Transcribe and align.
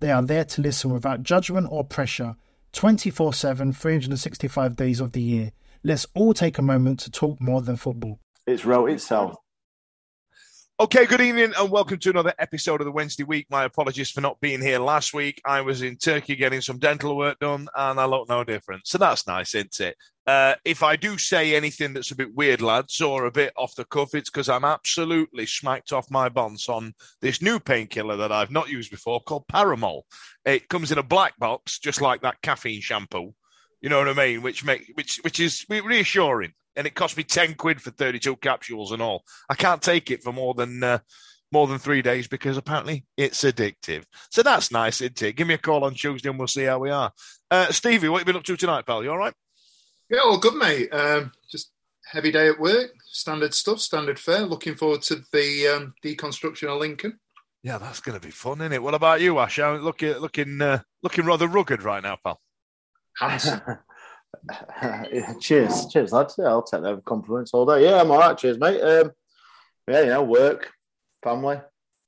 They 0.00 0.10
are 0.10 0.22
there 0.22 0.44
to 0.44 0.60
listen 0.60 0.92
without 0.92 1.22
judgment 1.22 1.68
or 1.70 1.82
pressure 1.82 2.36
24 2.72 3.32
7, 3.32 3.72
365 3.72 4.76
days 4.76 5.00
of 5.00 5.12
the 5.12 5.22
year. 5.22 5.52
Let's 5.82 6.06
all 6.14 6.34
take 6.34 6.58
a 6.58 6.62
moment 6.62 7.00
to 7.00 7.10
talk 7.10 7.40
more 7.40 7.62
than 7.62 7.76
football. 7.76 8.20
It's 8.46 8.66
wrote 8.66 8.90
itself. 8.90 9.36
Okay, 10.78 11.06
good 11.06 11.22
evening 11.22 11.54
and 11.58 11.70
welcome 11.70 11.98
to 11.98 12.10
another 12.10 12.34
episode 12.38 12.82
of 12.82 12.84
the 12.84 12.92
Wednesday 12.92 13.24
week. 13.24 13.46
My 13.50 13.64
apologies 13.64 14.10
for 14.10 14.20
not 14.20 14.38
being 14.42 14.60
here 14.60 14.78
last 14.78 15.14
week. 15.14 15.40
I 15.46 15.62
was 15.62 15.80
in 15.80 15.96
Turkey 15.96 16.36
getting 16.36 16.60
some 16.60 16.78
dental 16.78 17.16
work 17.16 17.38
done 17.38 17.66
and 17.74 17.98
I 17.98 18.04
look 18.04 18.28
no 18.28 18.44
different. 18.44 18.86
So 18.86 18.98
that's 18.98 19.26
nice, 19.26 19.54
isn't 19.54 19.80
it? 19.80 19.96
Uh, 20.26 20.54
if 20.64 20.82
I 20.82 20.96
do 20.96 21.18
say 21.18 21.54
anything 21.54 21.92
that's 21.92 22.10
a 22.10 22.16
bit 22.16 22.34
weird, 22.34 22.60
lads, 22.60 23.00
or 23.00 23.26
a 23.26 23.30
bit 23.30 23.52
off 23.56 23.76
the 23.76 23.84
cuff, 23.84 24.14
it's 24.14 24.28
because 24.28 24.48
I'm 24.48 24.64
absolutely 24.64 25.46
smacked 25.46 25.92
off 25.92 26.10
my 26.10 26.28
bonds 26.28 26.68
on 26.68 26.94
this 27.20 27.40
new 27.40 27.60
painkiller 27.60 28.16
that 28.16 28.32
I've 28.32 28.50
not 28.50 28.68
used 28.68 28.90
before 28.90 29.20
called 29.20 29.46
Paramol. 29.46 30.02
It 30.44 30.68
comes 30.68 30.90
in 30.90 30.98
a 30.98 31.04
black 31.04 31.38
box, 31.38 31.78
just 31.78 32.00
like 32.00 32.22
that 32.22 32.42
caffeine 32.42 32.80
shampoo. 32.80 33.34
You 33.80 33.88
know 33.88 33.98
what 33.98 34.08
I 34.08 34.14
mean? 34.14 34.42
Which 34.42 34.64
make 34.64 34.90
which 34.94 35.20
which 35.22 35.38
is 35.38 35.64
reassuring 35.68 36.52
and 36.76 36.86
it 36.86 36.94
cost 36.94 37.16
me 37.16 37.22
10 37.22 37.54
quid 37.54 37.80
for 37.80 37.90
32 37.90 38.36
capsules 38.36 38.92
and 38.92 39.02
all. 39.02 39.24
I 39.48 39.54
can't 39.54 39.82
take 39.82 40.10
it 40.10 40.22
for 40.22 40.32
more 40.32 40.54
than 40.54 40.82
uh, 40.82 40.98
more 41.52 41.66
than 41.66 41.78
three 41.78 42.02
days 42.02 42.26
because 42.26 42.56
apparently 42.56 43.04
it's 43.16 43.44
addictive. 43.44 44.04
So 44.30 44.42
that's 44.42 44.72
nice, 44.72 45.00
isn't 45.00 45.22
it? 45.22 45.36
Give 45.36 45.46
me 45.46 45.54
a 45.54 45.58
call 45.58 45.84
on 45.84 45.94
Tuesday 45.94 46.28
and 46.28 46.38
we'll 46.38 46.48
see 46.48 46.64
how 46.64 46.78
we 46.78 46.90
are. 46.90 47.12
Uh, 47.50 47.70
Stevie, 47.70 48.08
what 48.08 48.18
have 48.18 48.26
you 48.26 48.32
been 48.32 48.38
up 48.38 48.44
to 48.44 48.56
tonight, 48.56 48.86
pal? 48.86 49.04
You 49.04 49.10
all 49.10 49.18
right? 49.18 49.34
Yeah, 50.08 50.20
all 50.20 50.38
good, 50.38 50.54
mate. 50.54 50.92
Um, 50.92 51.32
just 51.50 51.72
heavy 52.04 52.30
day 52.30 52.48
at 52.48 52.60
work, 52.60 52.92
standard 53.06 53.54
stuff, 53.54 53.80
standard 53.80 54.18
fare. 54.18 54.42
Looking 54.42 54.76
forward 54.76 55.02
to 55.02 55.22
the 55.32 55.68
um, 55.68 55.94
deconstruction 56.04 56.68
of 56.68 56.80
Lincoln. 56.80 57.18
Yeah, 57.62 57.78
that's 57.78 58.00
going 58.00 58.18
to 58.18 58.24
be 58.24 58.30
fun, 58.30 58.60
isn't 58.60 58.72
it? 58.72 58.82
What 58.82 58.94
about 58.94 59.20
you, 59.20 59.38
Ash? 59.40 59.58
Looking, 59.58 60.12
looking, 60.18 60.62
uh, 60.62 60.80
looking 61.02 61.24
rather 61.24 61.48
rugged 61.48 61.82
right 61.82 62.02
now, 62.02 62.16
pal. 62.22 62.40
Handsome. 63.18 63.60
cheers, 65.40 65.86
cheers, 65.86 66.12
lads. 66.12 66.36
Yeah, 66.38 66.46
I'll 66.46 66.62
take 66.62 66.82
the 66.82 66.98
compliments 67.04 67.52
all 67.52 67.66
day. 67.66 67.84
Yeah, 67.84 68.00
I'm 68.00 68.10
all 68.10 68.18
right. 68.18 68.38
Cheers, 68.38 68.58
mate. 68.58 68.80
Um, 68.80 69.10
yeah, 69.88 70.00
you 70.00 70.06
know, 70.06 70.22
work, 70.22 70.72
family, 71.22 71.60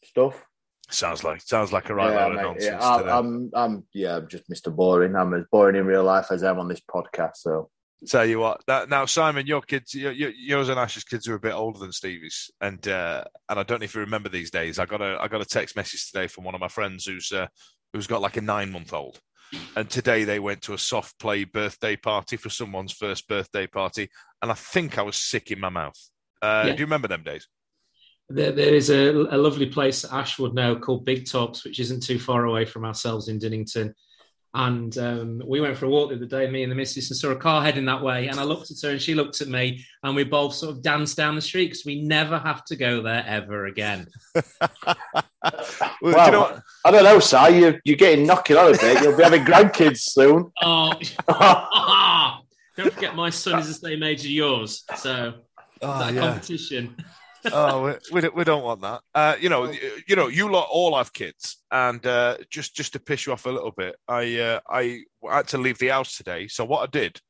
stuff. 0.05 0.45
Sounds 0.91 1.23
like 1.23 1.43
sounds 1.43 1.73
like 1.73 1.91
a 1.91 1.95
right 1.95 2.13
yeah, 2.13 2.27
load 2.27 2.37
of 2.37 2.43
nonsense. 2.43 2.65
Yeah, 2.65 2.89
I, 2.89 3.19
I'm, 3.19 3.51
I'm, 3.55 3.85
yeah, 3.93 4.17
I'm 4.17 4.29
just 4.29 4.49
Mr. 4.49 4.75
Boring. 4.75 5.17
I'm 5.17 5.35
as 5.35 5.45
boring 5.51 5.77
in 5.77 5.87
real 5.87 6.05
life 6.05 6.29
as 6.31 6.43
I 6.43 6.51
am 6.51 6.59
on 6.59 6.69
this 6.69 6.81
podcast. 6.81 7.37
So, 7.37 7.69
tell 8.07 8.27
you 8.27 8.39
what, 8.39 8.63
that, 8.67 8.89
now 8.89 9.07
Simon, 9.07 9.47
your 9.47 9.63
kids, 9.63 9.95
your, 9.95 10.13
yours 10.13 10.69
and 10.69 10.79
Ash's 10.79 11.05
kids 11.05 11.27
are 11.29 11.35
a 11.35 11.41
bit 11.41 11.55
older 11.55 11.79
than 11.79 11.93
Stevie's, 11.93 12.51
and 12.61 12.87
uh, 12.87 13.25
and 13.49 13.59
I 13.59 13.63
don't 13.63 13.81
know 13.81 13.85
if 13.85 13.95
you 13.95 14.01
remember 14.01 14.29
these 14.29 14.51
days. 14.51 14.79
I 14.79 14.87
got 14.87 15.01
a 15.01 15.19
I 15.21 15.29
got 15.29 15.41
a 15.41 15.47
text 15.47 15.77
message 15.77 16.11
today 16.11 16.27
from 16.27 16.45
one 16.45 16.55
of 16.55 16.61
my 16.61 16.69
friends 16.69 17.07
who's 17.07 17.33
uh, 17.33 17.49
who's 17.93 18.07
got 18.07 18.21
like 18.21 18.37
a 18.37 18.43
nine 18.43 18.71
month 18.71 18.93
old, 18.93 19.21
and 19.77 19.89
today 19.89 20.25
they 20.25 20.39
went 20.39 20.63
to 20.63 20.75
a 20.75 20.79
soft 20.79 21.19
play 21.19 21.45
birthday 21.45 21.97
party 21.97 22.37
for 22.37 22.51
someone's 22.51 22.93
first 22.93 23.29
birthday 23.29 23.67
party, 23.67 24.09
and 24.43 24.51
I 24.51 24.55
think 24.55 24.99
I 24.99 25.03
was 25.03 25.17
sick 25.17 25.51
in 25.51 25.61
my 25.61 25.71
mouth. 25.71 25.99
Uh, 26.41 26.65
yeah. 26.67 26.73
Do 26.73 26.81
you 26.81 26.87
remember 26.87 27.09
them 27.09 27.25
days? 27.25 27.49
There, 28.31 28.53
there 28.53 28.75
is 28.75 28.91
a, 28.91 29.11
a, 29.11 29.39
lovely 29.39 29.67
place 29.67 30.05
at 30.05 30.13
Ashwood 30.13 30.55
now 30.55 30.75
called 30.75 31.07
Big 31.07 31.27
Tops, 31.27 31.65
which 31.65 31.81
isn't 31.81 32.03
too 32.03 32.19
far 32.19 32.45
away 32.45 32.67
from 32.67 32.85
ourselves 32.85 33.29
in 33.29 33.39
Dinnington. 33.39 33.95
And 34.55 34.97
um, 34.97 35.43
we 35.47 35.61
went 35.61 35.77
for 35.77 35.85
a 35.87 35.91
walk 35.91 36.09
the 36.09 36.17
other 36.17 36.25
day, 36.25 36.51
me 36.51 36.63
and 36.63 36.73
the 36.73 36.77
missus, 36.77 37.11
and 37.11 37.17
saw 37.17 37.31
a 37.31 37.37
car 37.37 37.63
heading 37.63 37.85
that 37.85 38.03
way. 38.03 38.29
And 38.29 38.41
I 38.41 38.45
looked 38.45 38.71
at 38.71 38.79
her 38.83 38.91
and 38.91 39.01
she 39.01 39.15
looked 39.15 39.41
at 39.41 39.49
me, 39.49 39.85
and 40.03 40.17
we 40.17 40.25
both 40.25 40.55
sort 40.55 40.73
of 40.73 40.83
danced 40.83 41.17
down 41.17 41.35
the 41.35 41.43
street 41.43 41.67
because 41.67 41.85
we 41.85 42.01
never 42.01 42.39
have 42.39 42.65
to 42.67 42.77
go 42.77 43.03
there 43.03 43.25
ever 43.27 43.67
again. 43.67 44.07
well, 44.35 44.97
well 46.03 46.27
you 46.27 46.33
know 46.33 46.61
I 46.85 46.91
don't 46.91 47.05
know, 47.05 47.19
Si. 47.19 47.59
You're, 47.59 47.81
you're 47.85 47.97
getting 47.97 48.27
knocking 48.27 48.57
on 48.57 48.75
a 48.75 48.79
bit. 48.79 49.03
You'll 49.03 49.17
be 49.17 49.23
having 49.23 49.45
grandkids 49.45 49.99
soon. 49.99 50.51
Oh, 50.63 50.93
don't 52.77 52.93
forget, 52.93 53.15
my 53.15 53.31
son 53.31 53.59
is 53.59 53.69
the 53.69 53.89
same 53.89 54.03
age 54.03 54.21
as 54.21 54.31
yours. 54.31 54.85
So, 54.97 55.35
oh, 55.83 55.99
that 55.99 56.15
yeah. 56.15 56.21
competition. 56.21 56.97
Oh, 57.53 57.85
we, 57.85 57.95
we, 58.13 58.21
don't, 58.21 58.35
we 58.37 58.45
don't 58.45 58.63
want 58.63 58.81
that. 58.83 59.01
Uh, 59.15 59.37
you 59.41 59.49
know, 59.49 59.73
you 60.07 60.17
know, 60.17 60.29
you 60.29 60.51
lot 60.51 60.69
all 60.71 60.97
have 60.97 61.13
kids, 61.13 61.59
and 61.71 62.05
uh, 62.07 62.37
just 62.51 62.75
just 62.75 62.93
to 62.95 63.01
piss 63.01 63.27
you 63.27 63.33
off 63.33 63.47
a 63.47 63.51
little 63.51 63.73
bit, 63.77 63.97
I 64.07 64.39
uh, 64.39 64.61
I 64.69 65.03
had 65.31 65.49
to 65.49 65.59
leave 65.59 65.79
the 65.79 65.89
house 65.89 66.17
today. 66.17 66.49
So 66.49 66.65
what 66.65 66.83
I 66.83 66.91
did, 66.91 67.21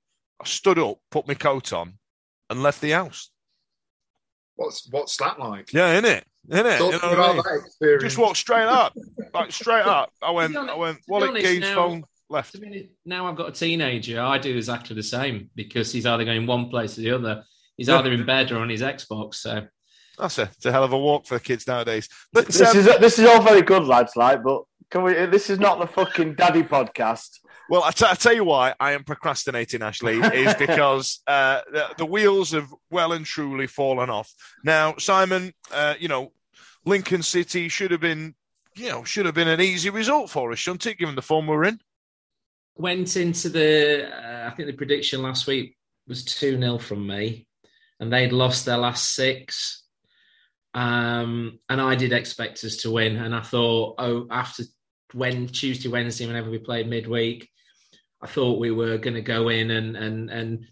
I 0.41 0.47
stood 0.47 0.78
up, 0.78 0.98
put 1.10 1.28
my 1.28 1.34
coat 1.34 1.72
on, 1.72 1.94
and 2.50 2.62
left 2.62 2.80
the 2.80 2.91
house. 2.91 3.30
What's 4.56 4.88
what's 4.91 5.16
that 5.18 5.38
like? 5.38 5.72
Yeah, 5.72 5.98
in 5.98 6.04
it, 6.04 6.24
in 6.50 6.66
it. 6.66 6.80
You 6.80 6.91
know 6.91 6.98
I 7.02 7.32
mean? 7.34 8.00
Just 8.00 8.18
walk 8.18 8.36
straight 8.36 8.66
up, 8.66 8.94
like 9.32 9.52
straight 9.52 9.82
up. 9.86 10.10
I 10.22 10.30
went, 10.30 10.56
honest, 10.56 10.74
I 10.74 10.76
went. 10.76 10.98
Wallet, 11.06 11.42
keys, 11.42 11.60
now, 11.60 11.74
phone, 11.74 12.04
left. 12.28 12.56
Now 13.04 13.26
I've 13.26 13.36
got 13.36 13.48
a 13.48 13.52
teenager. 13.52 14.20
I 14.20 14.38
do 14.38 14.56
exactly 14.56 14.97
the 14.97 15.02
same 15.02 15.50
because 15.54 15.92
he's 15.92 16.06
either 16.06 16.24
going 16.24 16.47
one 16.47 16.68
place 16.68 16.98
or 16.98 17.02
the 17.02 17.12
other. 17.12 17.44
He's 17.76 17.88
either 17.88 18.10
in 18.10 18.26
bed 18.26 18.50
or 18.50 18.58
on 18.58 18.68
his 18.68 18.82
Xbox. 18.82 19.36
So 19.36 19.68
that's 20.18 20.38
a, 20.38 20.42
it's 20.42 20.66
a 20.66 20.72
hell 20.72 20.84
of 20.84 20.92
a 20.92 20.98
walk 20.98 21.26
for 21.26 21.34
the 21.34 21.44
kids 21.44 21.66
nowadays. 21.66 22.08
But 22.32 22.46
this 22.46 22.60
um, 22.60 22.76
is 22.76 22.86
this 22.98 23.18
is 23.18 23.26
all 23.26 23.42
very 23.42 23.62
good, 23.62 23.84
lads. 23.84 24.16
Like, 24.16 24.42
but 24.42 24.62
can 24.90 25.02
we? 25.02 25.12
This 25.26 25.50
is 25.50 25.58
not 25.58 25.78
the 25.78 25.86
fucking 25.86 26.34
daddy 26.34 26.62
podcast. 26.62 27.38
Well, 27.68 27.84
I, 27.84 27.90
t- 27.90 28.06
I 28.08 28.14
tell 28.14 28.32
you 28.32 28.44
why 28.44 28.74
I 28.80 28.92
am 28.92 29.04
procrastinating, 29.04 29.82
Ashley, 29.82 30.18
is 30.18 30.54
because 30.58 31.20
uh, 31.26 31.60
the, 31.70 31.86
the, 31.98 32.06
wheels 32.06 32.52
have 32.52 32.72
well 32.90 33.12
and 33.12 33.26
truly 33.26 33.66
fallen 33.66 34.09
off. 34.09 34.32
Now, 34.65 34.94
Simon, 34.97 35.53
uh, 35.70 35.94
you 35.98 36.09
know, 36.09 36.32
Lincoln 36.86 37.22
City 37.22 37.68
should 37.68 37.91
have 37.91 38.00
been, 38.00 38.34
you 38.74 38.88
know, 38.88 39.04
should 39.04 39.26
have 39.26 39.34
been 39.34 39.48
an 39.48 39.60
easy 39.60 39.91
result 39.91 40.30
for 40.30 40.50
us, 40.50 40.59
shouldn't 40.59 40.86
it, 40.86 40.97
given 40.97 41.14
the 41.14 41.21
form 41.21 41.47
we're 41.47 41.64
in? 41.64 41.78
Went 42.76 43.16
into 43.16 43.50
the, 43.50 44.09
uh, 44.09 44.48
I 44.50 44.54
think 44.54 44.68
the 44.68 44.76
prediction 44.76 45.21
last 45.21 45.47
week 45.47 45.76
was 46.06 46.24
2 46.24 46.59
0 46.59 46.78
from 46.78 47.06
me, 47.06 47.47
and 48.00 48.10
they'd 48.10 48.32
lost 48.32 48.64
their 48.64 48.78
last 48.78 49.14
six. 49.14 49.84
Um, 50.74 51.59
and 51.68 51.80
I 51.80 51.94
did 51.94 52.12
expect 52.12 52.62
us 52.65 52.78
to 52.78 52.91
win. 52.91 53.16
And 53.16 53.34
I 53.34 53.41
thought, 53.41 53.97
oh, 53.98 54.26
after 54.30 54.65
when 55.15 55.48
Tuesday, 55.48 55.88
Wednesday, 55.88 56.26
whenever 56.26 56.50
we 56.50 56.59
played 56.59 56.88
midweek, 56.88 57.48
I 58.20 58.26
thought 58.26 58.60
we 58.60 58.70
were 58.70 58.98
going 58.98 59.15
to 59.15 59.22
go 59.22 59.48
in 59.48 59.70
and 59.70 59.97
and 59.97 60.30
and 60.30 60.66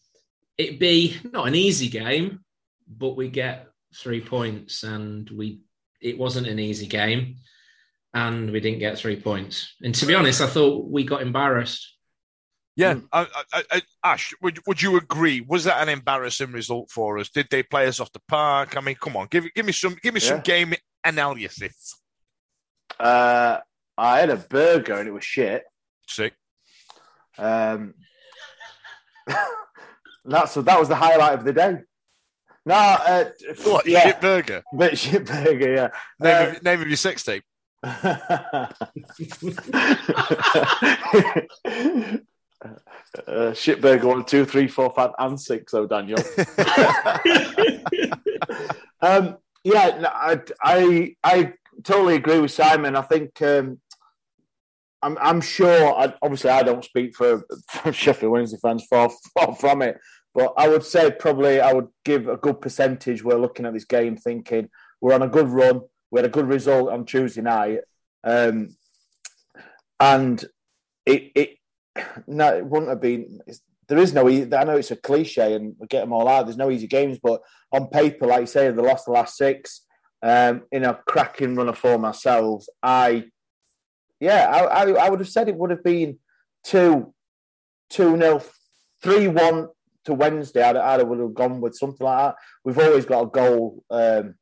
it 0.58 0.81
be 0.81 1.16
not 1.32 1.46
an 1.46 1.54
easy 1.54 1.88
game, 1.88 2.40
but 2.88 3.16
we 3.16 3.28
get 3.28 3.69
three 3.94 4.20
points, 4.20 4.82
and 4.82 5.28
we 5.31 5.60
it 6.00 6.19
wasn't 6.19 6.49
an 6.49 6.58
easy 6.58 6.87
game, 6.87 7.37
and 8.14 8.50
we 8.50 8.60
didn't 8.60 8.81
get 8.81 8.99
three 8.99 9.20
points. 9.20 9.75
And 9.82 9.94
to 9.94 10.06
be 10.06 10.14
honest, 10.14 10.40
I 10.40 10.46
thought 10.46 10.88
we 10.88 11.04
got 11.04 11.22
embarrassed. 11.22 11.95
Yeah, 12.78 12.94
Mm. 12.94 13.08
I, 13.12 13.26
I, 13.55 13.62
I, 13.73 13.82
Ash, 14.05 14.34
would 14.43 14.61
would 14.67 14.82
you 14.82 14.99
agree? 14.99 15.40
Was 15.40 15.64
that 15.64 15.81
an 15.82 15.88
embarrassing 15.88 16.52
result 16.52 16.90
for 16.90 17.19
us? 17.19 17.31
Did 17.31 17.49
they 17.50 17.62
play 17.62 17.87
us 17.87 18.00
off 18.00 18.12
the 18.12 18.20
park? 18.28 18.76
I 18.76 18.81
mean, 18.82 18.96
come 18.96 19.17
on, 19.17 19.28
give 19.31 19.46
give 19.55 19.64
me 19.64 19.73
some 19.73 19.96
give 20.02 20.12
me 20.12 20.20
some 20.20 20.40
game 20.40 20.75
analysis. 21.02 21.99
Uh, 23.00 23.58
I 23.96 24.19
had 24.20 24.28
a 24.31 24.37
burger 24.37 24.94
and 24.94 25.08
it 25.08 25.12
was 25.12 25.25
shit. 25.25 25.64
Sick. 26.06 26.34
Um, 27.38 27.94
that's 30.25 30.55
that 30.55 30.78
was 30.78 30.88
the 30.88 30.96
highlight 30.96 31.38
of 31.38 31.44
the 31.44 31.52
day. 31.55 31.78
No, 32.67 32.75
uh, 32.75 33.25
What 33.64 33.87
yeah, 33.87 34.08
shit 34.08 34.20
burger? 34.20 34.62
but 34.73 34.99
shit 34.99 35.25
burger, 35.25 35.73
yeah. 35.73 35.88
Name, 36.20 36.49
Uh, 36.49 36.50
of, 36.56 36.62
name 36.62 36.82
of 36.82 36.88
your 36.88 36.96
sex 36.96 37.23
tape. 37.23 37.44
uh, 43.26 43.55
one, 44.03 44.25
two, 44.25 44.44
three, 44.44 44.69
four, 44.69 44.91
five, 44.91 45.11
and 45.19 45.41
six. 45.41 45.75
Oh, 45.75 45.87
Daniel. 45.87 46.19
um, 49.00 49.37
yeah, 49.64 49.99
no, 50.00 50.08
I, 50.12 50.41
I, 50.62 51.17
I 51.25 51.53
totally 51.82 52.17
agree 52.17 52.41
with 52.41 52.50
Simon. 52.50 52.97
I 52.97 53.03
think 53.03 53.41
um, 53.43 53.81
I'm, 55.03 55.19
I'm 55.20 55.41
sure. 55.41 55.94
I, 55.94 56.14
obviously, 56.23 56.50
I 56.50 56.62
don't 56.62 56.85
speak 56.85 57.17
for, 57.17 57.44
for 57.69 57.93
Sheffield 57.94 58.32
Wednesday 58.32 58.58
fans 58.61 58.85
far, 58.88 59.11
far 59.35 59.55
from 59.55 59.82
it, 59.82 59.99
but 60.35 60.52
I 60.56 60.69
would 60.69 60.85
say 60.85 61.11
probably 61.11 61.61
I 61.61 61.73
would 61.73 61.88
give 62.05 62.29
a 62.29 62.37
good 62.37 62.61
percentage. 62.61 63.23
We're 63.23 63.38
looking 63.38 63.67
at 63.67 63.73
this 63.73 63.85
game 63.85 64.17
thinking 64.17 64.69
we're 65.00 65.14
on 65.14 65.23
a 65.23 65.29
good 65.29 65.49
run. 65.49 65.82
We 66.11 66.19
had 66.19 66.26
a 66.26 66.32
good 66.32 66.47
result 66.47 66.91
on 66.91 67.05
Tuesday 67.05 67.43
night, 67.43 67.81
um, 68.25 68.75
and 69.99 70.44
it, 71.05 71.32
it 71.35 71.56
no, 72.26 72.56
it 72.56 72.66
wouldn't 72.66 72.90
have 72.90 73.00
been. 73.00 73.40
There 73.88 73.98
is 73.98 74.12
no. 74.12 74.28
I 74.28 74.64
know 74.64 74.76
it's 74.76 74.90
a 74.90 74.96
cliche, 74.96 75.54
and 75.54 75.75
we 75.78 75.87
get 75.87 76.00
them 76.00 76.12
all 76.12 76.28
out. 76.28 76.46
There's 76.46 76.56
no 76.56 76.70
easy 76.70 76.87
games, 76.87 77.19
but 77.22 77.40
on 77.72 77.88
paper, 77.88 78.26
like 78.26 78.40
you 78.40 78.46
say, 78.46 78.70
they 78.70 78.82
lost 78.82 79.06
the 79.06 79.12
last 79.12 79.37
six 79.37 79.84
um, 80.22 80.62
in 80.72 80.84
a 80.84 80.94
cracking 81.06 81.54
run 81.54 81.69
of 81.69 81.78
form 81.78 82.04
ourselves. 82.04 82.69
I, 82.82 83.26
yeah, 84.20 84.48
I, 84.48 84.84
I, 84.84 85.06
I 85.06 85.08
would 85.08 85.20
have 85.20 85.28
said 85.28 85.48
it 85.48 85.56
would 85.56 85.70
have 85.70 85.84
been 85.84 86.19
two, 86.64 87.14
two 87.90 88.16
nil, 88.16 88.42
three 89.02 89.28
one 89.28 89.69
to 90.04 90.14
Wednesday. 90.14 90.62
I'd, 90.62 90.76
I 90.76 91.02
would 91.02 91.19
have 91.19 91.34
gone 91.34 91.60
with 91.60 91.76
something 91.76 92.04
like 92.04 92.19
that. 92.19 92.34
We've 92.64 92.78
always 92.78 93.06
got 93.06 93.22
a 93.22 93.26
goal 93.26 93.84
um, 93.90 94.34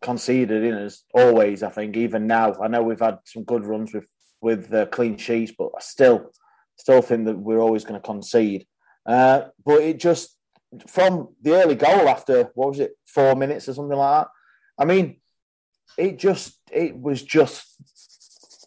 conceded 0.00 0.62
in 0.62 0.74
us. 0.74 1.04
Always, 1.14 1.62
I 1.62 1.70
think. 1.70 1.96
Even 1.96 2.26
now, 2.26 2.54
I 2.62 2.68
know 2.68 2.82
we've 2.82 3.00
had 3.00 3.18
some 3.24 3.44
good 3.44 3.66
runs 3.66 3.92
with 3.92 4.06
with 4.40 4.72
uh, 4.74 4.84
clean 4.86 5.16
sheets, 5.16 5.52
but 5.56 5.70
I 5.74 5.80
still, 5.80 6.30
still 6.76 7.02
think 7.02 7.26
that 7.26 7.38
we're 7.38 7.60
always 7.60 7.84
going 7.84 8.00
to 8.00 8.06
concede. 8.06 8.66
Uh, 9.06 9.42
but 9.64 9.82
it 9.82 9.98
just 9.98 10.36
from 10.88 11.28
the 11.42 11.54
early 11.54 11.74
goal 11.74 12.08
after 12.08 12.50
what 12.54 12.70
was 12.70 12.80
it, 12.80 12.92
four 13.06 13.34
minutes 13.36 13.68
or 13.68 13.74
something 13.74 13.96
like 13.96 14.22
that. 14.22 14.28
I 14.78 14.84
mean, 14.84 15.20
it 15.96 16.18
just 16.18 16.58
it 16.72 16.98
was 16.98 17.22
just 17.22 17.66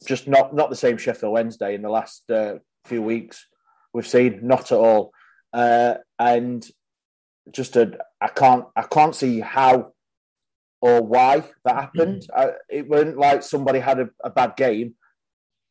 just 0.06 0.28
not 0.28 0.56
not 0.56 0.70
the 0.70 0.76
same 0.76 0.98
Sheffield 0.98 1.34
Wednesday 1.34 1.76
in 1.76 1.82
the 1.82 1.90
last 1.90 2.30
uh, 2.32 2.56
few 2.86 3.02
weeks 3.02 3.46
we've 3.94 4.08
seen. 4.08 4.40
Not 4.44 4.72
at 4.72 4.78
all, 4.78 5.12
uh, 5.54 5.96
and 6.18 6.66
just 7.52 7.76
a 7.76 7.98
I 8.22 8.28
can't 8.28 8.66
I 8.76 8.84
can't 8.84 9.16
see 9.16 9.40
how 9.40 9.94
or 10.82 11.02
why 11.02 11.44
that 11.66 11.76
happened. 11.76 12.24
I, 12.36 12.52
it 12.70 12.88
wasn't 12.88 13.18
like 13.18 13.44
somebody 13.44 13.80
had 13.80 14.00
a, 14.00 14.10
a 14.24 14.30
bad 14.30 14.56
game. 14.56 14.96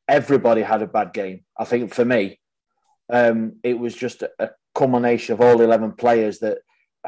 Everybody 0.08 0.62
had 0.62 0.82
a 0.82 0.86
bad 0.86 1.12
game. 1.12 1.44
I 1.58 1.64
think 1.64 1.92
for 1.92 2.04
me, 2.04 2.38
um, 3.12 3.56
it 3.62 3.78
was 3.78 3.94
just 3.94 4.22
a, 4.22 4.30
a 4.38 4.50
culmination 4.74 5.34
of 5.34 5.40
all 5.40 5.60
eleven 5.60 5.92
players 5.92 6.38
that, 6.40 6.58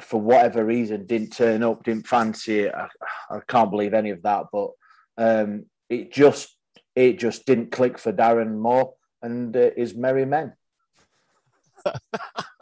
for 0.00 0.20
whatever 0.20 0.64
reason, 0.64 1.06
didn't 1.06 1.30
turn 1.30 1.62
up, 1.62 1.84
didn't 1.84 2.06
fancy 2.06 2.60
it. 2.60 2.74
I, 2.74 2.88
I 3.30 3.40
can't 3.46 3.70
believe 3.70 3.94
any 3.94 4.10
of 4.10 4.22
that, 4.22 4.46
but 4.52 4.70
um, 5.16 5.66
it 5.88 6.12
just 6.12 6.56
it 6.94 7.18
just 7.18 7.46
didn't 7.46 7.72
click 7.72 7.98
for 7.98 8.12
Darren 8.12 8.58
Moore 8.58 8.94
and 9.22 9.56
uh, 9.56 9.70
his 9.76 9.94
merry 9.94 10.24
men. 10.24 10.54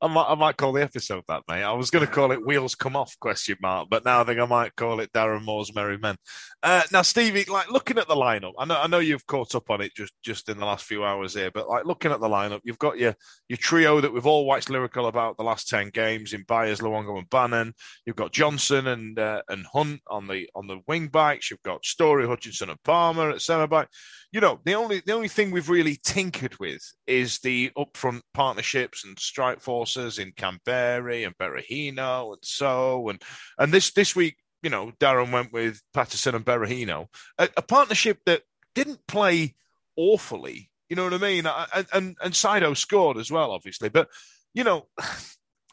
I 0.00 0.06
might, 0.06 0.26
I 0.28 0.34
might 0.36 0.56
call 0.56 0.72
the 0.72 0.82
episode 0.82 1.24
that, 1.26 1.42
mate. 1.48 1.62
I 1.62 1.72
was 1.72 1.90
going 1.90 2.06
to 2.06 2.12
call 2.12 2.30
it 2.30 2.46
"Wheels 2.46 2.76
Come 2.76 2.94
Off?" 2.94 3.18
question 3.18 3.56
mark, 3.60 3.88
but 3.90 4.04
now 4.04 4.20
I 4.20 4.24
think 4.24 4.38
I 4.38 4.46
might 4.46 4.76
call 4.76 5.00
it 5.00 5.12
Darren 5.12 5.44
Moore's 5.44 5.74
Merry 5.74 5.98
Men. 5.98 6.16
Uh, 6.62 6.82
now, 6.92 7.02
Stevie, 7.02 7.44
like 7.44 7.70
looking 7.70 7.98
at 7.98 8.06
the 8.06 8.14
lineup, 8.14 8.52
I 8.58 8.64
know, 8.64 8.80
I 8.80 8.86
know 8.86 9.00
you've 9.00 9.26
caught 9.26 9.56
up 9.56 9.70
on 9.70 9.80
it 9.80 9.94
just 9.96 10.12
just 10.22 10.48
in 10.48 10.58
the 10.58 10.66
last 10.66 10.84
few 10.84 11.04
hours 11.04 11.34
here, 11.34 11.50
but 11.52 11.68
like 11.68 11.84
looking 11.84 12.12
at 12.12 12.20
the 12.20 12.28
lineup, 12.28 12.60
you've 12.62 12.78
got 12.78 12.98
your 12.98 13.14
your 13.48 13.56
trio 13.56 14.00
that 14.00 14.12
we've 14.12 14.26
all 14.26 14.46
waxed 14.46 14.70
lyrical 14.70 15.06
about 15.06 15.36
the 15.36 15.42
last 15.42 15.68
ten 15.68 15.90
games 15.90 16.32
in 16.32 16.44
Byers, 16.46 16.78
Luongo, 16.78 17.18
and 17.18 17.28
Bannan. 17.30 17.74
You've 18.06 18.16
got 18.16 18.32
Johnson 18.32 18.86
and 18.86 19.18
uh, 19.18 19.42
and 19.48 19.66
Hunt 19.72 20.00
on 20.08 20.28
the 20.28 20.48
on 20.54 20.68
the 20.68 20.78
wing 20.86 21.08
backs. 21.08 21.50
You've 21.50 21.62
got 21.62 21.84
Storey, 21.84 22.26
Hutchinson, 22.26 22.70
and 22.70 22.82
Palmer 22.84 23.30
at 23.30 23.42
centre 23.42 23.66
back. 23.66 23.88
You 24.30 24.40
know, 24.40 24.60
the 24.64 24.74
only 24.74 25.00
the 25.00 25.14
only 25.14 25.28
thing 25.28 25.50
we've 25.50 25.70
really 25.70 25.98
tinkered 26.04 26.58
with 26.58 26.82
is 27.06 27.38
the 27.38 27.70
upfront 27.78 28.20
partnerships 28.34 29.04
and 29.04 29.18
strike 29.18 29.60
forces 29.60 30.18
in 30.18 30.32
Kamberi 30.32 31.26
and 31.26 31.36
Berahino 31.38 32.34
and 32.34 32.42
so 32.42 33.08
and 33.08 33.22
and 33.58 33.72
this 33.72 33.90
this 33.92 34.14
week, 34.14 34.36
you 34.62 34.68
know, 34.68 34.92
Darren 35.00 35.32
went 35.32 35.52
with 35.52 35.80
Paterson 35.94 36.34
and 36.34 36.44
Berahino, 36.44 37.06
a, 37.38 37.48
a 37.56 37.62
partnership 37.62 38.18
that 38.26 38.42
didn't 38.74 39.06
play 39.06 39.54
awfully. 39.96 40.70
You 40.90 40.96
know 40.96 41.04
what 41.04 41.14
I 41.14 41.18
mean? 41.18 41.46
And 41.46 41.86
and, 41.92 42.16
and 42.22 42.34
Saido 42.34 42.76
scored 42.76 43.16
as 43.16 43.30
well, 43.30 43.50
obviously, 43.50 43.88
but 43.88 44.08
you 44.54 44.64
know. 44.64 44.88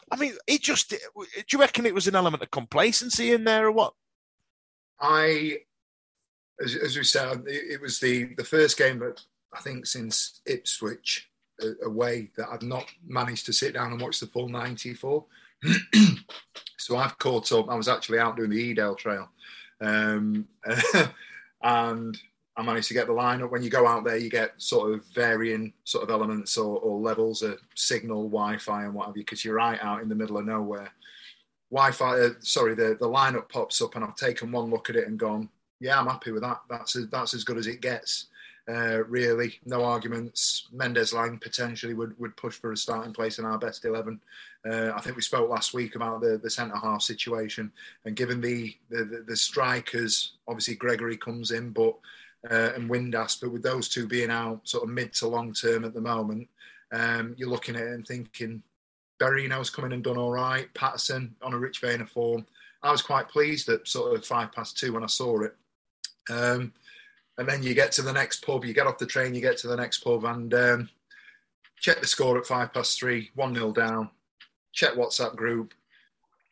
I 0.08 0.14
mean, 0.14 0.34
it 0.46 0.62
just. 0.62 0.90
Do 0.90 0.98
you 1.50 1.58
reckon 1.58 1.84
it 1.84 1.92
was 1.92 2.06
an 2.06 2.14
element 2.14 2.40
of 2.40 2.52
complacency 2.52 3.32
in 3.32 3.42
there, 3.42 3.66
or 3.66 3.72
what? 3.72 3.92
I, 5.00 5.58
as, 6.62 6.74
as 6.76 6.96
we 6.96 7.04
said, 7.04 7.44
it, 7.46 7.74
it 7.74 7.80
was 7.80 7.98
the, 7.98 8.34
the 8.36 8.44
first 8.44 8.78
game 8.78 8.98
that 9.00 9.20
I 9.52 9.60
think 9.60 9.86
since 9.86 10.40
Ipswich 10.46 11.28
uh, 11.62 11.86
away 11.86 12.30
that 12.36 12.48
I've 12.50 12.62
not 12.62 12.86
managed 13.06 13.46
to 13.46 13.52
sit 13.52 13.74
down 13.74 13.92
and 13.92 14.00
watch 14.00 14.20
the 14.20 14.26
full 14.26 14.48
94. 14.48 15.24
so 16.76 16.96
I've 16.96 17.18
caught 17.18 17.52
up. 17.52 17.70
I 17.70 17.74
was 17.74 17.88
actually 17.88 18.18
out 18.18 18.36
doing 18.36 18.50
the 18.50 18.74
Edale 18.74 18.96
Trail. 18.96 19.28
Um, 19.80 20.46
and 21.62 22.18
I 22.56 22.62
managed 22.62 22.88
to 22.88 22.94
get 22.94 23.06
the 23.06 23.12
lineup. 23.12 23.50
When 23.50 23.62
you 23.62 23.70
go 23.70 23.86
out 23.86 24.04
there, 24.04 24.16
you 24.16 24.30
get 24.30 24.52
sort 24.56 24.92
of 24.92 25.04
varying 25.14 25.72
sort 25.84 26.04
of 26.04 26.10
elements 26.10 26.56
or, 26.56 26.78
or 26.78 26.98
levels 26.98 27.42
of 27.42 27.58
signal, 27.74 28.28
Wi-Fi, 28.28 28.84
and 28.84 28.94
what 28.94 29.06
have 29.06 29.16
you, 29.16 29.22
because 29.22 29.44
you're 29.44 29.54
right 29.54 29.82
out 29.82 30.02
in 30.02 30.08
the 30.08 30.14
middle 30.14 30.38
of 30.38 30.46
nowhere. 30.46 30.90
Wi-Fi, 31.70 32.20
uh, 32.20 32.30
sorry, 32.40 32.74
the, 32.74 32.96
the 32.98 33.08
lineup 33.08 33.48
pops 33.48 33.82
up, 33.82 33.94
and 33.94 34.04
I've 34.04 34.16
taken 34.16 34.52
one 34.52 34.70
look 34.70 34.88
at 34.88 34.96
it 34.96 35.06
and 35.06 35.18
gone, 35.18 35.50
yeah, 35.80 35.98
I'm 35.98 36.06
happy 36.06 36.32
with 36.32 36.42
that. 36.42 36.60
That's 36.68 36.96
as, 36.96 37.08
that's 37.08 37.34
as 37.34 37.44
good 37.44 37.58
as 37.58 37.66
it 37.66 37.80
gets. 37.80 38.26
Uh, 38.68 39.04
really, 39.04 39.60
no 39.64 39.84
arguments. 39.84 40.66
Mendez-Laing 40.72 41.38
potentially 41.38 41.94
would, 41.94 42.18
would 42.18 42.36
push 42.36 42.56
for 42.56 42.72
a 42.72 42.76
starting 42.76 43.12
place 43.12 43.38
in 43.38 43.44
our 43.44 43.58
best 43.58 43.84
eleven. 43.84 44.20
Uh, 44.68 44.90
I 44.92 45.00
think 45.00 45.14
we 45.14 45.22
spoke 45.22 45.48
last 45.48 45.72
week 45.72 45.94
about 45.94 46.20
the, 46.20 46.40
the 46.42 46.50
centre 46.50 46.76
half 46.76 47.02
situation, 47.02 47.70
and 48.04 48.16
given 48.16 48.40
the, 48.40 48.76
the 48.90 49.04
the 49.04 49.24
the 49.28 49.36
strikers, 49.36 50.32
obviously 50.48 50.74
Gregory 50.74 51.16
comes 51.16 51.52
in, 51.52 51.70
but 51.70 51.94
uh, 52.50 52.72
and 52.74 52.90
Windass, 52.90 53.40
but 53.40 53.52
with 53.52 53.62
those 53.62 53.88
two 53.88 54.08
being 54.08 54.30
out 54.30 54.66
sort 54.66 54.82
of 54.82 54.90
mid 54.90 55.12
to 55.12 55.28
long 55.28 55.52
term 55.52 55.84
at 55.84 55.94
the 55.94 56.00
moment, 56.00 56.48
um, 56.90 57.36
you're 57.38 57.48
looking 57.48 57.76
at 57.76 57.82
it 57.82 57.92
and 57.92 58.04
thinking 58.04 58.62
Berahino's 59.20 59.70
coming 59.70 59.92
and 59.92 60.02
done 60.02 60.18
all 60.18 60.32
right. 60.32 60.72
Paterson 60.74 61.36
on 61.40 61.54
a 61.54 61.58
rich 61.58 61.80
vein 61.80 62.00
of 62.00 62.10
form. 62.10 62.44
I 62.82 62.90
was 62.90 63.02
quite 63.02 63.28
pleased 63.28 63.68
at 63.68 63.86
sort 63.86 64.14
of 64.14 64.26
five 64.26 64.50
past 64.50 64.76
two 64.76 64.92
when 64.92 65.04
I 65.04 65.06
saw 65.06 65.42
it. 65.42 65.54
Um, 66.30 66.72
and 67.38 67.48
then 67.48 67.62
you 67.62 67.74
get 67.74 67.92
to 67.92 68.02
the 68.02 68.12
next 68.12 68.44
pub, 68.44 68.64
you 68.64 68.72
get 68.74 68.86
off 68.86 68.98
the 68.98 69.06
train, 69.06 69.34
you 69.34 69.40
get 69.40 69.58
to 69.58 69.68
the 69.68 69.76
next 69.76 69.98
pub, 69.98 70.24
and 70.24 70.52
um, 70.54 70.88
check 71.78 72.00
the 72.00 72.06
score 72.06 72.38
at 72.38 72.46
five 72.46 72.72
past 72.72 72.98
three, 72.98 73.30
1 73.34 73.54
0 73.54 73.72
down. 73.72 74.10
Check 74.72 74.94
WhatsApp 74.94 75.36
group. 75.36 75.74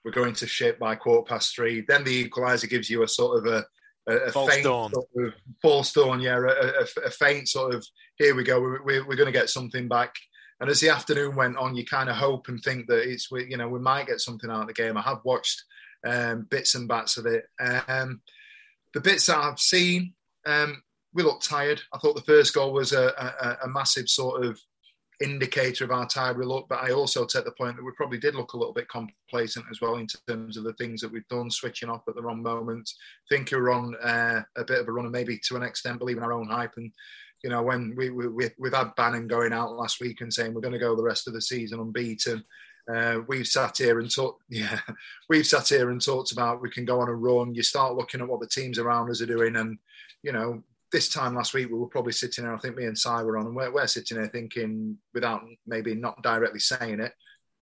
We're 0.04 0.10
going 0.10 0.34
to 0.34 0.46
shit 0.46 0.78
by 0.78 0.96
quarter 0.96 1.26
past 1.26 1.54
three. 1.54 1.80
Then 1.80 2.04
the 2.04 2.28
equaliser 2.28 2.68
gives 2.68 2.90
you 2.90 3.02
a 3.02 3.08
sort 3.08 3.38
of 3.38 3.46
a, 3.46 3.64
a, 4.06 4.16
a 4.26 4.32
False 4.32 4.52
faint 4.52 4.64
dawn. 4.64 4.92
sort 4.92 5.06
of 5.16 5.34
false 5.62 5.92
dawn, 5.92 6.20
yeah, 6.20 6.38
a, 6.38 6.42
a, 6.42 7.06
a 7.06 7.10
faint 7.10 7.48
sort 7.48 7.74
of 7.74 7.86
here 8.18 8.34
we 8.34 8.44
go, 8.44 8.60
we're, 8.60 8.82
we're, 8.82 9.06
we're 9.06 9.16
going 9.16 9.32
to 9.32 9.38
get 9.38 9.50
something 9.50 9.88
back. 9.88 10.14
And 10.60 10.70
as 10.70 10.80
the 10.80 10.90
afternoon 10.90 11.34
went 11.34 11.56
on, 11.56 11.74
you 11.74 11.84
kind 11.84 12.08
of 12.08 12.16
hope 12.16 12.48
and 12.48 12.60
think 12.62 12.86
that 12.86 13.08
it's 13.08 13.30
we, 13.30 13.46
you 13.50 13.56
know 13.56 13.68
we 13.68 13.80
might 13.80 14.06
get 14.06 14.20
something 14.20 14.50
out 14.50 14.62
of 14.62 14.66
the 14.66 14.72
game. 14.72 14.96
I 14.96 15.02
have 15.02 15.20
watched 15.24 15.62
um, 16.06 16.46
bits 16.48 16.74
and 16.74 16.86
bats 16.86 17.16
of 17.16 17.26
it. 17.26 17.44
Um, 17.58 18.20
the 18.94 19.00
bits 19.00 19.26
that 19.26 19.38
I've 19.38 19.58
seen, 19.58 20.14
um, 20.46 20.82
we 21.12 21.22
looked 21.22 21.44
tired. 21.44 21.82
I 21.92 21.98
thought 21.98 22.16
the 22.16 22.22
first 22.22 22.54
goal 22.54 22.72
was 22.72 22.92
a, 22.92 23.08
a, 23.18 23.66
a 23.66 23.68
massive 23.68 24.08
sort 24.08 24.44
of 24.44 24.60
indicator 25.22 25.84
of 25.84 25.90
how 25.90 26.04
tired 26.04 26.38
we 26.38 26.44
look. 26.44 26.66
But 26.68 26.82
I 26.82 26.92
also 26.92 27.24
take 27.24 27.44
the 27.44 27.52
point 27.52 27.76
that 27.76 27.84
we 27.84 27.92
probably 27.96 28.18
did 28.18 28.34
look 28.34 28.52
a 28.52 28.56
little 28.56 28.72
bit 28.72 28.88
complacent 28.88 29.64
as 29.70 29.80
well 29.80 29.96
in 29.96 30.06
terms 30.28 30.56
of 30.56 30.64
the 30.64 30.72
things 30.74 31.00
that 31.00 31.12
we've 31.12 31.28
done, 31.28 31.50
switching 31.50 31.88
off 31.88 32.02
at 32.08 32.14
the 32.14 32.22
wrong 32.22 32.42
moment. 32.42 32.90
think 33.28 33.50
we 33.50 33.58
we're 33.58 33.72
on 33.72 33.94
uh, 34.02 34.42
a 34.56 34.64
bit 34.64 34.80
of 34.80 34.88
a 34.88 34.92
run, 34.92 35.06
and 35.06 35.12
maybe 35.12 35.38
to 35.46 35.56
an 35.56 35.62
extent 35.62 35.98
believing 35.98 36.22
our 36.22 36.32
own 36.32 36.48
hype 36.48 36.74
and 36.76 36.92
You 37.42 37.50
know, 37.50 37.62
when 37.62 37.94
we, 37.96 38.10
we 38.10 38.50
we've 38.58 38.74
had 38.74 38.94
Bannan 38.96 39.28
going 39.28 39.52
out 39.52 39.76
last 39.76 40.00
week 40.00 40.20
and 40.20 40.32
saying 40.32 40.54
we're 40.54 40.60
going 40.60 40.72
to 40.72 40.78
go 40.78 40.96
the 40.96 41.02
rest 41.02 41.28
of 41.28 41.34
the 41.34 41.42
season 41.42 41.80
unbeaten. 41.80 42.42
Uh, 42.92 43.20
we've 43.26 43.46
sat 43.46 43.78
here 43.78 44.00
and 44.00 44.14
talked. 44.14 44.42
Yeah, 44.48 44.78
we've 45.28 45.46
sat 45.46 45.68
here 45.68 45.90
and 45.90 46.00
talked 46.00 46.32
about 46.32 46.62
we 46.62 46.70
can 46.70 46.84
go 46.84 47.00
on 47.00 47.08
a 47.08 47.14
run. 47.14 47.54
You 47.54 47.62
start 47.62 47.96
looking 47.96 48.20
at 48.20 48.28
what 48.28 48.40
the 48.40 48.46
teams 48.46 48.78
around 48.78 49.10
us 49.10 49.20
are 49.20 49.26
doing, 49.26 49.56
and 49.56 49.78
you 50.22 50.32
know, 50.32 50.62
this 50.92 51.08
time 51.08 51.34
last 51.34 51.54
week 51.54 51.68
we 51.68 51.78
were 51.78 51.86
probably 51.86 52.12
sitting 52.12 52.44
there. 52.44 52.54
I 52.54 52.58
think 52.58 52.76
me 52.76 52.84
and 52.84 52.96
Si 52.96 53.08
were 53.08 53.38
on, 53.38 53.46
and 53.46 53.56
we're, 53.56 53.72
we're 53.72 53.86
sitting 53.86 54.16
there 54.16 54.28
thinking, 54.28 54.98
without 55.12 55.42
maybe 55.66 55.94
not 55.94 56.22
directly 56.22 56.60
saying 56.60 57.00
it, 57.00 57.12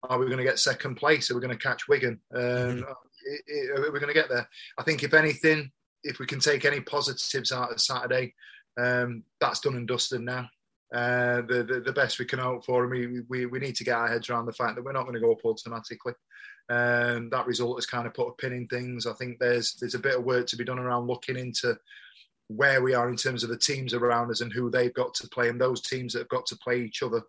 are 0.04 0.18
we 0.18 0.26
going 0.26 0.40
to 0.40 0.44
get 0.44 0.60
second 0.60 0.96
place? 0.96 1.30
Are 1.30 1.36
we 1.36 1.42
going 1.42 1.56
to 1.56 1.64
catch 1.64 1.88
Wigan? 1.88 2.20
Um, 2.34 2.42
mm-hmm. 2.42 2.84
Are 2.84 3.92
we 3.92 4.00
going 4.00 4.08
to 4.08 4.20
get 4.20 4.30
there? 4.30 4.48
I 4.78 4.84
think 4.84 5.04
if 5.04 5.14
anything, 5.14 5.72
if 6.04 6.20
we 6.20 6.26
can 6.26 6.40
take 6.40 6.66
any 6.66 6.80
positives 6.80 7.52
out 7.52 7.72
of 7.72 7.80
Saturday, 7.80 8.34
um, 8.80 9.24
that's 9.40 9.60
done 9.60 9.76
and 9.76 9.88
dusted 9.88 10.22
now. 10.22 10.50
Uh, 10.94 11.42
the, 11.44 11.64
the, 11.64 11.82
the 11.86 11.94
best 11.94 12.20
we 12.20 12.26
can 12.26 12.40
hope 12.40 12.66
for, 12.66 12.84
and 12.84 12.92
we, 12.92 13.22
we 13.30 13.46
we 13.46 13.60
need 13.60 13.76
to 13.76 13.84
get 13.86 13.96
our 13.96 14.10
heads 14.10 14.30
around 14.30 14.46
the 14.46 14.52
fact 14.52 14.76
that 14.76 14.84
we're 14.84 14.92
not 14.92 15.04
going 15.04 15.14
to 15.14 15.22
go 15.22 15.32
up 15.32 15.46
automatically. 15.46 16.14
Um, 16.70 17.30
that 17.30 17.48
result 17.48 17.78
has 17.78 17.86
kind 17.86 18.06
of 18.06 18.14
put 18.14 18.28
a 18.28 18.34
pin 18.34 18.54
in 18.54 18.68
things. 18.68 19.08
I 19.08 19.14
think 19.14 19.40
there's 19.40 19.76
there's 19.76 19.96
a 19.96 20.00
bit 20.00 20.16
of 20.16 20.26
work 20.26 20.48
to 20.48 20.58
be 20.58 20.66
done 20.66 20.80
around 20.80 21.08
looking 21.08 21.38
into 21.38 21.78
where 22.48 22.82
we 22.82 22.94
are 22.94 23.10
in 23.10 23.16
terms 23.16 23.44
of 23.44 23.50
the 23.50 23.58
teams 23.58 23.94
around 23.94 24.30
us 24.32 24.42
and 24.42 24.52
who 24.52 24.70
they've 24.70 24.94
got 24.94 25.14
to 25.16 25.30
play, 25.30 25.48
and 25.48 25.60
those 25.60 25.82
teams 25.82 26.14
that 26.14 26.20
have 26.20 26.30
got 26.30 26.46
to 26.48 26.58
play 26.58 26.82
each 26.82 27.04
other, 27.04 27.22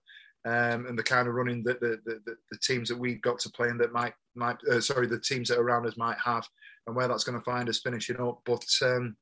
um, 0.44 0.86
and 0.86 0.98
the 0.98 1.02
kind 1.02 1.28
of 1.28 1.34
running 1.34 1.62
that 1.62 1.80
the, 1.80 2.00
the, 2.04 2.20
the, 2.50 2.58
teams 2.58 2.88
that 2.88 2.98
we've 2.98 3.22
got 3.22 3.38
to 3.38 3.50
play 3.50 3.68
and 3.68 3.78
that 3.80 3.92
might 3.92 4.14
might 4.34 4.56
uh, 4.70 4.80
sorry 4.80 5.06
the 5.06 5.20
teams 5.20 5.48
that 5.48 5.60
around 5.60 5.86
us 5.86 5.96
might 5.96 6.18
have, 6.18 6.46
and 6.86 6.96
where 6.96 7.06
that's 7.06 7.24
going 7.24 7.38
to 7.38 7.44
find 7.44 7.68
us 7.68 7.78
finishing 7.78 8.20
up. 8.20 8.40
But 8.44 8.66
um, 8.82 9.16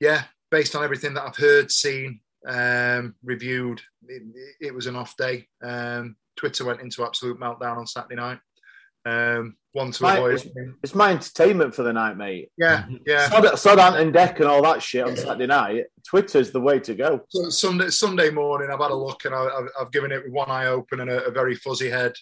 yeah, 0.00 0.24
based 0.50 0.74
on 0.74 0.84
everything 0.84 1.14
that 1.14 1.24
I've 1.24 1.36
heard, 1.36 1.70
seen, 1.70 2.20
um, 2.46 3.14
reviewed. 3.22 3.80
It, 4.08 4.22
it, 4.60 4.74
was 4.74 4.86
an 4.86 4.96
off 4.96 5.16
day. 5.16 5.46
Um, 5.62 6.16
Twitter 6.36 6.64
went 6.64 6.80
into 6.80 7.04
absolute 7.04 7.38
meltdown 7.38 7.76
on 7.76 7.86
Saturday 7.86 8.16
night. 8.16 8.38
Um, 9.04 9.56
one 9.72 9.90
to 9.90 10.02
my, 10.02 10.16
avoid. 10.16 10.34
It's, 10.34 10.46
it's, 10.82 10.94
my 10.94 11.10
entertainment 11.10 11.74
for 11.74 11.82
the 11.82 11.92
night, 11.92 12.16
mate. 12.16 12.50
Yeah, 12.56 12.86
yeah. 13.06 13.28
Sod, 13.28 13.58
Sod 13.58 14.00
and 14.00 14.12
Deck 14.12 14.38
and 14.40 14.48
all 14.48 14.62
that 14.62 14.82
shit 14.82 15.04
on 15.04 15.16
Saturday 15.16 15.46
night. 15.46 15.84
Twitter's 16.06 16.52
the 16.52 16.60
way 16.60 16.78
to 16.80 16.94
go. 16.94 17.20
So 17.28 17.48
Sunday, 17.48 17.88
Sunday 17.88 18.30
morning, 18.30 18.70
I've 18.72 18.80
had 18.80 18.90
a 18.90 18.94
look 18.94 19.24
and 19.24 19.34
I, 19.34 19.48
have 19.78 19.92
given 19.92 20.12
it 20.12 20.30
one 20.30 20.50
eye 20.50 20.66
open 20.66 21.00
and 21.00 21.10
a, 21.10 21.24
a 21.24 21.30
very 21.30 21.54
fuzzy 21.54 21.88
head. 21.88 22.12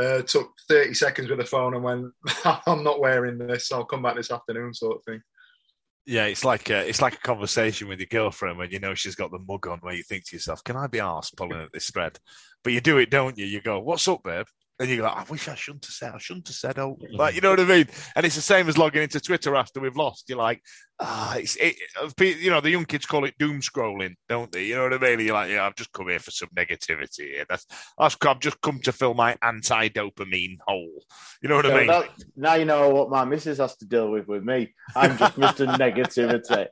Uh, 0.00 0.22
took 0.22 0.52
30 0.68 0.94
seconds 0.94 1.28
with 1.28 1.38
the 1.38 1.44
phone 1.44 1.74
and 1.74 1.84
went, 1.84 2.06
I'm 2.66 2.82
not 2.82 3.00
wearing 3.00 3.38
this. 3.38 3.70
I'll 3.70 3.84
come 3.84 4.02
back 4.02 4.16
this 4.16 4.30
afternoon, 4.30 4.72
sort 4.72 4.96
of 4.96 5.04
thing. 5.04 5.20
Yeah, 6.10 6.24
it's 6.24 6.44
like 6.44 6.70
a, 6.70 6.88
it's 6.88 7.00
like 7.00 7.14
a 7.14 7.18
conversation 7.18 7.86
with 7.86 8.00
your 8.00 8.08
girlfriend 8.08 8.58
when 8.58 8.72
you 8.72 8.80
know 8.80 8.94
she's 8.96 9.14
got 9.14 9.30
the 9.30 9.38
mug 9.38 9.68
on, 9.68 9.78
where 9.78 9.94
you 9.94 10.02
think 10.02 10.24
to 10.24 10.34
yourself, 10.34 10.64
"Can 10.64 10.76
I 10.76 10.88
be 10.88 10.98
asked 10.98 11.36
pulling 11.36 11.60
at 11.60 11.72
this 11.72 11.88
thread?" 11.88 12.18
But 12.64 12.72
you 12.72 12.80
do 12.80 12.98
it, 12.98 13.10
don't 13.10 13.38
you? 13.38 13.46
You 13.46 13.60
go, 13.60 13.78
"What's 13.78 14.08
up, 14.08 14.24
babe?" 14.24 14.46
And 14.80 14.88
you 14.88 14.96
go, 14.96 15.06
I 15.06 15.24
wish 15.28 15.46
I 15.46 15.54
shouldn't 15.54 15.84
have 15.84 15.92
said, 15.92 16.12
I 16.14 16.18
shouldn't 16.18 16.48
have 16.48 16.56
said, 16.56 16.78
oh, 16.78 16.96
like, 17.12 17.34
you 17.34 17.42
know 17.42 17.50
what 17.50 17.60
I 17.60 17.64
mean? 17.64 17.86
And 18.16 18.24
it's 18.24 18.34
the 18.34 18.40
same 18.40 18.66
as 18.66 18.78
logging 18.78 19.02
into 19.02 19.20
Twitter 19.20 19.54
after 19.54 19.78
we've 19.78 19.94
lost. 19.94 20.24
You're 20.26 20.38
like, 20.38 20.62
ah, 20.98 21.36
it's, 21.36 21.56
it, 21.56 21.76
you 22.40 22.48
know, 22.48 22.62
the 22.62 22.70
young 22.70 22.86
kids 22.86 23.04
call 23.04 23.26
it 23.26 23.34
doom 23.38 23.60
scrolling, 23.60 24.14
don't 24.26 24.50
they? 24.50 24.64
You 24.64 24.76
know 24.76 24.84
what 24.84 24.94
I 24.94 24.98
mean? 24.98 25.20
You're 25.20 25.34
like, 25.34 25.50
yeah, 25.50 25.66
I've 25.66 25.76
just 25.76 25.92
come 25.92 26.08
here 26.08 26.18
for 26.18 26.30
some 26.30 26.48
negativity. 26.56 27.26
Here. 27.26 27.44
That's, 27.46 27.66
that's, 27.98 28.16
I've 28.26 28.40
just 28.40 28.58
come 28.62 28.80
to 28.80 28.92
fill 28.92 29.12
my 29.12 29.36
anti 29.42 29.90
dopamine 29.90 30.56
hole. 30.66 31.04
You 31.42 31.50
know 31.50 31.56
what 31.56 31.66
I 31.66 31.76
mean? 31.76 31.86
That, 31.86 32.08
now 32.36 32.54
you 32.54 32.64
know 32.64 32.88
what 32.88 33.10
my 33.10 33.26
missus 33.26 33.58
has 33.58 33.76
to 33.76 33.86
deal 33.86 34.10
with 34.10 34.28
with 34.28 34.44
me. 34.44 34.74
I'm 34.96 35.18
just 35.18 35.38
Mr. 35.38 35.66
Negativity 35.76 36.68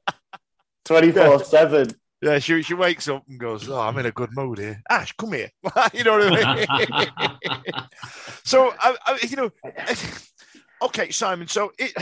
24 0.86 1.44
7. 1.44 1.88
Yeah, 2.20 2.40
she 2.40 2.62
she 2.62 2.74
wakes 2.74 3.08
up 3.08 3.22
and 3.28 3.38
goes, 3.38 3.68
"Oh, 3.68 3.78
I'm 3.78 3.96
in 3.98 4.06
a 4.06 4.10
good 4.10 4.30
mood 4.32 4.58
here." 4.58 4.82
Ash, 4.90 5.12
come 5.12 5.32
here. 5.34 5.50
you 5.94 6.02
know 6.02 6.18
what 6.18 6.44
I 6.44 6.56
mean? 6.56 7.84
so, 8.44 8.74
I, 8.80 8.96
I, 9.06 9.18
you 9.22 9.36
know, 9.36 9.50
okay, 10.82 11.10
Simon. 11.10 11.46
So, 11.46 11.70
it, 11.78 11.92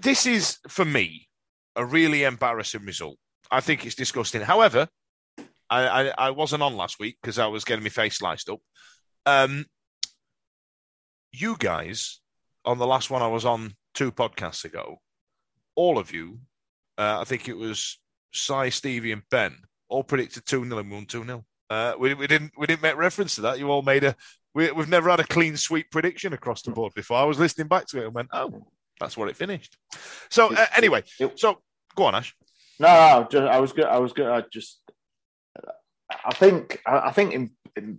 this 0.00 0.26
is 0.26 0.58
for 0.68 0.84
me 0.84 1.28
a 1.74 1.84
really 1.84 2.22
embarrassing 2.22 2.84
result. 2.84 3.18
I 3.50 3.60
think 3.60 3.84
it's 3.84 3.96
disgusting. 3.96 4.42
However, 4.42 4.88
I, 5.68 5.88
I, 5.88 6.12
I 6.18 6.30
wasn't 6.30 6.62
on 6.62 6.76
last 6.76 7.00
week 7.00 7.18
because 7.20 7.38
I 7.38 7.46
was 7.46 7.64
getting 7.64 7.82
my 7.82 7.90
face 7.90 8.18
sliced 8.18 8.48
up. 8.48 8.60
Um, 9.24 9.66
you 11.32 11.56
guys 11.58 12.20
on 12.64 12.78
the 12.78 12.86
last 12.86 13.10
one 13.10 13.22
I 13.22 13.28
was 13.28 13.44
on 13.44 13.74
two 13.94 14.10
podcasts 14.10 14.64
ago, 14.64 14.96
all 15.74 15.98
of 15.98 16.12
you, 16.12 16.40
uh, 16.98 17.18
I 17.20 17.24
think 17.24 17.48
it 17.48 17.56
was 17.56 17.98
Si, 18.32 18.70
Stevie, 18.70 19.12
and 19.12 19.22
Ben 19.30 19.56
all 19.88 20.04
predicted 20.04 20.46
2 20.46 20.64
0 20.64 20.78
and 20.78 20.90
won 20.90 21.06
2 21.06 21.24
0. 21.24 21.44
Uh, 21.68 21.94
we, 21.98 22.14
we, 22.14 22.26
didn't 22.26 22.52
we 22.56 22.66
didn't 22.66 22.82
make 22.82 22.96
reference 22.96 23.34
to 23.36 23.40
that. 23.42 23.58
You 23.58 23.70
all 23.70 23.82
made 23.82 24.04
a 24.04 24.14
we, 24.56 24.64
have 24.64 24.88
never 24.88 25.10
had 25.10 25.20
a 25.20 25.24
clean 25.24 25.54
sweep 25.56 25.90
prediction 25.90 26.32
across 26.32 26.62
the 26.62 26.70
board 26.70 26.94
before. 26.94 27.18
I 27.18 27.24
was 27.24 27.38
listening 27.38 27.68
back 27.68 27.86
to 27.88 28.00
it 28.00 28.06
and 28.06 28.14
went, 28.14 28.30
oh, 28.32 28.66
that's 28.98 29.14
where 29.14 29.28
it 29.28 29.36
finished. 29.36 29.76
So 30.30 30.54
uh, 30.54 30.66
anyway, 30.74 31.02
so 31.34 31.58
go 31.94 32.04
on, 32.04 32.14
Ash. 32.14 32.34
No, 32.80 32.88
no 32.88 33.28
just, 33.30 33.46
I 33.46 33.60
was 33.60 33.72
good. 33.74 33.84
I 33.84 33.98
was 33.98 34.14
good. 34.14 34.26
I 34.26 34.44
just, 34.50 34.80
I 36.24 36.32
think, 36.32 36.80
I, 36.86 37.10
think, 37.10 37.34
in, 37.34 37.50
in, 37.76 37.98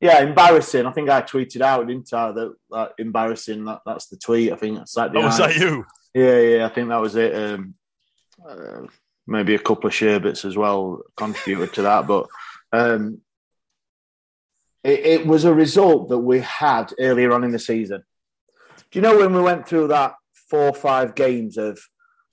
yeah, 0.00 0.20
embarrassing. 0.20 0.84
I 0.84 0.90
think 0.90 1.10
I 1.10 1.22
tweeted 1.22 1.60
out, 1.60 1.86
didn't 1.86 2.12
I? 2.12 2.32
That, 2.32 2.54
that 2.72 2.92
embarrassing. 2.98 3.64
That, 3.64 3.82
that's 3.86 4.08
the 4.08 4.16
tweet. 4.16 4.52
I 4.52 4.56
think 4.56 4.78
that's 4.78 4.94
that. 4.94 5.14
Oh, 5.14 5.20
was 5.20 5.38
that 5.38 5.56
you? 5.56 5.86
Yeah, 6.12 6.40
yeah. 6.40 6.66
I 6.66 6.70
think 6.70 6.88
that 6.88 7.00
was 7.00 7.14
it. 7.14 7.34
Um, 7.36 7.74
uh, 8.44 8.86
maybe 9.26 9.54
a 9.54 9.58
couple 9.58 9.86
of 9.88 9.94
sherbets 9.94 10.44
as 10.44 10.56
well 10.56 11.02
contributed 11.16 11.74
to 11.74 11.82
that. 11.82 12.06
But 12.06 12.28
um, 12.72 13.20
it, 14.82 15.00
it, 15.00 15.26
was 15.26 15.44
a 15.44 15.54
result 15.54 16.08
that 16.10 16.18
we 16.18 16.40
had 16.40 16.92
earlier 16.98 17.32
on 17.32 17.44
in 17.44 17.50
the 17.50 17.58
season. 17.58 18.02
Do 18.90 18.98
you 18.98 19.02
know 19.02 19.18
when 19.18 19.34
we 19.34 19.42
went 19.42 19.66
through 19.66 19.88
that 19.88 20.14
four 20.48 20.68
or 20.68 20.74
five 20.74 21.14
games 21.14 21.56
of 21.56 21.80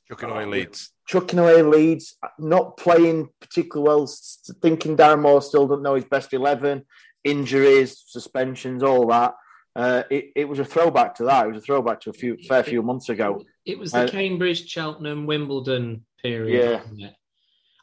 chucking 0.07 0.29
away 0.29 0.43
uh, 0.43 0.47
leads, 0.47 0.91
chucking 1.07 1.39
away 1.39 1.61
leads, 1.61 2.17
not 2.37 2.77
playing 2.77 3.29
particularly 3.39 3.87
well, 3.87 4.13
thinking 4.61 4.97
Darren 4.97 5.21
Moore 5.21 5.41
still 5.41 5.67
doesn't 5.67 5.83
know 5.83 5.95
his 5.95 6.05
best 6.05 6.33
eleven, 6.33 6.85
injuries, 7.23 8.03
suspensions, 8.05 8.83
all 8.83 9.07
that. 9.07 9.35
Uh, 9.73 10.03
it, 10.09 10.31
it 10.35 10.49
was 10.49 10.59
a 10.59 10.65
throwback 10.65 11.15
to 11.15 11.23
that. 11.23 11.45
It 11.45 11.53
was 11.53 11.63
a 11.63 11.65
throwback 11.65 12.01
to 12.01 12.09
a 12.09 12.13
few 12.13 12.37
fair 12.47 12.63
few 12.63 12.83
months 12.83 13.07
ago. 13.07 13.43
It 13.65 13.79
was 13.79 13.93
the 13.93 14.03
uh, 14.03 14.07
Cambridge, 14.09 14.67
Cheltenham, 14.67 15.25
Wimbledon 15.25 16.05
period. 16.21 16.81
Yeah, 16.95 17.09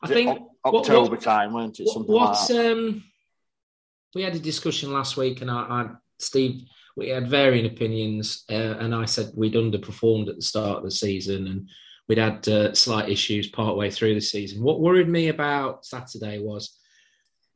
I 0.03 0.09
think 0.09 0.41
October 0.65 1.13
what, 1.13 1.21
time, 1.21 1.53
weren't 1.55 1.81
it? 1.81 1.89
Something 1.89 2.15
what, 2.15 2.51
like 2.51 2.59
um, 2.59 3.05
we 4.15 4.23
had 4.23 4.35
a 4.35 4.41
discussion 4.41 4.93
last 4.93 5.17
week, 5.17 5.41
and 5.43 5.51
I, 5.51 5.55
I 5.55 5.91
Steve, 6.19 6.63
we 6.97 7.09
had 7.09 7.29
varying 7.29 7.67
opinions, 7.67 8.45
uh, 8.51 8.77
and 8.79 8.95
I 8.95 9.05
said 9.05 9.33
we'd 9.35 9.55
underperformed 9.55 10.29
at 10.29 10.37
the 10.37 10.43
start 10.43 10.79
of 10.79 10.85
the 10.85 10.91
season, 10.91 11.47
and 11.47 11.69
we'd 12.09 12.19
had 12.19 12.47
uh, 12.49 12.75
slight 12.75 13.09
issues 13.09 13.49
part 13.49 13.77
way 13.77 13.91
through 13.91 14.15
the 14.15 14.21
season. 14.21 14.63
What 14.63 14.81
worried 14.81 15.09
me 15.09 15.29
about 15.29 15.85
Saturday 15.85 16.39
was 16.39 16.79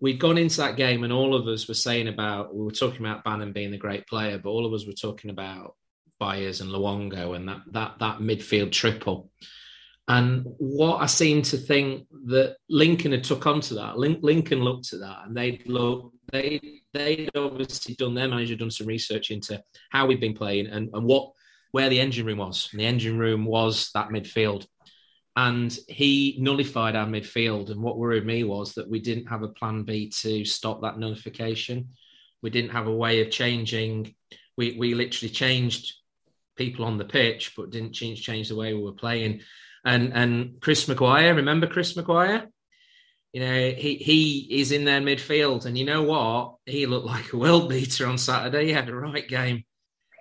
we'd 0.00 0.20
gone 0.20 0.38
into 0.38 0.58
that 0.58 0.76
game, 0.76 1.04
and 1.04 1.12
all 1.12 1.34
of 1.34 1.46
us 1.46 1.68
were 1.68 1.74
saying 1.74 2.08
about 2.08 2.54
we 2.54 2.64
were 2.64 2.72
talking 2.72 3.00
about 3.00 3.24
Bannan 3.24 3.52
being 3.52 3.70
the 3.70 3.78
great 3.78 4.06
player, 4.06 4.38
but 4.38 4.50
all 4.50 4.66
of 4.66 4.72
us 4.72 4.86
were 4.86 4.92
talking 4.92 5.30
about 5.30 5.74
Byers 6.18 6.60
and 6.60 6.70
Luongo 6.70 7.34
and 7.34 7.48
that 7.48 7.62
that 7.72 7.98
that 7.98 8.18
midfield 8.18 8.72
triple. 8.72 9.30
And 10.08 10.44
what 10.58 11.00
I 11.00 11.06
seem 11.06 11.42
to 11.42 11.56
think 11.56 12.06
that 12.26 12.56
Lincoln 12.68 13.12
had 13.12 13.24
took 13.24 13.46
onto 13.46 13.76
that. 13.76 13.98
Lincoln 13.98 14.60
looked 14.60 14.92
at 14.92 15.00
that 15.00 15.22
and 15.26 15.36
they'd 15.36 15.66
look, 15.68 16.12
they 16.32 16.60
they'd 16.92 17.30
obviously 17.36 17.94
done 17.94 18.14
their 18.14 18.28
manager 18.28 18.56
done 18.56 18.70
some 18.70 18.88
research 18.88 19.30
into 19.30 19.62
how 19.90 20.06
we'd 20.06 20.20
been 20.20 20.34
playing 20.34 20.66
and, 20.66 20.90
and 20.92 21.04
what 21.04 21.32
where 21.70 21.88
the 21.88 22.00
engine 22.00 22.26
room 22.26 22.38
was. 22.38 22.68
And 22.72 22.80
the 22.80 22.86
engine 22.86 23.18
room 23.18 23.44
was 23.44 23.90
that 23.94 24.08
midfield. 24.08 24.66
And 25.36 25.76
he 25.88 26.36
nullified 26.38 26.94
our 26.94 27.06
midfield. 27.06 27.70
And 27.70 27.80
what 27.80 27.96
worried 27.96 28.26
me 28.26 28.44
was 28.44 28.74
that 28.74 28.90
we 28.90 29.00
didn't 29.00 29.28
have 29.28 29.42
a 29.42 29.48
plan 29.48 29.84
B 29.84 30.10
to 30.20 30.44
stop 30.44 30.82
that 30.82 30.98
nullification. 30.98 31.90
We 32.42 32.50
didn't 32.50 32.72
have 32.72 32.88
a 32.88 32.94
way 32.94 33.22
of 33.22 33.30
changing. 33.30 34.14
We 34.56 34.76
we 34.76 34.94
literally 34.94 35.32
changed 35.32 35.94
people 36.56 36.84
on 36.84 36.98
the 36.98 37.04
pitch, 37.04 37.54
but 37.56 37.70
didn't 37.70 37.92
change 37.92 38.22
change 38.22 38.48
the 38.48 38.56
way 38.56 38.74
we 38.74 38.82
were 38.82 38.92
playing 38.92 39.42
and 39.84 40.12
and 40.12 40.60
Chris 40.60 40.88
Maguire. 40.88 41.34
Remember 41.34 41.66
Chris 41.66 41.96
Maguire? 41.96 42.48
You 43.32 43.40
know, 43.40 43.70
he 43.70 43.96
he 43.96 44.60
is 44.60 44.72
in 44.72 44.84
their 44.84 45.00
midfield, 45.00 45.64
and 45.64 45.76
you 45.76 45.84
know 45.84 46.02
what? 46.02 46.56
He 46.66 46.86
looked 46.86 47.06
like 47.06 47.32
a 47.32 47.38
world 47.38 47.68
beater 47.68 48.06
on 48.06 48.18
Saturday. 48.18 48.66
He 48.66 48.72
had 48.72 48.88
a 48.88 48.94
right 48.94 49.26
game. 49.26 49.64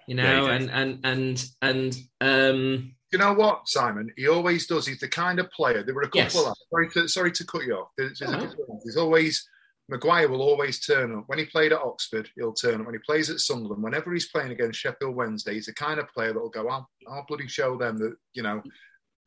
You 0.07 0.15
know, 0.15 0.47
yeah, 0.47 0.53
and 0.53 0.71
and 0.71 0.99
and 1.03 1.45
and 1.61 1.97
um. 2.21 2.95
You 3.11 3.19
know 3.19 3.33
what, 3.33 3.67
Simon? 3.67 4.09
He 4.15 4.29
always 4.29 4.67
does. 4.67 4.87
He's 4.87 5.01
the 5.01 5.09
kind 5.09 5.39
of 5.39 5.51
player. 5.51 5.83
There 5.83 5.93
were 5.93 6.03
a 6.03 6.05
couple 6.05 6.21
yes. 6.21 6.35
of 6.35 6.55
sorry 6.69 6.89
to 6.91 7.07
sorry 7.09 7.31
to 7.33 7.45
cut 7.45 7.63
you 7.63 7.75
off. 7.75 7.89
There's, 7.97 8.19
there's 8.19 8.31
uh-huh. 8.31 8.77
He's 8.85 8.95
always 8.95 9.45
Maguire 9.91 10.29
will 10.29 10.41
always 10.41 10.79
turn 10.79 11.13
up. 11.13 11.25
When 11.27 11.37
he 11.37 11.45
played 11.45 11.73
at 11.73 11.81
Oxford, 11.81 12.29
he'll 12.35 12.53
turn 12.53 12.79
up. 12.79 12.85
When 12.85 12.95
he 12.95 13.01
plays 13.05 13.29
at 13.29 13.39
Sunderland, 13.39 13.83
whenever 13.83 14.13
he's 14.13 14.29
playing 14.29 14.51
against 14.51 14.79
Sheffield 14.79 15.15
Wednesday, 15.15 15.55
he's 15.55 15.65
the 15.65 15.73
kind 15.73 15.99
of 15.99 16.07
player 16.07 16.31
that'll 16.31 16.49
go, 16.49 16.69
I'll, 16.69 16.89
I'll 17.09 17.25
bloody 17.27 17.49
show 17.49 17.77
them 17.77 17.97
that, 17.97 18.15
you 18.33 18.41
know, 18.41 18.63
I 18.63 18.69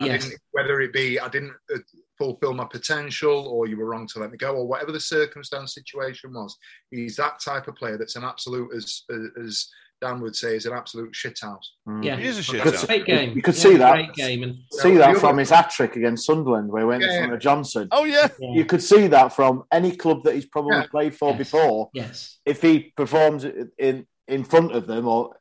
yes. 0.00 0.30
whether 0.52 0.80
it 0.80 0.92
be 0.92 1.18
I 1.20 1.28
didn't 1.28 1.54
uh, 1.74 1.78
fulfill 2.18 2.54
my 2.54 2.64
potential, 2.64 3.46
or 3.48 3.66
you 3.66 3.76
were 3.76 3.86
wrong 3.86 4.06
to 4.08 4.18
let 4.18 4.30
me 4.30 4.38
go, 4.38 4.54
or 4.54 4.66
whatever 4.66 4.92
the 4.92 5.00
circumstance 5.00 5.74
situation 5.74 6.32
was. 6.32 6.56
He's 6.90 7.16
that 7.16 7.40
type 7.40 7.68
of 7.68 7.76
player 7.76 7.98
that's 7.98 8.16
an 8.16 8.24
absolute, 8.24 8.74
as 8.74 9.02
as 9.42 9.68
Dan 10.00 10.20
would 10.20 10.36
say, 10.36 10.56
is 10.56 10.66
an 10.66 10.72
absolute 10.74 11.12
shithouse. 11.12 11.64
Yeah, 12.02 12.16
He 12.16 12.26
is 12.26 12.38
a 12.38 12.42
shit 12.42 12.62
Great 12.86 13.06
game. 13.06 13.34
You 13.36 13.42
could 13.42 13.54
Yeah, 13.54 13.62
see 13.62 13.76
that. 13.76 13.92
Great 13.92 14.12
game, 14.14 14.42
and 14.42 14.58
See 14.72 14.92
Yeah, 14.92 15.12
that 15.12 15.18
from 15.18 15.38
his 15.38 15.50
hat 15.50 15.70
trick 15.70 15.96
against 15.96 16.26
Sunderland, 16.26 16.68
where 16.68 16.82
he 16.82 16.86
went 16.86 17.04
in 17.04 17.10
Yeah. 17.10 17.18
front 17.18 17.32
of 17.32 17.38
Johnson. 17.40 17.88
Oh 17.92 18.04
yeah, 18.04 18.28
You 18.38 18.64
could 18.64 18.82
see 18.82 19.06
that 19.08 19.32
from 19.32 19.64
any 19.72 19.96
club 19.96 20.24
that 20.24 20.34
he's 20.34 20.46
probably 20.46 20.78
Yeah. 20.78 20.86
played 20.86 21.16
for 21.16 21.30
Yes. 21.30 21.38
before. 21.38 21.90
yes, 21.94 22.38
If 22.44 22.60
he 22.62 22.92
performs 22.96 23.44
in 23.78 24.06
in 24.26 24.42
front 24.42 24.72
of 24.72 24.86
them 24.86 25.06
or 25.06 25.36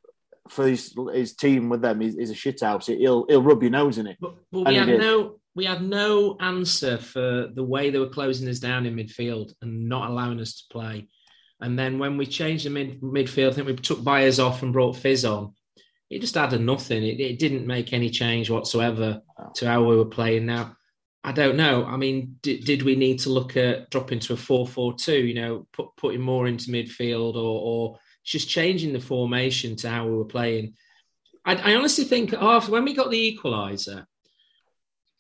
for 0.50 0.68
his 0.68 0.96
his 1.14 1.36
team 1.36 1.70
with 1.70 1.82
them, 1.82 2.02
he's, 2.02 2.16
he's 2.16 2.32
a 2.32 2.34
shithouse. 2.34 2.86
He'll 2.86 3.26
he'll 3.28 3.42
rub 3.42 3.62
your 3.62 3.72
nose 3.72 3.98
in 3.98 4.08
it. 4.08 4.18
but, 4.20 4.36
but 4.52 4.68
we 4.68 4.76
had 4.76 4.88
no 4.88 5.40
we 5.56 5.66
had 5.66 5.84
no 5.84 6.36
answer 6.40 6.98
for 6.98 7.48
the 7.54 7.64
way 7.64 7.90
they 7.90 8.00
were 8.00 8.10
closing 8.10 8.50
us 8.50 8.60
down 8.60 8.86
in 8.86 8.96
midfield 8.96 9.54
and 9.62 9.88
not 9.88 10.10
allowing 10.10 10.40
us 10.40 10.56
to 10.56 10.64
play. 10.72 11.08
And 11.62 11.78
then 11.78 12.00
when 12.00 12.18
we 12.18 12.26
changed 12.26 12.66
the 12.66 12.72
mid, 12.72 13.02
midfield, 13.02 13.52
I 13.52 13.54
think 13.54 13.68
we 13.68 13.76
took 13.76 14.04
Byers 14.04 14.40
off 14.40 14.64
and 14.64 14.74
brought 14.74 14.98
Fizz 14.98 15.26
on. 15.26 15.54
It 16.10 16.20
just 16.20 16.38
added 16.38 16.62
nothing. 16.62 17.04
It, 17.04 17.20
it 17.20 17.40
didn't 17.40 17.68
make 17.68 17.94
any 17.94 18.10
change 18.10 18.50
whatsoever 18.50 19.22
to 19.56 19.68
how 19.68 19.84
we 19.84 19.96
were 19.96 20.06
playing. 20.06 20.46
Now, 20.46 20.76
I 21.24 21.32
don't 21.32 21.56
know. 21.56 21.86
I 21.86 21.96
mean, 21.98 22.38
did, 22.42 22.66
did 22.66 22.82
we 22.82 22.96
need 22.96 23.20
to 23.20 23.30
look 23.30 23.56
at 23.56 23.90
dropping 23.92 24.20
to 24.20 24.34
a 24.34 24.38
4 24.38 24.68
4 24.68 24.96
2, 24.96 25.14
you 25.14 25.34
know, 25.36 25.68
put, 25.72 25.96
putting 25.96 26.22
more 26.22 26.48
into 26.48 26.72
midfield 26.72 27.36
or, 27.36 27.38
or 27.38 28.00
just 28.24 28.50
changing 28.50 28.94
the 28.94 29.00
formation 29.00 29.76
to 29.78 29.90
how 29.90 30.06
we 30.08 30.16
were 30.16 30.26
playing? 30.26 30.76
I, 31.46 31.56
I 31.56 31.76
honestly 31.76 32.06
think 32.06 32.34
after 32.34 32.72
when 32.72 32.86
we 32.86 32.94
got 32.94 33.12
the 33.12 33.38
equaliser, 33.38 34.06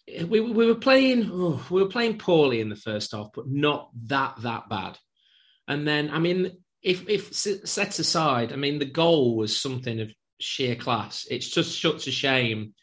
we, 0.08 0.40
we 0.40 0.66
were 0.66 0.76
playing 0.76 1.30
oh, 1.32 1.66
we 1.70 1.82
were 1.82 1.90
playing 1.90 2.18
poorly 2.18 2.60
in 2.60 2.70
the 2.70 2.76
first 2.76 3.14
half, 3.14 3.30
but 3.34 3.48
not 3.48 3.90
that 4.08 4.36
that 4.42 4.70
bad. 4.70 4.98
And 5.68 5.88
then, 5.88 6.10
I 6.10 6.20
mean, 6.20 6.58
if 6.82 7.08
if 7.08 7.34
set 7.34 8.00
aside, 8.00 8.52
I 8.52 8.58
mean, 8.58 8.80
the 8.80 8.86
goal 8.86 9.38
was 9.38 9.60
something 9.60 10.02
of 10.02 10.14
sheer 10.40 10.76
class. 10.76 11.26
It's 11.30 11.50
just 11.50 11.82
such 11.82 12.08
a 12.08 12.12
shame 12.12 12.74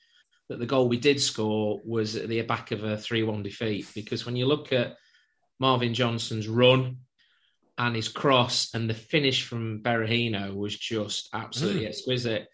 that 0.48 0.58
the 0.58 0.66
goal 0.66 0.88
we 0.88 0.96
did 0.96 1.20
score 1.20 1.80
was 1.84 2.16
at 2.16 2.28
the 2.28 2.42
back 2.42 2.72
of 2.72 2.82
a 2.82 2.96
three-one 2.96 3.42
defeat. 3.42 3.86
Because 3.94 4.24
when 4.26 4.36
you 4.36 4.46
look 4.46 4.72
at 4.72 4.96
Marvin 5.58 5.94
Johnson's 5.94 6.48
run 6.48 6.98
and 7.80 7.96
his 7.96 8.08
cross 8.08 8.75
and 8.75 8.90
the 8.90 8.94
finish 8.94 9.46
from 9.46 9.80
Berahino 9.80 10.54
was 10.54 10.76
just 10.76 11.30
absolutely 11.32 11.87
exquisite. 11.87 12.46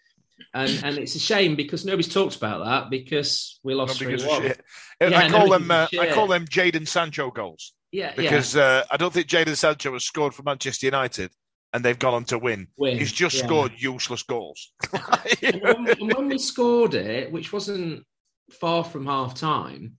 And 0.53 0.81
and 0.83 0.97
it's 0.97 1.15
a 1.15 1.19
shame 1.19 1.55
because 1.55 1.83
nobody's 1.83 2.13
talked 2.13 2.37
about 2.37 2.63
that 2.63 2.89
because 2.89 3.59
we 3.61 3.73
lost 3.73 3.99
three 3.99 4.15
one. 4.15 4.41
shit. 4.41 4.61
Yeah, 5.01 5.19
I 5.19 5.29
call 5.29 5.49
them. 5.49 5.69
Uh, 5.69 5.87
I 5.99 6.11
call 6.13 6.27
them 6.27 6.45
Jadon 6.45 6.87
Sancho 6.87 7.29
goals 7.29 7.73
Yeah, 7.91 8.13
because 8.15 8.55
uh, 8.55 8.83
I 8.89 8.97
don't 8.97 9.11
think 9.11 9.27
Jadon 9.27 9.57
Sancho 9.57 9.91
has 9.93 10.05
scored 10.05 10.33
for 10.33 10.43
Manchester 10.43 10.85
United, 10.85 11.31
and 11.73 11.83
they've 11.83 11.99
gone 11.99 12.13
on 12.13 12.23
to 12.25 12.39
win. 12.39 12.67
Win, 12.77 12.97
He's 12.97 13.11
just 13.11 13.35
yeah. 13.35 13.45
scored 13.45 13.73
useless 13.75 14.23
goals. 14.23 14.71
when, 15.41 15.89
and 15.89 16.13
when 16.13 16.29
we 16.29 16.37
scored 16.37 16.93
it, 16.93 17.31
which 17.31 17.51
wasn't 17.51 18.03
far 18.51 18.83
from 18.83 19.05
half 19.05 19.35
time, 19.35 19.97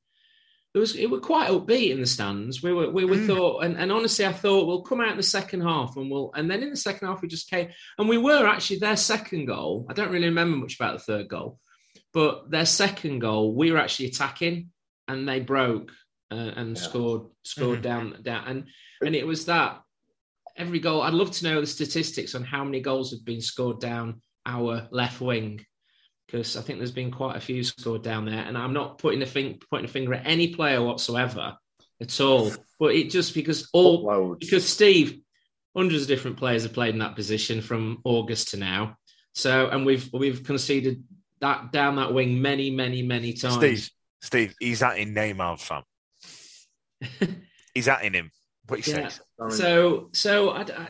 it 0.78 0.80
was 0.80 0.96
it 0.96 1.10
was 1.10 1.20
quite 1.20 1.50
upbeat 1.50 1.90
in 1.90 2.00
the 2.00 2.06
stands. 2.06 2.62
We 2.62 2.72
were 2.72 2.90
we 2.90 3.04
were 3.04 3.16
Mm. 3.16 3.26
thought, 3.26 3.64
and, 3.64 3.76
and 3.76 3.90
honestly, 3.92 4.24
I 4.24 4.32
thought 4.32 4.66
we'll 4.66 4.82
come 4.82 5.00
out 5.00 5.10
in 5.10 5.16
the 5.16 5.22
second 5.22 5.60
half, 5.62 5.96
and 5.96 6.10
we'll 6.10 6.30
and 6.34 6.50
then 6.50 6.62
in 6.62 6.70
the 6.70 6.76
second 6.76 7.08
half 7.08 7.20
we 7.20 7.28
just 7.28 7.50
came, 7.50 7.68
and 7.98 8.08
we 8.08 8.18
were 8.18 8.46
actually 8.46 8.78
their 8.78 8.96
second 8.96 9.46
goal. 9.46 9.86
I 9.90 9.92
don't 9.92 10.12
really 10.12 10.26
remember 10.28 10.56
much 10.56 10.76
about 10.76 10.94
the 10.98 11.04
third 11.04 11.28
goal, 11.28 11.58
but 12.14 12.50
their 12.50 12.66
second 12.66 13.18
goal 13.18 13.54
we 13.54 13.72
were 13.72 13.78
actually 13.78 14.06
attacking, 14.06 14.70
and 15.08 15.28
they 15.28 15.40
broke 15.40 15.90
uh, 16.30 16.34
and 16.34 16.76
Yeah. 16.76 16.82
scored 16.82 17.22
scored 17.44 17.80
Mhm. 17.80 17.82
down 17.82 18.22
down, 18.22 18.44
and 18.46 18.64
and 19.04 19.16
it 19.16 19.26
was 19.26 19.46
that 19.46 19.82
every 20.56 20.78
goal. 20.80 21.02
I'd 21.02 21.14
love 21.14 21.30
to 21.32 21.44
know 21.44 21.60
the 21.60 21.66
statistics 21.66 22.34
on 22.34 22.44
how 22.44 22.62
many 22.64 22.80
goals 22.80 23.10
have 23.12 23.24
been 23.24 23.40
scored 23.40 23.80
down 23.80 24.22
our 24.46 24.88
left 24.90 25.20
wing 25.20 25.64
because 26.28 26.56
I 26.58 26.60
think 26.60 26.78
there's 26.78 26.92
been 26.92 27.10
quite 27.10 27.36
a 27.36 27.40
few 27.40 27.64
scored 27.64 28.02
down 28.02 28.26
there, 28.26 28.44
and 28.44 28.56
I'm 28.56 28.74
not 28.74 28.98
putting 28.98 29.22
a 29.22 29.26
thing 29.26 29.58
pointing 29.70 29.88
a 29.88 29.92
finger 29.92 30.12
at 30.14 30.26
any 30.26 30.54
player 30.54 30.82
whatsoever 30.82 31.56
at 32.02 32.20
all. 32.20 32.52
But 32.78 32.94
it 32.94 33.10
just 33.10 33.32
because 33.34 33.68
all 33.72 34.04
Loads. 34.04 34.38
because 34.44 34.68
Steve, 34.68 35.20
hundreds 35.74 36.02
of 36.02 36.08
different 36.08 36.36
players 36.36 36.64
have 36.64 36.74
played 36.74 36.92
in 36.92 36.98
that 37.00 37.16
position 37.16 37.62
from 37.62 38.00
August 38.04 38.48
to 38.50 38.58
now. 38.58 38.96
So 39.34 39.68
and 39.68 39.86
we've 39.86 40.08
we've 40.12 40.44
conceded 40.44 41.02
that 41.40 41.72
down 41.72 41.96
that 41.96 42.12
wing 42.12 42.42
many 42.42 42.70
many 42.70 43.02
many 43.02 43.32
times. 43.32 43.54
Steve, 43.56 43.90
Steve, 44.20 44.54
he's 44.60 44.82
at 44.82 44.98
in 44.98 45.14
Neymar, 45.14 45.58
fam. 45.60 45.82
he's 47.74 47.88
at 47.88 48.04
in 48.04 48.12
him. 48.14 48.30
What 48.66 48.80
he 48.80 48.90
Yeah. 48.90 49.08
says. 49.08 49.20
So 49.56 50.10
so 50.12 50.50
I, 50.50 50.60
I- 50.62 50.88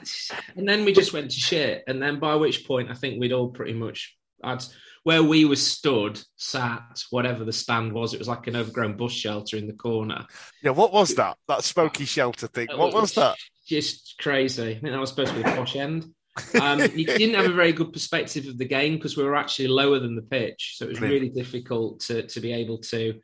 and 0.56 0.68
then 0.68 0.84
we 0.84 0.92
just 0.92 1.12
went 1.12 1.30
to 1.30 1.38
shit, 1.38 1.84
and 1.86 2.02
then 2.02 2.18
by 2.18 2.34
which 2.34 2.66
point 2.66 2.90
I 2.90 2.94
think 2.94 3.20
we'd 3.20 3.32
all 3.32 3.50
pretty 3.50 3.74
much 3.74 4.16
had 4.42 4.64
where 5.08 5.22
we 5.22 5.46
were 5.46 5.56
stood, 5.56 6.20
sat, 6.36 7.02
whatever 7.08 7.42
the 7.42 7.50
stand 7.50 7.94
was. 7.94 8.12
It 8.12 8.18
was 8.18 8.28
like 8.28 8.46
an 8.46 8.56
overgrown 8.56 8.94
bush 8.94 9.14
shelter 9.14 9.56
in 9.56 9.66
the 9.66 9.72
corner. 9.72 10.26
Yeah, 10.62 10.72
what 10.72 10.92
was 10.92 11.14
that? 11.14 11.38
That 11.48 11.64
smoky 11.64 12.04
shelter 12.04 12.46
thing. 12.46 12.68
What 12.74 12.92
was 12.92 13.14
that? 13.14 13.38
Just 13.66 14.16
crazy. 14.20 14.62
I 14.62 14.72
think 14.74 14.82
that 14.82 15.00
was 15.00 15.08
supposed 15.08 15.30
to 15.30 15.36
be 15.38 15.44
the 15.44 15.56
posh 15.56 15.76
end. 15.76 16.04
Um, 16.60 16.80
you 16.94 17.04
didn't 17.04 17.34
have 17.34 17.50
a 17.50 17.54
very 17.54 17.72
good 17.72 17.92
perspective 17.92 18.46
of 18.46 18.58
the 18.58 18.64
game 18.64 18.94
because 18.94 19.16
we 19.16 19.24
were 19.24 19.34
actually 19.34 19.68
lower 19.68 19.98
than 19.98 20.14
the 20.14 20.22
pitch, 20.22 20.74
so 20.76 20.84
it 20.84 20.90
was 20.90 20.98
Brilliant. 21.00 21.22
really 21.22 21.34
difficult 21.34 21.98
to 22.00 22.28
to 22.28 22.40
be 22.40 22.52
able 22.52 22.78
to 22.92 23.14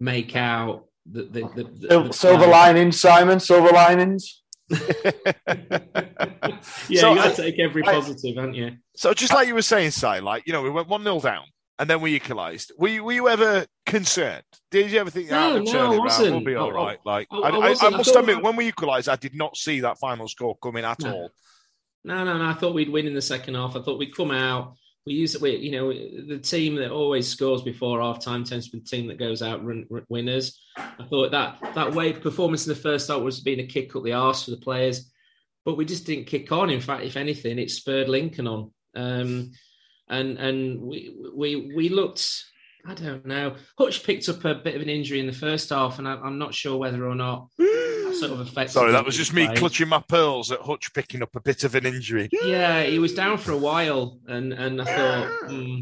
make 0.00 0.36
out 0.36 0.86
the 1.04 1.24
the, 1.24 1.40
the, 1.54 1.64
the, 1.64 2.02
the 2.04 2.12
silver 2.12 2.44
play. 2.44 2.50
linings, 2.50 2.98
Simon. 2.98 3.40
Silver 3.40 3.72
linings. 3.72 4.41
Yeah, 6.88 7.00
So 7.00 7.10
you 7.10 7.16
got 7.16 7.26
I- 7.26 7.30
to 7.30 7.36
take 7.42 7.58
every 7.58 7.82
I- 7.86 7.92
positive, 7.92 8.36
haven't 8.36 8.54
you? 8.54 8.72
So 8.96 9.12
just 9.14 9.32
like 9.32 9.48
you 9.48 9.54
were 9.54 9.62
saying, 9.62 9.90
Si, 9.92 10.20
like 10.20 10.46
you 10.46 10.52
know, 10.52 10.62
we 10.62 10.70
went 10.70 10.88
one 10.88 11.02
0 11.02 11.20
down 11.20 11.44
and 11.78 11.88
then 11.88 12.00
we 12.00 12.14
equalised. 12.14 12.72
Were 12.78 12.88
you, 12.88 13.04
were 13.04 13.12
you 13.12 13.28
ever 13.28 13.66
concerned? 13.86 14.42
Did 14.70 14.90
you 14.90 15.00
ever 15.00 15.10
think, 15.10 15.30
No, 15.30 15.36
ah, 15.38 15.48
no, 15.50 15.56
I 15.56 15.58
it 15.58 15.74
around, 15.74 15.98
wasn't. 15.98 16.30
we'll 16.32 16.44
be 16.44 16.54
I- 16.54 16.58
all 16.60 16.72
right? 16.72 16.98
Like 17.04 17.26
I- 17.30 17.36
I, 17.36 17.48
I 17.48 17.50
I, 17.50 17.68
I. 17.72 17.86
I 17.86 17.90
must 17.90 18.14
admit, 18.14 18.38
I- 18.38 18.40
when 18.40 18.56
we 18.56 18.68
equalised, 18.68 19.08
I 19.08 19.16
did 19.16 19.34
not 19.34 19.56
see 19.56 19.80
that 19.80 19.98
final 19.98 20.28
score 20.28 20.56
coming 20.62 20.84
at 20.84 21.00
No. 21.00 21.12
all. 21.12 21.30
No, 22.04 22.24
no, 22.24 22.36
no. 22.38 22.44
I 22.46 22.54
thought 22.54 22.74
we'd 22.74 22.90
win 22.90 23.06
in 23.06 23.14
the 23.14 23.22
second 23.22 23.54
half. 23.54 23.76
I 23.76 23.82
thought 23.82 23.98
we'd 23.98 24.14
come 24.14 24.30
out. 24.32 24.74
We 25.06 25.14
use 25.14 25.34
it 25.34 25.40
we, 25.40 25.56
you 25.56 25.72
know, 25.72 25.92
the 25.92 26.38
team 26.38 26.76
that 26.76 26.92
always 26.92 27.28
scores 27.28 27.62
before 27.62 28.00
half 28.00 28.20
time 28.20 28.44
tends 28.44 28.66
to 28.66 28.72
be 28.72 28.78
the 28.78 28.84
team 28.86 29.08
that 29.08 29.18
goes 29.18 29.42
out 29.42 29.64
run, 29.64 29.84
run- 29.90 30.06
winners. 30.08 30.60
I 30.76 31.04
thought 31.10 31.32
that 31.32 31.58
that 31.74 31.94
way 31.94 32.12
performance 32.12 32.66
in 32.66 32.72
the 32.72 32.80
first 32.80 33.08
half 33.08 33.20
was 33.20 33.40
being 33.40 33.60
a 33.60 33.66
kick 33.66 33.96
up 33.96 34.04
the 34.04 34.12
arse 34.12 34.44
for 34.44 34.52
the 34.52 34.58
players, 34.58 35.10
but 35.64 35.76
we 35.76 35.84
just 35.84 36.06
didn't 36.06 36.26
kick 36.26 36.52
on. 36.52 36.70
In 36.70 36.80
fact, 36.80 37.04
if 37.04 37.16
anything, 37.16 37.58
it 37.58 37.70
spurred 37.70 38.08
Lincoln 38.08 38.46
on. 38.46 38.70
Um, 38.94 39.52
and 40.08 40.38
and 40.38 40.80
we 40.80 41.14
we 41.34 41.72
we 41.74 41.88
looked. 41.88 42.44
I 42.86 42.94
don't 42.94 43.26
know. 43.26 43.54
Hutch 43.78 44.04
picked 44.04 44.28
up 44.28 44.44
a 44.44 44.56
bit 44.56 44.74
of 44.74 44.82
an 44.82 44.88
injury 44.88 45.20
in 45.20 45.26
the 45.26 45.32
first 45.32 45.70
half, 45.70 45.98
and 45.98 46.08
I, 46.08 46.14
I'm 46.14 46.38
not 46.38 46.54
sure 46.54 46.76
whether 46.76 47.06
or 47.06 47.14
not 47.14 47.48
that 48.12 48.18
sort 48.18 48.32
of 48.32 48.40
affected. 48.40 48.72
Sorry, 48.72 48.92
that 48.92 49.04
was 49.04 49.16
just 49.16 49.32
me 49.32 49.48
clutching 49.56 49.88
my 49.88 50.02
pearls 50.08 50.50
at 50.52 50.60
Hutch 50.60 50.92
picking 50.94 51.22
up 51.22 51.34
a 51.36 51.40
bit 51.40 51.64
of 51.64 51.74
an 51.74 51.86
injury. 51.86 52.28
Yeah, 52.32 52.82
he 52.82 52.98
was 52.98 53.14
down 53.14 53.38
for 53.38 53.52
a 53.52 53.56
while, 53.56 54.18
and 54.26 54.52
and 54.52 54.80
I 54.80 54.84
thought, 54.84 55.50
hmm, 55.50 55.78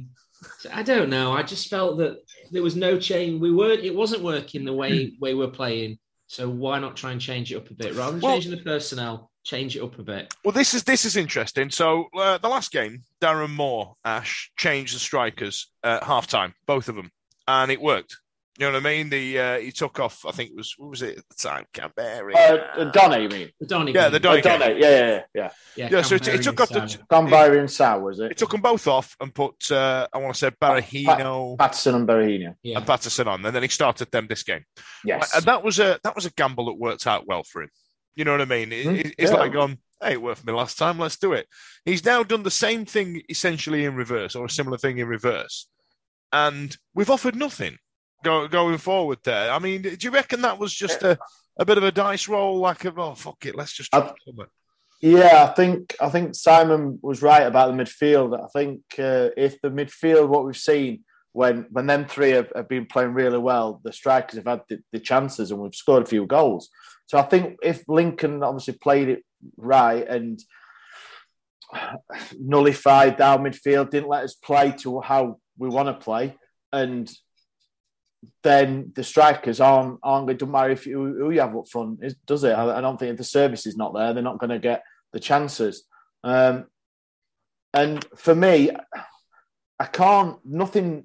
I 0.72 0.82
don't 0.82 1.10
know. 1.10 1.32
I 1.32 1.42
just 1.42 1.68
felt 1.68 1.98
that 1.98 2.18
there 2.50 2.62
was 2.62 2.76
no 2.76 2.98
change. 2.98 3.40
We 3.40 3.52
weren't. 3.52 3.84
It 3.84 3.94
wasn't 3.94 4.22
working 4.22 4.64
the 4.64 4.72
way 4.72 5.12
way 5.20 5.34
we're 5.34 5.48
playing. 5.48 5.98
So 6.26 6.48
why 6.48 6.78
not 6.78 6.96
try 6.96 7.10
and 7.10 7.20
change 7.20 7.52
it 7.52 7.56
up 7.56 7.70
a 7.70 7.74
bit 7.74 7.94
rather 7.94 8.12
than 8.12 8.20
Well- 8.20 8.34
changing 8.34 8.52
the 8.52 8.62
personnel? 8.64 9.30
Change 9.42 9.74
it 9.74 9.82
up 9.82 9.98
a 9.98 10.02
bit. 10.02 10.34
Well, 10.44 10.52
this 10.52 10.74
is 10.74 10.84
this 10.84 11.06
is 11.06 11.16
interesting. 11.16 11.70
So 11.70 12.08
uh, 12.14 12.36
the 12.38 12.48
last 12.48 12.70
game, 12.72 13.04
Darren 13.22 13.50
Moore, 13.50 13.94
Ash 14.04 14.50
changed 14.58 14.94
the 14.94 14.98
strikers 14.98 15.72
at 15.82 16.04
half 16.04 16.26
time, 16.26 16.54
both 16.66 16.90
of 16.90 16.94
them, 16.94 17.10
and 17.48 17.72
it 17.72 17.80
worked. 17.80 18.18
You 18.60 18.66
know 18.66 18.72
what 18.74 18.86
I 18.86 18.90
mean? 18.90 19.08
The 19.08 19.38
uh, 19.38 19.58
he 19.58 19.72
took 19.72 19.98
off. 20.00 20.26
I 20.26 20.32
think 20.32 20.50
it 20.50 20.56
was 20.56 20.74
what 20.76 20.90
was 20.90 21.00
it 21.00 21.16
at 21.16 21.24
the 21.30 21.34
time? 21.34 21.64
Kamberi. 21.72 22.34
Uh, 22.36 22.84
Donny, 22.90 23.22
you 23.22 23.28
mean? 23.30 23.48
The 23.58 23.66
Donny, 23.66 23.92
Yeah, 23.92 24.10
the 24.10 24.20
Donny. 24.20 24.42
game. 24.42 24.58
Donny, 24.60 24.78
yeah, 24.78 24.90
yeah, 24.90 25.22
yeah. 25.34 25.50
yeah, 25.76 25.88
Yeah, 25.90 26.02
so 26.02 26.16
it, 26.16 26.28
it 26.28 26.42
took 26.42 26.60
and 26.60 26.60
off 26.60 26.68
the. 26.68 26.86
Sam. 26.86 27.06
Kamberi 27.10 27.58
and 27.58 27.70
Sow, 27.70 28.00
was 28.00 28.20
It 28.20 28.32
it? 28.32 28.36
took 28.36 28.50
them 28.50 28.60
both 28.60 28.86
off 28.86 29.16
and 29.18 29.34
put. 29.34 29.70
Uh, 29.70 30.06
I 30.12 30.18
want 30.18 30.34
to 30.34 30.38
say 30.38 30.50
Berahino 30.50 31.56
Paterson 31.58 31.94
and 31.94 32.06
Berahino, 32.06 32.54
yeah. 32.62 32.76
and 32.76 32.86
Paterson 32.86 33.28
on, 33.28 33.46
and 33.46 33.56
then 33.56 33.62
he 33.62 33.68
started 33.70 34.10
them 34.10 34.26
this 34.28 34.42
game. 34.42 34.64
Yes. 35.06 35.34
And 35.34 35.46
that 35.46 35.62
was 35.64 35.78
a 35.78 35.98
that 36.04 36.14
was 36.14 36.26
a 36.26 36.30
gamble 36.30 36.66
that 36.66 36.74
worked 36.74 37.06
out 37.06 37.26
well 37.26 37.44
for 37.44 37.62
him. 37.62 37.70
You 38.14 38.26
know 38.26 38.32
what 38.32 38.42
I 38.42 38.44
mean? 38.44 38.72
It- 38.72 38.86
it- 39.06 39.14
it's 39.16 39.30
Yeah. 39.32 39.38
like 39.38 39.54
gone, 39.54 39.78
hey, 40.02 40.12
it 40.12 40.22
worked 40.22 40.40
for 40.40 40.46
me 40.46 40.52
last 40.52 40.76
time. 40.76 40.98
Let's 40.98 41.16
do 41.16 41.32
it. 41.32 41.46
He's 41.86 42.04
now 42.04 42.22
done 42.24 42.42
the 42.42 42.50
same 42.50 42.84
thing 42.84 43.22
essentially 43.30 43.86
in 43.86 43.94
reverse, 43.94 44.34
or 44.34 44.44
a 44.44 44.50
similar 44.50 44.76
thing 44.76 44.98
in 44.98 45.08
reverse, 45.08 45.66
and 46.30 46.76
we've 46.94 47.08
offered 47.08 47.36
nothing 47.36 47.78
go, 48.22 48.48
going 48.48 48.78
forward. 48.78 49.18
There, 49.24 49.50
I 49.50 49.59
mean, 49.59 49.83
do 49.83 49.96
you 50.00 50.11
reckon 50.11 50.42
that 50.42 50.59
was 50.59 50.74
just 50.74 51.02
a, 51.02 51.18
a 51.59 51.64
bit 51.64 51.78
of 51.78 51.85
a 51.85 51.92
dice 51.92 52.28
roll, 52.28 52.59
like 52.59 52.85
of 52.85 52.98
oh 52.98 53.14
fuck 53.14 53.44
it, 53.46 53.54
let's 53.54 53.72
just 53.72 53.94
I've- 53.94 54.12
Yeah, 55.00 55.46
I 55.48 55.54
think 55.54 55.96
I 56.00 56.09
think 56.11 56.35
Simon 56.35 56.98
was 57.02 57.22
right 57.22 57.46
about 57.46 57.74
the 57.74 57.83
midfield. 57.83 58.38
I 58.38 58.48
think 58.48 58.80
uh, 58.98 59.30
if 59.37 59.61
the 59.61 59.70
midfield, 59.70 60.28
what 60.28 60.44
we've 60.44 60.56
seen 60.56 61.04
when 61.33 61.66
when 61.70 61.87
them 61.87 62.06
three 62.06 62.30
have, 62.30 62.52
have 62.54 62.68
been 62.68 62.87
playing 62.87 63.14
really 63.14 63.38
well, 63.38 63.80
the 63.85 63.92
strikers 63.92 64.37
have 64.37 64.46
had 64.46 64.62
the, 64.68 64.83
the, 64.92 64.98
chances 64.98 65.50
and 65.50 65.61
we've 65.61 65.74
scored 65.74 66.02
a 66.02 66.06
few 66.06 66.26
goals. 66.26 66.68
So 67.06 67.18
I 67.18 67.22
think 67.22 67.59
if 67.62 67.88
Lincoln 67.88 68.42
obviously 68.42 68.74
played 68.74 69.09
it 69.09 69.24
right 69.56 70.06
and 70.06 70.40
nullified 72.38 73.16
down 73.16 73.44
midfield, 73.44 73.90
didn't 73.90 74.09
let 74.09 74.24
us 74.24 74.35
play 74.35 74.72
to 74.78 75.00
how 75.00 75.38
we 75.59 75.68
want 75.68 75.88
to 75.88 76.04
play, 76.04 76.37
and 76.72 77.11
then 78.42 78.92
the 78.94 79.04
strikers 79.04 79.61
aren't 79.61 79.98
aren't 80.02 80.26
going 80.26 80.38
to 80.38 80.46
matter 80.46 80.70
if 80.70 80.87
you, 80.87 80.98
who 80.98 81.30
you 81.30 81.40
have 81.40 81.56
up 81.56 81.68
front, 81.68 82.02
does 82.26 82.44
it? 82.44 82.52
I, 82.52 82.78
I 82.78 82.80
don't 82.80 82.98
think 82.98 83.12
if 83.12 83.18
the 83.18 83.24
service 83.24 83.66
is 83.66 83.76
not 83.76 83.94
there, 83.94 84.12
they're 84.12 84.22
not 84.22 84.38
going 84.38 84.50
to 84.50 84.59
get 84.59 84.83
the 85.12 85.20
chances. 85.20 85.85
Um, 86.22 86.66
and 87.72 88.04
for 88.16 88.35
me, 88.35 88.70
I 89.78 89.85
can't. 89.87 90.38
Nothing. 90.44 91.04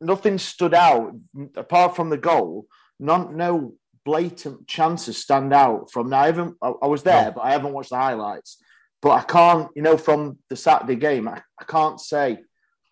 Nothing 0.00 0.38
stood 0.38 0.74
out 0.74 1.14
apart 1.56 1.94
from 1.94 2.10
the 2.10 2.16
goal. 2.16 2.66
None, 2.98 3.36
no 3.36 3.74
blatant 4.04 4.66
chances 4.66 5.16
stand 5.16 5.54
out 5.54 5.92
from 5.92 6.10
now. 6.10 6.22
I 6.22 6.26
haven't. 6.26 6.56
I, 6.60 6.72
I 6.82 6.86
was 6.86 7.04
there, 7.04 7.26
no. 7.26 7.32
but 7.32 7.40
I 7.42 7.52
haven't 7.52 7.72
watched 7.72 7.90
the 7.90 7.96
highlights. 7.96 8.58
But 9.00 9.10
I 9.10 9.22
can't. 9.22 9.68
You 9.76 9.82
know, 9.82 9.96
from 9.96 10.38
the 10.48 10.56
Saturday 10.56 10.96
game, 10.96 11.28
I, 11.28 11.42
I 11.60 11.64
can't 11.64 12.00
say 12.00 12.38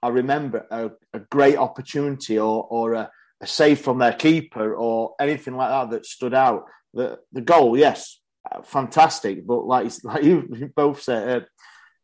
I 0.03 0.09
remember 0.09 0.67
a, 0.71 0.91
a 1.13 1.21
great 1.21 1.57
opportunity 1.57 2.39
or 2.39 2.67
or 2.71 2.95
a, 2.95 3.11
a, 3.41 3.47
save 3.47 3.81
from 3.81 3.99
their 3.99 4.13
keeper 4.13 4.75
or 4.75 5.15
anything 5.21 5.57
like 5.57 5.71
that 5.71 5.91
that 5.91 6.07
stood 6.07 6.35
out. 6.35 6.65
The 6.95 7.19
the 7.33 7.41
goal, 7.41 7.77
yes, 7.77 8.21
fantastic, 8.65 9.47
but 9.47 9.67
like 9.67 9.91
like 10.05 10.25
you 10.25 10.73
both 10.75 11.03
said, 11.03 11.47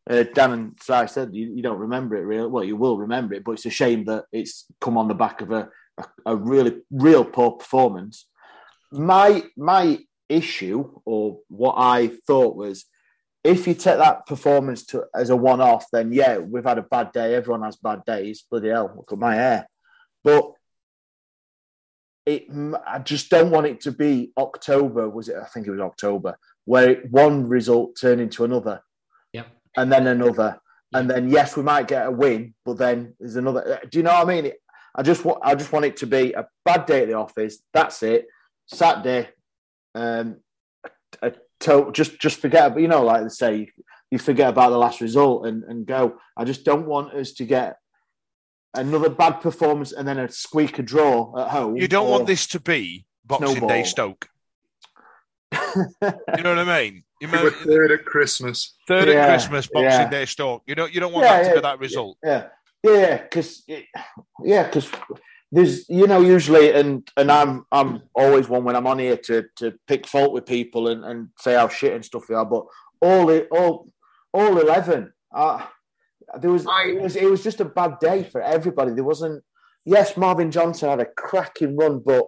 uh, 0.09 0.13
uh, 0.13 0.23
Dan 0.33 0.51
and 0.51 0.77
Si 0.81 1.07
said, 1.07 1.33
you, 1.33 1.53
you, 1.55 1.61
don't 1.61 1.79
remember 1.79 2.15
it 2.15 2.25
really. 2.25 2.47
Well, 2.47 2.63
you 2.63 2.77
will 2.77 2.97
remember 2.97 3.33
it, 3.33 3.43
but 3.43 3.53
it's 3.53 3.65
a 3.65 3.69
shame 3.69 4.05
that 4.05 4.25
it's 4.31 4.65
come 4.79 4.97
on 4.97 5.07
the 5.07 5.13
back 5.13 5.41
of 5.41 5.51
a, 5.51 5.69
a, 5.97 6.05
a 6.27 6.35
really 6.35 6.81
real 6.91 7.25
poor 7.25 7.51
performance. 7.51 8.27
My 8.91 9.43
my 9.57 9.99
issue 10.29 11.01
or 11.05 11.39
what 11.49 11.75
I 11.77 12.07
thought 12.27 12.55
was 12.55 12.85
if 13.47 13.65
you 13.65 13.73
take 13.73 13.97
that 13.97 14.27
performance 14.27 14.85
to 14.87 15.05
as 15.15 15.29
a 15.29 15.35
one 15.35 15.61
off, 15.61 15.85
then 15.91 16.11
yeah, 16.11 16.37
we've 16.37 16.65
had 16.65 16.77
a 16.77 16.83
bad 16.83 17.13
day. 17.13 17.33
Everyone 17.33 17.63
has 17.63 17.77
bad 17.77 18.03
days. 18.05 18.43
Bloody 18.51 18.69
hell, 18.69 18.91
look 18.93 19.11
at 19.11 19.17
my 19.17 19.35
hair. 19.35 19.67
But 20.21 20.51
it, 22.25 22.47
I 22.85 22.99
just 22.99 23.29
don't 23.29 23.49
want 23.49 23.67
it 23.67 23.79
to 23.81 23.93
be 23.93 24.33
October. 24.37 25.07
Was 25.07 25.29
it? 25.29 25.37
I 25.37 25.45
think 25.45 25.65
it 25.65 25.71
was 25.71 25.79
October, 25.79 26.37
where 26.65 26.95
one 27.09 27.47
result 27.47 27.97
turned 27.99 28.19
into 28.19 28.43
another, 28.43 28.83
yeah, 29.31 29.45
and 29.77 29.89
then 29.89 30.07
another, 30.07 30.59
and 30.93 31.09
then 31.09 31.29
yes, 31.29 31.55
we 31.55 31.63
might 31.63 31.87
get 31.87 32.05
a 32.05 32.11
win, 32.11 32.53
but 32.65 32.77
then 32.77 33.15
there's 33.17 33.37
another. 33.37 33.79
Do 33.89 33.97
you 33.97 34.03
know 34.03 34.11
what 34.11 34.27
I 34.27 34.41
mean? 34.41 34.51
I 34.93 35.03
just 35.03 35.23
want, 35.23 35.39
I 35.41 35.55
just 35.55 35.71
want 35.71 35.85
it 35.85 35.95
to 35.97 36.05
be 36.05 36.33
a 36.33 36.47
bad 36.65 36.85
day 36.85 37.03
at 37.03 37.07
the 37.07 37.13
office. 37.13 37.59
That's 37.73 38.03
it. 38.03 38.27
Saturday, 38.65 39.29
um, 39.95 40.41
a 41.21 41.31
to 41.61 41.91
just 41.91 42.19
just 42.19 42.39
forget 42.39 42.67
about 42.67 42.81
you 42.81 42.87
know 42.87 43.03
like 43.03 43.23
they 43.23 43.29
say 43.29 43.69
you 44.11 44.19
forget 44.19 44.49
about 44.49 44.69
the 44.69 44.77
last 44.77 45.01
result 45.01 45.45
and, 45.45 45.63
and 45.63 45.85
go. 45.85 46.17
I 46.35 46.45
just 46.45 46.63
don't 46.63 46.85
want 46.85 47.13
us 47.13 47.33
to 47.33 47.45
get 47.45 47.77
another 48.73 49.09
bad 49.09 49.41
performance 49.41 49.91
and 49.91 50.07
then 50.07 50.19
a 50.19 50.29
squeak 50.29 50.79
a 50.79 50.83
draw 50.83 51.33
at 51.39 51.49
home 51.49 51.77
you 51.77 51.87
don't 51.87 52.09
want 52.09 52.27
this 52.27 52.45
to 52.47 52.59
be 52.59 53.05
boxing 53.25 53.49
snowball. 53.49 53.69
day 53.69 53.83
stoke. 53.83 54.29
You 55.51 56.43
know 56.43 56.55
what 56.55 56.59
i 56.59 56.83
mean? 56.83 57.03
You 57.19 57.27
we 57.31 57.41
were 57.41 57.49
third 57.49 57.91
at 57.91 58.05
christmas. 58.05 58.75
Third 58.87 59.07
yeah, 59.07 59.15
at 59.15 59.29
christmas 59.29 59.65
boxing 59.65 60.01
yeah. 60.01 60.09
day 60.09 60.25
stoke. 60.25 60.61
You 60.67 60.75
don't 60.75 60.93
you 60.93 60.99
don't 60.99 61.11
want 61.11 61.25
yeah, 61.25 61.41
that 61.41 61.49
to 61.49 61.55
be 61.55 61.61
that 61.61 61.79
result. 61.79 62.17
yeah. 62.23 62.47
Yeah 62.83 63.17
because 63.23 63.63
yeah 64.43 64.63
because 64.65 64.87
there's 65.51 65.87
you 65.89 66.07
know 66.07 66.21
usually 66.21 66.71
and 66.73 67.09
and 67.15 67.31
I'm 67.31 67.65
I'm 67.71 68.01
always 68.13 68.49
one 68.49 68.63
when 68.63 68.75
I'm 68.75 68.87
on 68.87 68.99
here 68.99 69.17
to 69.17 69.45
to 69.57 69.73
pick 69.87 70.05
fault 70.05 70.33
with 70.33 70.45
people 70.45 70.89
and, 70.89 71.05
and 71.05 71.29
say 71.39 71.53
how 71.53 71.69
shit 71.69 71.93
and 71.93 72.03
stuff 72.03 72.27
they 72.27 72.35
are, 72.35 72.45
but 72.45 72.65
all 73.01 73.29
it 73.29 73.47
all 73.51 73.91
all 74.33 74.59
eleven, 74.59 75.13
uh, 75.33 75.65
there 76.39 76.51
was 76.51 76.65
I, 76.67 76.87
it 76.87 77.01
was 77.01 77.15
it 77.15 77.29
was 77.29 77.43
just 77.43 77.61
a 77.61 77.65
bad 77.65 77.99
day 77.99 78.23
for 78.23 78.41
everybody. 78.41 78.91
There 78.91 79.03
wasn't. 79.03 79.43
Yes, 79.85 80.17
Marvin 80.17 80.51
Johnson 80.51 80.89
had 80.89 80.99
a 80.99 81.05
cracking 81.05 81.77
run, 81.77 81.99
but 81.99 82.25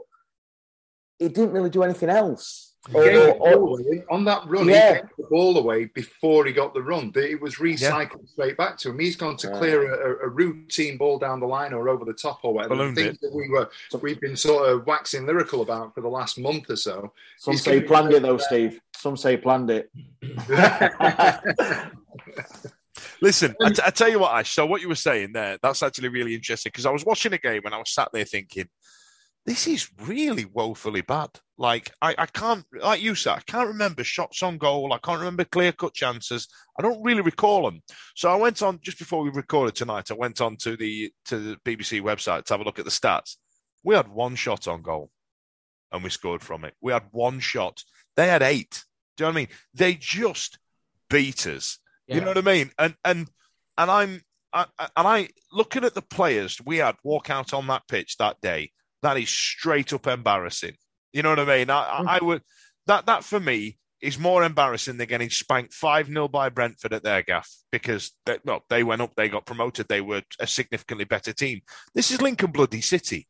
he 1.17 1.27
didn't 1.27 1.51
really 1.51 1.69
do 1.69 1.83
anything 1.83 2.09
else. 2.09 2.68
Or, 2.93 3.31
or, 3.33 3.79
on 4.09 4.23
that 4.23 4.47
run, 4.47 4.67
yeah. 4.67 4.93
he 4.93 5.01
gave 5.01 5.09
the 5.17 5.27
ball 5.29 5.57
away 5.57 5.85
before 5.85 6.45
he 6.45 6.53
got 6.53 6.73
the 6.73 6.81
run. 6.81 7.11
It 7.13 7.39
was 7.39 7.57
recycled 7.57 8.21
yeah. 8.21 8.31
straight 8.31 8.57
back 8.57 8.77
to 8.79 8.89
him. 8.89 8.99
He's 8.99 9.17
gone 9.17 9.35
to 9.37 9.51
clear 9.51 9.93
a, 9.93 10.25
a, 10.25 10.29
routine 10.29 10.97
ball 10.97 11.19
down 11.19 11.41
the 11.41 11.45
line 11.45 11.73
or 11.73 11.89
over 11.89 12.05
the 12.05 12.13
top 12.13 12.39
or 12.41 12.53
whatever. 12.53 12.75
Ballooned 12.75 12.95
things 12.95 13.15
it. 13.15 13.21
that 13.21 13.35
we 13.35 13.49
were 13.49 13.69
we've 14.01 14.21
been 14.21 14.37
sort 14.37 14.69
of 14.69 14.87
waxing 14.87 15.25
lyrical 15.25 15.61
about 15.61 15.93
for 15.93 16.01
the 16.01 16.07
last 16.07 16.39
month 16.39 16.69
or 16.69 16.77
so. 16.77 17.11
Some 17.37 17.53
He's 17.53 17.63
say 17.63 17.81
planned 17.81 18.13
it 18.13 18.23
though, 18.23 18.37
Steve. 18.37 18.79
Some 18.95 19.17
say 19.17 19.35
planned 19.37 19.69
it. 19.69 19.91
Listen, 23.21 23.55
I, 23.61 23.69
t- 23.71 23.81
I 23.85 23.89
tell 23.89 24.09
you 24.09 24.19
what, 24.19 24.33
Ash. 24.33 24.53
So 24.53 24.65
what 24.65 24.81
you 24.81 24.87
were 24.87 24.95
saying 24.95 25.33
there, 25.33 25.57
that's 25.61 25.83
actually 25.83 26.07
really 26.07 26.33
interesting 26.33 26.69
because 26.69 26.85
I 26.85 26.91
was 26.91 27.05
watching 27.05 27.33
a 27.33 27.37
game 27.37 27.61
and 27.65 27.75
I 27.75 27.77
was 27.77 27.91
sat 27.91 28.09
there 28.13 28.23
thinking 28.23 28.69
this 29.49 29.65
is 29.65 29.89
really 30.01 30.45
woefully 30.45 31.01
bad. 31.01 31.31
Like 31.57 31.91
I, 32.03 32.13
I 32.19 32.27
can't, 32.27 32.63
like 32.83 33.01
you 33.01 33.15
said, 33.15 33.33
I 33.33 33.41
can't 33.47 33.69
remember 33.69 34.03
shots 34.03 34.43
on 34.43 34.59
goal. 34.59 34.93
I 34.93 34.99
can't 34.99 35.17
remember 35.17 35.43
clear 35.43 35.71
cut 35.71 35.95
chances. 35.95 36.47
I 36.77 36.83
don't 36.83 37.01
really 37.01 37.23
recall 37.23 37.63
them. 37.63 37.81
So 38.15 38.29
I 38.29 38.35
went 38.35 38.61
on 38.61 38.79
just 38.83 38.99
before 38.99 39.23
we 39.23 39.31
recorded 39.31 39.73
tonight. 39.73 40.11
I 40.11 40.13
went 40.13 40.39
on 40.39 40.55
to 40.57 40.77
the 40.77 41.11
to 41.25 41.39
the 41.39 41.55
BBC 41.65 41.99
website 41.99 42.45
to 42.45 42.53
have 42.53 42.61
a 42.61 42.63
look 42.63 42.77
at 42.77 42.85
the 42.85 42.91
stats. 42.91 43.37
We 43.83 43.95
had 43.95 44.07
one 44.07 44.35
shot 44.35 44.67
on 44.67 44.83
goal, 44.83 45.09
and 45.91 46.03
we 46.03 46.11
scored 46.11 46.43
from 46.43 46.63
it. 46.63 46.75
We 46.79 46.91
had 46.91 47.07
one 47.09 47.39
shot. 47.39 47.81
They 48.15 48.27
had 48.27 48.43
eight. 48.43 48.83
Do 49.17 49.23
you 49.23 49.25
know 49.25 49.29
what 49.29 49.37
I 49.37 49.41
mean? 49.41 49.47
They 49.73 49.95
just 49.95 50.59
beat 51.09 51.47
us. 51.47 51.79
Yeah. 52.05 52.15
You 52.15 52.21
know 52.21 52.27
what 52.27 52.37
I 52.37 52.41
mean? 52.41 52.69
And 52.77 52.93
and 53.03 53.27
and 53.79 53.89
I'm 53.89 54.21
I, 54.53 54.65
and 54.77 55.07
I 55.07 55.29
looking 55.51 55.85
at 55.85 55.95
the 55.95 56.03
players 56.03 56.61
we 56.63 56.77
had 56.77 56.97
walk 57.03 57.31
out 57.31 57.51
on 57.51 57.65
that 57.67 57.87
pitch 57.87 58.17
that 58.17 58.39
day 58.41 58.73
that 59.01 59.17
is 59.17 59.29
straight 59.29 59.93
up 59.93 60.07
embarrassing. 60.07 60.75
You 61.13 61.23
know 61.23 61.29
what 61.29 61.39
I 61.39 61.57
mean? 61.57 61.69
I, 61.69 62.01
mm. 62.01 62.07
I 62.07 62.19
would 62.23 62.41
that 62.87 63.05
that 63.05 63.23
for 63.23 63.39
me 63.39 63.77
is 64.01 64.17
more 64.17 64.43
embarrassing 64.43 64.97
than 64.97 65.07
getting 65.07 65.29
spanked 65.29 65.73
5 65.73 66.07
0 66.07 66.27
by 66.27 66.49
Brentford 66.49 66.93
at 66.93 67.03
their 67.03 67.21
gaff 67.21 67.49
because 67.71 68.11
they, 68.25 68.37
well, 68.45 68.63
they 68.69 68.83
went 68.83 69.01
up, 69.01 69.13
they 69.15 69.29
got 69.29 69.45
promoted, 69.45 69.87
they 69.87 70.01
were 70.01 70.21
a 70.39 70.47
significantly 70.47 71.05
better 71.05 71.33
team. 71.33 71.61
This 71.93 72.11
is 72.11 72.21
Lincoln 72.21 72.51
Bloody 72.51 72.81
City. 72.81 73.27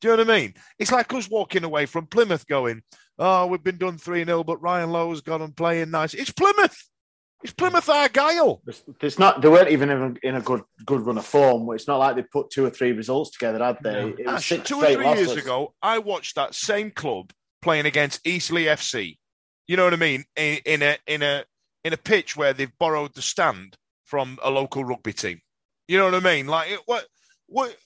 Do 0.00 0.08
you 0.08 0.16
know 0.16 0.24
what 0.24 0.30
I 0.30 0.40
mean? 0.40 0.54
It's 0.78 0.92
like 0.92 1.12
us 1.12 1.30
walking 1.30 1.64
away 1.64 1.86
from 1.86 2.06
Plymouth 2.06 2.46
going, 2.46 2.82
Oh, 3.18 3.46
we've 3.46 3.62
been 3.62 3.78
done 3.78 3.98
3 3.98 4.24
0, 4.24 4.44
but 4.44 4.62
Ryan 4.62 4.90
Lowe's 4.90 5.20
got 5.20 5.38
them 5.38 5.52
playing 5.52 5.90
nice. 5.90 6.14
It's 6.14 6.32
Plymouth. 6.32 6.76
It's 7.42 7.52
Plymouth 7.52 7.88
Argyle. 7.88 8.62
It's 9.00 9.18
not. 9.18 9.42
They 9.42 9.48
weren't 9.48 9.70
even 9.70 10.18
in 10.22 10.34
a 10.34 10.40
good 10.40 10.62
good 10.84 11.02
run 11.02 11.18
of 11.18 11.26
form. 11.26 11.68
It's 11.74 11.86
not 11.86 11.98
like 11.98 12.16
they 12.16 12.22
put 12.22 12.50
two 12.50 12.64
or 12.64 12.70
three 12.70 12.92
results 12.92 13.30
together, 13.30 13.62
had 13.62 13.78
they? 13.82 14.14
Ash, 14.26 14.48
two 14.48 14.78
or 14.78 14.86
three 14.86 15.04
losses. 15.04 15.26
years 15.28 15.44
ago, 15.44 15.74
I 15.82 15.98
watched 15.98 16.36
that 16.36 16.54
same 16.54 16.90
club 16.90 17.32
playing 17.62 17.86
against 17.86 18.26
Eastleigh 18.26 18.64
FC. 18.64 19.18
You 19.68 19.76
know 19.76 19.84
what 19.84 19.92
I 19.92 19.96
mean? 19.96 20.24
In, 20.34 20.58
in 20.64 20.82
a 20.82 20.98
in 21.06 21.22
a 21.22 21.44
in 21.84 21.92
a 21.92 21.98
pitch 21.98 22.36
where 22.36 22.52
they've 22.52 22.78
borrowed 22.78 23.14
the 23.14 23.22
stand 23.22 23.76
from 24.04 24.38
a 24.42 24.50
local 24.50 24.84
rugby 24.84 25.12
team. 25.12 25.40
You 25.88 25.98
know 25.98 26.06
what 26.06 26.14
I 26.14 26.20
mean? 26.20 26.46
Like 26.46 26.70
what 26.86 27.06
what? 27.46 27.76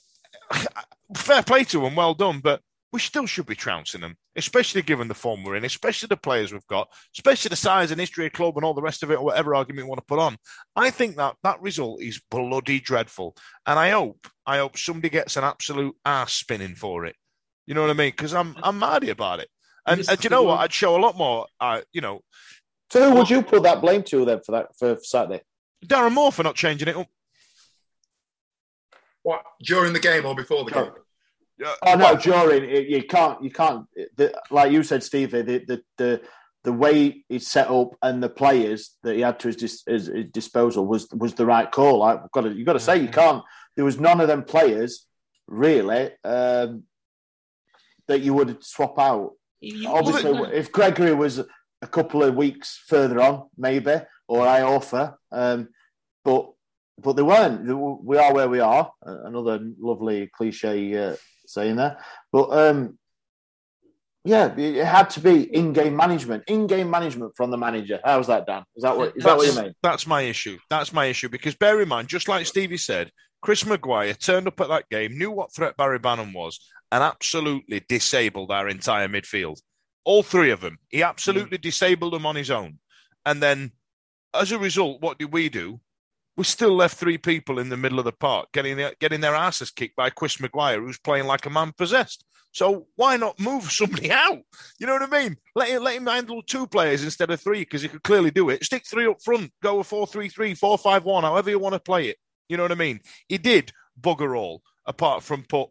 Fair 1.16 1.42
play 1.42 1.64
to 1.64 1.80
them, 1.80 1.96
well 1.96 2.14
done, 2.14 2.38
but 2.38 2.62
we 2.92 3.00
still 3.00 3.26
should 3.26 3.46
be 3.46 3.56
trouncing 3.56 4.00
them, 4.00 4.16
especially 4.36 4.82
given 4.82 5.08
the 5.08 5.14
form 5.14 5.42
we're 5.42 5.56
in, 5.56 5.64
especially 5.64 6.06
the 6.06 6.16
players 6.16 6.52
we've 6.52 6.66
got, 6.66 6.88
especially 7.16 7.48
the 7.48 7.56
size 7.56 7.90
and 7.90 8.00
history 8.00 8.26
of 8.26 8.32
club 8.32 8.56
and 8.56 8.64
all 8.64 8.74
the 8.74 8.82
rest 8.82 9.02
of 9.02 9.10
it, 9.10 9.16
or 9.16 9.24
whatever 9.24 9.54
argument 9.54 9.84
you 9.84 9.88
want 9.88 9.98
to 9.98 10.06
put 10.06 10.18
on. 10.18 10.36
I 10.76 10.90
think 10.90 11.16
that 11.16 11.36
that 11.42 11.60
result 11.60 12.02
is 12.02 12.22
bloody 12.30 12.80
dreadful, 12.80 13.36
and 13.66 13.78
I 13.78 13.90
hope 13.90 14.28
I 14.46 14.58
hope 14.58 14.76
somebody 14.76 15.08
gets 15.08 15.36
an 15.36 15.44
absolute 15.44 15.96
ass 16.04 16.32
spinning 16.32 16.74
for 16.74 17.06
it. 17.06 17.16
You 17.66 17.74
know 17.74 17.82
what 17.82 17.90
I 17.90 17.94
mean? 17.94 18.10
Because 18.10 18.34
I'm 18.34 18.56
I'm 18.62 18.78
mad 18.78 19.08
about 19.08 19.40
it. 19.40 19.48
And, 19.86 20.06
and 20.08 20.22
you 20.22 20.30
know 20.30 20.42
what? 20.42 20.60
I'd 20.60 20.72
show 20.72 20.96
a 20.96 21.00
lot 21.00 21.16
more. 21.16 21.46
Uh, 21.60 21.80
you 21.92 22.00
know. 22.00 22.20
So 22.90 23.08
who 23.08 23.16
would 23.16 23.30
you 23.30 23.42
put 23.42 23.62
that 23.62 23.80
blame 23.80 24.02
to 24.04 24.24
then 24.24 24.40
for 24.44 24.52
that 24.52 24.76
for 24.76 24.98
Saturday? 25.02 25.42
Darren 25.86 26.12
Moore 26.12 26.32
for 26.32 26.42
not 26.42 26.54
changing 26.54 26.88
it 26.88 26.96
up. 26.96 27.06
What 29.22 29.42
during 29.62 29.92
the 29.92 30.00
game 30.00 30.26
or 30.26 30.34
before 30.34 30.64
the 30.64 30.70
game? 30.70 30.90
Oh 31.82 31.94
no, 31.94 32.16
during 32.16 32.90
you 32.90 33.02
can't 33.04 33.42
you 33.42 33.50
can't 33.50 33.86
the, 34.16 34.34
like 34.50 34.72
you 34.72 34.82
said, 34.82 35.02
Steve. 35.02 35.32
The, 35.32 35.42
the 35.42 35.82
the 35.96 36.22
the 36.64 36.72
way 36.72 37.24
he's 37.28 37.48
set 37.48 37.70
up 37.70 37.92
and 38.02 38.22
the 38.22 38.28
players 38.28 38.96
that 39.02 39.14
he 39.14 39.22
had 39.22 39.40
to 39.40 39.48
his, 39.48 39.56
dis, 39.56 39.82
his, 39.86 40.06
his 40.06 40.26
disposal 40.26 40.86
was 40.86 41.08
was 41.12 41.34
the 41.34 41.46
right 41.46 41.70
call. 41.70 42.02
I've 42.02 42.30
got 42.32 42.42
to 42.42 42.52
you 42.52 42.64
got 42.64 42.74
to 42.74 42.80
say 42.80 42.98
you 42.98 43.08
can't. 43.08 43.42
There 43.76 43.84
was 43.84 44.00
none 44.00 44.20
of 44.20 44.28
them 44.28 44.44
players 44.44 45.06
really 45.46 46.10
um, 46.24 46.84
that 48.08 48.20
you 48.20 48.34
would 48.34 48.62
swap 48.64 48.98
out. 48.98 49.32
Obviously, 49.86 50.32
if 50.52 50.72
Gregory 50.72 51.14
was 51.14 51.40
a 51.82 51.86
couple 51.86 52.22
of 52.22 52.34
weeks 52.34 52.82
further 52.86 53.20
on, 53.20 53.48
maybe, 53.56 53.96
or 54.28 54.44
Iorfa, 54.44 55.16
um, 55.32 55.68
but 56.24 56.50
but 56.98 57.14
they 57.14 57.22
weren't. 57.22 57.64
We 58.04 58.18
are 58.18 58.34
where 58.34 58.48
we 58.48 58.60
are. 58.60 58.92
Another 59.02 59.60
lovely 59.78 60.28
cliche 60.34 60.96
uh, 60.96 61.16
saying 61.50 61.76
there, 61.76 61.98
but 62.32 62.50
um, 62.50 62.98
yeah, 64.24 64.54
it 64.56 64.84
had 64.84 65.10
to 65.10 65.20
be 65.20 65.42
in-game 65.54 65.96
management. 65.96 66.44
In-game 66.46 66.90
management 66.90 67.32
from 67.36 67.50
the 67.50 67.56
manager. 67.56 68.00
How's 68.04 68.26
that, 68.26 68.46
Dan? 68.46 68.64
Is 68.76 68.82
that 68.82 68.96
what 68.96 69.16
is 69.16 69.24
that 69.24 69.36
what 69.36 69.46
you 69.46 69.60
mean? 69.60 69.74
That's 69.82 70.06
my 70.06 70.22
issue. 70.22 70.58
That's 70.68 70.92
my 70.92 71.06
issue 71.06 71.28
because 71.28 71.54
bear 71.54 71.80
in 71.80 71.88
mind, 71.88 72.08
just 72.08 72.28
like 72.28 72.46
Stevie 72.46 72.76
said, 72.76 73.10
Chris 73.40 73.64
Maguire 73.64 74.12
turned 74.14 74.46
up 74.46 74.60
at 74.60 74.68
that 74.68 74.88
game, 74.90 75.16
knew 75.16 75.30
what 75.30 75.54
threat 75.54 75.76
Barry 75.76 75.98
Bannan 75.98 76.34
was, 76.34 76.60
and 76.92 77.02
absolutely 77.02 77.82
disabled 77.88 78.50
our 78.50 78.68
entire 78.68 79.08
midfield. 79.08 79.60
All 80.04 80.22
three 80.22 80.50
of 80.50 80.60
them. 80.60 80.78
He 80.88 81.02
absolutely 81.02 81.58
mm. 81.58 81.62
disabled 81.62 82.12
them 82.12 82.26
on 82.26 82.36
his 82.36 82.50
own. 82.50 82.78
And 83.24 83.42
then, 83.42 83.72
as 84.34 84.52
a 84.52 84.58
result, 84.58 85.00
what 85.00 85.18
did 85.18 85.32
we 85.32 85.48
do? 85.48 85.80
We 86.40 86.44
still 86.44 86.74
left 86.74 86.96
three 86.96 87.18
people 87.18 87.59
in 87.59 87.68
the 87.68 87.76
middle 87.76 87.98
of 87.98 88.07
the 88.07 88.12
park 88.12 88.48
getting 88.55 88.79
their, 88.79 88.94
getting 88.98 89.20
their 89.20 89.35
asses 89.35 89.70
kicked 89.70 89.94
by 89.94 90.09
Chris 90.09 90.40
Maguire, 90.40 90.81
who's 90.81 90.98
playing 90.98 91.26
like 91.26 91.44
a 91.44 91.50
man 91.50 91.74
possessed. 91.76 92.24
So 92.50 92.87
why 92.96 93.18
not 93.18 93.38
move 93.38 93.64
somebody 93.70 94.11
out? 94.11 94.38
You 94.79 94.87
know 94.87 94.94
what 94.94 95.03
I 95.03 95.22
mean? 95.22 95.37
Let 95.55 95.68
him, 95.68 95.83
let 95.83 95.96
him 95.96 96.07
handle 96.07 96.40
two 96.40 96.66
players 96.66 97.05
instead 97.05 97.31
of 97.31 97.42
three 97.42 97.59
because 97.59 97.83
he 97.83 97.88
could 97.88 98.03
clearly 98.05 98.31
do 98.31 98.48
it. 98.48 98.64
Stick 98.64 98.87
three 98.87 99.07
up 99.07 99.20
front, 99.22 99.53
go 99.62 99.81
a 99.81 99.85
4 99.85 100.07
3 100.07 100.31
3, 100.31 100.55
4 100.55 100.79
5 100.79 101.05
1, 101.05 101.24
however 101.24 101.50
you 101.50 101.59
want 101.59 101.74
to 101.74 101.79
play 101.79 102.09
it. 102.09 102.16
You 102.48 102.57
know 102.57 102.62
what 102.62 102.72
I 102.72 102.76
mean? 102.76 103.00
He 103.29 103.37
did 103.37 103.70
bugger 104.00 104.35
all, 104.35 104.62
apart 104.87 105.22
from 105.22 105.42
put 105.42 105.68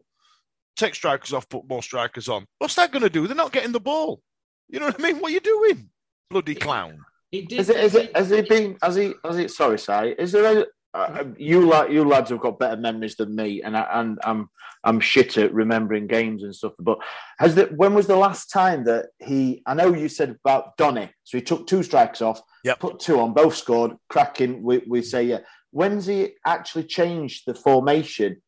take 0.75 0.93
strikers 0.93 1.33
off, 1.33 1.49
put 1.49 1.67
more 1.67 1.81
strikers 1.81 2.29
on. 2.29 2.45
What's 2.59 2.75
that 2.75 2.91
going 2.91 3.01
to 3.01 3.09
do? 3.09 3.25
They're 3.25 3.35
not 3.35 3.53
getting 3.53 3.71
the 3.71 3.79
ball. 3.79 4.21
You 4.67 4.79
know 4.79 4.85
what 4.85 4.99
I 4.99 5.03
mean? 5.03 5.17
What 5.17 5.31
are 5.31 5.33
you 5.33 5.39
doing, 5.39 5.89
bloody 6.29 6.53
clown? 6.53 7.05
He 7.31 7.43
did. 7.43 7.59
Is 7.59 7.69
it? 7.69 7.77
Is 7.77 7.95
it? 7.95 8.15
Has 8.15 8.29
he 8.29 8.41
been? 8.41 8.77
Has 8.81 8.95
he? 8.95 9.13
Has 9.23 9.37
he? 9.37 9.47
Sorry, 9.47 9.79
sorry. 9.79 10.15
Is 10.17 10.31
there 10.31 10.61
a? 10.61 10.65
Uh, 10.91 11.25
you 11.37 11.67
like 11.67 11.91
you 11.91 12.03
lads 12.03 12.31
have 12.31 12.39
got 12.39 12.57
better 12.57 12.75
memories 12.75 13.15
than 13.15 13.35
me, 13.35 13.61
and 13.61 13.77
I, 13.77 13.87
and 13.93 14.17
I'm 14.23 14.49
I'm 14.83 14.99
shit 14.99 15.37
at 15.37 15.53
remembering 15.53 16.07
games 16.07 16.41
and 16.41 16.55
stuff. 16.55 16.73
But 16.79 16.97
has 17.37 17.53
that? 17.55 17.75
When 17.75 17.93
was 17.93 18.07
the 18.07 18.15
last 18.15 18.47
time 18.47 18.85
that 18.85 19.07
he? 19.19 19.61
I 19.67 19.75
know 19.75 19.93
you 19.93 20.09
said 20.09 20.35
about 20.43 20.77
Donny, 20.77 21.11
so 21.23 21.37
he 21.37 21.43
took 21.43 21.67
two 21.67 21.83
strikes 21.83 22.23
off, 22.23 22.41
yep. 22.63 22.79
put 22.79 22.99
two 22.99 23.19
on, 23.19 23.33
both 23.33 23.55
scored, 23.55 23.97
cracking. 24.09 24.63
We, 24.63 24.81
we 24.87 25.03
say 25.03 25.23
yeah. 25.23 25.39
When's 25.69 26.07
he 26.07 26.29
actually 26.43 26.85
changed 26.85 27.43
the 27.45 27.53
formation 27.53 28.41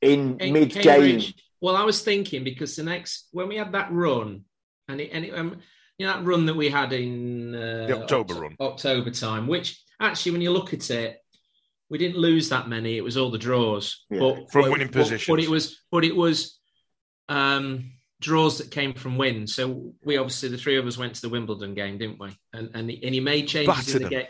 in, 0.00 0.38
in 0.38 0.52
mid 0.52 0.70
game? 0.70 1.20
Well, 1.60 1.76
I 1.76 1.82
was 1.82 2.02
thinking 2.02 2.44
because 2.44 2.76
the 2.76 2.84
next 2.84 3.28
when 3.32 3.48
we 3.48 3.56
had 3.56 3.72
that 3.72 3.90
run, 3.90 4.44
and 4.86 5.00
it, 5.00 5.10
and 5.12 5.24
it, 5.24 5.34
um, 5.34 5.58
you 6.02 6.08
know 6.08 6.14
that 6.14 6.24
run 6.24 6.46
that 6.46 6.56
we 6.56 6.68
had 6.68 6.92
in 6.92 7.54
uh, 7.54 7.86
the 7.86 8.02
October 8.02 8.34
run, 8.34 8.56
October 8.60 9.10
time, 9.10 9.46
which 9.46 9.80
actually, 10.00 10.32
when 10.32 10.40
you 10.40 10.50
look 10.50 10.74
at 10.74 10.90
it, 10.90 11.18
we 11.88 11.96
didn't 11.96 12.18
lose 12.18 12.48
that 12.48 12.68
many. 12.68 12.96
It 12.96 13.04
was 13.04 13.16
all 13.16 13.30
the 13.30 13.38
draws, 13.38 14.04
yeah. 14.10 14.18
but 14.18 14.50
from 14.50 14.70
winning 14.70 14.88
but, 14.88 15.02
positions. 15.02 15.28
But 15.28 15.38
it 15.38 15.48
was, 15.48 15.80
but 15.92 16.04
it 16.04 16.16
was 16.16 16.58
um, 17.28 17.92
draws 18.20 18.58
that 18.58 18.72
came 18.72 18.94
from 18.94 19.16
wins. 19.16 19.54
So 19.54 19.94
we 20.04 20.16
obviously 20.16 20.48
the 20.48 20.58
three 20.58 20.76
of 20.76 20.86
us 20.88 20.98
went 20.98 21.14
to 21.14 21.22
the 21.22 21.28
Wimbledon 21.28 21.74
game, 21.74 21.98
didn't 21.98 22.18
we? 22.18 22.36
And 22.52 22.70
and, 22.74 22.90
and 22.90 23.14
he 23.14 23.20
made 23.20 23.46
changes 23.46 23.72
battered 23.72 23.94
in 23.94 24.02
the 24.02 24.08
game, 24.08 24.26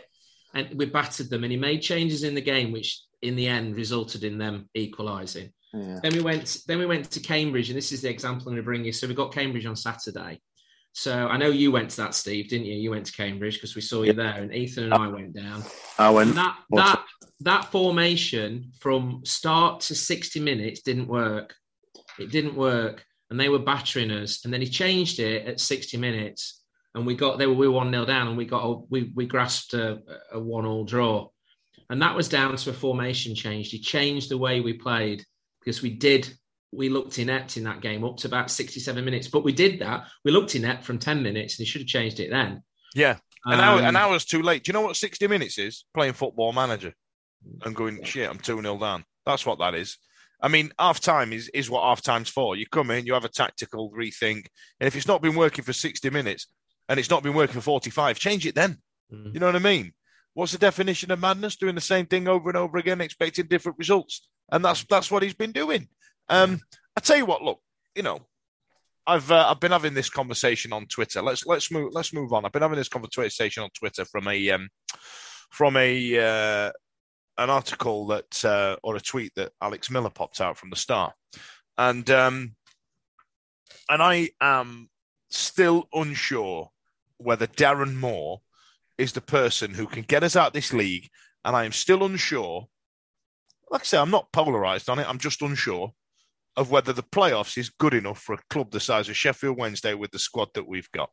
and 0.53 0.77
we 0.77 0.85
battered 0.85 1.31
them. 1.31 1.43
And 1.43 1.51
he 1.51 1.57
made 1.57 1.81
changes 1.81 2.23
in 2.23 2.35
the 2.35 2.41
game, 2.41 2.71
which 2.71 3.01
in 3.23 3.35
the 3.35 3.47
end 3.47 3.75
resulted 3.75 4.23
in 4.23 4.37
them 4.37 4.69
equalising. 4.75 5.51
Yeah. 5.73 6.01
Then 6.03 6.13
we 6.13 6.21
went. 6.21 6.59
Then 6.67 6.77
we 6.77 6.85
went 6.85 7.09
to 7.09 7.19
Cambridge, 7.19 7.69
and 7.71 7.77
this 7.77 7.91
is 7.91 8.03
the 8.03 8.11
example 8.11 8.41
I'm 8.41 8.53
going 8.53 8.57
to 8.57 8.63
bring 8.63 8.85
you. 8.85 8.91
So 8.91 9.07
we 9.07 9.15
got 9.15 9.33
Cambridge 9.33 9.65
on 9.65 9.75
Saturday. 9.75 10.39
So 10.93 11.27
I 11.27 11.37
know 11.37 11.49
you 11.49 11.71
went 11.71 11.89
to 11.91 11.97
that, 11.97 12.13
Steve, 12.13 12.49
didn't 12.49 12.67
you? 12.67 12.75
You 12.75 12.91
went 12.91 13.07
to 13.07 13.11
Cambridge 13.11 13.55
because 13.55 13.75
we 13.75 13.81
saw 13.81 14.03
you 14.03 14.13
there, 14.13 14.35
and 14.35 14.53
Ethan 14.53 14.85
and 14.85 14.93
I 14.93 15.07
went 15.07 15.33
down. 15.33 15.63
I 15.97 16.11
went. 16.11 16.29
And 16.29 16.37
that 16.37 16.57
that 16.69 17.03
that 17.41 17.71
formation 17.71 18.71
from 18.79 19.21
start 19.25 19.81
to 19.81 19.95
60 19.95 20.39
minutes 20.39 20.81
didn't 20.81 21.07
work. 21.07 21.55
It 22.19 22.29
didn't 22.29 22.55
work, 22.55 23.03
and 23.31 23.39
they 23.39 23.49
were 23.49 23.59
battering 23.59 24.11
us. 24.11 24.45
And 24.45 24.53
then 24.53 24.61
he 24.61 24.67
changed 24.67 25.19
it 25.19 25.47
at 25.47 25.59
60 25.59 25.97
minutes, 25.97 26.61
and 26.93 27.07
we 27.07 27.15
got 27.15 27.39
they 27.39 27.47
were 27.47 27.55
we 27.55 27.67
were 27.67 27.73
one 27.73 27.89
nil 27.89 28.05
down, 28.05 28.27
and 28.27 28.37
we 28.37 28.45
got 28.45 28.63
a, 28.63 28.75
we 28.87 29.11
we 29.15 29.25
grasped 29.25 29.73
a, 29.73 29.99
a 30.31 30.39
one 30.39 30.67
all 30.67 30.85
draw, 30.85 31.27
and 31.89 32.03
that 32.03 32.15
was 32.15 32.29
down 32.29 32.55
to 32.55 32.69
a 32.69 32.73
formation 32.73 33.33
change. 33.33 33.71
He 33.71 33.79
changed 33.79 34.29
the 34.29 34.37
way 34.37 34.61
we 34.61 34.73
played 34.73 35.25
because 35.59 35.81
we 35.81 35.89
did 35.89 36.31
we 36.75 36.89
looked 36.89 37.19
inept 37.19 37.57
in 37.57 37.63
that 37.63 37.81
game 37.81 38.03
up 38.03 38.17
to 38.17 38.27
about 38.27 38.51
67 38.51 39.03
minutes. 39.03 39.27
But 39.27 39.43
we 39.43 39.53
did 39.53 39.79
that. 39.79 40.07
We 40.23 40.31
looked 40.31 40.55
inept 40.55 40.83
from 40.83 40.99
10 40.99 41.21
minutes 41.21 41.57
and 41.57 41.65
he 41.65 41.69
should 41.69 41.81
have 41.81 41.87
changed 41.87 42.19
it 42.19 42.29
then. 42.29 42.63
Yeah. 42.95 43.17
An, 43.45 43.55
um, 43.55 43.59
hour, 43.59 43.81
an 43.81 43.95
hour's 43.95 44.25
too 44.25 44.41
late. 44.41 44.63
Do 44.63 44.69
you 44.69 44.73
know 44.73 44.81
what 44.81 44.95
60 44.95 45.27
minutes 45.27 45.57
is? 45.57 45.85
Playing 45.93 46.13
football 46.13 46.53
manager 46.53 46.93
and 47.63 47.75
going, 47.75 48.03
shit, 48.03 48.29
I'm 48.29 48.39
2 48.39 48.61
0 48.61 48.77
down. 48.79 49.03
That's 49.25 49.45
what 49.45 49.59
that 49.59 49.75
is. 49.75 49.97
I 50.41 50.49
mean, 50.49 50.71
half 50.77 50.99
time 50.99 51.31
is, 51.31 51.49
is 51.53 51.69
what 51.69 51.83
half 51.83 52.01
time's 52.01 52.29
for. 52.29 52.55
You 52.55 52.65
come 52.65 52.91
in, 52.91 53.05
you 53.05 53.13
have 53.13 53.25
a 53.25 53.29
tactical 53.29 53.91
rethink. 53.91 54.45
And 54.79 54.87
if 54.87 54.95
it's 54.95 55.07
not 55.07 55.21
been 55.21 55.35
working 55.35 55.63
for 55.63 55.73
60 55.73 56.09
minutes 56.09 56.47
and 56.89 56.99
it's 56.99 57.09
not 57.09 57.23
been 57.23 57.33
working 57.33 57.55
for 57.55 57.61
45, 57.61 58.19
change 58.19 58.45
it 58.45 58.55
then. 58.55 58.77
Mm. 59.11 59.33
You 59.33 59.39
know 59.39 59.45
what 59.45 59.55
I 59.55 59.59
mean? 59.59 59.93
What's 60.33 60.51
the 60.51 60.57
definition 60.57 61.11
of 61.11 61.19
madness? 61.19 61.55
Doing 61.55 61.75
the 61.75 61.81
same 61.81 62.07
thing 62.07 62.27
over 62.27 62.49
and 62.49 62.57
over 62.57 62.77
again, 62.77 63.01
expecting 63.01 63.47
different 63.47 63.77
results. 63.77 64.27
And 64.51 64.65
that's 64.65 64.83
that's 64.85 65.11
what 65.11 65.23
he's 65.23 65.33
been 65.33 65.51
doing. 65.51 65.87
Um, 66.29 66.59
I 66.95 67.01
tell 67.01 67.17
you 67.17 67.25
what, 67.25 67.41
look, 67.41 67.59
you 67.95 68.03
know, 68.03 68.19
I've 69.05 69.31
uh, 69.31 69.47
I've 69.49 69.59
been 69.59 69.71
having 69.71 69.93
this 69.93 70.09
conversation 70.09 70.71
on 70.71 70.85
Twitter. 70.85 71.21
Let's 71.21 71.45
let's 71.45 71.71
move 71.71 71.91
let's 71.93 72.13
move 72.13 72.31
on. 72.31 72.45
I've 72.45 72.51
been 72.51 72.61
having 72.61 72.77
this 72.77 72.89
conversation 72.89 73.63
on 73.63 73.69
Twitter 73.71 74.05
from 74.05 74.27
a 74.27 74.49
um, 74.51 74.69
from 75.49 75.75
a 75.75 76.17
uh, 76.17 76.71
an 77.37 77.49
article 77.49 78.07
that 78.07 78.45
uh, 78.45 78.77
or 78.81 78.95
a 78.95 79.01
tweet 79.01 79.33
that 79.35 79.51
Alex 79.61 79.89
Miller 79.89 80.09
popped 80.09 80.39
out 80.39 80.57
from 80.57 80.69
the 80.69 80.75
Star, 80.77 81.13
and 81.77 82.09
um, 82.09 82.55
and 83.89 84.01
I 84.01 84.29
am 84.39 84.89
still 85.29 85.89
unsure 85.93 86.69
whether 87.17 87.47
Darren 87.47 87.95
Moore 87.95 88.41
is 88.97 89.11
the 89.13 89.21
person 89.21 89.73
who 89.73 89.87
can 89.87 90.03
get 90.03 90.23
us 90.23 90.35
out 90.37 90.53
this 90.53 90.71
league, 90.71 91.09
and 91.43 91.55
I 91.55 91.65
am 91.65 91.73
still 91.73 92.05
unsure. 92.05 92.67
Like 93.69 93.81
I 93.81 93.85
say, 93.85 93.97
I'm 93.97 94.11
not 94.11 94.31
polarized 94.31 94.87
on 94.87 94.99
it. 94.99 95.09
I'm 95.09 95.17
just 95.17 95.41
unsure 95.41 95.93
of 96.55 96.71
whether 96.71 96.93
the 96.93 97.03
playoffs 97.03 97.57
is 97.57 97.69
good 97.69 97.93
enough 97.93 98.19
for 98.19 98.33
a 98.33 98.39
club 98.49 98.71
the 98.71 98.79
size 98.79 99.09
of 99.09 99.17
Sheffield 99.17 99.57
Wednesday 99.57 99.93
with 99.93 100.11
the 100.11 100.19
squad 100.19 100.49
that 100.53 100.67
we've 100.67 100.91
got. 100.91 101.09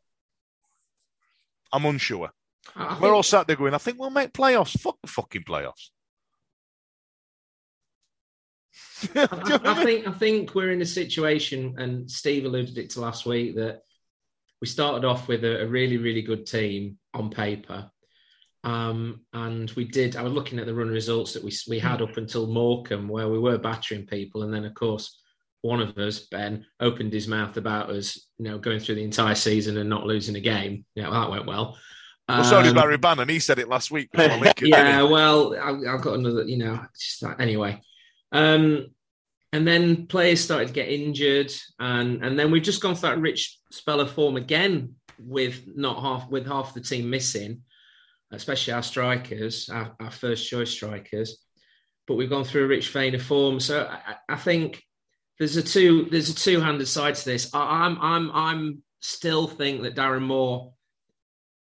I'm 1.73 1.87
unsure. 1.87 2.31
We're 3.01 3.15
all 3.15 3.23
sat 3.23 3.47
there 3.47 3.57
going, 3.57 3.75
I 3.75 3.79
think 3.79 3.99
we'll 3.99 4.11
make 4.11 4.33
playoffs. 4.33 4.79
Fuck 4.79 4.99
the 5.03 5.09
fucking 5.09 5.45
playoffs. 5.45 5.91
I, 9.15 9.61
I, 9.65 9.85
think 9.85 10.07
I 10.07 10.13
think 10.13 10.55
we're 10.55 10.73
in 10.73 10.83
a 10.83 10.87
situation, 10.87 11.75
and 11.79 12.11
Steve 12.11 12.45
alluded 12.45 12.77
it 12.77 12.91
to 12.91 13.01
last 13.01 13.25
week 13.25 13.57
that 13.57 13.81
we 14.61 14.69
started 14.69 15.07
off 15.07 15.27
with 15.27 15.43
a, 15.45 15.63
a 15.63 15.67
really 15.67 15.97
really 15.97 16.23
good 16.23 16.47
team 16.47 16.99
on 17.15 17.31
paper, 17.31 17.91
um, 18.63 19.23
and 19.33 19.71
we 19.71 19.85
did. 19.85 20.17
I 20.17 20.23
was 20.23 20.35
looking 20.35 20.59
at 20.59 20.67
the 20.67 20.75
run 20.75 20.89
results 20.89 21.33
that 21.33 21.43
we 21.43 21.51
we 21.69 21.79
had 21.79 22.03
up 22.03 22.19
until 22.19 22.47
Morecambe, 22.47 23.09
where 23.09 23.29
we 23.29 23.39
were 23.39 23.59
battering 23.59 24.07
people, 24.07 24.43
and 24.43 24.53
then 24.53 24.67
of 24.67 24.75
course 24.75 25.19
one 25.63 25.81
of 25.81 25.97
us, 25.99 26.21
Ben, 26.21 26.65
opened 26.81 27.13
his 27.13 27.29
mouth 27.29 27.57
about 27.57 27.91
us, 27.91 28.29
you 28.39 28.45
know, 28.47 28.59
going 28.59 28.81
through 28.81 28.95
the 28.97 29.05
entire 29.05 29.35
season 29.35 29.77
and 29.77 29.91
not 29.91 30.07
losing 30.07 30.37
a 30.37 30.41
game. 30.41 30.85
Yeah, 30.95 31.09
well, 31.11 31.21
that 31.21 31.31
went 31.31 31.47
well. 31.47 31.77
Well, 32.29 32.45
so 32.45 32.63
did 32.63 32.71
um, 32.71 32.75
Barry 32.77 32.97
Bannan. 32.97 33.29
He 33.29 33.41
said 33.41 33.59
it 33.59 33.69
last 33.69 33.91
week. 33.91 34.09
yeah, 34.61 35.03
well, 35.03 35.55
I, 35.57 35.91
have 35.91 36.03
got 36.03 36.15
another, 36.15 36.45
you 36.45 36.59
know, 36.59 36.81
just 36.99 37.21
that, 37.23 37.41
anyway. 37.41 37.81
Um, 38.33 38.87
and 39.53 39.67
then 39.67 40.07
players 40.07 40.43
started 40.43 40.69
to 40.69 40.75
get 40.75 40.89
injured, 40.89 41.53
and 41.81 42.25
and 42.25 42.39
then 42.39 42.53
we've 42.53 42.63
just 42.63 42.81
gone 42.81 42.95
through 42.95 43.11
that 43.11 43.19
rich 43.19 43.59
spell 43.73 44.01
of 44.01 44.13
form 44.13 44.37
again 44.37 44.95
with 45.19 45.63
not 45.75 46.01
half 46.01 46.31
with 46.31 46.47
half 46.47 46.73
the 46.73 46.81
team 46.81 47.11
missing, 47.11 47.63
especially 48.31 48.75
our 48.75 48.83
strikers, 48.83 49.69
our, 49.69 49.95
our 49.99 50.11
first 50.11 50.49
choice 50.49 50.71
strikers. 50.71 51.39
But 52.07 52.15
we've 52.15 52.31
gone 52.31 52.45
through 52.45 52.65
a 52.65 52.69
rich 52.69 52.91
vein 52.91 53.15
of 53.15 53.23
form. 53.23 53.59
So 53.59 53.89
I, 53.89 54.15
I 54.29 54.37
think 54.37 54.83
there's 55.41 55.57
a 55.57 55.63
two 55.63 56.07
there's 56.11 56.29
a 56.29 56.35
two 56.35 56.61
handed 56.61 56.87
side 56.87 57.15
to 57.17 57.25
this. 57.25 57.53
I, 57.55 57.87
I'm 57.87 57.99
I'm 58.01 58.31
I'm 58.33 58.83
still 59.01 59.49
think 59.49 59.83
that 59.83 59.97
Darren 59.97 60.23
Moore 60.23 60.75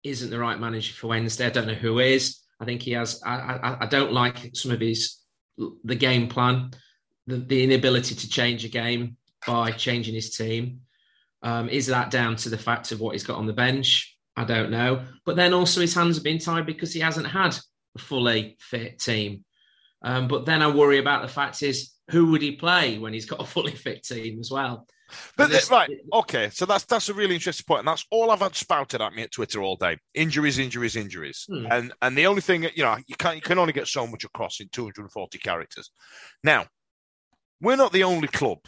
isn't 0.02 0.30
the 0.30 0.38
right 0.38 0.58
manager 0.58 0.94
for 0.94 1.08
Wednesday. 1.08 1.46
I 1.46 1.50
don't 1.50 1.66
know 1.66 1.74
who 1.74 1.98
is. 1.98 2.40
I 2.60 2.64
think 2.64 2.80
he 2.80 2.92
has. 2.92 3.20
I 3.24 3.36
I, 3.36 3.76
I 3.82 3.86
don't 3.86 4.12
like 4.12 4.56
some 4.56 4.72
of 4.72 4.80
his 4.80 5.18
the 5.84 5.94
game 5.94 6.28
plan, 6.28 6.70
the, 7.26 7.36
the 7.36 7.62
inability 7.62 8.14
to 8.14 8.28
change 8.28 8.64
a 8.64 8.68
game 8.68 9.18
by 9.46 9.70
changing 9.72 10.14
his 10.14 10.34
team. 10.34 10.80
Um, 11.42 11.68
is 11.68 11.86
that 11.88 12.10
down 12.10 12.36
to 12.36 12.48
the 12.48 12.58
fact 12.58 12.90
of 12.90 13.00
what 13.00 13.12
he's 13.12 13.24
got 13.24 13.36
on 13.36 13.46
the 13.46 13.52
bench? 13.52 14.16
I 14.34 14.44
don't 14.44 14.70
know. 14.70 15.04
But 15.26 15.36
then 15.36 15.52
also 15.52 15.80
his 15.80 15.94
hands 15.94 16.16
have 16.16 16.24
been 16.24 16.38
tied 16.38 16.64
because 16.64 16.92
he 16.92 17.00
hasn't 17.00 17.26
had 17.26 17.56
a 17.96 17.98
fully 17.98 18.56
fit 18.60 18.98
team. 18.98 19.44
Um, 20.00 20.26
but 20.26 20.46
then 20.46 20.62
I 20.62 20.68
worry 20.68 20.98
about 20.98 21.22
the 21.22 21.28
fact 21.28 21.62
is 21.62 21.92
who 22.10 22.30
would 22.30 22.42
he 22.42 22.52
play 22.52 22.98
when 22.98 23.12
he's 23.12 23.26
got 23.26 23.40
a 23.40 23.44
fully 23.44 23.72
fit 23.74 24.02
team 24.04 24.38
as 24.40 24.50
well? 24.50 24.86
But 25.38 25.48
this- 25.50 25.70
right, 25.70 25.88
okay, 26.12 26.50
so 26.50 26.66
that's 26.66 26.84
that's 26.84 27.08
a 27.08 27.14
really 27.14 27.34
interesting 27.34 27.64
point, 27.66 27.80
and 27.80 27.88
that's 27.88 28.04
all 28.10 28.30
I've 28.30 28.40
had 28.40 28.54
spouted 28.54 29.00
at 29.00 29.14
me 29.14 29.22
at 29.22 29.32
Twitter 29.32 29.62
all 29.62 29.76
day: 29.76 29.96
injuries, 30.14 30.58
injuries, 30.58 30.96
injuries, 30.96 31.46
Hmm. 31.48 31.66
and 31.70 31.92
and 32.02 32.16
the 32.16 32.26
only 32.26 32.42
thing 32.42 32.64
you 32.64 32.82
know 32.82 32.98
you 33.06 33.16
can 33.16 33.36
you 33.36 33.40
can 33.40 33.58
only 33.58 33.72
get 33.72 33.88
so 33.88 34.06
much 34.06 34.24
across 34.24 34.60
in 34.60 34.68
240 34.68 35.38
characters. 35.38 35.90
Now, 36.44 36.66
we're 37.60 37.76
not 37.76 37.92
the 37.92 38.04
only 38.04 38.28
club 38.28 38.58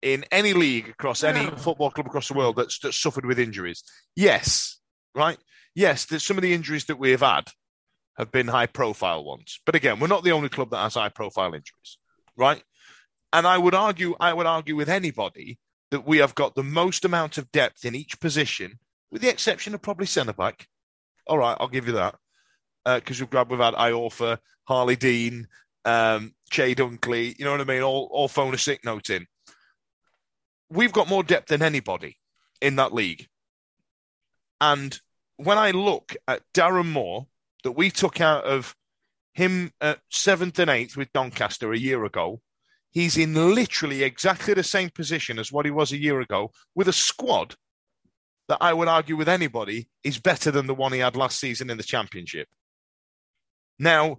in 0.00 0.24
any 0.30 0.52
league 0.52 0.88
across 0.88 1.24
any 1.24 1.46
No. 1.46 1.56
football 1.56 1.90
club 1.90 2.06
across 2.06 2.28
the 2.28 2.34
world 2.34 2.54
that's, 2.54 2.78
that's 2.78 2.96
suffered 2.96 3.26
with 3.26 3.38
injuries. 3.40 3.82
Yes, 4.14 4.78
right. 5.16 5.38
Yes, 5.74 6.04
there's 6.04 6.24
some 6.24 6.38
of 6.38 6.42
the 6.42 6.54
injuries 6.54 6.84
that 6.84 7.00
we 7.00 7.10
have 7.10 7.20
had 7.22 7.48
have 8.16 8.30
been 8.30 8.46
high 8.46 8.66
profile 8.66 9.24
ones, 9.24 9.58
but 9.66 9.74
again, 9.74 9.98
we're 9.98 10.06
not 10.06 10.22
the 10.22 10.30
only 10.30 10.48
club 10.48 10.70
that 10.70 10.78
has 10.82 10.94
high 10.94 11.08
profile 11.08 11.52
injuries, 11.54 11.98
right? 12.36 12.62
And 13.32 13.46
I 13.46 13.58
would 13.58 13.74
argue, 13.74 14.16
I 14.18 14.32
would 14.32 14.46
argue 14.46 14.76
with 14.76 14.88
anybody 14.88 15.58
that 15.90 16.06
we 16.06 16.18
have 16.18 16.34
got 16.34 16.54
the 16.54 16.62
most 16.62 17.04
amount 17.04 17.38
of 17.38 17.50
depth 17.52 17.84
in 17.84 17.94
each 17.94 18.20
position, 18.20 18.78
with 19.10 19.22
the 19.22 19.28
exception 19.28 19.74
of 19.74 19.82
probably 19.82 20.06
centre 20.06 20.32
back. 20.32 20.66
All 21.26 21.38
right, 21.38 21.56
I'll 21.60 21.68
give 21.68 21.86
you 21.86 21.94
that 21.94 22.16
because 22.84 23.20
we've 23.20 23.30
got 23.30 23.50
we've 23.50 23.58
had 23.58 23.74
Iorfa, 23.74 24.38
Harlee 24.68 24.98
Dean, 24.98 25.46
um, 25.84 26.34
Chey 26.50 26.74
Dunkley. 26.74 27.38
You 27.38 27.44
know 27.44 27.52
what 27.52 27.60
I 27.60 27.64
mean? 27.64 27.82
All 27.82 28.08
all 28.12 28.28
phone 28.28 28.54
a 28.54 28.58
sick 28.58 28.84
note 28.84 29.10
in. 29.10 29.26
We've 30.70 30.92
got 30.92 31.08
more 31.08 31.22
depth 31.22 31.48
than 31.48 31.62
anybody 31.62 32.18
in 32.60 32.76
that 32.76 32.94
league. 32.94 33.26
And 34.60 34.98
when 35.36 35.58
I 35.58 35.70
look 35.70 36.16
at 36.26 36.42
Darren 36.52 36.90
Moore, 36.90 37.26
that 37.64 37.72
we 37.72 37.90
took 37.90 38.20
out 38.20 38.44
of 38.44 38.74
him 39.32 39.72
at 39.80 40.00
seventh 40.10 40.58
and 40.58 40.70
eighth 40.70 40.96
with 40.96 41.12
Doncaster 41.12 41.72
a 41.72 41.78
year 41.78 42.04
ago, 42.04 42.40
he's 42.90 43.16
in 43.16 43.34
literally 43.34 44.02
exactly 44.02 44.54
the 44.54 44.62
same 44.62 44.90
position 44.90 45.38
as 45.38 45.52
what 45.52 45.64
he 45.64 45.70
was 45.70 45.92
a 45.92 45.98
year 45.98 46.20
ago 46.20 46.50
with 46.74 46.88
a 46.88 46.92
squad 46.92 47.54
that 48.48 48.58
I 48.60 48.72
would 48.72 48.88
argue 48.88 49.16
with 49.16 49.28
anybody 49.28 49.88
is 50.02 50.18
better 50.18 50.50
than 50.50 50.66
the 50.66 50.74
one 50.74 50.92
he 50.92 51.00
had 51.00 51.16
last 51.16 51.38
season 51.38 51.70
in 51.70 51.76
the 51.76 51.82
championship. 51.82 52.48
Now, 53.78 54.18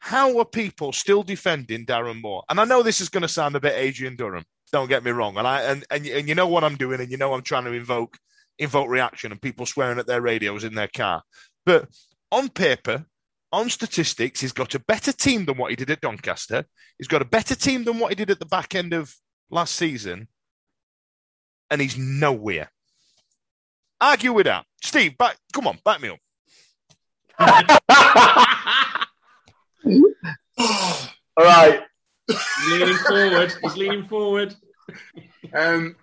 how 0.00 0.38
are 0.38 0.44
people 0.44 0.92
still 0.92 1.22
defending 1.22 1.86
Darren 1.86 2.20
Moore? 2.20 2.42
And 2.50 2.60
I 2.60 2.64
know 2.64 2.82
this 2.82 3.00
is 3.00 3.08
going 3.08 3.22
to 3.22 3.28
sound 3.28 3.56
a 3.56 3.60
bit 3.60 3.74
Adrian 3.74 4.16
Durham. 4.16 4.44
Don't 4.72 4.88
get 4.88 5.04
me 5.04 5.12
wrong, 5.12 5.38
and 5.38 5.46
I 5.46 5.62
and, 5.62 5.84
and 5.90 6.04
and 6.06 6.28
you 6.28 6.34
know 6.34 6.48
what 6.48 6.64
I'm 6.64 6.76
doing, 6.76 7.00
and 7.00 7.10
you 7.10 7.16
know 7.16 7.32
I'm 7.32 7.42
trying 7.42 7.64
to 7.64 7.72
invoke 7.72 8.18
invoke 8.58 8.88
reaction 8.88 9.30
and 9.30 9.40
people 9.40 9.66
swearing 9.66 9.98
at 9.98 10.06
their 10.06 10.20
radios 10.20 10.64
in 10.64 10.74
their 10.74 10.88
car. 10.88 11.22
But 11.64 11.88
on 12.32 12.48
paper, 12.48 13.06
on 13.54 13.70
statistics, 13.70 14.40
he's 14.40 14.52
got 14.52 14.74
a 14.74 14.80
better 14.80 15.12
team 15.12 15.44
than 15.44 15.56
what 15.56 15.70
he 15.70 15.76
did 15.76 15.88
at 15.90 16.00
Doncaster. 16.00 16.64
He's 16.98 17.06
got 17.06 17.22
a 17.22 17.24
better 17.24 17.54
team 17.54 17.84
than 17.84 18.00
what 18.00 18.10
he 18.10 18.16
did 18.16 18.30
at 18.30 18.40
the 18.40 18.46
back 18.46 18.74
end 18.74 18.92
of 18.92 19.14
last 19.48 19.76
season, 19.76 20.26
and 21.70 21.80
he's 21.80 21.96
nowhere. 21.96 22.72
Argue 24.00 24.32
with 24.32 24.46
that, 24.46 24.66
Steve. 24.82 25.16
Back, 25.16 25.36
come 25.52 25.68
on, 25.68 25.78
back 25.84 26.00
me 26.02 26.08
up. 26.08 26.18
All 31.36 31.44
right. 31.44 31.80
He's 32.26 32.72
leaning 32.72 32.96
forward. 32.96 33.54
He's 33.62 33.76
leaning 33.76 34.08
forward. 34.08 34.54
Um, 35.52 35.94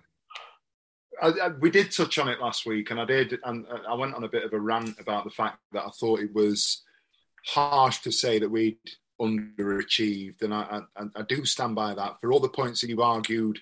I, 1.20 1.28
I, 1.28 1.48
we 1.48 1.70
did 1.70 1.92
touch 1.92 2.18
on 2.18 2.28
it 2.28 2.40
last 2.40 2.64
week, 2.64 2.90
and 2.90 2.98
I 2.98 3.04
did, 3.04 3.38
and 3.44 3.66
I 3.86 3.92
went 3.94 4.14
on 4.14 4.24
a 4.24 4.28
bit 4.28 4.44
of 4.44 4.54
a 4.54 4.60
rant 4.60 4.98
about 4.98 5.24
the 5.24 5.30
fact 5.30 5.58
that 5.72 5.84
I 5.84 5.90
thought 5.90 6.20
it 6.20 6.34
was 6.34 6.82
harsh 7.44 7.98
to 8.02 8.12
say 8.12 8.38
that 8.38 8.50
we'd 8.50 8.78
underachieved, 9.20 10.42
and 10.42 10.52
I, 10.54 10.80
I, 10.96 11.04
I 11.16 11.22
do 11.22 11.44
stand 11.44 11.74
by 11.74 11.94
that. 11.94 12.20
For 12.20 12.32
all 12.32 12.40
the 12.40 12.48
points 12.48 12.80
that 12.80 12.90
you've 12.90 13.00
argued 13.00 13.60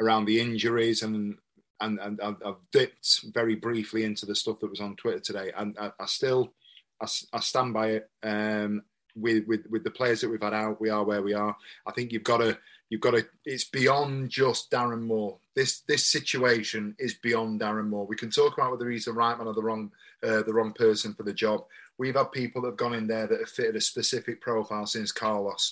around 0.00 0.24
the 0.24 0.40
injuries, 0.40 1.02
and 1.02 1.36
and, 1.80 1.98
and 2.00 2.20
I've 2.20 2.56
dipped 2.72 3.20
very 3.32 3.54
briefly 3.54 4.04
into 4.04 4.26
the 4.26 4.34
stuff 4.34 4.60
that 4.60 4.70
was 4.70 4.80
on 4.80 4.96
Twitter 4.96 5.20
today, 5.20 5.52
and 5.56 5.76
I, 5.78 5.92
I 6.00 6.06
still 6.06 6.54
I, 7.00 7.06
I 7.32 7.40
stand 7.40 7.74
by 7.74 7.88
it. 7.88 8.10
Um, 8.22 8.82
with, 9.16 9.46
with 9.46 9.66
with 9.68 9.84
the 9.84 9.90
players 9.90 10.20
that 10.20 10.30
we've 10.30 10.42
had 10.42 10.54
out, 10.54 10.80
we 10.80 10.90
are 10.90 11.04
where 11.04 11.22
we 11.22 11.34
are. 11.34 11.56
I 11.86 11.92
think 11.92 12.12
you've 12.12 12.24
got 12.24 12.38
to 12.38 12.58
you've 12.88 13.00
got 13.00 13.12
to. 13.12 13.26
It's 13.44 13.64
beyond 13.64 14.30
just 14.30 14.70
Darren 14.70 15.02
Moore. 15.02 15.38
This 15.54 15.80
this 15.88 16.06
situation 16.06 16.94
is 16.98 17.14
beyond 17.14 17.60
Darren 17.60 17.88
Moore. 17.88 18.06
We 18.06 18.16
can 18.16 18.30
talk 18.30 18.56
about 18.56 18.70
whether 18.72 18.88
he's 18.90 19.06
the 19.06 19.12
right 19.12 19.36
man 19.36 19.46
or 19.46 19.54
the 19.54 19.62
wrong 19.62 19.90
uh, 20.22 20.42
the 20.42 20.52
wrong 20.52 20.72
person 20.72 21.14
for 21.14 21.22
the 21.22 21.32
job. 21.32 21.64
We've 21.98 22.14
had 22.14 22.30
people 22.32 22.62
that 22.62 22.68
have 22.68 22.76
gone 22.76 22.94
in 22.94 23.06
there 23.06 23.26
that 23.26 23.40
have 23.40 23.48
fitted 23.48 23.76
a 23.76 23.80
specific 23.80 24.40
profile 24.40 24.86
since 24.86 25.12
Carlos, 25.12 25.70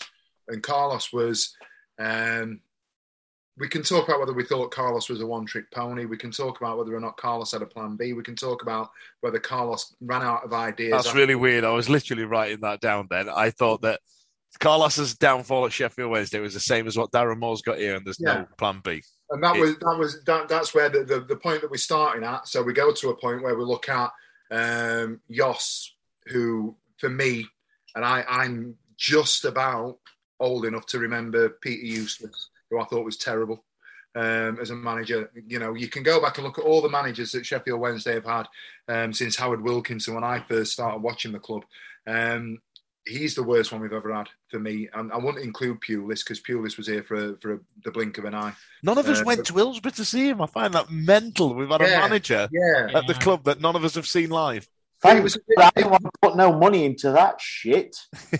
and 0.48 0.62
Carlos 0.62 1.12
was. 1.12 1.54
Um, 1.98 2.60
we 3.58 3.68
can 3.68 3.82
talk 3.82 4.06
about 4.06 4.20
whether 4.20 4.34
we 4.34 4.44
thought 4.44 4.70
Carlos 4.70 5.08
was 5.08 5.22
a 5.22 5.26
one-trick 5.26 5.70
pony. 5.70 6.04
We 6.04 6.18
can 6.18 6.30
talk 6.30 6.60
about 6.60 6.76
whether 6.76 6.94
or 6.94 7.00
not 7.00 7.16
Carlos 7.16 7.52
had 7.52 7.62
a 7.62 7.66
plan 7.66 7.96
B. 7.96 8.12
We 8.12 8.22
can 8.22 8.36
talk 8.36 8.60
about 8.60 8.90
whether 9.22 9.38
Carlos 9.38 9.94
ran 10.02 10.20
out 10.20 10.44
of 10.44 10.52
ideas. 10.52 10.90
That's 11.04 11.14
really 11.14 11.36
weird. 11.36 11.64
I 11.64 11.70
was 11.70 11.88
literally 11.88 12.24
writing 12.24 12.60
that 12.60 12.82
down 12.82 13.06
then. 13.08 13.30
I 13.30 13.48
thought 13.48 13.80
that 13.80 14.00
Carlos's 14.60 15.14
downfall 15.16 15.64
at 15.64 15.72
Sheffield 15.72 16.10
Wednesday 16.10 16.38
was 16.40 16.52
the 16.52 16.60
same 16.60 16.86
as 16.86 16.98
what 16.98 17.12
Darren 17.12 17.38
Moore's 17.38 17.62
got 17.62 17.78
here, 17.78 17.96
and 17.96 18.04
there's 18.04 18.20
Yeah. 18.20 18.40
no 18.40 18.46
plan 18.58 18.82
B. 18.84 19.02
And 19.30 19.42
that 19.42 19.56
It- 19.56 19.60
was 19.60 19.78
that 19.78 19.96
was 19.98 20.22
that, 20.24 20.48
that's 20.48 20.74
where 20.74 20.90
the, 20.90 21.04
the, 21.04 21.20
the 21.20 21.36
point 21.36 21.62
that 21.62 21.70
we're 21.70 21.78
starting 21.78 22.24
at. 22.24 22.46
So 22.48 22.62
we 22.62 22.74
go 22.74 22.92
to 22.92 23.08
a 23.08 23.16
point 23.16 23.42
where 23.42 23.56
we 23.56 23.64
look 23.64 23.88
at 23.88 24.12
um 24.50 25.20
Jos, 25.30 25.95
who 26.26 26.76
for 26.98 27.08
me, 27.08 27.46
and 27.94 28.04
I, 28.04 28.24
I'm 28.28 28.76
just 28.96 29.44
about 29.44 29.98
old 30.40 30.64
enough 30.66 30.86
to 30.86 30.98
remember 30.98 31.48
Peter 31.48 31.84
Eustace, 31.84 32.48
who 32.70 32.78
I 32.80 32.84
thought 32.84 33.04
was 33.04 33.16
terrible 33.16 33.64
um, 34.14 34.58
as 34.60 34.70
a 34.70 34.74
manager. 34.74 35.30
You 35.46 35.58
know, 35.58 35.74
you 35.74 35.88
can 35.88 36.02
go 36.02 36.20
back 36.20 36.38
and 36.38 36.46
look 36.46 36.58
at 36.58 36.64
all 36.64 36.80
the 36.82 36.88
managers 36.88 37.32
that 37.32 37.46
Sheffield 37.46 37.80
Wednesday 37.80 38.14
have 38.14 38.24
had 38.24 38.46
um, 38.88 39.12
since 39.12 39.36
Howard 39.36 39.62
Wilkinson 39.62 40.14
when 40.14 40.24
I 40.24 40.40
first 40.48 40.72
started 40.72 41.02
watching 41.02 41.32
the 41.32 41.38
club. 41.38 41.64
Um, 42.06 42.58
he's 43.06 43.34
the 43.36 43.42
worst 43.42 43.70
one 43.70 43.80
we've 43.80 43.92
ever 43.92 44.12
had 44.12 44.28
for 44.50 44.58
me. 44.58 44.88
And 44.92 45.12
I 45.12 45.16
wouldn't 45.16 45.44
include 45.44 45.78
Pulis 45.80 46.24
because 46.24 46.40
Pulis 46.40 46.76
was 46.76 46.86
here 46.88 47.02
for 47.04 47.36
for 47.40 47.60
the 47.84 47.90
blink 47.92 48.18
of 48.18 48.24
an 48.24 48.34
eye. 48.34 48.52
None 48.82 48.98
of 48.98 49.08
us 49.08 49.20
Uh, 49.20 49.24
went 49.24 49.38
but- 49.40 49.46
to 49.46 49.54
Hillsborough 49.54 49.92
to 49.92 50.04
see 50.04 50.28
him. 50.28 50.42
I 50.42 50.46
find 50.46 50.74
that 50.74 50.90
mental. 50.90 51.54
We've 51.54 51.68
had 51.68 51.82
a 51.82 51.84
manager 51.84 52.48
Yeah. 52.52 52.88
at 52.98 53.06
the 53.06 53.14
club 53.14 53.44
that 53.44 53.60
none 53.60 53.76
of 53.76 53.84
us 53.84 53.94
have 53.94 54.06
seen 54.08 54.30
live. 54.30 54.68
Thank 55.02 55.24
It 55.24 55.58
I 55.58 55.70
didn't 55.76 55.90
want 55.90 56.04
to 56.04 56.10
put 56.22 56.36
no 56.36 56.52
money 56.52 56.84
into 56.84 57.10
that 57.12 57.40
shit. 57.40 57.96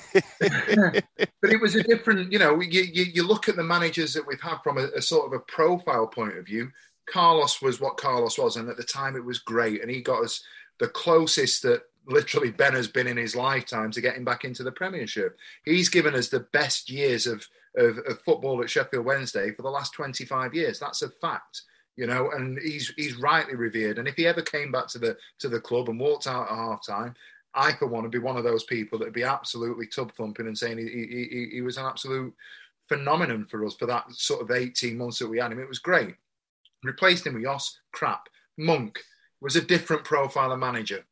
but 0.40 1.50
it 1.50 1.60
was 1.60 1.74
a 1.74 1.82
different, 1.82 2.32
you 2.32 2.38
know, 2.38 2.60
you, 2.60 2.82
you, 2.82 3.04
you 3.04 3.26
look 3.26 3.48
at 3.48 3.56
the 3.56 3.62
managers 3.62 4.14
that 4.14 4.26
we've 4.26 4.40
had 4.40 4.58
from 4.64 4.78
a, 4.78 4.88
a 4.96 5.02
sort 5.02 5.26
of 5.26 5.32
a 5.34 5.40
profile 5.40 6.06
point 6.06 6.36
of 6.36 6.46
view. 6.46 6.70
Carlos 7.06 7.62
was 7.62 7.80
what 7.80 7.98
Carlos 7.98 8.38
was, 8.38 8.56
and 8.56 8.68
at 8.68 8.76
the 8.76 8.82
time 8.82 9.16
it 9.16 9.24
was 9.24 9.38
great, 9.38 9.80
and 9.80 9.90
he 9.90 10.00
got 10.00 10.24
us 10.24 10.42
the 10.78 10.88
closest 10.88 11.62
that 11.62 11.82
literally 12.06 12.50
Ben 12.50 12.72
has 12.74 12.88
been 12.88 13.06
in 13.06 13.16
his 13.16 13.36
lifetime 13.36 13.90
to 13.92 14.00
getting 14.00 14.24
back 14.24 14.44
into 14.44 14.62
the 14.62 14.72
Premiership. 14.72 15.36
He's 15.64 15.88
given 15.88 16.14
us 16.14 16.28
the 16.28 16.46
best 16.52 16.90
years 16.90 17.26
of, 17.26 17.46
of, 17.76 17.98
of 17.98 18.20
football 18.22 18.62
at 18.62 18.70
Sheffield 18.70 19.04
Wednesday 19.04 19.52
for 19.52 19.62
the 19.62 19.70
last 19.70 19.92
25 19.92 20.54
years. 20.54 20.78
That's 20.78 21.02
a 21.02 21.08
fact, 21.08 21.62
you 21.96 22.06
know, 22.06 22.30
and 22.30 22.58
he's 22.58 22.92
he's 22.96 23.16
rightly 23.16 23.54
revered. 23.54 23.98
And 23.98 24.06
if 24.06 24.16
he 24.16 24.26
ever 24.26 24.42
came 24.42 24.70
back 24.70 24.86
to 24.88 24.98
the 24.98 25.16
to 25.38 25.48
the 25.48 25.60
club 25.60 25.88
and 25.88 25.98
walked 25.98 26.26
out 26.26 26.50
at 26.50 26.56
half 26.56 26.86
time, 26.86 27.14
I 27.54 27.72
for 27.72 27.86
one 27.86 28.02
would 28.02 28.12
be 28.12 28.18
one 28.18 28.36
of 28.36 28.44
those 28.44 28.64
people 28.64 28.98
that 28.98 29.06
would 29.06 29.14
be 29.14 29.24
absolutely 29.24 29.86
tub 29.86 30.12
thumping 30.12 30.46
and 30.46 30.56
saying 30.56 30.78
he, 30.78 30.84
he, 30.84 31.48
he, 31.54 31.60
was 31.62 31.78
an 31.78 31.86
absolute 31.86 32.34
phenomenon 32.86 33.46
for 33.50 33.64
us 33.64 33.74
for 33.74 33.86
that 33.86 34.12
sort 34.12 34.42
of 34.42 34.50
18 34.50 34.98
months 34.98 35.18
that 35.18 35.28
we 35.28 35.38
had 35.38 35.52
him. 35.52 35.58
It 35.58 35.68
was 35.68 35.78
great. 35.78 36.14
Replaced 36.84 37.26
him 37.26 37.34
with 37.34 37.44
Jos, 37.44 37.80
crap. 37.92 38.28
Monk 38.58 39.00
was 39.40 39.56
a 39.56 39.62
different 39.62 40.04
profile 40.04 40.52
of 40.52 40.58
manager. 40.58 41.04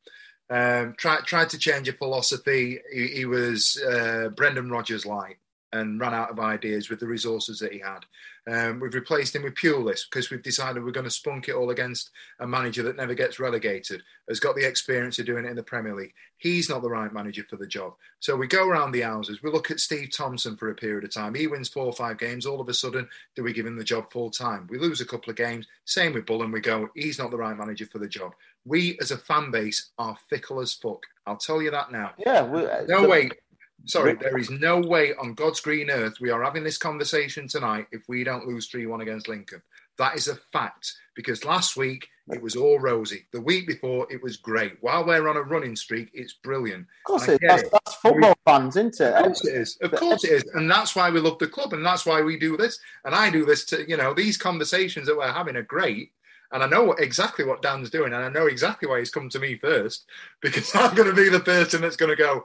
Um, 0.51 0.95
tried 0.99 1.25
tried 1.25 1.49
to 1.51 1.59
change 1.59 1.89
a 1.89 1.95
philosophy. 1.95 2.79
He, 2.93 3.07
he 3.09 3.25
was 3.25 3.83
uh, 3.83 4.29
Brendan 4.37 4.71
Rodgers 4.71 5.07
light 5.07 5.39
and 5.75 6.01
ran 6.01 6.15
out 6.15 6.31
of 6.31 6.41
ideas 6.41 6.89
with 6.89 7.01
the 7.01 7.07
resources 7.07 7.59
that 7.59 7.73
he 7.73 7.79
had. 7.81 8.01
Um, 8.47 8.79
we've 8.79 8.95
replaced 8.95 9.35
him 9.35 9.43
with 9.43 9.55
Pulis 9.55 10.01
because 10.09 10.31
we've 10.31 10.43
decided 10.43 10.85
we're 10.85 10.91
going 10.91 11.05
to 11.05 11.11
spunk 11.11 11.49
it 11.49 11.55
all 11.55 11.71
against 11.71 12.11
a 12.41 12.47
manager 12.47 12.83
that 12.83 12.97
never 12.97 13.15
gets 13.15 13.41
relegated, 13.41 14.03
has 14.29 14.39
got 14.39 14.55
the 14.55 14.67
experience 14.69 15.19
of 15.19 15.25
doing 15.27 15.47
it 15.47 15.49
in 15.49 15.57
the 15.57 15.63
Premier 15.63 15.95
League. 15.95 16.13
He's 16.37 16.69
not 16.69 16.83
the 16.83 16.91
right 16.91 17.13
manager 17.13 17.45
for 17.49 17.57
the 17.57 17.67
job. 17.67 17.95
So 18.21 18.37
we 18.37 18.47
go 18.47 18.69
around 18.69 18.93
the 18.93 19.01
houses. 19.01 19.43
We 19.43 19.51
look 19.51 19.71
at 19.71 19.81
Steve 19.81 20.11
Thompson 20.15 20.57
for 20.59 20.69
a 20.71 20.75
period 20.75 21.05
of 21.05 21.13
time. 21.15 21.35
He 21.35 21.47
wins 21.47 21.71
four 21.71 21.87
or 21.87 21.93
five 21.95 22.19
games. 22.19 22.45
All 22.45 22.61
of 22.61 22.69
a 22.69 22.75
sudden, 22.75 23.09
do 23.35 23.43
we 23.43 23.55
give 23.55 23.65
him 23.67 23.77
the 23.77 23.85
job 23.85 24.13
full 24.13 24.31
time? 24.31 24.67
We 24.71 24.79
lose 24.79 25.01
a 25.01 25.07
couple 25.07 25.31
of 25.31 25.37
games. 25.37 25.67
Same 25.87 26.13
with 26.13 26.27
Bullen. 26.27 26.53
We 26.53 26.61
go, 26.61 26.91
he's 26.95 27.19
not 27.19 27.31
the 27.31 27.39
right 27.39 27.57
manager 27.57 27.87
for 27.91 27.99
the 27.99 28.09
job. 28.09 28.35
We 28.67 28.99
as 29.01 29.11
a 29.11 29.19
fan 29.19 29.51
base 29.51 29.91
are 29.99 30.17
fickle 30.29 30.61
as 30.61 30.75
fuck. 30.75 31.03
I'll 31.27 31.37
tell 31.39 31.63
you 31.63 31.71
that 31.71 31.91
now. 31.93 32.13
Yeah. 32.19 32.43
We, 32.43 32.63
No 32.89 33.03
the- 33.03 33.09
way. 33.09 33.31
Sorry, 33.87 34.15
there 34.15 34.39
is 34.39 34.51
no 34.51 34.81
way 34.81 35.15
on 35.15 35.35
God's 35.35 35.61
green 35.61 35.91
earth 35.91 36.21
we 36.21 36.31
are 36.31 36.43
having 36.43 36.65
this 36.65 36.79
conversation 36.79 37.49
tonight 37.49 37.87
if 37.93 38.03
we 38.09 38.25
don't 38.25 38.47
lose 38.47 38.67
3 38.69 38.87
1 38.87 39.01
against 39.01 39.29
Lincoln. 39.29 39.63
That 39.99 40.17
is 40.17 40.29
a 40.29 40.37
fact 40.53 40.95
because 41.15 41.45
last 41.45 41.77
week 41.77 42.09
it 42.31 42.43
was 42.43 42.57
all 42.57 42.79
rosy. 42.79 43.27
The 43.33 43.41
week 43.41 43.67
before, 43.67 44.07
it 44.11 44.23
was 44.23 44.39
great. 44.39 44.79
While 44.81 45.05
we're 45.05 45.29
on 45.29 45.37
a 45.37 45.43
running 45.43 45.77
streak, 45.77 46.11
it's 46.15 46.33
brilliant. 46.33 46.87
Of 47.05 47.07
course, 47.07 47.29
it 47.29 47.43
is. 47.43 47.49
That's, 47.49 47.71
that's 47.71 47.95
football 47.97 48.35
fans, 48.47 48.77
isn't 48.77 49.01
it? 49.01 49.15
Of 49.15 49.25
course 49.25 49.45
it 49.45 49.55
is. 49.55 49.79
Of 49.83 49.93
course 49.93 50.25
it 50.25 50.33
is. 50.33 50.45
And 50.55 50.71
that's 50.71 50.97
why 50.97 51.11
we 51.11 51.21
love 51.21 51.39
the 51.39 51.47
club 51.47 51.75
and 51.75 51.85
that's 51.85 52.07
why 52.07 52.23
we 52.23 52.39
do 52.39 52.57
this. 52.57 52.79
And 53.05 53.15
I 53.15 53.31
do 53.31 53.45
this 53.45 53.65
to, 53.67 53.89
you 53.89 53.97
know, 53.97 54.15
these 54.15 54.39
conversations 54.39 55.07
that 55.07 55.17
we're 55.17 55.31
having 55.31 55.57
are 55.57 55.63
great. 55.63 56.13
And 56.51 56.63
I 56.63 56.67
know 56.67 56.93
exactly 56.93 57.45
what 57.45 57.63
Dan's 57.63 57.91
doing. 57.91 58.13
And 58.15 58.25
I 58.25 58.31
know 58.31 58.47
exactly 58.47 58.89
why 58.89 59.01
he's 59.01 59.11
come 59.11 59.29
to 59.29 59.39
me 59.39 59.59
first 59.59 60.07
because 60.41 60.75
I'm 60.75 60.95
going 60.95 61.09
to 61.09 61.15
be 61.15 61.29
the 61.29 61.41
person 61.41 61.83
that's 61.83 61.97
going 61.97 62.11
to 62.11 62.17
go 62.17 62.45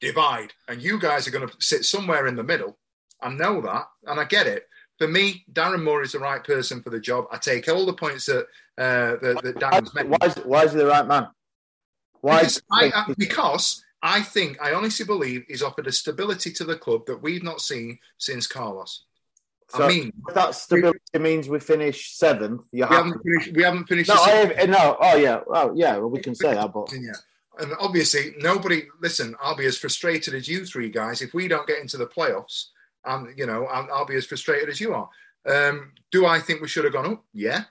divide. 0.00 0.52
And 0.68 0.82
you 0.82 0.98
guys 0.98 1.26
are 1.26 1.30
going 1.30 1.48
to 1.48 1.54
sit 1.60 1.84
somewhere 1.84 2.26
in 2.26 2.36
the 2.36 2.44
middle. 2.44 2.78
I 3.20 3.30
know 3.30 3.60
that. 3.62 3.86
And 4.06 4.20
I 4.20 4.24
get 4.24 4.46
it. 4.46 4.68
For 4.98 5.08
me, 5.08 5.44
Darren 5.52 5.84
Moore 5.84 6.02
is 6.02 6.12
the 6.12 6.18
right 6.18 6.42
person 6.42 6.82
for 6.82 6.90
the 6.90 7.00
job. 7.00 7.26
I 7.30 7.38
take 7.38 7.68
all 7.68 7.86
the 7.86 7.92
points 7.92 8.26
that, 8.26 8.46
uh, 8.76 9.16
that, 9.22 9.40
that 9.42 9.60
Dan's 9.60 9.94
made. 9.94 10.08
why, 10.08 10.18
is, 10.26 10.34
why 10.36 10.64
is 10.64 10.72
he 10.72 10.78
the 10.78 10.86
right 10.86 11.06
man? 11.06 11.28
Why? 12.20 12.40
Because 12.40 12.62
I, 12.72 12.92
I, 12.94 13.14
because 13.16 13.84
I 14.02 14.22
think, 14.22 14.60
I 14.60 14.72
honestly 14.72 15.06
believe 15.06 15.44
he's 15.46 15.62
offered 15.62 15.86
a 15.86 15.92
stability 15.92 16.52
to 16.54 16.64
the 16.64 16.76
club 16.76 17.06
that 17.06 17.22
we've 17.22 17.44
not 17.44 17.60
seen 17.60 17.98
since 18.18 18.48
Carlos. 18.48 19.04
So 19.70 19.84
I 19.84 19.88
mean, 19.88 20.12
that 20.34 20.54
stability 20.54 20.98
means 21.18 21.48
we 21.48 21.60
finish 21.60 22.16
seventh. 22.16 22.62
You 22.72 22.86
we 22.88 22.96
have 22.96 23.04
haven't 23.04 23.22
finished. 23.22 23.52
We 23.54 23.62
haven't 23.62 23.86
finished. 23.86 24.08
no, 24.08 24.16
I, 24.16 24.66
no, 24.66 24.96
oh 24.98 25.16
yeah, 25.16 25.40
Oh 25.46 25.72
yeah, 25.74 25.98
well, 25.98 26.08
we 26.08 26.20
can 26.20 26.34
say 26.34 26.54
that, 26.54 26.72
but 26.72 26.90
yet. 26.92 27.16
And 27.58 27.72
obviously, 27.80 28.34
nobody. 28.38 28.84
Listen, 29.00 29.34
I'll 29.42 29.56
be 29.56 29.66
as 29.66 29.78
frustrated 29.78 30.34
as 30.34 30.48
you 30.48 30.64
three 30.64 30.90
guys 30.90 31.22
if 31.22 31.34
we 31.34 31.48
don't 31.48 31.66
get 31.66 31.80
into 31.80 31.96
the 31.96 32.06
playoffs. 32.06 32.66
And 33.04 33.36
you 33.36 33.46
know, 33.46 33.66
I'll, 33.66 33.88
I'll 33.92 34.06
be 34.06 34.16
as 34.16 34.26
frustrated 34.26 34.68
as 34.68 34.80
you 34.80 34.94
are. 34.94 35.08
Um, 35.46 35.92
do 36.12 36.26
I 36.26 36.40
think 36.40 36.60
we 36.60 36.68
should 36.68 36.84
have 36.84 36.92
gone 36.92 37.12
up? 37.12 37.24
Yeah, 37.32 37.64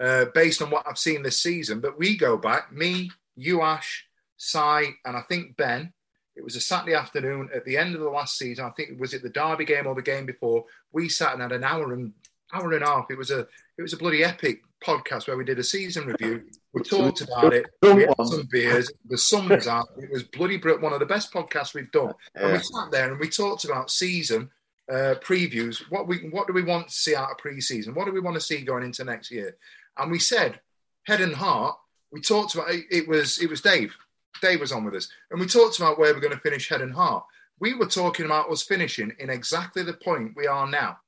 uh, 0.00 0.26
based 0.34 0.62
on 0.62 0.70
what 0.70 0.86
I've 0.88 0.98
seen 0.98 1.22
this 1.22 1.40
season. 1.40 1.80
But 1.80 1.98
we 1.98 2.16
go 2.16 2.36
back. 2.36 2.72
Me, 2.72 3.10
you, 3.36 3.62
Ash, 3.62 4.06
Si, 4.36 4.58
and 4.58 5.16
I 5.16 5.22
think 5.28 5.56
Ben. 5.56 5.92
It 6.36 6.44
was 6.44 6.56
a 6.56 6.60
Saturday 6.60 6.94
afternoon 6.94 7.50
at 7.54 7.66
the 7.66 7.76
end 7.76 7.94
of 7.94 8.00
the 8.00 8.08
last 8.08 8.38
season. 8.38 8.64
I 8.64 8.70
think 8.70 8.98
was 8.98 9.12
it 9.12 9.22
the 9.22 9.28
Derby 9.28 9.66
game 9.66 9.86
or 9.86 9.94
the 9.94 10.00
game 10.00 10.24
before. 10.24 10.64
We 10.92 11.10
sat 11.10 11.34
and 11.34 11.42
had 11.42 11.52
an 11.52 11.64
hour 11.64 11.92
and 11.92 12.14
hour 12.52 12.72
and 12.72 12.82
a 12.82 12.86
half. 12.86 13.10
It 13.10 13.18
was 13.18 13.30
a 13.30 13.46
it 13.80 13.82
was 13.82 13.94
a 13.94 13.96
bloody 13.96 14.22
epic 14.22 14.62
podcast 14.84 15.26
where 15.26 15.38
we 15.38 15.44
did 15.44 15.58
a 15.58 15.64
season 15.64 16.06
review. 16.06 16.42
We 16.74 16.82
talked 16.82 17.22
about 17.22 17.54
it. 17.54 17.64
We 17.80 18.02
had 18.02 18.14
some 18.26 18.46
beers. 18.50 18.92
The 19.08 19.16
sun 19.16 19.48
was 19.48 19.66
out. 19.66 19.88
It 19.96 20.10
was 20.10 20.22
bloody 20.22 20.58
brilliant. 20.58 20.82
One 20.82 20.92
of 20.92 21.00
the 21.00 21.06
best 21.06 21.32
podcasts 21.32 21.72
we've 21.72 21.90
done. 21.90 22.12
And 22.34 22.52
we 22.52 22.58
sat 22.58 22.90
there 22.90 23.10
and 23.10 23.18
we 23.18 23.30
talked 23.30 23.64
about 23.64 23.90
season 23.90 24.50
uh, 24.92 25.14
previews. 25.24 25.82
What 25.88 26.06
we 26.06 26.28
what 26.28 26.46
do 26.46 26.52
we 26.52 26.62
want 26.62 26.88
to 26.88 26.94
see 26.94 27.16
out 27.16 27.30
of 27.30 27.38
pre-season? 27.38 27.94
What 27.94 28.04
do 28.04 28.12
we 28.12 28.20
want 28.20 28.34
to 28.34 28.40
see 28.40 28.60
going 28.60 28.84
into 28.84 29.02
next 29.02 29.30
year? 29.30 29.56
And 29.96 30.10
we 30.10 30.18
said 30.18 30.60
head 31.04 31.22
and 31.22 31.34
heart. 31.34 31.78
We 32.12 32.20
talked 32.20 32.54
about 32.54 32.70
it, 32.70 32.84
it 32.90 33.08
was 33.08 33.38
it 33.38 33.48
was 33.48 33.62
Dave. 33.62 33.96
Dave 34.42 34.60
was 34.60 34.72
on 34.72 34.84
with 34.84 34.94
us, 34.94 35.08
and 35.30 35.40
we 35.40 35.46
talked 35.46 35.78
about 35.78 35.98
where 35.98 36.12
we're 36.12 36.20
going 36.20 36.34
to 36.34 36.40
finish 36.40 36.68
head 36.68 36.82
and 36.82 36.92
heart. 36.92 37.24
We 37.60 37.72
were 37.72 37.86
talking 37.86 38.26
about 38.26 38.50
us 38.50 38.62
finishing 38.62 39.14
in 39.18 39.30
exactly 39.30 39.82
the 39.84 39.94
point 39.94 40.36
we 40.36 40.46
are 40.46 40.68
now. 40.68 40.98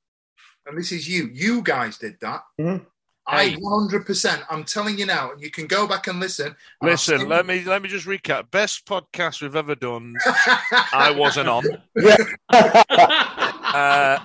And 0.67 0.79
this 0.79 0.93
is 0.93 1.09
you. 1.09 1.29
You 1.33 1.63
guys 1.63 1.99
did 1.99 2.17
that. 2.21 2.43
Mhm. 2.61 2.87
I 3.25 3.51
100%. 3.61 4.43
I'm 4.51 4.65
telling 4.65 4.99
you 4.99 5.07
now, 5.07 5.31
and 5.31 5.41
you 5.41 5.49
can 5.51 5.69
go 5.69 5.87
back 5.87 6.09
and 6.09 6.19
listen. 6.19 6.47
And 6.81 6.91
Listen, 6.91 7.19
send 7.19 7.31
let 7.31 7.47
me 7.47 7.63
let 7.63 7.81
me 7.81 7.89
just 7.89 8.05
recap. 8.07 8.51
Best 8.51 8.85
podcast 8.85 9.41
we've 9.41 9.55
ever 9.55 9.77
done. 9.77 10.15
I 10.93 11.13
wasn't 11.17 11.49
on, 11.49 11.63
uh, 12.53 14.19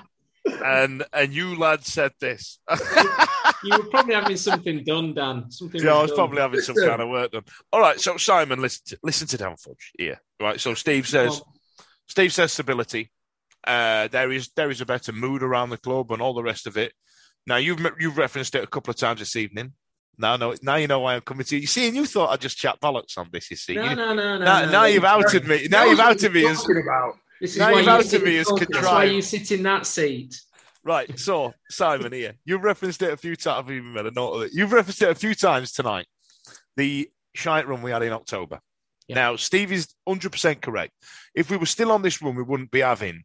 and 0.66 1.04
and 1.14 1.34
you 1.34 1.56
lads 1.58 1.92
said 1.92 2.12
this. 2.20 2.60
you 3.64 3.78
were 3.78 3.84
probably 3.92 4.16
having 4.16 4.38
something 4.38 4.84
done, 4.84 5.14
Dan. 5.14 5.52
Something 5.52 5.84
Yeah, 5.84 5.94
I 5.96 6.02
was 6.02 6.12
done. 6.12 6.18
probably 6.18 6.42
having 6.42 6.62
some 6.62 6.76
kind 6.76 7.02
of 7.02 7.10
work 7.10 7.32
done. 7.32 7.44
All 7.72 7.80
right, 7.82 8.00
so 8.00 8.18
Simon, 8.18 8.62
listen 8.62 8.82
to, 8.88 9.00
listen 9.04 9.28
to 9.28 9.38
Dan 9.38 9.56
Fudge 9.58 9.92
here. 9.98 10.20
Right, 10.42 10.60
so 10.60 10.74
Steve 10.74 11.08
says 11.08 11.42
Steve 12.08 12.34
says 12.34 12.52
stability. 12.54 13.12
Uh, 13.68 14.08
there 14.08 14.32
is 14.32 14.50
there 14.56 14.72
is 14.72 14.82
a 14.82 14.86
better 14.86 15.12
mood 15.12 15.44
around 15.44 15.70
the 15.70 15.78
club 15.78 16.12
and 16.12 16.22
all 16.22 16.34
the 16.34 16.44
rest 16.44 16.68
of 16.68 16.78
it. 16.78 16.94
Now 17.46 17.58
you've 17.58 17.80
you've 18.00 18.18
referenced 18.18 18.56
it 18.56 18.64
a 18.64 18.68
couple 18.68 18.92
of 18.92 18.98
times 18.98 19.20
this 19.20 19.36
evening. 19.36 19.74
Now, 20.20 20.36
no, 20.36 20.56
now 20.64 20.76
you 20.78 20.88
know 20.88 21.02
why 21.02 21.14
I'm 21.16 21.22
coming 21.22 21.46
to 21.46 21.56
you. 21.56 21.62
You 21.62 21.68
see, 21.68 21.86
and 21.88 21.96
you 21.96 22.06
thought 22.08 22.32
I'd 22.32 22.42
just 22.42 22.58
chat 22.58 22.80
bollocks 22.82 23.18
on 23.20 23.30
this. 23.32 23.52
You 23.52 23.58
see, 23.58 23.76
No, 23.76 23.84
You- 23.84 23.96
no, 23.96 24.14
no, 24.16 24.38
no. 24.40 24.46
now, 24.46 24.62
no. 24.66 24.72
now 24.72 24.86
you've 24.86 25.04
outed 25.06 25.46
me. 25.48 25.68
Now 25.70 25.86
you've 25.86 26.00
outed 26.00 26.34
me 26.34 26.48
as 26.48 26.68
about. 26.68 27.18
This 27.40 27.52
is 27.52 27.58
now 27.58 27.72
why 27.72 27.80
you've 27.82 27.88
outed 27.88 28.24
me 28.24 28.38
as 28.38 28.48
That's 28.48 28.60
why 28.60 28.66
contrived. 28.66 29.12
you 29.14 29.22
sit 29.22 29.52
in 29.52 29.64
that 29.64 29.86
seat. 29.86 30.42
Right. 30.84 31.20
So, 31.20 31.54
Simon 31.70 32.14
here, 32.14 32.34
you've 32.46 32.64
referenced 32.64 33.02
it 33.04 33.12
a 33.14 33.18
few 33.18 33.36
times. 33.36 33.66
I've 33.66 33.72
even 33.72 33.94
made 33.94 34.06
a 34.08 34.12
note 34.12 34.32
of 34.34 34.42
it. 34.44 34.52
You've 34.54 34.72
referenced 34.72 35.02
it 35.04 35.10
a 35.10 35.16
few 35.16 35.36
times 35.36 35.72
tonight. 35.74 36.08
The 36.78 37.10
shite 37.36 37.68
run 37.68 37.84
we 37.84 37.92
had 37.92 38.02
in 38.02 38.14
October. 38.14 38.60
Now, 39.10 39.36
Steve 39.36 39.72
is 39.72 39.88
100% 40.10 40.62
correct. 40.62 40.94
If 41.36 41.52
we 41.52 41.58
were 41.58 41.66
still 41.68 41.92
on 41.92 42.02
this 42.02 42.22
run, 42.24 42.36
we 42.36 42.44
wouldn't 42.44 42.72
be 42.72 42.80
having 42.82 43.24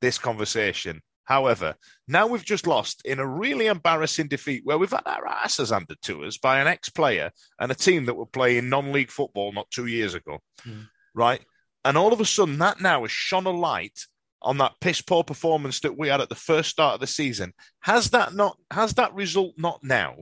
this 0.00 0.18
conversation. 0.18 1.02
However, 1.24 1.74
now 2.06 2.28
we've 2.28 2.44
just 2.44 2.68
lost 2.68 3.02
in 3.04 3.18
a 3.18 3.26
really 3.26 3.66
embarrassing 3.66 4.28
defeat 4.28 4.62
where 4.64 4.78
we've 4.78 4.90
had 4.90 5.02
our 5.06 5.26
asses 5.26 5.70
handed 5.70 6.00
to 6.02 6.24
us 6.24 6.38
by 6.38 6.60
an 6.60 6.68
ex 6.68 6.88
player 6.88 7.32
and 7.58 7.72
a 7.72 7.74
team 7.74 8.06
that 8.06 8.14
were 8.14 8.26
playing 8.26 8.68
non 8.68 8.92
league 8.92 9.10
football 9.10 9.52
not 9.52 9.70
two 9.70 9.86
years 9.86 10.14
ago. 10.14 10.38
Mm. 10.64 10.86
Right. 11.14 11.40
And 11.84 11.96
all 11.96 12.12
of 12.12 12.20
a 12.20 12.24
sudden, 12.24 12.58
that 12.58 12.80
now 12.80 13.02
has 13.02 13.10
shone 13.10 13.46
a 13.46 13.50
light 13.50 13.98
on 14.42 14.58
that 14.58 14.74
piss 14.80 15.00
poor 15.00 15.24
performance 15.24 15.80
that 15.80 15.98
we 15.98 16.08
had 16.08 16.20
at 16.20 16.28
the 16.28 16.34
first 16.36 16.70
start 16.70 16.94
of 16.94 17.00
the 17.00 17.06
season. 17.08 17.52
Has 17.80 18.10
that 18.10 18.34
not 18.34 18.56
has 18.70 18.94
that 18.94 19.14
result 19.14 19.54
not 19.56 19.80
now 19.82 20.16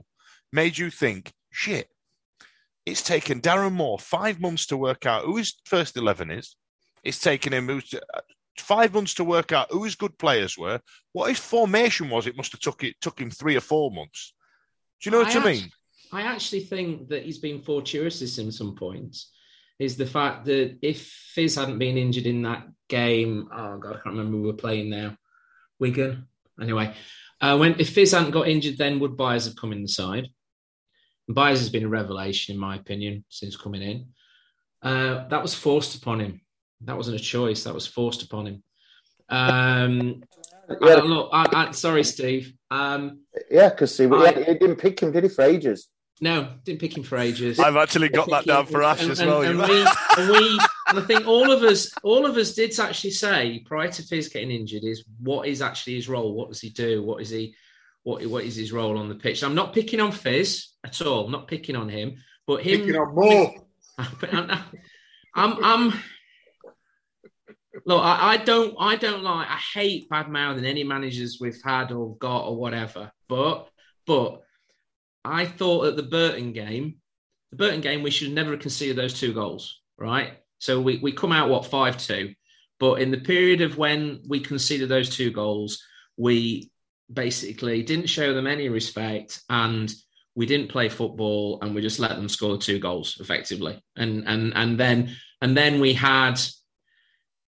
made 0.51 0.77
you 0.77 0.89
think, 0.89 1.31
shit, 1.51 1.87
it's 2.85 3.03
taken 3.03 3.41
Darren 3.41 3.73
Moore 3.73 3.99
five 3.99 4.39
months 4.39 4.65
to 4.67 4.77
work 4.77 5.05
out 5.05 5.25
who 5.25 5.37
his 5.37 5.53
first 5.65 5.97
eleven 5.97 6.31
is. 6.31 6.55
It's 7.03 7.19
taken 7.19 7.53
him 7.53 7.67
who's- 7.67 7.93
five 8.57 8.93
months 8.93 9.13
to 9.15 9.23
work 9.23 9.51
out 9.51 9.71
who 9.71 9.83
his 9.83 9.95
good 9.95 10.17
players 10.17 10.57
were. 10.57 10.79
What 11.11 11.29
his 11.29 11.39
formation 11.39 12.09
was, 12.09 12.27
it 12.27 12.37
must 12.37 12.51
have 12.51 12.61
took 12.61 12.83
it 12.83 12.95
took 13.01 13.19
him 13.19 13.29
three 13.29 13.55
or 13.55 13.61
four 13.61 13.91
months. 13.91 14.33
Do 15.01 15.09
you 15.09 15.11
know 15.11 15.23
what 15.23 15.35
I, 15.35 15.39
I 15.39 15.53
mean? 15.53 15.69
I 16.11 16.21
actually 16.21 16.61
think 16.61 17.09
that 17.09 17.23
he's 17.23 17.39
been 17.39 17.61
fortuitous 17.61 18.37
in 18.37 18.51
some 18.51 18.75
points. 18.75 19.31
Is 19.77 19.97
the 19.97 20.05
fact 20.05 20.45
that 20.45 20.77
if 20.81 21.05
Fizz 21.33 21.55
hadn't 21.55 21.79
been 21.79 21.97
injured 21.97 22.25
in 22.25 22.43
that 22.43 22.65
game, 22.87 23.49
oh 23.53 23.77
god, 23.77 23.97
I 23.97 23.99
can't 23.99 24.15
remember 24.15 24.37
who 24.37 24.43
we 24.43 24.47
were 24.47 24.53
playing 24.53 24.89
now. 24.89 25.17
Wigan. 25.79 26.27
Anyway, 26.61 26.93
uh, 27.41 27.57
when 27.57 27.79
if 27.79 27.89
Fizz 27.89 28.13
hadn't 28.13 28.31
got 28.31 28.47
injured, 28.47 28.77
then 28.77 28.99
would 28.99 29.17
Byers 29.17 29.45
have 29.45 29.57
come 29.57 29.73
in 29.73 29.81
the 29.81 29.89
side? 29.89 30.29
And 31.27 31.35
Byers 31.35 31.59
has 31.59 31.69
been 31.69 31.83
a 31.83 31.89
revelation, 31.89 32.55
in 32.55 32.61
my 32.61 32.77
opinion, 32.77 33.25
since 33.27 33.57
coming 33.57 33.81
in. 33.81 34.07
Uh, 34.81 35.27
that 35.27 35.41
was 35.41 35.53
forced 35.53 35.95
upon 35.95 36.21
him. 36.21 36.41
That 36.81 36.97
wasn't 36.97 37.19
a 37.19 37.23
choice. 37.23 37.63
That 37.63 37.73
was 37.73 37.87
forced 37.87 38.23
upon 38.23 38.47
him. 38.47 38.63
Um, 39.27 40.23
yeah, 40.69 40.95
don't 40.97 41.07
look, 41.07 41.29
I, 41.33 41.47
I, 41.51 41.71
sorry, 41.71 42.03
Steve. 42.03 42.53
Um, 42.69 43.21
yeah, 43.49 43.69
because 43.69 43.97
he, 43.97 44.05
I- 44.05 44.33
he 44.33 44.53
didn't 44.53 44.75
pick 44.75 44.99
him, 45.01 45.11
did 45.11 45.23
he, 45.23 45.29
for 45.29 45.41
ages? 45.43 45.87
no, 46.21 46.53
didn't 46.63 46.79
pick 46.79 46.95
him 46.95 47.03
for 47.03 47.17
ages. 47.17 47.59
I've 47.59 47.75
actually 47.75 48.09
got 48.09 48.29
that 48.29 48.45
down 48.45 48.67
for 48.67 48.83
Ash 48.83 49.01
and, 49.01 49.11
as 49.11 49.25
well. 49.25 49.41
And, 49.41 49.57
you- 49.57 49.65
we, 49.65 49.87
and 50.17 50.29
we, 50.29 50.59
and 50.89 50.99
I 50.99 51.01
think 51.01 51.27
all 51.27 51.51
of 51.51 51.63
us, 51.63 51.91
all 52.03 52.25
of 52.27 52.37
us 52.37 52.53
did 52.53 52.79
actually 52.79 53.11
say 53.11 53.63
prior 53.65 53.89
to 53.91 54.03
Fizz 54.03 54.29
getting 54.29 54.51
injured 54.51 54.83
is 54.83 55.03
what 55.19 55.47
is 55.47 55.61
actually 55.61 55.95
his 55.95 56.07
role? 56.07 56.33
What 56.35 56.49
does 56.49 56.61
he 56.61 56.69
do? 56.69 57.01
What 57.03 57.21
is 57.21 57.31
he? 57.31 57.55
What 58.03 58.23
what 58.27 58.43
is 58.43 58.55
his 58.55 58.71
role 58.71 58.97
on 58.97 59.09
the 59.09 59.15
pitch? 59.15 59.43
I'm 59.43 59.55
not 59.55 59.73
picking 59.73 59.99
on 59.99 60.11
Fizz 60.11 60.67
at 60.85 61.01
all. 61.01 61.25
I'm 61.25 61.31
not 61.31 61.47
picking 61.47 61.75
on 61.75 61.89
him, 61.89 62.17
but 62.45 62.61
him. 62.61 62.81
Picking 62.81 62.95
on 62.95 63.15
Moore. 63.15 63.55
I'm, 63.97 64.61
I'm, 65.33 65.63
I'm 65.63 65.93
look. 67.85 68.03
I, 68.03 68.33
I 68.33 68.37
don't. 68.37 68.75
I 68.79 68.95
don't 68.95 69.23
like. 69.23 69.47
I 69.47 69.59
hate 69.73 70.09
bad 70.09 70.29
mouthing 70.29 70.65
any 70.65 70.83
managers 70.83 71.37
we've 71.39 71.61
had 71.63 71.91
or 71.91 72.15
got 72.17 72.45
or 72.45 72.55
whatever. 72.55 73.11
But, 73.27 73.69
but 74.05 74.41
I 75.23 75.45
thought 75.45 75.87
at 75.87 75.95
the 75.95 76.03
Burton 76.03 76.53
game, 76.53 76.95
the 77.51 77.57
Burton 77.57 77.81
game, 77.81 78.03
we 78.03 78.11
should 78.11 78.31
never 78.31 78.57
concede 78.57 78.95
those 78.95 79.19
two 79.19 79.33
goals. 79.33 79.81
Right. 79.97 80.33
So 80.59 80.81
we 80.81 80.97
we 80.97 81.11
come 81.11 81.31
out 81.31 81.49
what 81.49 81.65
five 81.65 81.97
two, 81.97 82.33
but 82.79 83.01
in 83.01 83.11
the 83.11 83.19
period 83.19 83.61
of 83.61 83.77
when 83.77 84.21
we 84.27 84.39
conceded 84.39 84.89
those 84.89 85.15
two 85.15 85.31
goals, 85.31 85.83
we 86.17 86.71
basically 87.11 87.83
didn't 87.83 88.07
show 88.07 88.33
them 88.33 88.47
any 88.47 88.69
respect 88.69 89.41
and 89.49 89.93
we 90.35 90.45
didn't 90.45 90.69
play 90.69 90.89
football 90.89 91.59
and 91.61 91.73
we 91.73 91.81
just 91.81 91.99
let 91.99 92.15
them 92.15 92.27
score 92.27 92.57
two 92.57 92.79
goals 92.79 93.17
effectively 93.19 93.79
and 93.95 94.27
and 94.27 94.53
and 94.55 94.79
then 94.79 95.15
and 95.41 95.55
then 95.55 95.79
we 95.79 95.93
had 95.93 96.39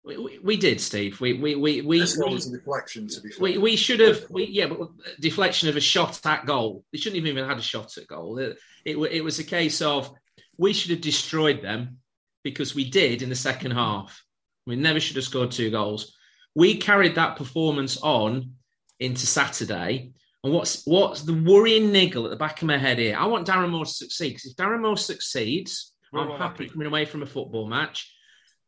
we, 0.05 0.17
we, 0.17 0.39
we 0.39 0.57
did 0.57 0.81
steve 0.81 1.19
we 1.21 1.33
we 1.33 1.55
we 1.55 1.81
we, 1.81 1.99
This 1.99 2.17
one 2.17 2.29
we, 2.29 2.35
was 2.35 2.47
a 2.53 2.57
deflection, 2.57 3.07
to 3.07 3.21
be 3.21 3.29
fair. 3.29 3.39
we, 3.41 3.57
we 3.57 3.75
should 3.75 3.99
have 4.01 4.25
we 4.29 4.45
yeah 4.45 4.67
but 4.67 4.81
uh, 4.81 4.85
deflection 5.19 5.69
of 5.69 5.77
a 5.77 5.81
shot 5.81 6.19
at 6.25 6.45
goal 6.45 6.83
they 6.91 6.97
shouldn't 6.97 7.21
have 7.21 7.27
even 7.27 7.47
had 7.47 7.57
a 7.57 7.61
shot 7.61 7.97
at 7.97 8.07
goal 8.07 8.37
it, 8.39 8.57
it, 8.85 8.97
it 8.97 9.23
was 9.23 9.39
a 9.39 9.43
case 9.43 9.81
of 9.81 10.11
we 10.57 10.73
should 10.73 10.91
have 10.91 11.01
destroyed 11.01 11.61
them 11.61 11.97
because 12.43 12.75
we 12.75 12.89
did 12.89 13.21
in 13.21 13.29
the 13.29 13.35
second 13.35 13.71
half 13.71 14.21
we 14.67 14.75
never 14.75 14.99
should 14.99 15.15
have 15.15 15.25
scored 15.25 15.51
two 15.51 15.71
goals 15.71 16.15
we 16.55 16.75
carried 16.77 17.15
that 17.15 17.37
performance 17.37 17.97
on 18.01 18.51
into 18.99 19.25
saturday 19.25 20.11
And 20.43 20.53
what's 20.53 20.83
what's 20.85 21.21
the 21.21 21.33
worrying 21.33 21.91
niggle 21.93 22.25
at 22.25 22.29
the 22.31 22.35
back 22.45 22.61
of 22.61 22.67
my 22.67 22.77
head 22.77 22.99
here? 22.99 23.15
I 23.17 23.25
want 23.27 23.47
Darren 23.47 23.69
Moore 23.71 23.85
to 23.85 23.91
succeed 23.91 24.29
because 24.31 24.45
if 24.51 24.57
Darren 24.57 24.81
Moore 24.81 24.97
succeeds, 24.97 25.93
We're 26.11 26.19
I'm 26.21 26.31
happy 26.37 26.65
happy. 26.65 26.69
coming 26.69 26.87
away 26.87 27.05
from 27.05 27.23
a 27.23 27.25
football 27.25 27.67
match. 27.67 28.13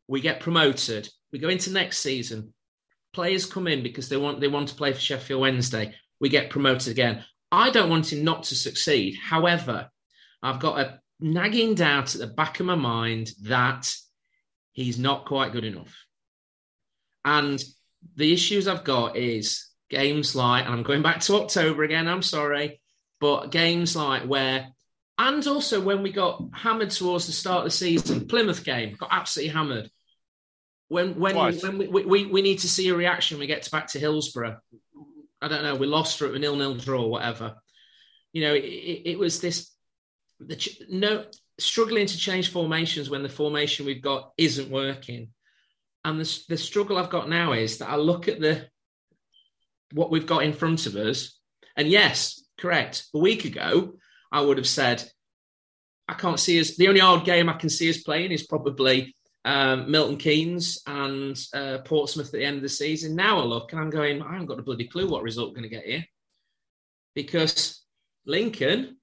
We 0.08 0.22
get 0.22 0.40
promoted. 0.40 1.10
We 1.36 1.40
go 1.40 1.50
into 1.50 1.70
next 1.70 1.98
season. 1.98 2.54
Players 3.12 3.46
come 3.46 3.68
in 3.68 3.84
because 3.84 4.08
they 4.08 4.16
want 4.16 4.40
they 4.40 4.48
want 4.48 4.70
to 4.70 4.76
play 4.76 4.94
for 4.94 5.02
Sheffield 5.02 5.42
Wednesday. 5.42 5.94
We 6.22 6.30
get 6.30 6.50
promoted 6.50 6.88
again. 6.88 7.26
I 7.52 7.72
don't 7.72 7.90
want 7.90 8.14
him 8.14 8.24
not 8.24 8.44
to 8.44 8.56
succeed. 8.56 9.18
However, 9.22 9.90
I've 10.42 10.62
got 10.62 10.80
a 10.80 11.02
nagging 11.20 11.76
doubt 11.76 12.16
at 12.16 12.22
the 12.22 12.28
back 12.28 12.62
of 12.62 12.66
my 12.68 12.76
mind 12.76 13.32
that 13.42 13.94
he's 14.72 14.98
not 14.98 15.26
quite 15.26 15.52
good 15.52 15.66
enough. 15.66 16.06
And 17.26 17.62
the 18.16 18.32
issues 18.32 18.70
I've 18.70 18.86
got 18.86 19.18
is 19.18 19.68
games 19.90 20.38
like, 20.38 20.64
and 20.64 20.74
I'm 20.74 20.84
going 20.84 21.02
back 21.02 21.20
to 21.20 21.36
October 21.36 21.84
again, 21.84 22.08
I'm 22.08 22.22
sorry, 22.22 22.80
but 23.20 23.48
games 23.48 23.94
like 23.94 24.24
where, 24.24 24.70
and 25.18 25.46
also 25.46 25.82
when 25.82 26.02
we 26.02 26.14
got 26.14 26.42
hammered 26.54 26.92
towards 26.92 27.28
the 27.28 27.34
start 27.34 27.60
of 27.60 27.64
the 27.66 27.72
season, 27.72 28.26
Plymouth 28.26 28.64
game, 28.64 28.96
got 28.98 29.10
absolutely 29.12 29.54
hammered. 29.54 29.92
When 30.88 31.20
when 31.20 31.34
Twice. 31.34 31.64
when 31.64 31.78
we, 31.78 32.06
we, 32.06 32.26
we 32.26 32.42
need 32.42 32.60
to 32.60 32.70
see 32.70 32.90
a 32.90 32.96
reaction, 32.96 33.40
we 33.40 33.48
get 33.48 33.64
to 33.64 33.72
back 33.72 33.88
to 33.88 34.00
Hillsborough. 34.00 34.60
I 35.42 35.48
don't 35.48 35.64
know, 35.64 35.76
we 35.76 35.88
lost 35.88 36.18
for 36.18 36.34
a 36.34 36.40
nil 36.40 36.56
nil 36.56 36.76
draw, 36.76 37.04
or 37.04 37.12
whatever. 37.12 37.56
You 38.34 38.42
know, 38.44 38.54
it, 38.54 38.64
it, 38.64 39.10
it 39.12 39.20
was 39.20 39.40
this 39.40 39.72
the 40.40 40.56
ch- 40.56 40.82
no 40.90 41.26
struggling 41.58 42.06
to 42.06 42.18
change 42.18 42.52
formations 42.52 43.10
when 43.10 43.24
the 43.24 43.30
formation 43.30 43.86
we've 43.86 44.02
got 44.02 44.32
isn't 44.38 44.70
working. 44.70 45.30
And 46.04 46.20
the, 46.20 46.44
the 46.50 46.58
struggle 46.58 46.98
I've 46.98 47.10
got 47.10 47.30
now 47.30 47.54
is 47.54 47.80
that 47.80 47.90
I 47.90 47.96
look 47.96 48.28
at 48.28 48.40
the 48.40 48.68
what 49.94 50.12
we've 50.12 50.28
got 50.28 50.44
in 50.44 50.54
front 50.54 50.86
of 50.86 50.96
us, 50.96 51.40
and 51.76 51.88
yes, 51.88 52.44
correct. 52.60 53.06
A 53.16 53.20
week 53.20 53.46
ago, 53.46 53.96
I 54.32 54.42
would 54.42 54.58
have 54.58 54.68
said 54.68 55.04
I 56.08 56.14
can't 56.14 56.40
see 56.40 56.60
us. 56.60 56.78
The 56.78 56.88
only 56.90 57.00
hard 57.00 57.26
game 57.26 57.50
I 57.50 57.54
can 57.54 57.70
see 57.70 57.90
us 57.90 58.04
playing 58.04 58.32
is 58.32 58.46
probably 58.46 59.15
um, 59.46 59.90
Milton 59.90 60.18
Keynes 60.18 60.82
and 60.88 61.40
uh, 61.54 61.78
Portsmouth 61.86 62.28
at 62.28 62.34
the 62.34 62.44
end 62.44 62.58
of 62.58 62.64
the 62.64 62.70
season. 62.70 63.16
Now 63.16 63.40
I 63.40 63.44
look 63.44 63.72
and 63.72 63.80
I'm 63.80 63.92
going, 63.92 64.22
I 64.22 64.34
haven't 64.34 64.48
got 64.48 64.60
a 64.60 64.64
bloody 64.64 64.88
clue 64.88 65.08
what 65.08 65.24
result 65.24 65.50
we're 65.50 65.62
going 65.62 65.70
to 65.70 65.76
get 65.76 65.86
here 65.86 66.06
because 67.14 67.84
Lincoln, 68.26 68.98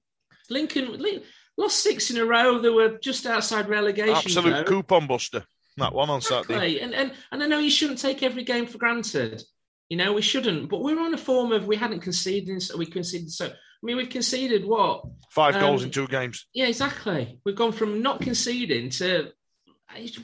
Lincoln, 0.49 0.99
Lin- 0.99 1.23
lost 1.57 1.79
six 1.79 2.11
in 2.11 2.17
a 2.17 2.25
row. 2.25 2.59
They 2.59 2.69
were 2.69 2.97
just 2.99 3.25
outside 3.25 3.69
relegation. 3.69 4.15
Absolute 4.15 4.55
Joe. 4.55 4.63
coupon 4.63 5.07
buster. 5.07 5.43
That 5.77 5.93
one 5.93 6.09
on 6.11 6.21
Saturday. 6.21 6.79
And, 6.81 6.93
and 6.93 7.11
and 7.31 7.41
I 7.41 7.47
know 7.47 7.57
you 7.57 7.71
shouldn't 7.71 7.97
take 7.97 8.21
every 8.21 8.43
game 8.43 8.67
for 8.67 8.77
granted. 8.77 9.41
You 9.89 9.97
know, 9.97 10.13
we 10.13 10.21
shouldn't. 10.21 10.69
But 10.69 10.83
we're 10.83 10.99
on 10.99 11.15
a 11.15 11.17
form 11.17 11.51
of 11.51 11.65
we 11.65 11.75
hadn't 11.75 12.01
conceded. 12.01 12.61
So 12.61 12.77
we 12.77 12.85
conceded. 12.85 13.31
So 13.31 13.47
I 13.47 13.51
mean, 13.81 13.97
we've 13.97 14.09
conceded 14.09 14.65
what? 14.65 15.03
Five 15.31 15.55
Um, 15.55 15.61
goals 15.61 15.83
in 15.83 15.89
two 15.89 16.07
games. 16.07 16.45
Yeah, 16.53 16.67
exactly. 16.67 17.39
We've 17.43 17.55
gone 17.55 17.71
from 17.71 18.03
not 18.03 18.21
conceding 18.21 18.91
to 18.91 19.31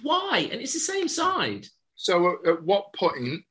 why, 0.01 0.49
and 0.51 0.61
it's 0.61 0.73
the 0.73 0.79
same 0.79 1.07
side. 1.07 1.67
So, 1.95 2.29
at, 2.29 2.47
at 2.47 2.63
what 2.63 2.93
point 2.93 3.43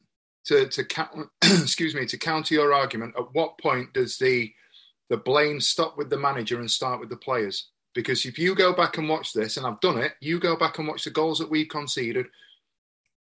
to 0.46 0.66
to 0.68 0.84
count, 0.84 1.28
excuse 1.42 1.94
me 1.94 2.06
to 2.06 2.18
counter 2.18 2.54
your 2.54 2.72
argument? 2.72 3.14
At 3.18 3.34
what 3.34 3.58
point 3.58 3.92
does 3.92 4.18
the 4.18 4.52
the 5.10 5.16
blame 5.16 5.60
stop 5.60 5.96
with 5.96 6.10
the 6.10 6.18
manager 6.18 6.60
and 6.60 6.70
start 6.70 7.00
with 7.00 7.08
the 7.08 7.16
players? 7.16 7.70
Because 7.94 8.24
if 8.24 8.38
you 8.38 8.54
go 8.54 8.72
back 8.72 8.98
and 8.98 9.08
watch 9.08 9.32
this, 9.32 9.56
and 9.56 9.66
I've 9.66 9.80
done 9.80 9.98
it, 9.98 10.12
you 10.20 10.38
go 10.38 10.56
back 10.56 10.78
and 10.78 10.86
watch 10.86 11.04
the 11.04 11.10
goals 11.10 11.38
that 11.38 11.50
we've 11.50 11.68
conceded. 11.68 12.26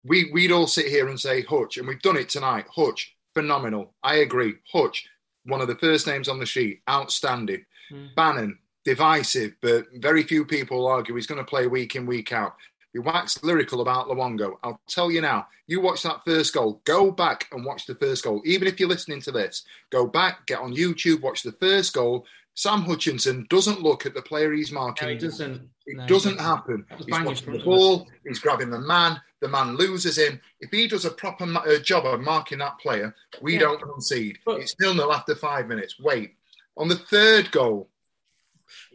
We 0.04 0.30
we'd 0.32 0.52
all 0.52 0.66
sit 0.66 0.86
here 0.86 1.08
and 1.08 1.18
say 1.18 1.42
Hutch, 1.42 1.76
and 1.76 1.88
we've 1.88 2.02
done 2.02 2.16
it 2.16 2.28
tonight. 2.28 2.66
Hutch, 2.74 3.14
phenomenal. 3.34 3.94
I 4.02 4.16
agree. 4.16 4.54
Hutch, 4.72 5.06
one 5.44 5.60
of 5.60 5.68
the 5.68 5.76
first 5.76 6.06
names 6.06 6.28
on 6.28 6.38
the 6.38 6.46
sheet, 6.46 6.80
outstanding. 6.88 7.64
Mm. 7.90 8.14
Bannan, 8.14 8.58
divisive, 8.84 9.54
but 9.60 9.86
very 9.94 10.22
few 10.22 10.44
people 10.44 10.86
argue 10.86 11.14
he's 11.14 11.26
going 11.26 11.42
to 11.42 11.48
play 11.48 11.66
week 11.66 11.96
in, 11.96 12.06
week 12.06 12.32
out. 12.32 12.54
He 12.94 13.00
waxed 13.00 13.42
lyrical 13.42 13.80
about 13.80 14.06
Luongo. 14.06 14.54
I'll 14.62 14.80
tell 14.88 15.10
you 15.10 15.20
now, 15.20 15.48
you 15.66 15.80
watch 15.80 16.04
that 16.04 16.24
first 16.24 16.54
goal, 16.54 16.80
go 16.84 17.10
back 17.10 17.48
and 17.50 17.64
watch 17.64 17.86
the 17.86 17.96
first 17.96 18.22
goal. 18.22 18.40
Even 18.46 18.68
if 18.68 18.78
you're 18.78 18.88
listening 18.88 19.20
to 19.22 19.32
this, 19.32 19.64
go 19.90 20.06
back, 20.06 20.46
get 20.46 20.60
on 20.60 20.72
YouTube, 20.76 21.20
watch 21.20 21.42
the 21.42 21.50
first 21.60 21.92
goal. 21.92 22.24
Sam 22.54 22.82
Hutchinson 22.82 23.46
doesn't 23.50 23.82
look 23.82 24.06
at 24.06 24.14
the 24.14 24.22
player 24.22 24.52
he's 24.52 24.70
marking. 24.70 25.08
No, 25.08 25.14
it 25.14 25.18
doesn't. 25.20 25.68
It 25.86 25.96
No, 25.96 26.06
doesn't 26.06 26.34
it 26.34 26.40
happen. 26.40 26.86
He's 26.98 27.08
watching 27.08 27.52
the 27.52 27.64
ball. 27.64 28.06
He's 28.24 28.38
grabbing 28.38 28.70
the 28.70 28.78
man. 28.78 29.20
The 29.40 29.48
man 29.48 29.76
loses 29.76 30.16
him. 30.16 30.40
If 30.60 30.70
he 30.70 30.86
does 30.86 31.04
a 31.04 31.10
proper 31.10 31.46
ma- 31.46 31.60
uh, 31.68 31.80
job 31.80 32.06
of 32.06 32.20
marking 32.20 32.58
that 32.58 32.78
player, 32.78 33.12
we 33.42 33.54
Yeah. 33.54 33.58
don't 33.60 33.82
concede. 33.82 34.38
But- 34.46 34.60
it's 34.60 34.70
still 34.70 34.94
nil 34.94 35.12
after 35.12 35.34
five 35.34 35.66
minutes. 35.66 35.98
Wait. 35.98 36.36
On 36.76 36.86
the 36.86 36.94
third 36.96 37.50
goal, 37.50 37.90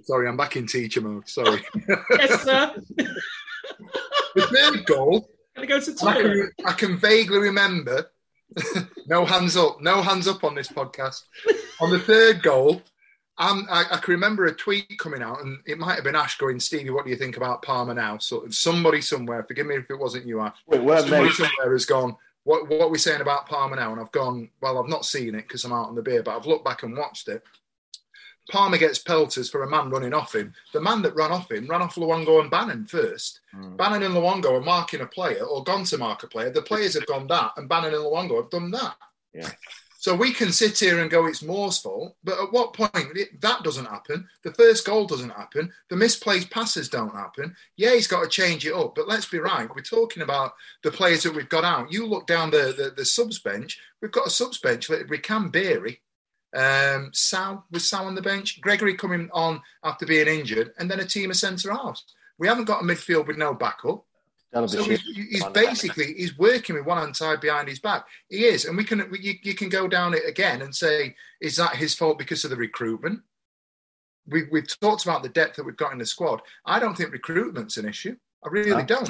sorry, 0.04 0.30
I'm 0.30 0.38
back 0.38 0.56
in 0.56 0.66
teacher 0.66 1.02
mode. 1.02 1.28
Sorry. 1.28 1.62
Yes, 2.12 2.44
sir. 2.44 2.82
the 4.40 4.48
third 4.48 4.86
goal, 4.86 5.30
Gonna 5.56 5.68
go 5.68 5.80
to 5.80 6.06
I 6.06 6.22
can, 6.22 6.52
I 6.66 6.72
can 6.74 6.98
vaguely 6.98 7.40
remember. 7.40 8.12
no 9.08 9.26
hands 9.26 9.58
up. 9.58 9.82
No 9.82 10.02
hands 10.02 10.28
up 10.28 10.44
on 10.44 10.56
this 10.56 10.70
podcast. 10.70 11.24
on 11.82 11.92
the 11.92 12.00
third 12.00 12.42
goal, 12.42 12.82
um, 13.38 13.68
I, 13.70 13.86
I 13.92 13.98
can 13.98 14.14
remember 14.14 14.46
a 14.46 14.54
tweet 14.54 14.98
coming 15.00 15.22
out, 15.22 15.42
and 15.42 15.60
it 15.66 15.78
might 15.78 15.96
have 15.96 16.04
been 16.04 16.16
Ash 16.16 16.38
going, 16.38 16.60
Stevie, 16.60 16.90
what 16.90 17.06
do 17.06 17.12
you 17.12 17.18
think 17.18 17.38
about 17.38 17.62
Palmer 17.62 17.94
now? 17.94 18.18
So 18.18 18.46
somebody 18.50 19.02
somewhere, 19.02 19.44
forgive 19.44 19.68
me 19.68 19.76
if 19.76 19.90
it 19.90 20.00
wasn't 20.00 20.26
you, 20.26 20.42
Ash. 20.42 20.56
Wait, 20.68 20.80
Somebody 20.80 21.24
me. 21.26 21.32
somewhere 21.32 21.72
has 21.72 21.86
gone, 21.86 22.16
what, 22.44 22.68
what 22.68 22.82
are 22.82 22.90
we 22.90 22.98
saying 22.98 23.22
about 23.22 23.48
Palmer 23.48 23.76
now? 23.76 23.92
And 23.92 24.02
I've 24.02 24.12
gone, 24.12 24.50
well, 24.62 24.78
I've 24.78 24.90
not 24.90 25.06
seen 25.06 25.36
it 25.36 25.44
because 25.48 25.64
I'm 25.64 25.74
out 25.74 25.88
on 25.88 25.96
the 25.96 26.02
beer, 26.02 26.24
but 26.24 26.36
I've 26.36 26.46
looked 26.46 26.66
back 26.66 26.84
and 26.84 26.98
watched 26.98 27.28
it. 27.28 27.44
Palmer 28.50 28.78
gets 28.78 29.00
pelters 29.00 29.50
for 29.50 29.64
a 29.64 29.70
man 29.70 29.90
running 29.90 30.14
off 30.14 30.36
him. 30.36 30.54
The 30.74 30.82
man 30.82 31.02
that 31.04 31.16
ran 31.16 31.32
off 31.32 31.52
him 31.52 31.68
ran 31.68 31.82
off 31.82 31.96
Luongo 31.96 32.42
and 32.42 32.52
Bannan 32.52 32.90
first. 32.90 33.42
Hmm. 33.52 33.76
Bannan 33.76 34.04
and 34.04 34.16
Luongo 34.16 34.54
are 34.54 34.62
marking 34.62 35.02
a 35.02 35.06
player 35.06 35.44
or 35.44 35.64
gone 35.64 35.84
to 35.86 35.98
mark 35.98 36.24
a 36.24 36.28
player. 36.28 36.50
The 36.50 36.62
players 36.62 36.94
have 36.96 37.06
gone 37.06 37.28
that, 37.28 37.52
and 37.58 37.70
Bannan 37.70 37.94
and 37.94 38.04
Luongo 38.04 38.42
have 38.42 38.50
done 38.50 38.72
that. 38.72 38.96
Yeah. 39.34 39.50
So 40.00 40.16
we 40.16 40.32
can 40.32 40.54
sit 40.54 40.80
here 40.80 41.02
and 41.02 41.12
go, 41.12 41.26
it's 41.26 41.44
Moore's 41.44 41.78
fault. 41.78 42.16
But 42.24 42.42
at 42.42 42.54
what 42.54 42.74
point 42.74 42.94
it, 42.96 43.42
that 43.42 43.64
doesn't 43.64 43.86
happen? 43.86 44.30
The 44.44 44.54
first 44.54 44.86
goal 44.86 45.06
doesn't 45.06 45.32
happen. 45.32 45.74
The 45.90 45.98
misplaced 45.98 46.50
passes 46.50 46.88
don't 46.88 47.14
happen. 47.14 47.54
Yeah, 47.76 47.94
he's 47.94 48.08
got 48.08 48.24
to 48.24 48.30
change 48.30 48.66
it 48.66 48.74
up. 48.74 48.96
But 48.96 49.10
let's 49.10 49.26
be 49.26 49.40
right. 49.40 49.70
We're 49.76 49.82
talking 49.82 50.24
about 50.24 50.54
the 50.84 50.92
players 50.92 51.24
that 51.24 51.36
we've 51.36 51.50
got 51.50 51.66
out. 51.66 51.92
You 51.92 52.06
look 52.06 52.28
down 52.28 52.50
the, 52.50 52.74
the, 52.78 52.94
the 52.96 53.04
subs 53.04 53.40
bench. 53.40 53.78
We've 54.02 54.10
got 54.10 54.28
a 54.28 54.30
subs 54.30 54.60
bench. 54.60 54.88
That 54.88 55.10
we 55.10 55.18
can 55.18 55.50
Beery. 55.50 56.00
Um, 56.56 57.12
Sal 57.14 57.66
was 57.72 57.90
Sal 57.90 58.08
on 58.08 58.16
the 58.16 58.22
bench. 58.22 58.60
Gregory 58.62 58.96
coming 58.96 59.30
on 59.34 59.62
after 59.84 60.06
being 60.06 60.28
injured, 60.28 60.74
and 60.80 60.90
then 60.90 61.00
a 61.00 61.06
team 61.06 61.30
of 61.30 61.38
centre 61.38 61.72
halves. 61.72 62.04
We 62.38 62.48
haven't 62.48 62.66
got 62.66 62.82
a 62.82 62.86
midfield 62.86 63.28
with 63.28 63.38
no 63.38 63.54
backup. 63.54 64.06
So 64.66 64.82
he's, 64.84 65.02
he's 65.02 65.46
basically 65.54 66.14
he's 66.16 66.36
working 66.36 66.76
with 66.76 66.86
one 66.86 66.98
hand 66.98 67.14
tied 67.14 67.40
behind 67.40 67.68
his 67.68 67.80
back. 67.80 68.08
He 68.30 68.46
is, 68.46 68.66
and 68.66 68.76
we 68.76 68.84
can 68.84 69.08
we, 69.12 69.20
you, 69.20 69.34
you 69.44 69.54
can 69.54 69.70
go 69.70 69.88
down 69.88 70.16
it 70.16 70.24
again 70.28 70.64
and 70.64 70.74
say, 70.76 71.16
is 71.40 71.58
that 71.58 71.76
his 71.76 71.94
fault 71.94 72.18
because 72.18 72.44
of 72.44 72.50
the 72.50 72.56
recruitment? 72.56 73.22
We, 74.26 74.46
we've 74.52 74.80
talked 74.80 75.04
about 75.04 75.22
the 75.22 75.30
depth 75.30 75.58
that 75.58 75.66
we've 75.66 75.78
got 75.78 75.92
in 75.92 76.00
the 76.00 76.06
squad. 76.06 76.42
I 76.66 76.80
don't 76.80 76.96
think 76.96 77.12
recruitment's 77.12 77.78
an 77.78 77.88
issue. 77.88 78.16
I 78.44 78.50
really 78.50 78.72
No. 78.72 78.86
don't. 78.86 79.10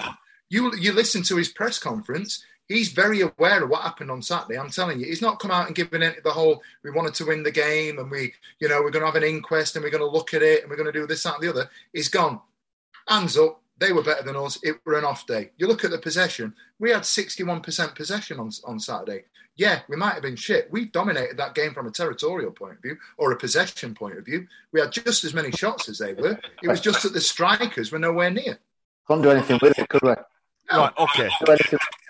You 0.50 0.76
you 0.76 0.93
listen 0.93 1.24
to 1.24 1.38
his 1.38 1.50
press 1.50 1.80
conference. 1.80 2.43
He's 2.68 2.91
very 2.91 3.22
aware 3.22 3.64
of 3.64 3.70
what 3.70 3.82
happened 3.82 4.12
on 4.12 4.22
Saturday. 4.22 4.60
I'm 4.60 4.70
telling 4.70 5.00
you, 5.00 5.08
he's 5.08 5.24
not 5.24 5.39
come 5.39 5.50
out 5.50 5.66
and 5.66 5.76
given 5.76 6.04
it 6.04 6.24
the 6.24 6.30
whole. 6.30 6.62
We 6.84 6.91
wanted 6.91 7.16
to 7.16 7.26
win 7.26 7.41
the 7.41 7.52
game, 7.52 7.97
and 7.97 8.12
we, 8.12 8.34
you 8.60 8.70
know, 8.70 8.82
we're 8.82 8.91
going 8.91 9.02
to 9.02 9.08
have 9.08 9.16
an 9.16 9.24
inquest, 9.24 9.76
and 9.76 9.84
we're 9.84 9.89
going 9.89 10.04
to 10.04 10.10
look 10.10 10.36
at 10.36 10.43
it, 10.43 10.62
and 10.62 10.70
we're 10.70 10.78
going 10.78 10.91
to 10.91 11.00
do 11.00 11.08
this, 11.08 11.24
that, 11.24 11.36
and 11.36 11.43
the 11.43 11.50
other. 11.50 11.70
He's 11.93 12.10
gone. 12.10 12.39
Hands 13.08 13.36
up. 13.38 13.62
They 13.80 13.91
were 13.91 14.04
better 14.04 14.24
than 14.24 14.36
us. 14.36 14.60
It 14.62 14.76
were 14.86 15.00
an 15.00 15.06
off 15.06 15.26
day. 15.26 15.50
You 15.58 15.66
look 15.68 15.84
at 15.84 15.89
the 15.89 15.97
possession. 15.97 16.54
We 16.80 16.91
had 16.91 17.04
61% 17.04 17.95
possession 17.95 18.39
on, 18.39 18.52
on 18.66 18.80
Saturday. 18.80 19.24
Yeah, 19.56 19.80
we 19.89 19.95
might 19.95 20.14
have 20.14 20.22
been 20.22 20.36
shit. 20.36 20.72
We 20.72 20.86
dominated 20.86 21.38
that 21.38 21.56
game 21.56 21.74
from 21.74 21.88
a 21.88 21.91
territorial 21.91 22.52
point 22.52 22.76
of 22.76 22.82
view 22.82 22.97
or 23.18 23.32
a 23.32 23.38
possession 23.38 23.95
point 23.95 24.18
of 24.18 24.26
view. 24.26 24.47
We 24.72 24.80
had 24.80 24.91
just 24.91 25.24
as 25.24 25.34
many 25.34 25.52
shots 25.52 25.89
as 25.89 25.97
they 25.97 26.14
were. 26.14 26.39
It 26.62 26.68
was 26.68 26.82
just 26.82 27.04
that 27.04 27.14
the 27.14 27.22
strikers 27.22 27.91
were 27.91 28.00
nowhere 28.00 28.30
near. 28.30 28.60
Couldn't 29.06 29.24
do 29.24 29.32
anything 29.32 29.60
with 29.62 29.80
it, 29.80 29.89
could 29.89 30.02
we? 30.02 30.14
Right, 30.72 30.93
okay. 30.97 31.30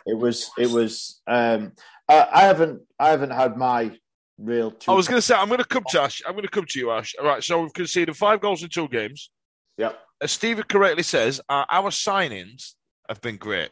It 0.05 0.17
was. 0.17 0.51
It 0.57 0.69
was. 0.69 1.21
Um, 1.27 1.73
I, 2.07 2.27
I 2.33 2.41
haven't. 2.41 2.81
I 2.99 3.09
haven't 3.09 3.31
had 3.31 3.57
my 3.57 3.97
real. 4.37 4.71
Two 4.71 4.91
I 4.91 4.95
was 4.95 5.07
going 5.07 5.17
to 5.17 5.21
say, 5.21 5.35
I'm 5.35 5.47
going 5.47 5.59
to 5.59 5.65
come 5.65 5.83
to 5.89 6.01
Ash. 6.01 6.21
I'm 6.25 6.33
going 6.33 6.43
to 6.43 6.49
come 6.49 6.65
to 6.67 6.79
you, 6.79 6.91
Ash. 6.91 7.15
All 7.19 7.25
right, 7.25 7.43
so 7.43 7.61
we've 7.61 7.73
conceded 7.73 8.15
five 8.17 8.41
goals 8.41 8.63
in 8.63 8.69
two 8.69 8.87
games. 8.87 9.29
Yep. 9.77 9.97
As 10.21 10.31
Stephen 10.31 10.65
correctly 10.67 11.03
says, 11.03 11.39
our, 11.47 11.65
our 11.69 11.89
signings 11.89 12.73
have 13.07 13.21
been 13.21 13.37
great. 13.37 13.69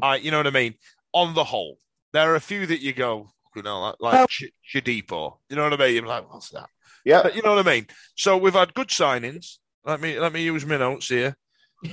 I, 0.00 0.16
you 0.16 0.30
know 0.30 0.38
what 0.38 0.46
I 0.46 0.50
mean? 0.50 0.74
On 1.12 1.34
the 1.34 1.44
whole, 1.44 1.78
there 2.12 2.32
are 2.32 2.36
a 2.36 2.40
few 2.40 2.66
that 2.66 2.80
you 2.80 2.92
go, 2.92 3.28
you 3.54 3.62
know, 3.62 3.80
like, 3.80 3.96
like 4.00 4.12
Well- 4.14 4.26
Sh- 4.30 4.44
Shodipo. 4.74 5.38
You 5.50 5.56
know 5.56 5.64
what 5.64 5.74
I 5.74 5.76
mean? 5.76 5.94
You're 5.96 6.06
like, 6.06 6.32
what's 6.32 6.50
that? 6.50 6.68
Yeah. 7.04 7.22
But 7.22 7.34
you 7.34 7.42
know 7.42 7.54
what 7.54 7.66
I 7.66 7.70
mean? 7.70 7.86
So 8.16 8.36
we've 8.36 8.54
had 8.54 8.74
good 8.74 8.88
signings. 8.88 9.56
Let 9.84 10.00
me 10.00 10.18
let 10.18 10.32
me 10.32 10.42
use 10.42 10.66
my 10.66 10.76
notes 10.76 11.08
here. 11.08 11.36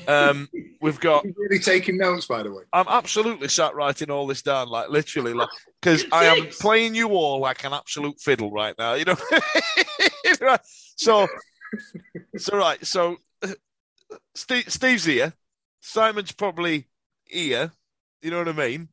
Um, 0.07 0.49
we've 0.81 0.99
got. 0.99 1.25
He's 1.25 1.35
really 1.37 1.59
taking 1.59 1.97
notes, 1.97 2.25
by 2.25 2.43
the 2.43 2.51
way. 2.51 2.63
I'm 2.73 2.87
absolutely 2.87 3.49
sat 3.49 3.75
writing 3.75 4.09
all 4.09 4.25
this 4.25 4.41
down, 4.41 4.67
like 4.69 4.89
literally, 4.89 5.33
like 5.33 5.49
because 5.81 6.05
I 6.11 6.25
am 6.25 6.47
playing 6.47 6.95
you 6.95 7.09
all 7.09 7.39
like 7.39 7.63
an 7.63 7.73
absolute 7.73 8.19
fiddle 8.19 8.51
right 8.51 8.75
now. 8.77 8.93
You 8.95 9.05
know. 9.05 9.15
Right. 10.41 10.59
So, 10.95 11.27
so 12.37 12.57
right. 12.57 12.83
So, 12.85 13.17
Steve, 14.33 14.71
Steve's 14.71 15.05
here. 15.05 15.33
Simon's 15.81 16.31
probably 16.31 16.87
here. 17.23 17.71
You 18.21 18.31
know 18.31 18.39
what 18.39 18.49
I 18.49 18.53
mean? 18.53 18.89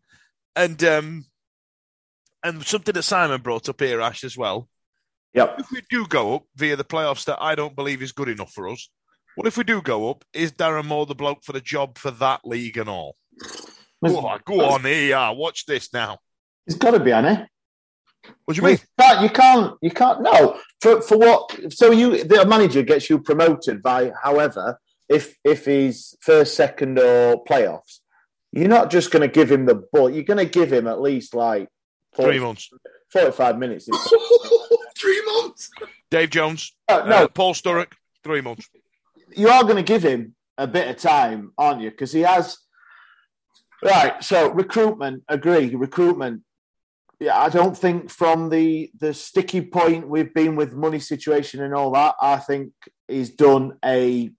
And 0.54 0.82
um, 0.84 1.24
and 2.42 2.64
something 2.64 2.92
that 2.94 3.02
Simon 3.02 3.40
brought 3.40 3.68
up 3.68 3.80
here, 3.80 4.00
Ash, 4.00 4.24
as 4.24 4.36
well. 4.36 4.68
Yep. 5.34 5.60
If 5.60 5.70
we 5.70 5.82
do 5.88 6.06
go 6.06 6.36
up 6.36 6.44
via 6.56 6.76
the 6.76 6.84
playoffs, 6.84 7.24
that 7.24 7.40
I 7.40 7.54
don't 7.54 7.74
believe 7.74 8.02
is 8.02 8.12
good 8.12 8.28
enough 8.28 8.52
for 8.52 8.68
us. 8.68 8.88
What 9.36 9.46
if 9.46 9.56
we 9.56 9.64
do 9.64 9.80
go 9.82 10.10
up? 10.10 10.24
Is 10.32 10.52
Darren 10.52 10.84
Moore 10.86 11.06
the 11.06 11.14
bloke 11.14 11.42
for 11.44 11.52
the 11.52 11.60
job 11.60 11.98
for 11.98 12.10
that 12.12 12.40
league 12.44 12.76
and 12.76 12.88
all? 12.88 13.16
Go 14.04 14.18
on, 14.18 14.40
go 14.44 14.60
on 14.64 14.82
here. 14.82 15.06
you 15.06 15.14
are. 15.14 15.34
Watch 15.34 15.64
this 15.66 15.92
now. 15.92 16.18
It's 16.66 16.76
got 16.76 16.90
to 16.92 17.00
be, 17.00 17.12
Annie. 17.12 17.46
What 18.44 18.54
do 18.56 18.60
you 18.60 18.66
mean? 18.66 18.78
You 18.78 18.86
can't, 19.00 19.22
you 19.22 19.28
can't, 19.30 19.74
you 19.82 19.90
can't. 19.90 20.22
No, 20.22 20.58
for 20.80 21.00
for 21.02 21.18
what? 21.18 21.72
So 21.72 21.90
you, 21.90 22.22
the 22.24 22.44
manager 22.46 22.82
gets 22.82 23.08
you 23.10 23.18
promoted 23.20 23.82
by, 23.82 24.12
however, 24.22 24.78
if 25.08 25.36
if 25.44 25.64
he's 25.64 26.16
first, 26.20 26.54
second, 26.54 26.98
or 26.98 27.42
playoffs, 27.44 27.98
you're 28.52 28.68
not 28.68 28.90
just 28.90 29.10
going 29.10 29.22
to 29.22 29.28
give 29.28 29.50
him 29.50 29.66
the 29.66 29.74
ball. 29.92 30.08
You're 30.10 30.22
going 30.24 30.38
to 30.38 30.44
give 30.52 30.72
him 30.72 30.86
at 30.86 31.00
least 31.00 31.34
like 31.34 31.68
40, 32.14 32.30
Three 32.32 32.40
months. 32.40 32.70
forty-five 33.12 33.58
minutes. 33.58 33.88
Three 34.96 35.22
months. 35.26 35.70
Dave 36.10 36.30
Jones. 36.30 36.76
Uh, 36.88 37.04
no, 37.08 37.16
uh, 37.24 37.28
Paul 37.28 37.54
Sturrock. 37.54 37.92
Three 38.22 38.40
months. 38.40 38.68
You 39.36 39.48
are 39.48 39.62
going 39.64 39.76
to 39.76 39.82
give 39.82 40.02
him 40.02 40.34
a 40.58 40.66
bit 40.66 40.88
of 40.88 40.96
time, 40.96 41.52
aren't 41.58 41.80
you? 41.80 41.90
Because 41.90 42.12
he 42.12 42.20
has. 42.20 42.58
Right. 43.82 44.22
So 44.22 44.50
recruitment, 44.50 45.24
agree. 45.28 45.74
Recruitment. 45.74 46.42
Yeah, 47.18 47.38
I 47.38 47.48
don't 47.48 47.76
think 47.76 48.10
from 48.10 48.50
the 48.50 48.90
the 48.98 49.14
sticky 49.14 49.60
point 49.60 50.08
we've 50.08 50.34
been 50.34 50.56
with 50.56 50.74
money 50.74 50.98
situation 50.98 51.62
and 51.62 51.74
all 51.74 51.92
that. 51.92 52.16
I 52.20 52.36
think 52.36 52.72
he's 53.08 53.30
done 53.30 53.78
a. 53.84 54.30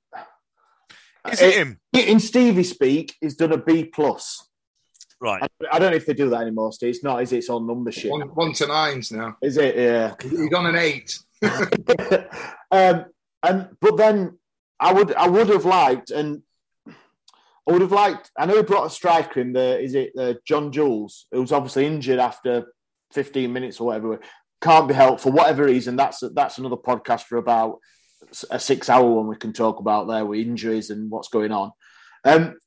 Is 1.32 1.42
it 1.42 1.56
him? 1.56 1.80
In 1.94 2.20
Stevie 2.20 2.64
speak, 2.64 3.16
he's 3.22 3.36
done 3.36 3.54
a 3.54 3.58
B 3.58 3.86
plus. 3.86 4.50
Right. 5.22 5.42
I, 5.42 5.48
I 5.76 5.80
don't 5.80 5.92
know 5.92 5.98
if 5.98 6.06
they 6.06 6.14
do 6.14 6.30
that 6.32 6.42
anymore, 6.42 6.74
Steve. 6.74 6.90
It's 6.90 7.04
not, 7.04 7.22
is 7.22 7.32
it? 7.32 7.38
It's 7.38 7.50
on 7.50 7.66
number 7.66 7.94
shit. 7.94 8.12
One, 8.12 8.22
one 8.22 8.54
to 8.54 8.68
nines 8.68 9.10
now. 9.10 9.38
Is 9.42 9.56
it? 9.56 9.78
Yeah. 9.78 10.16
He's 10.22 10.54
on 10.54 10.66
an 10.66 10.76
eight. 10.76 11.18
um, 12.72 13.06
and 13.42 13.70
but 13.80 13.96
then 13.96 14.38
I 14.84 14.92
would 14.92 15.14
I 15.16 15.28
would 15.30 15.48
have 15.48 15.64
liked 15.64 16.12
and 16.12 16.44
I 16.88 17.72
would 17.72 17.82
have 17.82 17.94
liked. 17.94 18.32
I 18.38 18.46
know 18.46 18.58
he 18.58 18.64
brought 18.64 18.88
a 18.88 18.90
striker 18.90 19.40
in 19.40 19.54
there. 19.54 19.80
Is 19.80 19.96
it 19.96 20.12
uh, 20.20 20.34
John 20.46 20.74
Jules, 20.74 21.26
who 21.32 21.40
was 21.40 21.54
obviously 21.54 21.86
injured 21.86 22.20
after 22.20 22.74
15 23.14 23.52
minutes 23.54 23.80
or 23.80 23.88
whatever? 23.88 24.20
Can't 24.62 24.90
be 24.90 24.94
helped 24.94 25.22
for 25.22 25.32
whatever 25.32 25.64
reason. 25.64 25.96
That's 25.96 26.22
that's 26.36 26.58
another 26.58 26.76
podcast 26.76 27.24
for 27.24 27.38
about 27.38 27.80
a 28.52 28.60
six 28.60 28.90
hour 28.90 29.10
one 29.10 29.28
we 29.28 29.38
can 29.38 29.54
talk 29.54 29.80
about 29.80 30.08
there 30.08 30.26
with 30.26 30.42
injuries 30.42 30.90
and 30.90 31.10
what's 31.10 31.30
going 31.30 31.54
on. 31.54 31.72
Um, 32.26 32.58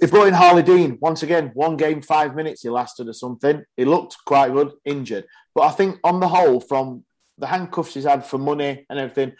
he 0.00 0.06
brought 0.06 0.28
in 0.28 0.34
Harlee 0.34 0.64
Dean 0.64 0.96
once 1.00 1.22
again. 1.22 1.50
One 1.52 1.76
game, 1.76 2.00
five 2.00 2.34
minutes. 2.34 2.62
He 2.62 2.70
lasted 2.70 3.08
or 3.08 3.12
something. 3.12 3.64
He 3.76 3.84
looked 3.84 4.16
quite 4.24 4.52
good, 4.52 4.72
injured. 4.86 5.26
But 5.54 5.62
I 5.62 5.70
think 5.72 5.98
on 6.04 6.20
the 6.20 6.28
whole, 6.28 6.60
from 6.60 7.04
the 7.36 7.46
handcuffs 7.46 7.94
he's 7.94 8.04
had 8.04 8.24
for 8.24 8.38
money 8.38 8.86
and 8.88 8.98
everything, 8.98 9.34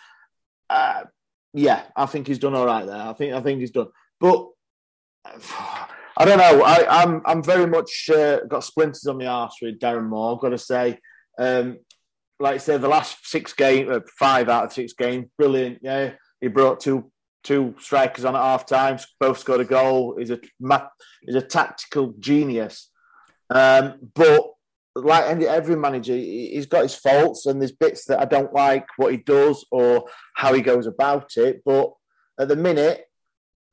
uh, 0.68 1.04
yeah, 1.58 1.82
I 1.96 2.06
think 2.06 2.26
he's 2.26 2.38
done 2.38 2.54
all 2.54 2.66
right 2.66 2.86
there. 2.86 2.96
I 2.96 3.12
think 3.12 3.34
I 3.34 3.40
think 3.40 3.60
he's 3.60 3.70
done. 3.70 3.88
But 4.20 4.48
I 6.20 6.24
don't 6.24 6.38
know. 6.38 6.62
I, 6.64 7.02
I'm 7.02 7.22
I'm 7.24 7.42
very 7.42 7.66
much 7.66 8.10
uh, 8.12 8.40
got 8.46 8.64
splinters 8.64 9.06
on 9.06 9.18
my 9.18 9.26
arse 9.26 9.56
with 9.60 9.78
Darren 9.78 10.08
Moore. 10.08 10.34
I've 10.34 10.40
got 10.40 10.50
to 10.50 10.58
say, 10.58 10.98
um, 11.38 11.78
like 12.40 12.54
I 12.54 12.58
said, 12.58 12.80
the 12.80 12.88
last 12.88 13.26
six 13.28 13.52
game, 13.52 13.90
uh, 13.90 14.00
five 14.18 14.48
out 14.48 14.64
of 14.64 14.72
six 14.72 14.92
games, 14.92 15.26
brilliant. 15.36 15.78
Yeah, 15.82 16.12
he 16.40 16.48
brought 16.48 16.80
two 16.80 17.10
two 17.44 17.74
strikers 17.78 18.24
on 18.24 18.36
at 18.36 18.42
half 18.42 18.66
time. 18.66 18.98
Both 19.20 19.38
scored 19.38 19.60
a 19.60 19.64
goal. 19.64 20.16
He's 20.18 20.30
a 20.30 20.40
he's 21.22 21.36
a 21.36 21.42
tactical 21.42 22.14
genius. 22.18 22.90
Um, 23.50 24.10
but 24.14 24.52
like 24.94 25.24
any- 25.26 25.46
every 25.46 25.76
manager, 25.76 26.14
he- 26.14 26.54
he's 26.54 26.66
got 26.66 26.82
his 26.82 26.94
faults 26.94 27.46
and 27.46 27.60
there's 27.60 27.72
bits 27.72 28.06
that 28.06 28.20
I 28.20 28.24
don't 28.24 28.52
like 28.52 28.86
what 28.96 29.12
he 29.12 29.18
does 29.18 29.64
or 29.70 30.08
how 30.34 30.52
he 30.52 30.60
goes 30.60 30.86
about 30.86 31.36
it. 31.36 31.62
But 31.64 31.92
at 32.38 32.48
the 32.48 32.56
minute, 32.56 33.04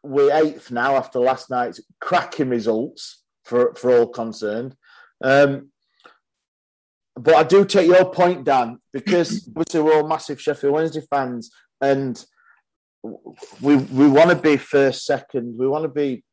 we're 0.03 0.31
eighth 0.33 0.69
now 0.71 0.95
after 0.95 1.19
last 1.19 1.49
night's 1.49 1.81
cracking 1.99 2.49
results 2.49 3.23
for 3.43 3.73
for 3.75 3.91
all 3.97 4.07
concerned. 4.07 4.75
Um, 5.23 5.71
but 7.15 7.35
I 7.35 7.43
do 7.43 7.65
take 7.65 7.87
your 7.87 8.11
point, 8.11 8.43
Dan, 8.43 8.79
because 8.91 9.49
we're 9.73 9.93
all 9.95 10.07
massive 10.07 10.41
Sheffield 10.41 10.73
Wednesday 10.73 11.01
fans, 11.09 11.49
and 11.81 12.23
we 13.61 13.77
we 13.77 14.07
want 14.07 14.29
to 14.31 14.35
be 14.35 14.57
first, 14.57 15.05
second. 15.05 15.57
We 15.57 15.67
want 15.67 15.83
to 15.83 15.89
be 15.89 16.23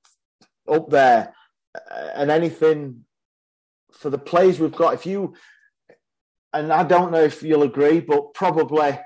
up 0.69 0.91
there, 0.91 1.35
uh, 1.75 2.09
and 2.15 2.31
anything 2.31 3.05
for 4.03 4.11
the 4.11 4.19
plays 4.19 4.59
we've 4.61 4.75
got. 4.75 4.95
If 4.95 5.07
you 5.07 5.35
and 6.53 6.71
I 6.73 6.83
don't 6.83 7.13
know 7.13 7.23
if 7.23 7.43
you'll 7.43 7.63
agree, 7.63 8.01
but 8.01 8.35
probably 8.35 8.99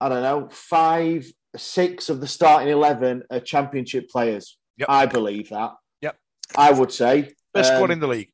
I 0.00 0.08
don't 0.08 0.22
know 0.22 0.48
five, 0.52 1.26
six 1.56 2.08
of 2.08 2.20
the 2.20 2.28
starting 2.28 2.68
eleven 2.68 3.24
are 3.30 3.40
championship 3.40 4.08
players. 4.10 4.56
Yep. 4.76 4.88
I 4.88 5.06
believe 5.06 5.48
that. 5.48 5.72
Yep. 6.02 6.16
I 6.56 6.70
would 6.72 6.92
say 6.92 7.32
Best 7.52 7.72
Um, 7.72 7.76
squad 7.78 7.90
in 7.92 8.00
the 8.00 8.08
league, 8.08 8.30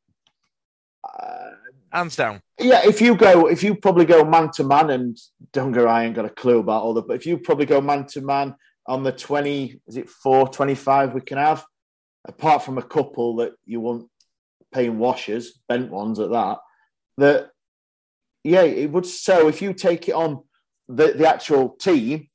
uh, 1.04 1.50
hands 1.92 2.16
down. 2.16 2.40
yeah, 2.58 2.80
if 2.84 3.00
you 3.00 3.14
go, 3.14 3.46
if 3.46 3.62
you 3.62 3.74
probably 3.74 4.04
go 4.06 4.24
man 4.24 4.50
to 4.54 4.64
man, 4.64 4.90
and 4.90 5.18
Dunga, 5.52 5.86
I 5.86 6.04
ain't 6.04 6.16
got 6.16 6.24
a 6.24 6.30
clue 6.30 6.58
about 6.58 6.82
all 6.82 6.94
that, 6.94 7.06
but 7.06 7.16
if 7.16 7.26
you 7.26 7.38
probably 7.38 7.66
go 7.66 7.80
man 7.80 8.06
to 8.08 8.20
man 8.20 8.54
on 8.86 9.02
the 9.02 9.12
20, 9.12 9.80
is 9.86 9.96
it 9.96 10.08
4, 10.08 10.48
25 10.48 11.12
we 11.14 11.20
can 11.20 11.38
have, 11.38 11.64
apart 12.26 12.64
from 12.64 12.78
a 12.78 12.82
couple 12.82 13.36
that 13.36 13.52
you 13.64 13.80
want 13.80 14.09
paying 14.72 14.98
washers, 14.98 15.60
bent 15.68 15.90
ones 15.90 16.18
at 16.18 16.30
that, 16.30 16.58
that, 17.18 17.50
yeah, 18.44 18.62
it 18.62 18.90
would. 18.90 19.06
So 19.06 19.48
if 19.48 19.60
you 19.60 19.72
take 19.74 20.08
it 20.08 20.14
on 20.14 20.42
the, 20.88 21.12
the 21.12 21.28
actual 21.28 21.70
team, 21.70 22.28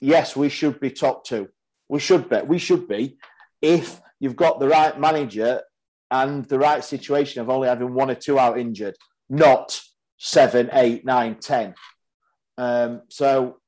yes, 0.00 0.36
we 0.36 0.48
should 0.48 0.80
be 0.80 0.90
top 0.90 1.24
two. 1.24 1.48
We 1.88 2.00
should 2.00 2.28
be. 2.28 2.40
We 2.42 2.58
should 2.58 2.88
be 2.88 3.18
if 3.60 4.00
you've 4.18 4.36
got 4.36 4.60
the 4.60 4.68
right 4.68 4.98
manager 4.98 5.62
and 6.10 6.44
the 6.44 6.58
right 6.58 6.84
situation 6.84 7.40
of 7.40 7.48
only 7.48 7.68
having 7.68 7.94
one 7.94 8.10
or 8.10 8.14
two 8.14 8.38
out 8.38 8.58
injured, 8.58 8.96
not 9.30 9.80
seven, 10.18 10.70
eight, 10.72 11.04
nine, 11.04 11.36
ten. 11.40 11.74
Um, 12.58 13.02
so 13.08 13.58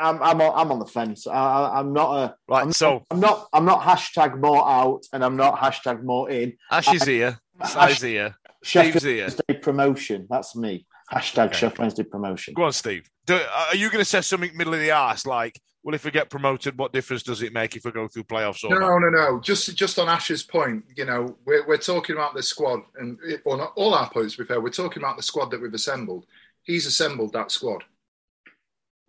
I'm 0.00 0.22
I'm 0.22 0.40
on, 0.40 0.52
I'm 0.56 0.72
on 0.72 0.78
the 0.78 0.86
fence. 0.86 1.26
I, 1.26 1.32
I- 1.34 1.78
I'm 1.80 1.92
not 1.92 2.16
a 2.16 2.34
Right. 2.48 2.62
I'm, 2.62 2.72
so 2.72 3.04
I'm 3.10 3.20
not 3.20 3.48
I'm 3.52 3.64
not 3.64 3.80
hashtag 3.82 4.38
Moore 4.40 4.66
out 4.68 5.02
and 5.12 5.24
I'm 5.24 5.36
not 5.36 5.58
hashtag 5.58 6.02
Moore 6.02 6.30
in. 6.30 6.54
Ash 6.70 6.92
is 6.92 7.04
here. 7.04 7.38
Si's 7.64 8.00
here. 8.00 8.34
Sheffield 8.62 8.92
Steve's 8.92 9.04
here. 9.04 9.24
Wednesday 9.24 9.54
promotion. 9.62 10.26
That's 10.30 10.56
me. 10.56 10.86
Hashtag 11.12 11.46
Okay. 11.46 11.54
Sheffield 11.58 11.78
Wednesday 11.78 12.02
promotion. 12.04 12.54
Go 12.54 12.64
on, 12.64 12.72
Steve. 12.72 13.08
Do, 13.26 13.34
are 13.68 13.76
you 13.76 13.88
going 13.90 14.00
to 14.00 14.04
say 14.04 14.20
something 14.20 14.56
middle 14.56 14.74
of 14.74 14.80
the 14.80 14.90
arse 14.90 15.26
like, 15.26 15.60
well, 15.82 15.94
if 15.94 16.04
we 16.04 16.10
get 16.10 16.28
promoted, 16.30 16.76
what 16.78 16.92
difference 16.92 17.22
does 17.22 17.42
it 17.42 17.52
make 17.54 17.74
if 17.76 17.84
we 17.84 17.90
go 17.90 18.06
through 18.06 18.24
playoffs 18.24 18.64
or 18.64 18.70
No, 18.70 18.78
not? 18.80 18.98
no, 18.98 19.08
no. 19.08 19.40
Just 19.40 19.74
just 19.76 19.98
on 19.98 20.08
Ash's 20.10 20.42
point, 20.42 20.84
you 20.96 21.04
know, 21.06 21.36
we're, 21.46 21.66
we're 21.66 21.78
talking 21.78 22.16
about 22.16 22.34
the 22.34 22.42
squad, 22.42 22.80
and 22.96 23.18
it, 23.26 23.40
well, 23.46 23.72
all 23.76 23.94
our 23.94 24.10
points, 24.10 24.36
to 24.36 24.42
be 24.42 24.46
fair, 24.46 24.60
we're 24.60 24.68
talking 24.70 25.02
about 25.02 25.16
the 25.16 25.22
squad 25.22 25.50
that 25.52 25.60
we've 25.60 25.72
assembled. 25.72 26.26
He's 26.64 26.84
assembled 26.86 27.32
that 27.32 27.50
squad. 27.50 27.82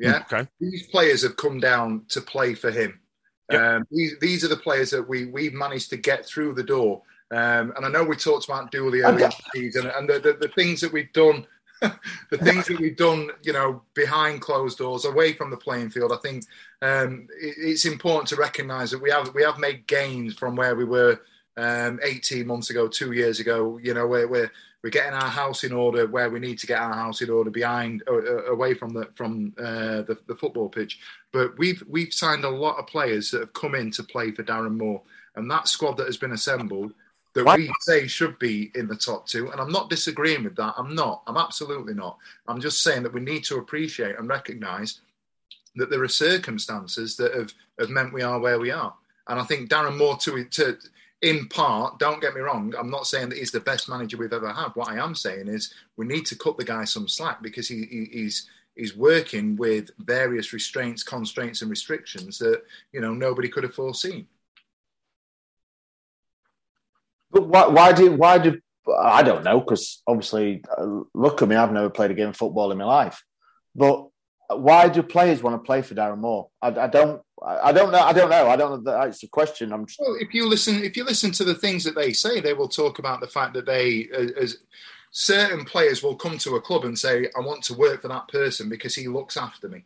Yeah, 0.01 0.23
Okay. 0.31 0.47
these 0.59 0.87
players 0.87 1.23
have 1.23 1.37
come 1.37 1.59
down 1.59 2.05
to 2.09 2.21
play 2.21 2.53
for 2.55 2.71
him. 2.71 2.99
Yep. 3.51 3.61
Um, 3.61 3.87
these, 3.91 4.19
these 4.19 4.43
are 4.43 4.47
the 4.47 4.57
players 4.57 4.89
that 4.91 5.07
we 5.07 5.25
we've 5.25 5.53
managed 5.53 5.89
to 5.91 5.97
get 5.97 6.25
through 6.25 6.53
the 6.55 6.63
door. 6.63 7.03
Um, 7.31 7.73
and 7.75 7.85
I 7.85 7.89
know 7.89 8.03
we 8.03 8.15
talked 8.15 8.45
about 8.45 8.71
Dooley 8.71 9.01
earlier 9.01 9.25
in 9.25 9.31
the 9.31 9.43
season, 9.53 9.87
and 9.95 10.09
the, 10.09 10.19
the, 10.19 10.33
the 10.33 10.47
things 10.49 10.81
that 10.81 10.91
we've 10.91 11.11
done, 11.13 11.45
the 11.81 12.37
things 12.37 12.67
that 12.67 12.79
we've 12.79 12.97
done, 12.97 13.29
you 13.43 13.53
know, 13.53 13.83
behind 13.93 14.41
closed 14.41 14.77
doors, 14.79 15.05
away 15.05 15.33
from 15.33 15.49
the 15.49 15.57
playing 15.57 15.89
field. 15.91 16.11
I 16.11 16.17
think 16.17 16.45
um, 16.81 17.27
it, 17.39 17.55
it's 17.57 17.85
important 17.85 18.27
to 18.29 18.35
recognise 18.35 18.91
that 18.91 19.01
we 19.01 19.11
have 19.11 19.33
we 19.33 19.43
have 19.43 19.59
made 19.59 19.87
gains 19.87 20.33
from 20.33 20.55
where 20.55 20.75
we 20.75 20.83
were 20.83 21.21
um, 21.57 21.99
18 22.03 22.47
months 22.47 22.69
ago, 22.69 22.87
two 22.87 23.11
years 23.13 23.39
ago. 23.39 23.79
You 23.81 23.93
know, 23.93 24.07
we're, 24.07 24.27
we're 24.27 24.51
we're 24.83 24.89
getting 24.89 25.13
our 25.13 25.29
house 25.29 25.63
in 25.63 25.71
order 25.71 26.07
where 26.07 26.29
we 26.29 26.39
need 26.39 26.57
to 26.59 26.67
get 26.67 26.79
our 26.79 26.93
house 26.93 27.21
in 27.21 27.29
order 27.29 27.51
behind 27.51 28.03
uh, 28.07 28.15
uh, 28.15 28.43
away 28.45 28.73
from 28.73 28.93
the 28.93 29.07
from 29.15 29.53
uh, 29.59 30.01
the, 30.01 30.17
the 30.27 30.35
football 30.35 30.69
pitch. 30.69 30.99
But 31.31 31.57
we've 31.57 31.83
we've 31.87 32.13
signed 32.13 32.43
a 32.43 32.49
lot 32.49 32.77
of 32.77 32.87
players 32.87 33.31
that 33.31 33.41
have 33.41 33.53
come 33.53 33.75
in 33.75 33.91
to 33.91 34.03
play 34.03 34.31
for 34.31 34.43
Darren 34.43 34.77
Moore, 34.77 35.01
and 35.35 35.49
that 35.51 35.67
squad 35.67 35.97
that 35.97 36.07
has 36.07 36.17
been 36.17 36.31
assembled 36.31 36.93
that 37.33 37.43
Right. 37.45 37.59
we 37.59 37.71
say 37.81 38.07
should 38.07 38.37
be 38.39 38.71
in 38.75 38.87
the 38.87 38.95
top 38.95 39.27
two. 39.27 39.51
And 39.51 39.61
I'm 39.61 39.71
not 39.71 39.89
disagreeing 39.89 40.43
with 40.43 40.55
that. 40.57 40.73
I'm 40.77 40.95
not. 40.95 41.23
I'm 41.27 41.37
absolutely 41.37 41.93
not. 41.93 42.17
I'm 42.47 42.59
just 42.59 42.83
saying 42.83 43.03
that 43.03 43.13
we 43.13 43.21
need 43.21 43.43
to 43.45 43.57
appreciate 43.57 44.17
and 44.17 44.27
recognise 44.27 44.99
that 45.75 45.89
there 45.89 46.03
are 46.03 46.09
circumstances 46.09 47.15
that 47.15 47.33
have, 47.33 47.53
have 47.79 47.89
meant 47.89 48.13
we 48.13 48.21
are 48.21 48.39
where 48.39 48.59
we 48.59 48.71
are. 48.71 48.93
And 49.27 49.39
I 49.39 49.43
think 49.43 49.69
Darren 49.69 49.97
Moore, 49.97 50.17
to, 50.17 50.43
to 50.43 50.77
in 51.21 51.47
part, 51.49 51.99
don't 51.99 52.21
get 52.21 52.33
me 52.33 52.41
wrong, 52.41 52.73
I'm 52.77 52.89
not 52.89 53.07
saying 53.07 53.29
that 53.29 53.37
he's 53.37 53.51
the 53.51 53.59
best 53.59 53.87
manager 53.87 54.17
we've 54.17 54.33
ever 54.33 54.51
had. 54.51 54.69
What 54.73 54.89
I 54.89 55.03
am 55.03 55.13
saying 55.13 55.47
is 55.47 55.73
we 55.95 56.05
need 56.05 56.25
to 56.27 56.35
cut 56.35 56.57
the 56.57 56.63
guy 56.63 56.83
some 56.83 57.07
slack 57.07 57.41
because 57.43 57.67
he, 57.67 57.85
he 57.85 58.09
he's 58.11 58.49
he's 58.75 58.95
working 58.95 59.55
with 59.55 59.91
various 59.99 60.53
restraints, 60.53 61.03
constraints, 61.03 61.61
and 61.61 61.69
restrictions 61.69 62.39
that 62.39 62.63
you 62.91 63.01
know 63.01 63.13
nobody 63.13 63.49
could 63.49 63.63
have 63.63 63.75
foreseen. 63.75 64.27
But 67.29 67.47
why, 67.47 67.67
why 67.67 67.93
do 67.93 68.13
why 68.13 68.37
do 68.39 68.59
I 68.99 69.21
don't 69.21 69.43
know 69.43 69.59
because 69.59 70.01
obviously, 70.07 70.63
uh, 70.75 71.01
look 71.13 71.41
at 71.41 71.47
me, 71.47 71.55
I've 71.55 71.71
never 71.71 71.89
played 71.89 72.11
a 72.11 72.15
game 72.15 72.29
of 72.29 72.37
football 72.37 72.71
in 72.71 72.79
my 72.79 72.85
life. 72.85 73.23
But 73.75 74.07
why 74.49 74.89
do 74.89 75.03
players 75.03 75.41
want 75.41 75.55
to 75.55 75.65
play 75.65 75.81
for 75.81 75.95
Darren 75.95 76.17
Moore? 76.17 76.49
I, 76.61 76.69
I 76.69 76.87
don't, 76.87 77.21
I 77.43 77.71
don't 77.71 77.91
know, 77.91 77.99
I 77.99 78.13
don't 78.13 78.29
know, 78.29 78.47
I 78.47 78.55
don't 78.55 78.83
know. 78.83 78.91
That's 78.91 79.23
a 79.23 79.27
question. 79.27 79.73
I'm. 79.73 79.87
Just... 79.87 79.99
Well, 79.99 80.15
if 80.19 80.33
you 80.33 80.47
listen, 80.47 80.83
if 80.83 80.95
you 80.95 81.03
listen 81.03 81.31
to 81.31 81.43
the 81.43 81.55
things 81.55 81.83
that 81.85 81.95
they 81.95 82.13
say, 82.13 82.39
they 82.39 82.53
will 82.53 82.67
talk 82.67 82.99
about 82.99 83.19
the 83.19 83.27
fact 83.27 83.55
that 83.55 83.65
they, 83.65 84.09
uh, 84.15 84.39
as 84.39 84.57
certain 85.09 85.65
players, 85.65 86.03
will 86.03 86.15
come 86.15 86.37
to 86.39 86.55
a 86.55 86.61
club 86.61 86.85
and 86.85 86.97
say, 86.97 87.29
"I 87.35 87.39
want 87.39 87.63
to 87.63 87.73
work 87.73 88.03
for 88.03 88.09
that 88.09 88.27
person 88.27 88.69
because 88.69 88.93
he 88.93 89.07
looks 89.07 89.37
after 89.37 89.67
me." 89.67 89.83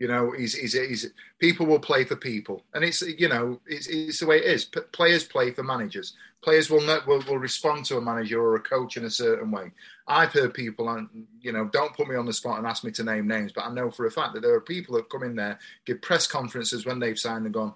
You 0.00 0.08
know, 0.08 0.32
he's, 0.32 0.54
he's, 0.54 0.72
he's, 0.72 1.10
people 1.38 1.66
will 1.66 1.78
play 1.78 2.04
for 2.04 2.16
people, 2.16 2.64
and 2.72 2.82
it's 2.82 3.02
you 3.02 3.28
know 3.28 3.60
it's, 3.66 3.86
it's 3.86 4.20
the 4.20 4.26
way 4.26 4.38
it 4.38 4.46
is. 4.46 4.64
P- 4.64 4.80
players 4.92 5.24
play 5.24 5.50
for 5.50 5.62
managers. 5.62 6.14
Players 6.42 6.70
will, 6.70 6.80
not, 6.80 7.06
will 7.06 7.22
will 7.28 7.36
respond 7.36 7.84
to 7.84 7.98
a 7.98 8.00
manager 8.00 8.40
or 8.40 8.54
a 8.54 8.60
coach 8.60 8.96
in 8.96 9.04
a 9.04 9.10
certain 9.10 9.50
way. 9.50 9.72
I've 10.08 10.32
heard 10.32 10.54
people, 10.54 10.88
and 10.88 11.26
you 11.42 11.52
know, 11.52 11.66
don't 11.66 11.94
put 11.94 12.08
me 12.08 12.16
on 12.16 12.24
the 12.24 12.32
spot 12.32 12.56
and 12.56 12.66
ask 12.66 12.82
me 12.82 12.92
to 12.92 13.04
name 13.04 13.28
names, 13.28 13.52
but 13.52 13.66
I 13.66 13.74
know 13.74 13.90
for 13.90 14.06
a 14.06 14.10
fact 14.10 14.32
that 14.32 14.40
there 14.40 14.54
are 14.54 14.60
people 14.62 14.96
that 14.96 15.10
come 15.10 15.22
in 15.22 15.36
there, 15.36 15.58
give 15.84 16.00
press 16.00 16.26
conferences 16.26 16.86
when 16.86 16.98
they've 16.98 17.18
signed 17.18 17.44
and 17.44 17.52
gone. 17.52 17.74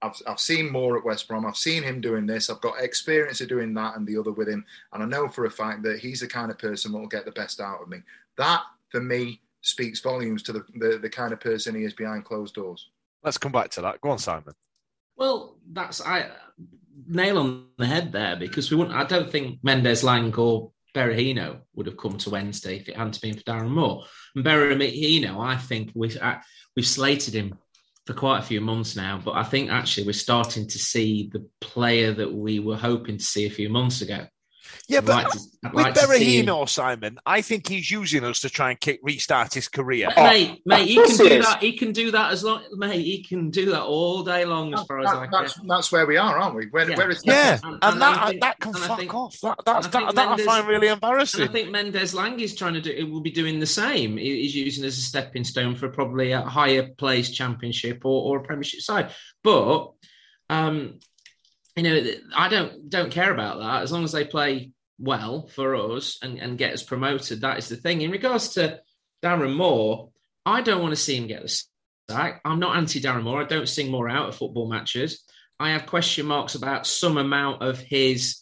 I've, 0.00 0.14
I've 0.26 0.40
seen 0.40 0.72
more 0.72 0.96
at 0.96 1.04
West 1.04 1.28
Brom. 1.28 1.44
I've 1.44 1.58
seen 1.58 1.82
him 1.82 2.00
doing 2.00 2.24
this. 2.24 2.48
I've 2.48 2.62
got 2.62 2.80
experience 2.80 3.42
of 3.42 3.48
doing 3.48 3.74
that 3.74 3.96
and 3.96 4.06
the 4.06 4.16
other 4.16 4.32
with 4.32 4.48
him, 4.48 4.64
and 4.94 5.02
I 5.02 5.06
know 5.06 5.28
for 5.28 5.44
a 5.44 5.50
fact 5.50 5.82
that 5.82 5.98
he's 5.98 6.20
the 6.20 6.26
kind 6.26 6.50
of 6.50 6.56
person 6.56 6.92
that 6.92 6.98
will 6.98 7.06
get 7.06 7.26
the 7.26 7.32
best 7.32 7.60
out 7.60 7.82
of 7.82 7.88
me. 7.88 7.98
That 8.38 8.62
for 8.90 9.02
me 9.02 9.42
speaks 9.66 10.00
volumes 10.00 10.42
to 10.44 10.52
the, 10.52 10.64
the, 10.74 10.98
the 11.02 11.10
kind 11.10 11.32
of 11.32 11.40
person 11.40 11.74
he 11.74 11.84
is 11.84 11.92
behind 11.92 12.24
closed 12.24 12.54
doors. 12.54 12.88
Let's 13.22 13.38
come 13.38 13.52
back 13.52 13.70
to 13.70 13.80
that. 13.82 14.00
Go 14.00 14.10
on, 14.10 14.18
Simon. 14.18 14.54
Well, 15.16 15.58
that's 15.72 16.00
I 16.00 16.30
nail 17.06 17.38
on 17.38 17.66
the 17.78 17.86
head 17.86 18.12
there 18.12 18.36
because 18.36 18.70
we 18.70 18.76
wouldn't. 18.76 18.96
I 18.96 19.04
don't 19.04 19.30
think 19.30 19.58
Mendez-Laing 19.62 20.34
or 20.34 20.72
Berahino 20.94 21.60
would 21.74 21.86
have 21.86 21.96
come 21.96 22.16
to 22.18 22.30
Wednesday 22.30 22.76
if 22.76 22.88
it 22.88 22.96
hadn't 22.96 23.20
been 23.20 23.36
for 23.36 23.42
Darren 23.42 23.70
Moore. 23.70 24.04
And 24.34 24.44
Berahino, 24.44 25.44
I 25.44 25.56
think 25.56 25.90
we 25.94 26.16
uh, 26.18 26.36
we've 26.74 26.86
slated 26.86 27.34
him 27.34 27.58
for 28.06 28.14
quite 28.14 28.38
a 28.38 28.46
few 28.46 28.60
months 28.60 28.94
now, 28.94 29.20
but 29.22 29.34
I 29.34 29.42
think 29.42 29.70
actually 29.70 30.06
we're 30.06 30.12
starting 30.12 30.68
to 30.68 30.78
see 30.78 31.28
the 31.32 31.48
player 31.60 32.12
that 32.12 32.32
we 32.32 32.60
were 32.60 32.76
hoping 32.76 33.18
to 33.18 33.24
see 33.24 33.46
a 33.46 33.50
few 33.50 33.68
months 33.68 34.00
ago. 34.00 34.26
Yeah, 34.88 35.00
but 35.00 35.24
like 35.24 35.32
to, 35.32 35.38
with 35.62 35.84
like 35.84 35.94
Berahino, 35.94 36.68
Simon, 36.68 37.18
I 37.26 37.40
think 37.42 37.68
he's 37.68 37.90
using 37.90 38.24
us 38.24 38.40
to 38.40 38.50
try 38.50 38.70
and 38.70 38.80
kick 38.80 39.00
restart 39.02 39.54
his 39.54 39.68
career. 39.68 40.08
Oh, 40.16 40.22
mate, 40.22 40.62
mate, 40.64 40.88
he 40.88 40.94
can 40.94 41.16
do 41.16 41.42
that. 41.42 41.62
He 41.62 41.72
can 41.72 41.92
do 41.92 42.10
that 42.12 42.32
as 42.32 42.44
long, 42.44 42.62
mate. 42.72 43.04
He 43.04 43.24
can 43.24 43.50
do 43.50 43.70
that 43.70 43.82
all 43.82 44.22
day 44.22 44.44
long, 44.44 44.74
as 44.74 44.84
far 44.84 45.02
that, 45.02 45.08
as 45.08 45.14
I 45.16 45.28
that's, 45.30 45.54
can. 45.54 45.66
That's 45.66 45.90
where 45.90 46.06
we 46.06 46.16
are, 46.16 46.38
aren't 46.38 46.54
we? 46.54 46.66
Where, 46.66 46.88
yeah, 46.88 46.96
where 46.96 47.12
yeah. 47.24 47.58
And, 47.62 47.74
and, 47.74 47.84
and, 47.84 48.02
that 48.02 48.28
think, 48.28 48.40
that 48.42 48.60
can 48.60 48.72
fuck 48.74 48.98
think, 48.98 49.14
off. 49.14 49.40
That, 49.40 49.58
that's, 49.64 49.86
that, 49.88 50.14
that 50.14 50.40
I 50.40 50.44
find 50.44 50.68
really 50.68 50.88
embarrassing. 50.88 51.48
I 51.48 51.52
think 51.52 51.70
Mendez-Laing 51.70 52.40
is 52.40 52.54
trying 52.54 52.74
to 52.74 52.80
do. 52.80 52.90
It 52.90 53.10
will 53.10 53.20
be 53.20 53.32
doing 53.32 53.58
the 53.58 53.66
same. 53.66 54.16
He's 54.16 54.54
using 54.54 54.84
as 54.84 54.96
a 54.98 55.00
stepping 55.00 55.44
stone 55.44 55.74
for 55.74 55.88
probably 55.88 56.32
a 56.32 56.42
higher 56.42 56.88
place 56.88 57.30
championship 57.30 58.04
or, 58.04 58.30
or 58.30 58.38
a 58.38 58.42
Premiership 58.42 58.80
side, 58.80 59.10
but. 59.42 59.92
um 60.48 61.00
you 61.76 61.82
know, 61.82 62.10
I 62.34 62.48
don't 62.48 62.88
don't 62.88 63.12
care 63.12 63.32
about 63.32 63.58
that 63.60 63.82
as 63.82 63.92
long 63.92 64.04
as 64.04 64.12
they 64.12 64.24
play 64.24 64.70
well 64.98 65.46
for 65.48 65.74
us 65.76 66.18
and, 66.22 66.38
and 66.38 66.58
get 66.58 66.72
us 66.72 66.82
promoted. 66.82 67.42
That 67.42 67.58
is 67.58 67.68
the 67.68 67.76
thing. 67.76 68.00
In 68.00 68.10
regards 68.10 68.50
to 68.54 68.80
Darren 69.22 69.54
Moore, 69.54 70.10
I 70.44 70.62
don't 70.62 70.80
want 70.80 70.92
to 70.92 71.00
see 71.00 71.16
him 71.16 71.26
get 71.26 71.42
the 71.42 71.62
sack. 72.08 72.40
I'm 72.44 72.58
not 72.58 72.76
anti 72.76 73.00
Darren 73.00 73.24
Moore. 73.24 73.42
I 73.42 73.46
don't 73.46 73.68
sing 73.68 73.90
Moore 73.90 74.08
out 74.08 74.28
of 74.28 74.36
football 74.36 74.68
matches. 74.68 75.24
I 75.58 75.70
have 75.70 75.86
question 75.86 76.26
marks 76.26 76.54
about 76.54 76.86
some 76.86 77.18
amount 77.18 77.62
of 77.62 77.78
his 77.78 78.40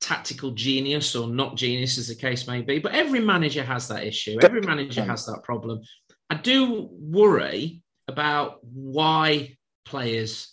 tactical 0.00 0.50
genius 0.50 1.14
or 1.14 1.28
not 1.28 1.56
genius, 1.56 1.98
as 1.98 2.08
the 2.08 2.14
case 2.14 2.46
may 2.46 2.62
be. 2.62 2.78
But 2.78 2.92
every 2.92 3.20
manager 3.20 3.62
has 3.62 3.88
that 3.88 4.04
issue. 4.04 4.38
Every 4.42 4.60
manager 4.60 5.04
has 5.04 5.26
that 5.26 5.42
problem. 5.44 5.80
I 6.28 6.36
do 6.36 6.88
worry 6.90 7.82
about 8.08 8.58
why 8.62 9.56
players 9.84 10.51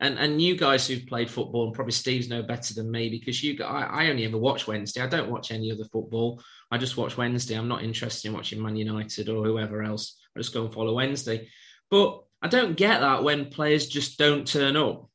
and 0.00 0.18
and 0.18 0.40
you 0.40 0.56
guys 0.56 0.86
who've 0.86 1.06
played 1.06 1.30
football 1.30 1.66
and 1.66 1.74
probably 1.74 1.92
Steve's 1.92 2.28
know 2.28 2.42
better 2.42 2.74
than 2.74 2.90
me 2.90 3.10
because 3.10 3.42
you 3.42 3.62
I, 3.62 4.04
I 4.04 4.10
only 4.10 4.24
ever 4.24 4.38
watch 4.38 4.66
Wednesday. 4.66 5.02
I 5.02 5.06
don't 5.06 5.30
watch 5.30 5.50
any 5.50 5.70
other 5.70 5.84
football. 5.84 6.42
I 6.70 6.78
just 6.78 6.96
watch 6.96 7.16
Wednesday. 7.16 7.54
I'm 7.54 7.68
not 7.68 7.82
interested 7.82 8.28
in 8.28 8.34
watching 8.34 8.62
Man 8.62 8.76
United 8.76 9.28
or 9.28 9.44
whoever 9.44 9.82
else. 9.82 10.18
I 10.34 10.40
just 10.40 10.54
go 10.54 10.64
and 10.64 10.72
follow 10.72 10.94
Wednesday. 10.94 11.48
But 11.90 12.22
I 12.40 12.48
don't 12.48 12.76
get 12.76 13.00
that 13.00 13.22
when 13.22 13.50
players 13.50 13.88
just 13.88 14.18
don't 14.18 14.46
turn 14.46 14.76
up. 14.76 15.08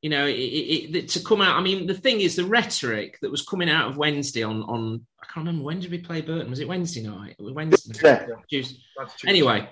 You 0.00 0.10
know, 0.10 0.26
it, 0.26 0.32
it, 0.32 0.96
it, 0.96 1.08
to 1.10 1.20
come 1.20 1.40
out. 1.40 1.56
I 1.56 1.62
mean, 1.62 1.86
the 1.86 1.94
thing 1.94 2.20
is, 2.20 2.36
the 2.36 2.44
rhetoric 2.44 3.18
that 3.20 3.30
was 3.30 3.44
coming 3.44 3.70
out 3.70 3.88
of 3.88 3.96
Wednesday 3.96 4.42
on 4.42 4.62
on 4.62 5.06
I 5.22 5.26
can't 5.26 5.46
remember 5.46 5.64
when 5.64 5.80
did 5.80 5.90
we 5.90 5.98
play 5.98 6.20
Burton? 6.20 6.50
Was 6.50 6.60
it 6.60 6.68
Wednesday 6.68 7.02
night? 7.02 7.36
It 7.38 7.42
was 7.42 7.54
Wednesday. 7.54 7.98
Yeah. 8.02 8.26
Anyway, 9.26 9.68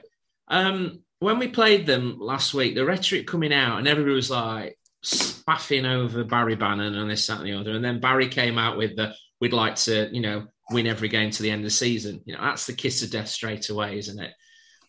um, 0.48 1.00
when 1.22 1.38
we 1.38 1.46
played 1.46 1.86
them 1.86 2.18
last 2.18 2.52
week, 2.52 2.74
the 2.74 2.84
rhetoric 2.84 3.28
coming 3.28 3.52
out 3.52 3.78
and 3.78 3.86
everybody 3.86 4.14
was 4.14 4.30
like 4.30 4.76
spaffing 5.02 5.86
over 5.86 6.24
Barry 6.24 6.56
Bannan 6.56 6.96
and 6.96 7.08
this, 7.08 7.28
that, 7.28 7.38
and 7.38 7.46
the 7.46 7.52
other. 7.52 7.70
And 7.70 7.84
then 7.84 8.00
Barry 8.00 8.28
came 8.28 8.58
out 8.58 8.76
with 8.76 8.96
the, 8.96 9.14
we'd 9.40 9.52
like 9.52 9.76
to, 9.76 10.08
you 10.12 10.20
know, 10.20 10.46
win 10.72 10.88
every 10.88 11.08
game 11.08 11.30
to 11.30 11.42
the 11.42 11.50
end 11.50 11.60
of 11.60 11.66
the 11.66 11.70
season. 11.70 12.20
You 12.24 12.34
know, 12.34 12.42
that's 12.42 12.66
the 12.66 12.72
kiss 12.72 13.04
of 13.04 13.12
death 13.12 13.28
straight 13.28 13.68
away, 13.68 13.98
isn't 13.98 14.18
it? 14.18 14.32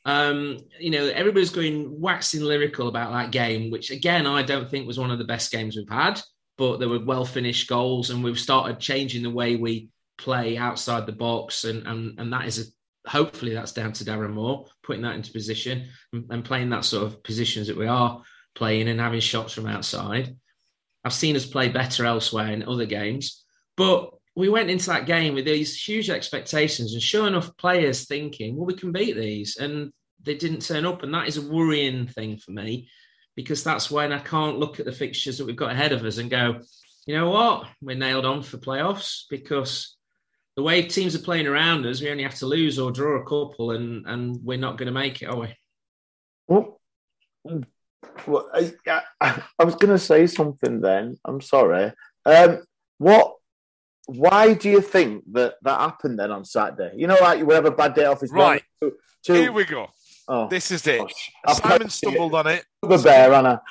Um, 0.05 0.57
you 0.79 0.89
know, 0.89 1.05
everybody's 1.05 1.51
going 1.51 2.01
waxing 2.01 2.41
lyrical 2.41 2.87
about 2.87 3.13
that 3.13 3.31
game, 3.31 3.69
which 3.69 3.91
again, 3.91 4.25
I 4.25 4.41
don't 4.41 4.69
think 4.69 4.87
was 4.87 4.99
one 4.99 5.11
of 5.11 5.19
the 5.19 5.25
best 5.25 5.51
games 5.51 5.77
we've 5.77 5.87
had, 5.87 6.19
but 6.57 6.77
there 6.77 6.89
were 6.89 7.05
well 7.05 7.25
finished 7.25 7.69
goals 7.69 8.09
and 8.09 8.23
we've 8.23 8.39
started 8.39 8.79
changing 8.79 9.21
the 9.21 9.29
way 9.29 9.55
we 9.55 9.89
play 10.17 10.57
outside 10.57 11.05
the 11.05 11.11
box. 11.11 11.63
And, 11.63 11.85
and, 11.85 12.19
and 12.19 12.33
that 12.33 12.47
is 12.47 12.57
a 12.57 12.63
hopefully 13.07 13.53
that's 13.53 13.73
down 13.73 13.93
to 13.93 14.05
Darren 14.05 14.33
Moore 14.33 14.65
putting 14.81 15.01
that 15.03 15.15
into 15.15 15.31
position 15.31 15.89
and, 16.11 16.45
playing 16.45 16.69
that 16.69 16.85
sort 16.85 17.03
of 17.03 17.23
positions 17.23 17.67
that 17.67 17.77
we 17.77 17.87
are 17.87 18.21
playing 18.55 18.87
and 18.87 18.99
having 18.99 19.19
shots 19.19 19.53
from 19.53 19.67
outside. 19.67 20.35
I've 21.03 21.13
seen 21.13 21.35
us 21.35 21.45
play 21.45 21.69
better 21.69 22.05
elsewhere 22.05 22.51
in 22.51 22.63
other 22.63 22.85
games, 22.85 23.43
but 23.75 24.11
we 24.35 24.49
went 24.49 24.69
into 24.69 24.87
that 24.87 25.05
game 25.05 25.35
with 25.35 25.45
these 25.45 25.75
huge 25.75 26.09
expectations 26.09 26.93
and 26.93 27.01
sure 27.01 27.27
enough, 27.27 27.55
players 27.57 28.05
thinking, 28.05 28.55
well, 28.55 28.65
we 28.65 28.73
can 28.73 28.91
beat 28.91 29.15
these, 29.15 29.57
and 29.57 29.91
they 30.23 30.35
didn't 30.35 30.61
turn 30.61 30.85
up, 30.85 31.03
and 31.03 31.13
that 31.13 31.27
is 31.27 31.37
a 31.37 31.47
worrying 31.47 32.07
thing 32.07 32.37
for 32.37 32.51
me 32.51 32.89
because 33.35 33.63
that's 33.63 33.91
when 33.91 34.11
I 34.11 34.19
can't 34.19 34.59
look 34.59 34.79
at 34.79 34.85
the 34.85 34.91
fixtures 34.91 35.37
that 35.37 35.45
we've 35.45 35.55
got 35.55 35.71
ahead 35.71 35.91
of 35.91 36.03
us 36.03 36.17
and 36.17 36.29
go, 36.29 36.61
you 37.05 37.15
know 37.15 37.29
what, 37.29 37.67
we're 37.81 37.97
nailed 37.97 38.25
on 38.25 38.43
for 38.43 38.57
playoffs 38.57 39.23
because 39.29 39.97
the 40.55 40.63
way 40.63 40.83
teams 40.83 41.15
are 41.15 41.19
playing 41.19 41.47
around 41.47 41.85
us, 41.85 42.01
we 42.01 42.09
only 42.09 42.23
have 42.23 42.35
to 42.35 42.45
lose 42.45 42.77
or 42.77 42.91
draw 42.91 43.19
a 43.19 43.23
couple, 43.23 43.71
and 43.71 44.05
and 44.05 44.39
we're 44.43 44.57
not 44.57 44.77
going 44.77 44.87
to 44.87 44.91
make 44.91 45.21
it, 45.21 45.27
are 45.27 45.39
we? 45.39 45.55
Well, 46.47 46.79
well 48.27 48.49
I, 48.53 48.73
I, 49.19 49.43
I 49.59 49.63
was 49.63 49.75
going 49.75 49.93
to 49.93 49.99
say 49.99 50.27
something. 50.27 50.81
Then 50.81 51.17
I'm 51.25 51.41
sorry. 51.41 51.93
Um, 52.25 52.61
what? 52.97 53.35
Why 54.05 54.53
do 54.53 54.69
you 54.69 54.81
think 54.81 55.23
that 55.31 55.55
that 55.61 55.79
happened 55.79 56.19
then 56.19 56.31
on 56.31 56.43
Saturday? 56.43 56.91
You 56.97 57.07
know, 57.07 57.17
like 57.21 57.39
you 57.39 57.49
have 57.51 57.65
a 57.65 57.71
bad 57.71 57.93
day 57.93 58.05
off 58.05 58.19
his 58.19 58.31
right. 58.31 58.61
To, 58.81 58.91
to... 59.23 59.33
Here 59.33 59.51
we 59.51 59.63
go. 59.63 59.87
Oh, 60.27 60.47
this 60.49 60.71
is 60.71 60.85
it. 60.87 61.01
Simon 61.53 61.89
stumbled 61.89 62.35
on 62.35 62.47
it. 62.47 62.65
The 62.81 62.97
bear, 62.97 63.33
Anna. 63.33 63.61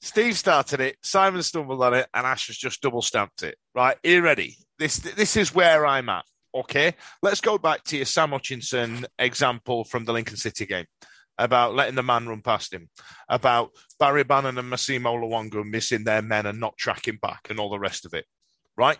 Steve 0.00 0.36
started 0.36 0.80
it. 0.80 0.96
Simon 1.02 1.42
stumbled 1.42 1.82
on 1.82 1.94
it, 1.94 2.06
and 2.14 2.26
Ash 2.26 2.46
has 2.46 2.56
just 2.56 2.80
double 2.82 3.02
stamped 3.02 3.42
it. 3.42 3.56
Right, 3.74 3.96
are 4.04 4.08
you 4.08 4.22
ready? 4.22 4.56
This 4.78 4.98
this 4.98 5.36
is 5.36 5.54
where 5.54 5.86
I'm 5.86 6.08
at. 6.08 6.24
Okay, 6.54 6.94
let's 7.22 7.40
go 7.40 7.58
back 7.58 7.84
to 7.84 7.96
your 7.96 8.06
Sam 8.06 8.30
Hutchinson 8.30 9.06
example 9.18 9.84
from 9.84 10.04
the 10.04 10.12
Lincoln 10.12 10.36
City 10.36 10.66
game 10.66 10.86
about 11.36 11.74
letting 11.74 11.94
the 11.94 12.02
man 12.02 12.28
run 12.28 12.42
past 12.42 12.72
him, 12.72 12.88
about 13.28 13.70
Barry 13.98 14.24
Bannan 14.24 14.58
and 14.58 14.70
Massimo 14.70 15.14
Luongo 15.16 15.64
missing 15.64 16.04
their 16.04 16.22
men 16.22 16.46
and 16.46 16.58
not 16.58 16.76
tracking 16.76 17.18
back, 17.20 17.46
and 17.50 17.60
all 17.60 17.70
the 17.70 17.78
rest 17.78 18.06
of 18.06 18.14
it. 18.14 18.24
Right, 18.76 18.98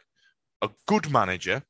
a 0.62 0.68
good 0.86 1.10
manager, 1.10 1.62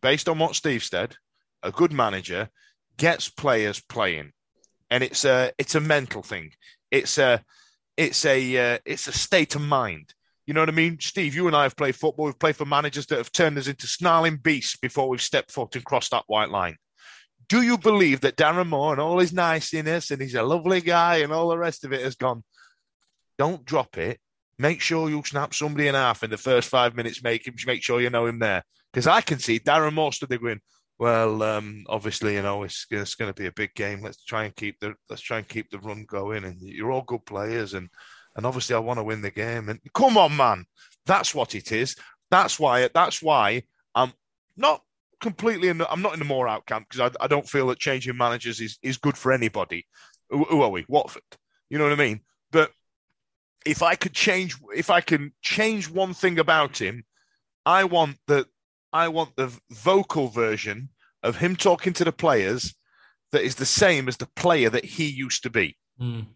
based 0.00 0.28
on 0.28 0.38
what 0.38 0.54
Steve 0.54 0.82
said, 0.82 1.16
a 1.62 1.70
good 1.70 1.92
manager 1.92 2.48
gets 2.96 3.28
players 3.28 3.80
playing, 3.80 4.32
and 4.90 5.02
it's 5.02 5.24
a 5.24 5.52
it's 5.58 5.74
a 5.74 5.80
mental 5.80 6.22
thing. 6.22 6.52
It's 6.90 7.18
a 7.18 7.42
it's 7.96 8.24
a 8.24 8.74
uh, 8.74 8.78
it's 8.84 9.08
a 9.08 9.12
state 9.12 9.54
of 9.54 9.62
mind. 9.62 10.14
You 10.46 10.54
know 10.54 10.60
what 10.60 10.68
I 10.68 10.72
mean? 10.72 10.98
Steve, 11.00 11.34
you 11.34 11.46
and 11.46 11.54
I 11.54 11.62
have 11.62 11.76
played 11.76 11.94
football. 11.94 12.26
We've 12.26 12.38
played 12.38 12.56
for 12.56 12.64
managers 12.64 13.06
that 13.06 13.18
have 13.18 13.30
turned 13.30 13.58
us 13.58 13.68
into 13.68 13.86
snarling 13.86 14.38
beasts 14.38 14.76
before 14.76 15.08
we've 15.08 15.22
stepped 15.22 15.52
foot 15.52 15.76
and 15.76 15.84
crossed 15.84 16.10
that 16.10 16.24
white 16.26 16.50
line. 16.50 16.76
Do 17.48 17.62
you 17.62 17.78
believe 17.78 18.22
that 18.22 18.36
Darren 18.36 18.68
Moore 18.68 18.92
and 18.92 19.00
all 19.00 19.18
his 19.18 19.32
niceness 19.32 20.10
and 20.10 20.20
he's 20.20 20.34
a 20.34 20.42
lovely 20.42 20.80
guy 20.80 21.16
and 21.16 21.32
all 21.32 21.48
the 21.48 21.58
rest 21.58 21.84
of 21.84 21.92
it 21.92 22.02
has 22.02 22.16
gone? 22.16 22.42
Don't 23.38 23.64
drop 23.64 23.98
it. 23.98 24.18
Make 24.58 24.80
sure 24.80 25.08
you 25.08 25.22
snap 25.24 25.54
somebody 25.54 25.88
in 25.88 25.94
half 25.94 26.22
in 26.22 26.30
the 26.30 26.36
first 26.36 26.68
five 26.68 26.94
minutes. 26.94 27.22
Make 27.22 27.46
him 27.46 27.54
make 27.66 27.82
sure 27.82 28.00
you 28.00 28.10
know 28.10 28.26
him 28.26 28.38
there 28.38 28.62
because 28.92 29.06
I 29.06 29.20
can 29.20 29.38
see 29.38 29.58
Darren 29.58 29.94
Moore 29.94 30.12
stood 30.12 30.28
there 30.28 30.38
going, 30.38 30.60
"Well, 30.98 31.42
um, 31.42 31.84
obviously, 31.88 32.34
you 32.34 32.42
know, 32.42 32.62
it's, 32.62 32.86
it's 32.90 33.14
going 33.14 33.32
to 33.32 33.40
be 33.40 33.46
a 33.46 33.52
big 33.52 33.74
game. 33.74 34.02
Let's 34.02 34.22
try 34.24 34.44
and 34.44 34.54
keep 34.54 34.78
the 34.80 34.94
let's 35.08 35.22
try 35.22 35.38
and 35.38 35.48
keep 35.48 35.70
the 35.70 35.78
run 35.78 36.04
going. 36.04 36.44
And 36.44 36.60
you're 36.60 36.92
all 36.92 37.02
good 37.02 37.24
players, 37.26 37.74
and 37.74 37.88
and 38.36 38.46
obviously, 38.46 38.74
I 38.74 38.80
want 38.80 38.98
to 38.98 39.04
win 39.04 39.22
the 39.22 39.30
game. 39.30 39.68
And 39.68 39.80
come 39.94 40.16
on, 40.16 40.36
man, 40.36 40.64
that's 41.06 41.34
what 41.34 41.54
it 41.54 41.72
is. 41.72 41.96
That's 42.30 42.58
why. 42.58 42.88
That's 42.92 43.22
why 43.22 43.64
I'm 43.94 44.12
not 44.56 44.82
completely. 45.20 45.68
In 45.68 45.78
the, 45.78 45.90
I'm 45.90 46.02
not 46.02 46.14
in 46.14 46.18
the 46.18 46.24
Moore 46.24 46.48
out 46.48 46.66
camp 46.66 46.88
because 46.88 47.12
I, 47.20 47.24
I 47.24 47.26
don't 47.28 47.48
feel 47.48 47.68
that 47.68 47.78
changing 47.78 48.16
managers 48.16 48.60
is 48.60 48.78
is 48.82 48.96
good 48.96 49.16
for 49.16 49.32
anybody. 49.32 49.86
Who, 50.30 50.44
who 50.44 50.62
are 50.62 50.70
we? 50.70 50.84
Watford. 50.88 51.22
You 51.68 51.78
know 51.78 51.84
what 51.84 51.92
I 51.92 51.96
mean? 51.96 52.20
But 52.50 52.70
if 53.64 53.82
I 53.82 53.94
could 53.94 54.12
change, 54.12 54.56
if 54.74 54.90
I 54.90 55.00
can 55.00 55.32
change 55.42 55.90
one 55.90 56.14
thing 56.14 56.38
about 56.38 56.80
him, 56.80 57.04
I 57.64 57.84
want 57.84 58.16
the 58.26 58.46
I 58.92 59.08
want 59.08 59.36
the 59.36 59.52
vocal 59.70 60.28
version 60.28 60.90
of 61.22 61.36
him 61.36 61.56
talking 61.56 61.92
to 61.94 62.04
the 62.04 62.12
players 62.12 62.74
that 63.30 63.42
is 63.42 63.56
the 63.56 63.66
same 63.66 64.08
as 64.08 64.16
the 64.16 64.28
player 64.36 64.70
that 64.70 64.84
he 64.84 65.06
used 65.06 65.42
to 65.44 65.50
be. 65.50 65.76
Mm. 66.00 66.26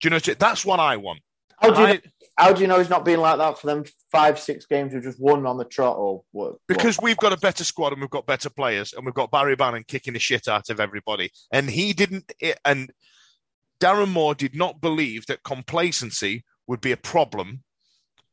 Do 0.00 0.04
you 0.04 0.10
know? 0.10 0.18
That's 0.18 0.64
what 0.64 0.80
I 0.80 0.96
want. 0.96 1.20
How 1.58 1.70
do 1.70 1.80
you, 1.80 1.86
I- 1.86 1.92
know, 1.94 2.00
how 2.38 2.52
do 2.52 2.60
you 2.60 2.66
know 2.66 2.78
he's 2.78 2.90
not 2.90 3.04
being 3.04 3.18
like 3.20 3.38
that 3.38 3.58
for 3.58 3.66
them 3.66 3.84
five, 4.12 4.38
six 4.38 4.66
games 4.66 4.92
we've 4.92 5.02
just 5.02 5.20
won 5.20 5.46
on 5.46 5.56
the 5.56 5.64
trot 5.64 5.96
or 5.96 6.22
what? 6.32 6.56
Because 6.68 6.96
what? 6.96 7.04
we've 7.04 7.16
got 7.16 7.32
a 7.32 7.38
better 7.38 7.64
squad 7.64 7.92
and 7.92 8.00
we've 8.00 8.10
got 8.10 8.26
better 8.26 8.50
players 8.50 8.92
and 8.92 9.06
we've 9.06 9.14
got 9.14 9.30
Barry 9.30 9.56
Bannan 9.56 9.84
kicking 9.88 10.12
the 10.12 10.18
shit 10.18 10.48
out 10.48 10.68
of 10.68 10.80
everybody. 10.80 11.30
And 11.50 11.70
he 11.70 11.92
didn't, 11.92 12.30
and 12.64 12.92
Darren 13.80 14.10
Moore 14.10 14.34
did 14.34 14.54
not 14.54 14.80
believe 14.80 15.26
that 15.26 15.42
complacency 15.44 16.44
would 16.66 16.80
be 16.80 16.92
a 16.92 16.96
problem 16.96 17.62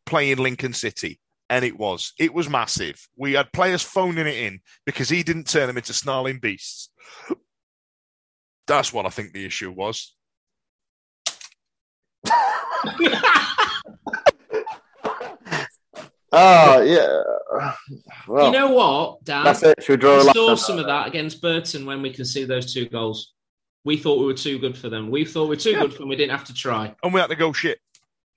playing 0.06 0.38
Lincoln 0.38 0.74
City. 0.74 1.20
And 1.50 1.64
it 1.64 1.78
was. 1.78 2.14
It 2.18 2.34
was 2.34 2.50
massive. 2.50 3.08
We 3.16 3.34
had 3.34 3.52
players 3.54 3.84
phoning 3.84 4.28
it 4.28 4.38
in 4.38 4.60
because 4.86 5.10
he 5.10 5.24
didn't 5.24 5.48
turn 5.48 5.68
them 5.68 5.78
into 5.78 5.94
snarling 5.94 6.40
beasts. 6.40 6.90
That's 8.66 8.92
what 8.92 9.06
I 9.06 9.10
think 9.10 9.34
the 9.34 9.46
issue 9.46 9.72
was. 9.72 10.16
Oh 16.36 16.82
yeah. 16.82 17.22
Well, 18.28 18.48
you 18.48 18.52
know 18.52 18.70
what, 18.70 19.24
Dan? 19.24 19.44
that's 19.44 19.62
it. 19.62 19.84
Should 19.84 20.00
we 20.00 20.02
draw 20.02 20.14
a 20.16 20.18
We 20.20 20.24
line? 20.24 20.34
saw 20.34 20.56
some 20.56 20.78
that? 20.78 20.82
of 20.84 20.88
that 20.88 21.08
against 21.08 21.42
Burton 21.44 21.86
when 21.86 22.02
we 22.02 22.12
conceded 22.12 22.50
those 22.50 22.74
two 22.74 22.90
goals. 22.90 23.34
We 23.86 23.98
thought 23.98 24.18
we 24.20 24.26
were 24.26 24.34
too 24.34 24.58
good 24.58 24.76
for 24.76 24.90
them. 24.90 25.12
We 25.12 25.26
thought 25.26 25.44
we 25.44 25.50
were 25.50 25.56
too 25.58 25.76
good 25.76 25.92
for 25.94 26.00
them. 26.00 26.10
We 26.10 26.16
didn't 26.16 26.32
have 26.32 26.46
to 26.46 26.54
try. 26.54 26.96
And 27.04 27.14
we 27.14 27.20
had 27.20 27.30
to 27.30 27.36
go 27.36 27.54
shit. 27.54 27.80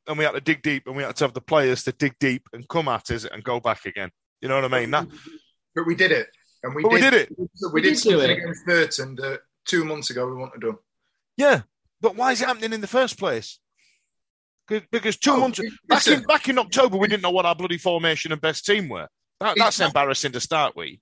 And 0.06 0.18
we 0.18 0.24
had 0.24 0.32
to 0.32 0.40
dig 0.42 0.60
deep 0.60 0.86
and 0.86 0.94
we 0.94 1.04
had 1.04 1.16
to 1.16 1.24
have 1.24 1.32
the 1.32 1.40
players 1.40 1.84
to 1.84 1.92
dig 1.92 2.14
deep 2.20 2.46
and 2.52 2.68
come 2.68 2.88
at 2.88 3.10
us 3.10 3.24
and 3.24 3.42
go 3.42 3.60
back 3.60 3.86
again. 3.86 4.10
You 4.42 4.48
know 4.48 4.60
what 4.60 4.70
I 4.74 4.80
mean? 4.80 4.90
That, 4.90 5.08
But 5.74 5.86
we 5.86 5.94
did 5.94 6.12
it, 6.12 6.26
and 6.62 6.74
we 6.74 6.82
but 6.82 6.92
we 6.92 7.00
did, 7.00 7.10
did 7.12 7.22
it. 7.22 7.38
We, 7.38 7.46
We 7.72 7.80
did, 7.80 7.88
did 7.94 8.02
do 8.02 8.10
something 8.10 8.30
it. 8.30 8.38
against 8.38 8.66
Burton 8.66 9.14
that 9.16 9.40
two 9.64 9.84
months 9.86 10.10
ago 10.10 10.26
we 10.28 10.34
wanted 10.36 10.60
to 10.60 10.72
do. 10.72 10.78
Yeah, 11.38 11.62
but 12.02 12.14
why 12.14 12.32
is 12.32 12.42
it 12.42 12.46
happening 12.48 12.74
in 12.74 12.82
the 12.82 12.86
first 12.86 13.18
place? 13.18 13.58
'Cause- 14.68 14.82
Because 14.90 15.16
two 15.16 15.32
Oh, 15.32 15.40
months 15.40 15.60
back 15.86 16.06
in 16.08 16.22
back 16.22 16.48
in 16.48 16.58
October, 16.58 16.96
we 16.96 17.08
didn't 17.08 17.22
know 17.22 17.30
what 17.30 17.46
our 17.46 17.54
bloody 17.54 17.78
formation 17.78 18.32
and 18.32 18.40
best 18.40 18.64
team 18.66 18.88
were. 18.88 19.08
That, 19.40 19.56
that's 19.56 19.78
not- 19.78 19.86
embarrassing 19.88 20.32
to 20.32 20.40
start 20.40 20.74
with. 20.76 20.98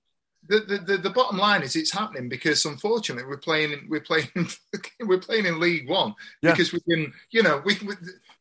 The, 0.47 0.59
the, 0.59 0.77
the, 0.77 0.97
the 0.97 1.09
bottom 1.09 1.39
line 1.39 1.63
is 1.63 1.75
it's 1.75 1.91
happening 1.91 2.29
because 2.29 2.63
unfortunately 2.65 3.25
we're 3.27 3.37
playing 3.37 3.71
in, 3.71 3.87
we're 3.89 4.01
playing 4.01 4.27
we're 5.01 5.17
playing 5.17 5.47
in 5.47 5.59
League 5.59 5.89
One 5.89 6.13
Yeah. 6.43 6.51
because 6.51 6.71
we 6.71 6.81
can 6.81 7.11
you 7.31 7.41
know 7.41 7.63
we, 7.65 7.75
we 7.83 7.95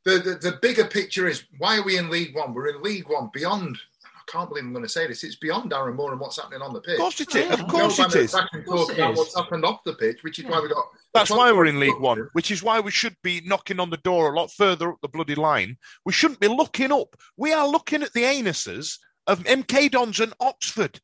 the, 0.04 0.18
the 0.18 0.34
the 0.50 0.58
bigger 0.60 0.84
picture 0.84 1.26
is 1.26 1.44
why 1.56 1.78
are 1.78 1.82
we 1.82 1.96
in 1.96 2.10
League 2.10 2.34
One? 2.36 2.52
We're 2.52 2.68
in 2.76 2.82
League 2.82 3.08
One 3.08 3.30
beyond. 3.32 3.78
I 4.26 4.32
can't 4.32 4.48
believe 4.48 4.64
I'm 4.64 4.72
going 4.72 4.84
to 4.84 4.88
say 4.88 5.06
this. 5.06 5.22
It's 5.22 5.36
beyond 5.36 5.70
Darren 5.70 5.94
Moore 5.96 6.12
and 6.12 6.20
what's 6.20 6.36
happening 6.40 6.62
on 6.62 6.72
the 6.72 6.80
pitch. 6.80 6.94
Of 6.94 6.98
course 7.00 7.20
it 7.20 7.34
Oh, 7.34 7.38
yeah. 7.38 7.52
Of 7.54 7.68
course 7.68 7.96
Go 7.98 8.04
it 8.04 8.32
back- 8.32 8.48
and 8.52 8.60
Of 8.62 8.66
course 8.66 8.86
talk 8.88 8.96
about 8.96 9.16
what's 9.16 9.36
happened 9.36 9.64
off 9.64 9.84
the 9.84 9.94
pitch, 9.94 10.22
which 10.22 10.38
is 10.38 10.46
why 10.46 10.60
we 10.60 10.68
got. 10.68 10.84
That's 11.12 11.30
why 11.30 11.52
we're 11.52 11.66
in 11.66 11.78
League. 11.78 11.98
One, 12.00 12.28
which 12.32 12.50
is 12.50 12.62
why 12.62 12.80
we 12.80 12.90
should 12.90 13.16
be 13.22 13.42
knocking 13.44 13.80
on 13.80 13.90
the 13.90 13.98
door 13.98 14.32
a 14.32 14.36
lot 14.36 14.50
further 14.52 14.90
up 14.90 15.00
the 15.02 15.08
bloody 15.08 15.34
line. 15.34 15.76
We 16.04 16.12
shouldn't 16.12 16.40
be 16.40 16.48
looking 16.48 16.90
up. 16.92 17.16
We 17.36 17.52
are 17.52 17.68
looking 17.68 18.02
at 18.02 18.12
the 18.12 18.22
anuses 18.22 18.98
of 19.26 19.44
MK 19.44 19.90
Dons 19.90 20.20
and 20.20 20.32
Oxford. 20.40 21.00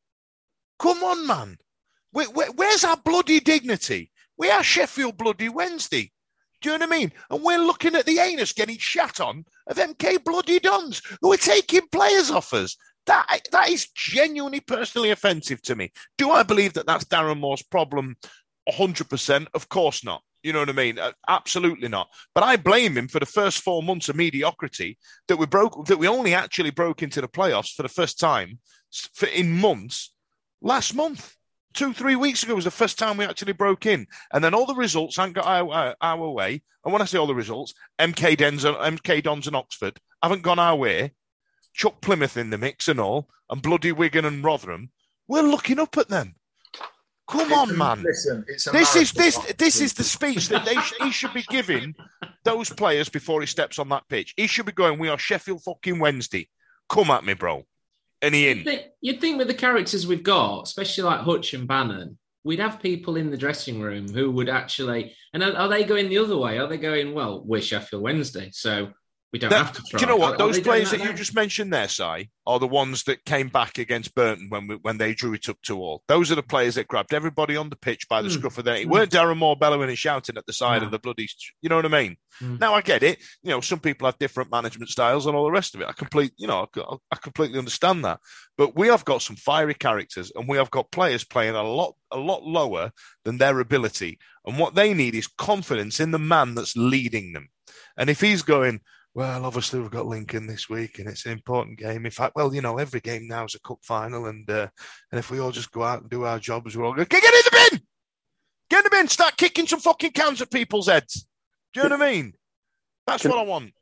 Come 0.79 1.03
on, 1.05 1.27
man. 1.27 1.59
Where, 2.13 2.31
where- 2.31 2.53
where's 2.53 2.85
our 2.85 2.97
bloody 2.97 3.41
dignity? 3.41 4.11
We 4.39 4.51
are 4.51 4.63
Sheffield 4.63 5.19
bloody 5.19 5.49
Wednesday. 5.51 6.11
Do 6.63 6.71
you 6.73 6.79
know 6.79 6.87
what 6.87 6.95
I 6.95 6.99
mean? 6.99 7.13
And 7.31 7.43
we're 7.43 7.59
looking 7.59 7.95
at 7.95 8.05
the 8.05 8.19
anus 8.19 8.53
getting 8.53 8.77
shat 8.77 9.19
on 9.19 9.47
of 9.67 9.79
MK 9.79 10.23
bloody 10.25 10.59
Dons 10.61 11.01
who 11.23 11.33
are 11.33 11.39
taking 11.39 11.87
players 11.91 12.31
off 12.31 12.53
us. 12.53 12.77
That, 13.07 13.41
that 13.53 13.71
is 13.71 13.89
genuinely 13.95 14.61
personally 14.61 15.11
offensive 15.11 15.63
to 15.63 15.75
me. 15.75 15.93
Do 16.19 16.31
I 16.31 16.43
believe 16.43 16.75
that 16.75 16.87
that's 16.87 17.05
Darren 17.05 17.41
Moore's 17.41 17.63
problem 17.63 18.17
100%? 18.69 19.47
Of 19.55 19.69
course 19.69 20.05
not. 20.05 20.23
You 20.43 20.53
know 20.53 20.61
what 20.61 20.71
I 20.71 20.73
mean? 20.73 20.99
Absolutely 21.29 21.89
not. 21.89 22.09
But 22.35 22.45
I 22.45 22.57
blame 22.57 22.97
him 22.97 23.09
for 23.09 23.19
the 23.19 23.27
first 23.27 23.63
four 23.63 23.83
months 23.83 24.09
of 24.09 24.17
mediocrity 24.17 24.99
that 25.29 25.37
we 25.37 25.47
broke, 25.47 25.87
that 25.87 25.99
we 25.99 26.09
only 26.09 26.35
actually 26.35 26.71
broke 26.71 27.03
into 27.03 27.21
the 27.21 27.29
playoffs 27.29 27.75
for 27.75 27.83
the 27.83 27.89
first 27.89 28.19
time 28.19 28.59
for, 29.15 29.27
in 29.27 29.51
months 29.51 30.15
last 30.63 30.95
month. 30.95 31.35
Two, 31.73 31.93
three 31.93 32.17
weeks 32.17 32.43
ago 32.43 32.55
was 32.55 32.65
the 32.65 32.71
first 32.71 32.99
time 32.99 33.17
we 33.17 33.25
actually 33.25 33.53
broke 33.53 33.87
in. 33.87 34.07
And 34.33 34.43
then 34.43 34.55
all 34.55 34.67
the 34.67 34.75
results 34.75 35.17
haven't 35.17 35.35
got 35.35 35.47
our, 35.47 35.71
our, 35.73 35.97
our 36.01 36.31
way. 36.31 36.63
And 36.85 36.93
when 36.93 37.03
I 37.03 37.05
say 37.05 37.19
all 37.19 37.27
the 37.27 37.35
results, 37.35 37.75
MK, 37.99 38.39
Dons, 38.39 38.65
MK 38.65 39.23
Dons 39.23 39.47
and 39.47 39.55
Oxford 39.55 40.01
haven't 40.23 40.43
gone 40.43 40.59
our 40.59 40.75
way. 40.75 41.13
Chuck 41.75 42.01
Plymouth 42.01 42.37
in 42.37 42.51
the 42.51 42.59
mix 42.59 42.89
and 42.89 43.01
all, 43.01 43.29
and 43.49 43.63
bloody 43.63 43.93
Wigan 43.93 44.25
and 44.25 44.45
Rotherham. 44.45 44.91
We're 45.29 45.43
looking 45.43 45.79
up 45.79 45.97
at 45.97 46.09
them. 46.09 46.35
Come 47.29 47.53
on, 47.53 47.79
man. 47.79 48.03
Listen, 48.03 48.45
This 48.73 48.97
is 48.97 49.13
this 49.13 49.39
this 49.57 49.81
is 49.81 49.95
the 49.95 50.03
speech 50.03 50.49
that 50.49 50.65
they 50.65 50.75
sh- 50.75 50.95
he 51.01 51.11
should 51.13 51.33
be 51.33 51.45
giving 51.49 51.95
those 52.45 52.71
players 52.71 53.09
before 53.09 53.41
he 53.41 53.47
steps 53.47 53.79
on 53.79 53.89
that 53.91 54.09
pitch. 54.09 54.35
He 54.37 54.49
should 54.49 54.67
be 54.67 54.73
going, 54.73 54.99
"We 54.99 55.09
are 55.09 55.19
Sheffield 55.19 55.63
fucking 55.63 56.01
Wednesday. 56.01 56.49
Come 56.89 57.11
at 57.11 57.25
me, 57.25 57.35
bro." 57.35 57.65
And 58.21 58.35
he 58.35 58.49
You'd 58.49 58.59
in. 58.59 58.65
think, 58.65 58.83
you'd 59.01 59.21
think 59.21 59.39
with 59.39 59.47
the 59.47 59.55
characters 59.55 60.09
we've 60.09 60.25
got, 60.25 60.63
especially 60.63 61.05
like 61.05 61.21
Hutch 61.21 61.55
and 61.55 61.69
Bannan, 61.69 62.19
we'd 62.43 62.59
have 62.59 62.83
people 62.83 63.17
in 63.17 63.31
the 63.31 63.37
dressing 63.37 63.81
room 63.81 64.09
who 64.13 64.33
would 64.33 64.49
actually. 64.49 65.15
And 65.33 65.45
are, 65.45 65.55
are 65.55 65.69
they 65.69 65.85
going 65.85 66.09
the 66.09 66.19
other 66.19 66.37
way? 66.37 66.59
Are 66.59 66.67
they 66.67 66.79
going, 66.79 67.15
well, 67.15 67.45
we're 67.47 67.63
Sheffield 67.63 68.03
Wednesday, 68.03 68.51
so 68.53 68.91
we 69.33 69.39
don't 69.39 69.51
That- 69.51 69.67
have 69.67 69.73
to 69.77 69.83
try? 69.83 69.99
do 69.99 70.05
you 70.05 70.09
know 70.09 70.17
what? 70.17 70.35
are 70.35 70.39
Those 70.39 70.55
doing 70.57 70.65
players 70.65 70.91
that 70.91 71.05
you 71.05 71.13
just 71.13 71.35
mentioned 71.35 71.73
there, 71.73 71.87
Si, 71.89 72.31
are 72.47 72.59
the 72.59 72.67
ones 72.67 73.05
that 73.05 73.25
came 73.25 73.49
back 73.49 73.79
against 73.79 74.15
Burton 74.15 74.47
when 74.49 74.67
we, 74.67 74.75
when 74.77 74.99
they 74.99 75.15
drew 75.15 75.35
it 75.35 75.49
up 75.49 75.59
to 75.63 75.79
all. 75.79 76.03
Those 76.09 76.33
are 76.33 76.35
the 76.35 76.43
players 76.43 76.75
that 76.75 76.89
grabbed 76.89 77.15
everybody 77.15 77.55
on 77.57 77.71
the 77.71 77.77
pitch 77.77 78.09
by 78.09 78.23
the 78.23 78.29
Hmm. 78.29 78.35
scruff 78.35 78.59
of 78.59 78.65
their 78.65 78.75
neck. 78.75 78.83
It 78.83 78.87
Hmm. 78.87 78.93
weren't 78.93 79.13
Darren 79.13 79.37
Moore 79.37 79.57
bellowing 79.57 79.89
and 79.89 79.99
shouting 79.99 80.37
at 80.37 80.47
the 80.47 80.53
side 80.53 80.81
No. 80.83 80.87
of 80.87 80.91
the 80.91 80.99
bloody. 80.99 81.29
You 81.63 81.69
know 81.69 81.77
what 81.77 81.85
I 81.85 81.89
mean? 81.89 82.17
Hmm. 82.41 82.57
Now 82.59 82.75
I 82.75 82.81
get 82.81 83.03
it. 83.05 83.21
You 83.43 83.51
know, 83.51 83.61
some 83.61 83.79
people 83.79 84.07
have 84.07 84.19
different 84.19 84.51
management 84.51 84.91
styles 84.91 85.27
and 85.27 85.37
all 85.37 85.45
the 85.45 85.51
rest 85.53 85.75
of 85.77 85.81
it. 85.81 85.89
I 85.89 85.93
complete, 85.93 86.33
you 86.37 86.49
know, 86.49 86.67
I, 86.77 86.97
I 87.13 87.17
completely 87.17 87.59
understand 87.59 88.05
that. 88.05 88.19
But 88.59 88.77
we 88.77 88.89
have 88.89 89.05
got 89.05 89.23
some 89.23 89.37
fiery 89.37 89.75
characters, 89.75 90.33
and 90.35 90.49
we 90.49 90.57
have 90.57 90.71
got 90.71 90.91
players 90.91 91.25
playing 91.25 91.55
a 91.55 91.63
lot, 91.63 91.95
a 92.11 92.19
lot 92.19 92.43
lower 92.43 92.91
than 93.25 93.39
their 93.39 93.61
ability. 93.61 94.19
And 94.45 94.59
what 94.59 94.75
they 94.75 94.93
need 94.93 95.15
is 95.15 95.29
confidence 95.29 96.01
in 96.01 96.11
the 96.11 96.19
man 96.19 96.55
that's 96.57 96.77
leading 96.77 97.33
them. 97.33 97.49
And 97.97 98.11
if 98.11 98.21
he's 98.21 98.43
going, 98.43 98.81
well, 99.15 99.45
obviously 99.45 99.81
we've 99.81 99.91
got 99.91 100.07
Lincoln 100.07 100.47
this 100.47 100.69
week, 100.69 100.99
and 100.99 101.09
it's 101.09 101.27
an 101.27 101.33
important 101.33 101.79
game. 101.79 102.05
In 102.05 102.13
fact, 102.13 102.37
well, 102.37 102.55
you 102.55 102.61
know, 102.61 102.79
every 102.79 103.01
game 103.01 103.27
now 103.27 103.45
is 103.45 103.55
a 103.55 103.61
cup 103.61 103.79
final, 103.83 104.27
and 104.27 104.49
uh, 104.49 104.69
and 105.11 105.19
if 105.19 105.31
we 105.31 105.41
all 105.41 105.51
just 105.51 105.73
go 105.73 105.83
out 105.83 106.03
and 106.03 106.11
do 106.11 106.25
our 106.25 106.39
jobs, 106.39 106.77
we're 106.77 106.85
all 106.85 106.95
going, 106.95 107.07
get 107.09 107.23
in 107.23 107.31
the 107.31 107.69
bin, 107.71 107.81
get 108.71 108.79
in 108.79 108.85
the 108.85 108.91
bin, 108.91 109.09
start 109.09 109.37
kicking 109.37 109.67
some 109.67 109.81
fucking 109.81 110.13
cans 110.13 110.41
at 110.41 110.51
people's 110.51 110.89
heads. 110.89 111.27
Do 111.73 111.81
you 111.81 111.89
know 111.89 111.97
what 111.97 112.07
I 112.07 112.13
mean? 112.13 112.33
That's 113.07 113.23
Can- 113.23 113.33
what 113.33 113.41
I 113.41 113.45
want. 113.45 113.73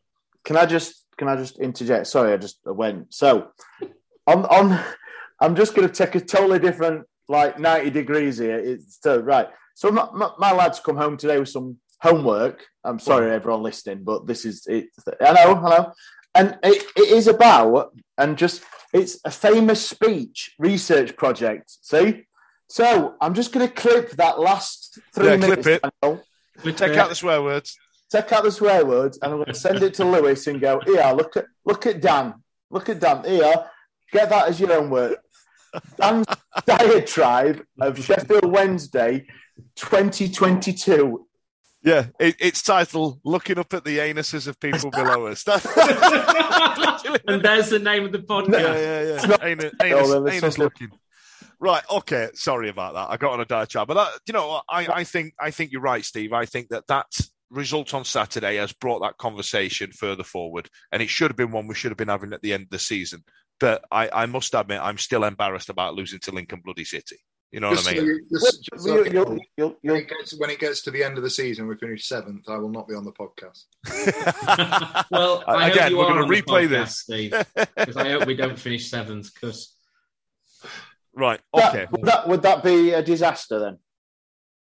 Can 0.45 0.57
I 0.57 0.67
just 0.67 1.05
can 1.19 1.29
I 1.29 1.37
just 1.37 1.59
interject? 1.59 2.07
Sorry, 2.07 2.33
I 2.33 2.37
just 2.37 2.61
went. 2.65 3.13
So 3.13 3.49
on 4.27 4.47
on 4.47 4.81
I'm 5.41 5.55
just 5.55 5.75
going 5.75 5.89
to 5.89 5.95
take 5.95 6.15
a 6.15 6.21
totally 6.21 6.59
different 6.59 7.07
like 7.29 7.59
90 7.59 7.91
degrees 7.91 8.39
here. 8.39 8.59
It's 8.59 8.99
so 9.03 9.21
right. 9.21 9.49
So 9.75 9.91
my, 9.91 10.09
my, 10.13 10.31
my 10.39 10.53
lads 10.53 10.81
come 10.81 10.97
home 10.97 11.17
today 11.17 11.39
with 11.39 11.51
some 11.51 11.77
homework. 12.01 12.65
I'm 12.85 12.99
sorry, 12.99 13.31
everyone 13.31 13.63
listening, 13.63 14.03
but 14.05 14.27
this 14.27 14.45
is 14.45 14.67
it. 14.67 14.89
I 15.21 15.33
know, 15.33 15.55
I 15.57 15.69
know, 15.79 15.93
and 16.35 16.59
it, 16.63 16.85
it 16.97 17.09
is 17.11 17.27
about 17.27 17.93
and 18.17 18.37
just 18.39 18.63
it's 18.93 19.19
a 19.25 19.31
famous 19.31 19.87
speech 19.87 20.55
research 20.59 21.17
project. 21.17 21.71
See, 21.83 22.25
so 22.69 23.15
I'm 23.21 23.35
just 23.35 23.53
going 23.53 23.67
to 23.69 23.73
clip 23.75 24.11
that 24.13 24.39
last 24.41 24.99
three 25.15 25.27
Yeah, 25.29 25.37
clip 25.37 25.65
minutes. 25.65 25.67
it. 25.67 25.83
Daniel 26.03 26.23
Take 26.75 26.97
out 26.97 27.09
the 27.09 27.15
swear 27.15 27.43
words. 27.43 27.77
take 28.11 28.33
out 28.33 28.43
the 28.45 28.51
swear 28.53 28.85
words 28.85 29.19
and 29.23 29.33
I'm 29.33 29.39
going 29.39 29.47
to 29.49 29.55
send 29.55 29.83
it 29.83 29.95
to 29.95 30.05
Lewis 30.05 30.47
and 30.47 30.61
go, 30.61 30.81
here, 30.87 31.13
look 31.17 31.37
at 31.37 31.47
look 31.65 31.87
at 31.87 32.01
Dan, 32.01 32.35
look 32.71 32.89
at 32.89 32.99
Dan, 33.01 33.23
here, 33.25 33.55
get 34.13 34.29
that 34.31 34.49
as 34.49 34.59
your 34.59 34.73
own 34.73 34.91
work. 34.91 35.19
Dan's, 36.01 36.27
diatribe 36.67 37.63
of 37.81 38.03
Sheffield 38.03 38.51
Wednesday 38.51 39.27
2022. 39.77 41.27
Yeah, 41.83 42.07
it, 42.19 42.37
it's 42.41 42.63
titled 42.63 43.21
"Looking 43.25 43.59
Up 43.59 43.73
at 43.73 43.85
the 43.85 43.99
Anuses 43.99 44.47
of 44.49 44.59
People 44.59 44.91
Below 44.91 45.27
Us." 45.29 45.45
And 47.27 47.43
there's 47.43 47.71
the 47.71 47.79
name 47.79 48.05
of 48.05 48.13
the 48.13 48.19
podcast. 48.19 48.53
yeah, 48.61 48.77
yeah, 48.79 49.03
yeah. 49.21 49.27
not- 49.27 49.45
Anus, 49.45 49.73
Oh, 49.81 49.85
anus, 49.85 50.09
well, 50.09 50.29
anus 50.29 50.59
looking. 50.59 50.89
Right. 51.61 51.83
Okay. 51.91 52.29
Sorry 52.35 52.69
about 52.69 52.95
that. 52.95 53.09
I 53.11 53.17
got 53.17 53.33
on 53.33 53.41
a 53.41 53.45
diatribe, 53.45 53.89
but 53.89 53.95
that, 53.95 54.09
you 54.27 54.33
know. 54.33 54.61
I, 54.69 54.87
I 54.87 55.05
think 55.05 55.35
I 55.41 55.51
think 55.51 55.73
you're 55.73 55.81
right, 55.81 56.05
Steve. 56.05 56.33
I 56.33 56.45
think 56.47 56.69
that 56.69 56.87
that 56.89 57.07
result 57.51 57.95
on 57.95 58.05
Saturday 58.05 58.57
has 58.57 58.73
brought 58.73 59.01
that 59.01 59.17
conversation 59.19 59.91
further 59.93 60.23
forward, 60.25 60.69
and 60.93 61.03
it 61.03 61.09
should 61.11 61.31
have 61.31 61.37
been 61.37 61.51
one 61.51 61.67
we 61.67 61.75
should 61.75 61.91
have 61.91 61.99
been 61.99 62.09
having 62.09 62.33
at 62.33 62.43
the 62.43 62.53
end 62.53 62.65
of 62.65 62.71
the 62.71 62.79
season. 62.79 63.25
But 63.61 63.85
I, 63.91 64.09
I 64.13 64.27
must 64.27 64.55
admit, 64.55 64.81
I'm 64.81 64.99
still 64.99 65.25
embarrassed 65.25 65.69
about 65.69 65.95
losing 65.95 66.21
to 66.21 66.31
Lincoln 66.31 66.61
Bloody 66.65 66.85
City. 66.85 67.17
You 67.51 67.61
know 67.61 67.71
what 67.71 67.89
I 67.89 67.95
mean? 67.95 68.05
you- 68.05 68.27
just- 68.31 68.63
just 68.63 68.85
so 68.85 68.97
You- 68.99 69.05
you 69.07 69.11
you'll- 69.13 69.25
know, 69.37 69.39
you'll- 69.57 69.77
when, 69.83 69.97
it 69.97 70.09
gets, 70.09 70.39
when 70.39 70.51
it 70.51 70.59
gets 70.61 70.83
to 70.83 70.91
the 70.91 71.03
end 71.03 71.17
of 71.17 71.23
the 71.25 71.31
season, 71.31 71.67
we 71.67 71.77
finish 71.77 72.05
seventh. 72.07 72.47
I 72.49 72.59
will 72.59 72.69
not 72.69 72.87
be 72.87 72.95
on 72.95 73.05
the 73.05 73.13
podcast. 73.13 73.65
well, 75.11 75.45
uh, 75.47 75.53
I 75.53 75.69
Again, 75.69 75.83
hope 75.85 75.91
you 75.93 75.97
we're 75.99 76.09
gonna 76.09 76.27
replay 76.27 76.67
podcast, 76.67 76.69
this. 76.69 76.99
Steve, 76.99 77.31
because 77.77 77.97
I 77.97 78.11
hope 78.11 78.27
we 78.27 78.35
don't 78.35 78.59
finish 78.59 78.91
seventh. 78.91 79.33
Because 79.33 79.75
right. 81.15 81.41
That- 81.55 81.75
Okay. 81.75 81.87
would, 81.91 82.05
that, 82.05 82.29
would 82.29 82.43
that 82.43 82.63
be 82.63 82.91
a 82.91 83.03
disaster 83.03 83.59
then? 83.59 83.79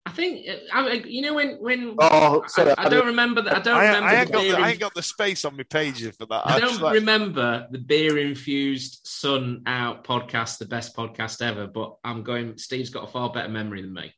I 0.09 0.11
think 0.13 0.47
I, 0.73 0.81
I- 0.89 0.93
you 1.07 1.23
know 1.23 1.35
when 1.35 1.57
when 1.61 1.95
Oh, 1.99 2.43
sorry. 2.47 2.73
I, 2.79 2.87
I 2.87 2.89
don't 2.89 3.07
remember 3.07 3.43
that. 3.43 3.57
I 3.57 3.61
don't 3.61 3.77
I, 3.77 3.87
remember 3.87 4.09
I, 4.09 4.15
ain't 4.21 4.27
the 4.29 4.33
got 4.33 4.43
the, 4.43 4.53
I 4.59 4.71
ain't 4.71 4.81
got 4.81 4.95
the 4.95 5.03
space 5.03 5.45
on 5.45 5.57
my 5.57 5.63
pages 5.65 6.17
for 6.17 6.27
that. 6.27 6.43
I 6.47 6.55
I'm 6.55 6.61
don't 6.61 6.81
like- 6.81 6.95
remember 6.95 7.67
the 7.71 7.79
beer 7.79 8.19
infused 8.19 9.01
sun 9.05 9.63
out 9.67 10.05
podcast, 10.05 10.59
the 10.59 10.67
best 10.67 10.97
podcast 10.97 11.43
ever. 11.43 11.67
But 11.67 11.97
I'm 12.05 12.23
going. 12.23 12.57
Steve's 12.59 12.91
got 12.91 13.05
a 13.05 13.13
far 13.13 13.31
better 13.33 13.49
memory 13.49 13.83
than 13.83 13.93
me. 13.93 14.13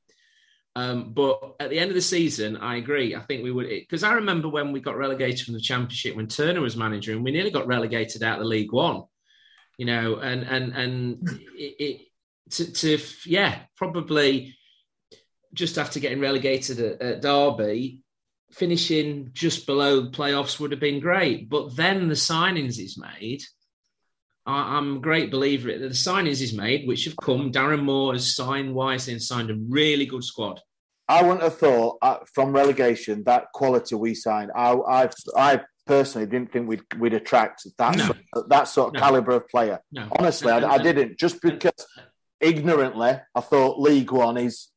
Um, 0.76 1.12
but 1.12 1.56
at 1.58 1.70
the 1.70 1.78
end 1.80 1.90
of 1.90 1.96
the 1.96 2.00
season, 2.00 2.56
I 2.56 2.76
agree. 2.76 3.16
I 3.16 3.20
think 3.20 3.42
we 3.42 3.50
would 3.50 3.68
because 3.68 4.04
I 4.04 4.12
remember 4.12 4.48
when 4.48 4.70
we 4.70 4.78
got 4.80 4.96
relegated 4.96 5.40
from 5.44 5.54
the 5.54 5.60
championship 5.60 6.14
when 6.14 6.28
Turner 6.28 6.60
was 6.60 6.76
manager, 6.76 7.12
and 7.12 7.24
we 7.24 7.32
nearly 7.32 7.50
got 7.50 7.66
relegated 7.66 8.22
out 8.22 8.38
of 8.38 8.44
the 8.44 8.48
League 8.48 8.72
One. 8.72 9.02
You 9.78 9.86
know, 9.86 10.16
and 10.16 10.42
and 10.44 10.72
and 10.72 11.28
it, 11.56 11.74
it 11.80 12.00
to, 12.50 12.72
to 12.72 12.98
yeah 13.26 13.62
probably 13.76 14.56
just 15.54 15.78
after 15.78 16.00
getting 16.00 16.20
relegated 16.20 16.78
at, 16.80 17.02
at 17.02 17.22
Derby, 17.22 18.02
finishing 18.52 19.30
just 19.32 19.66
below 19.66 20.08
playoffs 20.08 20.58
would 20.60 20.70
have 20.72 20.80
been 20.80 21.00
great. 21.00 21.48
But 21.48 21.76
then 21.76 22.08
the 22.08 22.14
signings 22.14 22.76
he's 22.76 22.98
made, 22.98 23.42
I, 24.46 24.76
I'm 24.76 24.96
a 24.96 25.00
great 25.00 25.30
believer 25.30 25.68
that 25.72 25.78
the 25.78 25.88
signings 25.94 26.38
he's 26.38 26.54
made, 26.56 26.86
which 26.86 27.04
have 27.04 27.16
come, 27.16 27.52
Darren 27.52 27.82
Moore 27.82 28.12
has 28.14 28.34
signed 28.34 28.74
wisely 28.74 29.12
and 29.12 29.22
signed 29.22 29.50
a 29.50 29.56
really 29.68 30.06
good 30.06 30.24
squad. 30.24 30.60
I 31.08 31.22
wouldn't 31.22 31.42
have 31.42 31.58
thought 31.58 31.98
uh, 32.02 32.18
from 32.32 32.52
relegation 32.52 33.24
that 33.24 33.46
quality 33.52 33.96
we 33.96 34.14
signed. 34.14 34.52
I, 34.54 34.72
I, 34.74 35.10
I 35.36 35.60
personally 35.84 36.28
didn't 36.28 36.52
think 36.52 36.68
we'd 36.68 36.82
we'd 37.00 37.14
attract 37.14 37.66
that 37.78 37.96
No. 37.96 38.04
sort, 38.32 38.48
that 38.48 38.68
sort 38.68 38.88
of 38.88 38.94
No. 38.94 39.00
caliber 39.00 39.32
of 39.32 39.48
player. 39.48 39.80
No, 39.90 40.06
Honestly, 40.16 40.52
I, 40.52 40.58
I 40.58 40.78
didn't. 40.78 41.18
Just 41.18 41.42
because 41.42 41.72
ignorantly, 42.40 43.18
I 43.34 43.40
thought 43.40 43.80
League 43.80 44.10
One 44.12 44.36
is. 44.36 44.68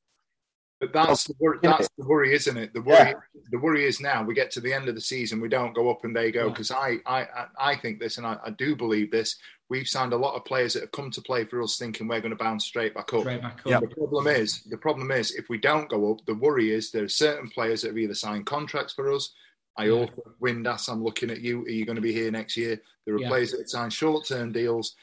But 0.84 0.94
that's 1.08 1.30
oh, 1.30 1.34
the 1.34 1.36
worry, 1.40 1.60
that's 1.64 1.90
the 1.98 2.06
worry, 2.06 2.34
isn't 2.34 2.58
it? 2.58 2.74
The 2.74 2.82
worry, 2.82 3.14
the 3.52 3.58
worry 3.60 3.86
is 3.86 4.02
now 4.02 4.22
we 4.24 4.34
get 4.34 4.52
to 4.52 4.60
the 4.60 4.74
end 4.74 4.90
of 4.90 4.96
the 4.96 5.02
season, 5.02 5.40
we 5.40 5.48
don't 5.48 5.74
go 5.74 5.90
up 5.90 6.04
and 6.04 6.14
they 6.16 6.30
go. 6.32 6.50
Because 6.50 6.72
I, 6.72 6.98
I, 7.06 7.22
I- 7.22 7.48
I 7.58 7.76
think 7.76 8.00
this, 8.00 8.18
and 8.18 8.28
I, 8.28 8.38
I 8.46 8.50
do 8.52 8.76
believe 8.76 9.12
this. 9.12 9.38
We've 9.70 9.88
signed 9.88 10.12
a 10.14 10.18
lot 10.18 10.36
of 10.36 10.44
players 10.46 10.74
that 10.74 10.82
have 10.82 10.92
come 10.92 11.10
to 11.12 11.22
play 11.22 11.46
for 11.46 11.62
us, 11.62 11.78
thinking 11.78 12.08
we're 12.08 12.20
going 12.20 12.32
to 12.38 12.44
bounce 12.44 12.66
straight 12.66 12.94
back 12.94 13.14
up. 13.14 13.22
Straight 13.22 13.42
back 13.42 13.60
up. 13.60 13.66
Yeah. 13.66 13.80
The 13.80 13.88
problem 13.88 14.28
is, 14.28 14.64
the 14.64 14.78
problem 14.78 15.10
is, 15.12 15.32
if 15.32 15.48
we 15.50 15.58
don't 15.58 15.90
go 15.90 16.12
up, 16.12 16.26
the 16.26 16.36
worry 16.36 16.72
is 16.72 16.92
there 16.92 17.06
are 17.06 17.10
certain 17.10 17.50
players 17.50 17.82
that 17.82 17.90
have 17.90 17.98
either 17.98 18.14
signed 18.14 18.46
contracts 18.46 18.94
for 18.94 19.12
us. 19.12 19.34
I 19.78 19.86
Yeah. 19.86 19.92
also, 19.94 20.22
Windass, 20.42 20.90
I'm 20.90 21.04
looking 21.04 21.32
at 21.32 21.42
you. 21.42 21.64
Are 21.64 21.70
you 21.70 21.86
going 21.86 21.96
to 21.96 22.02
be 22.02 22.14
here 22.14 22.30
next 22.30 22.58
year? 22.58 22.80
There 23.06 23.16
are 23.16 23.20
Yeah. 23.20 23.30
players 23.30 23.52
that 23.52 23.62
have 23.62 23.70
signed 23.70 23.94
short-term 23.94 24.52
deals. 24.52 24.96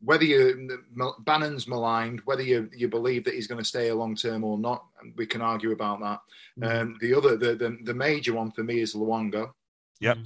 Whether 0.00 0.24
you 0.24 0.84
Bannan's 1.24 1.66
maligned, 1.66 2.20
whether 2.24 2.42
you 2.42 2.68
you 2.74 2.88
believe 2.88 3.24
that 3.24 3.34
he's 3.34 3.46
going 3.46 3.60
to 3.60 3.64
stay 3.64 3.88
a 3.88 3.94
long 3.94 4.14
term 4.14 4.44
or 4.44 4.58
not, 4.58 4.84
we 5.16 5.26
can 5.26 5.40
argue 5.40 5.72
about 5.72 6.00
that. 6.00 6.20
Mm-hmm. 6.60 6.80
Um, 6.80 6.98
the 7.00 7.14
other, 7.14 7.36
the, 7.36 7.54
the 7.54 7.78
the 7.84 7.94
major 7.94 8.34
one 8.34 8.50
for 8.50 8.62
me 8.62 8.80
is 8.80 8.94
Luongo. 8.94 9.50
Yep. 10.00 10.18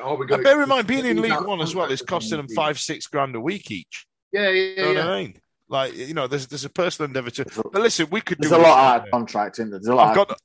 Are 0.00 0.16
we 0.16 0.26
going 0.26 0.42
bear 0.44 0.62
in 0.62 0.68
mind, 0.68 0.86
being 0.86 1.06
in 1.06 1.20
League 1.20 1.32
One 1.44 1.60
as 1.60 1.74
well 1.74 1.90
is 1.90 2.02
costing 2.02 2.36
them 2.36 2.48
five, 2.48 2.78
six 2.78 3.06
grand 3.08 3.34
a 3.34 3.40
week 3.40 3.70
each. 3.70 4.06
Yeah, 4.32 4.48
yeah, 4.50 4.50
You 4.50 4.76
know 4.76 4.92
yeah. 4.92 5.04
what 5.04 5.08
I 5.08 5.22
mean? 5.22 5.40
Like, 5.72 5.96
you 5.96 6.12
know, 6.12 6.26
there's 6.26 6.46
there's 6.48 6.66
a 6.66 6.70
personal 6.70 7.06
endeavour 7.08 7.30
to. 7.30 7.46
But 7.72 7.80
listen, 7.80 8.06
we 8.10 8.20
could 8.20 8.36
do. 8.38 8.48
There's 8.50 8.60
a 8.60 8.62
lot 8.62 8.78
all 8.78 8.84
out 8.84 8.98
day. 8.98 9.08
of 9.08 9.10
contract 9.10 9.58
in 9.58 9.70
there. 9.70 9.78
There's 9.78 9.88
a 9.88 9.94
lot 9.94 10.10
I've 10.10 10.14
got 10.14 10.30
of 10.30 10.38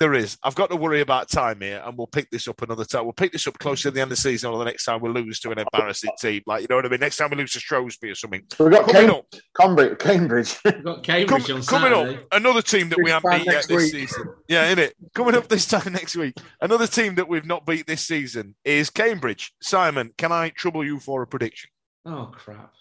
there 0.00 0.14
is. 0.14 0.38
I've 0.42 0.54
got 0.54 0.70
to 0.70 0.76
worry 0.76 1.02
about 1.02 1.28
time 1.28 1.60
here, 1.60 1.82
and 1.84 1.96
we'll 1.96 2.06
pick 2.06 2.30
this 2.30 2.48
up 2.48 2.62
another 2.62 2.86
time. 2.86 3.04
We'll 3.04 3.12
pick 3.12 3.32
this 3.32 3.46
up 3.46 3.58
closer 3.58 3.82
to 3.82 3.90
the 3.90 4.00
end 4.00 4.10
of 4.10 4.16
the 4.16 4.22
season, 4.22 4.50
or 4.50 4.58
the 4.58 4.64
next 4.64 4.84
time 4.86 5.02
we 5.02 5.10
lose 5.10 5.40
to 5.40 5.50
an 5.50 5.58
embarrassing 5.58 6.10
team. 6.18 6.40
Like 6.46 6.62
you 6.62 6.68
know 6.70 6.76
what 6.76 6.86
I 6.86 6.88
mean? 6.88 7.00
Next 7.00 7.18
time 7.18 7.28
we 7.30 7.36
lose 7.36 7.52
to 7.52 7.60
Shrewsbury 7.60 8.12
or 8.12 8.14
something. 8.14 8.44
So 8.54 8.64
we've 8.64 8.72
got 8.72 8.86
Coming 8.90 9.08
Cam- 9.08 9.16
up, 9.16 9.26
Cambridge. 9.60 9.98
Cambridge. 9.98 10.58
We've 10.64 10.82
got 10.84 11.02
Cambridge 11.02 11.28
com- 11.46 11.56
on 11.56 11.62
coming 11.62 11.92
Saturday. 11.92 12.16
up, 12.16 12.26
another 12.32 12.62
team 12.62 12.88
that 12.88 12.98
we 13.02 13.10
haven't 13.10 13.30
time 13.30 13.40
beat 13.40 13.52
yet 13.52 13.66
this 13.68 13.92
week. 13.92 14.08
season. 14.08 14.24
Yeah, 14.48 14.70
in 14.70 14.78
it. 14.78 14.94
Coming 15.14 15.34
up 15.34 15.48
this 15.48 15.66
time 15.66 15.92
next 15.92 16.16
week, 16.16 16.34
another 16.62 16.86
team 16.86 17.16
that 17.16 17.28
we've 17.28 17.44
not 17.46 17.66
beat 17.66 17.86
this 17.86 18.06
season 18.06 18.54
is 18.64 18.88
Cambridge. 18.88 19.52
Simon, 19.60 20.12
can 20.16 20.32
I 20.32 20.48
trouble 20.48 20.82
you 20.82 20.98
for 20.98 21.20
a 21.20 21.26
prediction? 21.26 21.68
Oh 22.06 22.32
crap! 22.34 22.72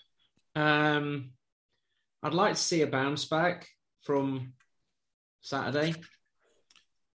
Um, 0.55 1.32
I'd 2.24 2.34
like 2.34 2.55
to 2.55 2.59
see 2.61 2.82
a 2.82 2.88
bounce 2.88 3.26
back 3.26 3.68
from 4.03 4.53
Saturday. 5.41 5.95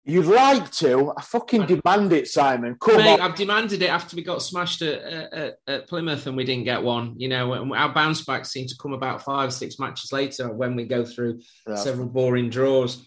You'd 0.05 0.25
like 0.25 0.71
to? 0.73 1.13
I 1.15 1.21
fucking 1.21 1.65
demand 1.67 2.13
it, 2.13 2.27
Simon. 2.27 2.77
Come 2.79 2.97
Mate, 2.97 3.19
on. 3.19 3.21
I've 3.21 3.35
demanded 3.35 3.83
it 3.83 3.89
after 3.89 4.15
we 4.15 4.23
got 4.23 4.41
smashed 4.41 4.81
at, 4.81 5.03
at, 5.03 5.55
at 5.67 5.87
Plymouth 5.87 6.25
and 6.25 6.35
we 6.35 6.45
didn't 6.45 6.63
get 6.63 6.81
one. 6.81 7.13
You 7.17 7.27
know, 7.27 7.53
and 7.53 7.71
our 7.73 7.93
bounce 7.93 8.23
back 8.23 8.45
seemed 8.45 8.69
to 8.69 8.77
come 8.81 8.93
about 8.93 9.23
five, 9.23 9.53
six 9.53 9.77
matches 9.77 10.11
later 10.11 10.51
when 10.51 10.75
we 10.75 10.85
go 10.85 11.05
through 11.05 11.41
Yeah. 11.67 11.75
several 11.75 12.07
boring 12.07 12.49
draws. 12.49 13.05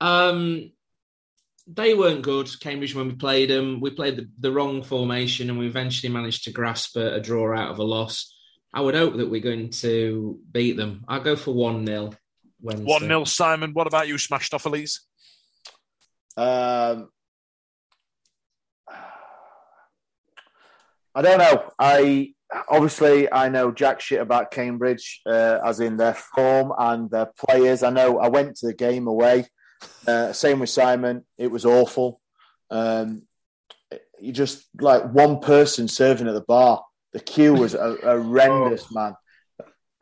Um, 0.00 0.72
they 1.68 1.94
weren't 1.94 2.22
good, 2.22 2.48
Cambridge, 2.60 2.94
when 2.94 3.08
we 3.08 3.14
played 3.14 3.50
them. 3.50 3.80
We 3.80 3.90
played 3.90 4.16
the, 4.16 4.28
the 4.40 4.52
wrong 4.52 4.82
formation 4.82 5.50
and 5.50 5.58
we 5.58 5.66
eventually 5.66 6.12
managed 6.12 6.44
to 6.44 6.52
grasp 6.52 6.96
a, 6.96 7.14
a 7.14 7.20
draw 7.20 7.56
out 7.56 7.70
of 7.70 7.78
a 7.78 7.84
loss. 7.84 8.33
I 8.74 8.80
would 8.80 8.96
hope 8.96 9.16
that 9.18 9.30
we're 9.30 9.40
going 9.40 9.70
to 9.70 10.40
beat 10.50 10.76
them. 10.76 11.04
I'll 11.06 11.22
go 11.22 11.36
for 11.36 11.54
1 11.54 11.86
0 11.86 12.10
1 12.60 12.86
0, 13.06 13.24
Simon. 13.24 13.72
What 13.72 13.86
about 13.86 14.08
you, 14.08 14.18
Smashed 14.18 14.52
Off 14.52 14.66
Elise? 14.66 15.06
Um, 16.36 17.08
I 21.14 21.22
don't 21.22 21.38
know. 21.38 21.70
I 21.78 22.34
obviously 22.68 23.32
I 23.32 23.48
know 23.48 23.70
jack 23.70 24.00
shit 24.00 24.20
about 24.20 24.50
Cambridge, 24.50 25.20
uh, 25.24 25.60
as 25.64 25.78
in 25.78 25.96
their 25.96 26.14
form 26.14 26.72
and 26.76 27.08
their 27.08 27.30
players. 27.38 27.84
I 27.84 27.90
know 27.90 28.18
I 28.18 28.28
went 28.28 28.56
to 28.56 28.66
the 28.66 28.74
game 28.74 29.06
away. 29.06 29.46
Uh, 30.04 30.32
same 30.32 30.58
with 30.58 30.70
Simon. 30.70 31.24
It 31.38 31.52
was 31.52 31.64
awful. 31.64 32.20
Um, 32.70 33.22
you 34.20 34.32
just 34.32 34.66
like 34.80 35.04
one 35.04 35.38
person 35.38 35.86
serving 35.86 36.26
at 36.26 36.34
the 36.34 36.40
bar. 36.40 36.82
The 37.14 37.20
queue 37.20 37.54
was 37.54 37.74
a, 37.74 37.96
horrendous, 38.02 38.92
man. 38.92 39.14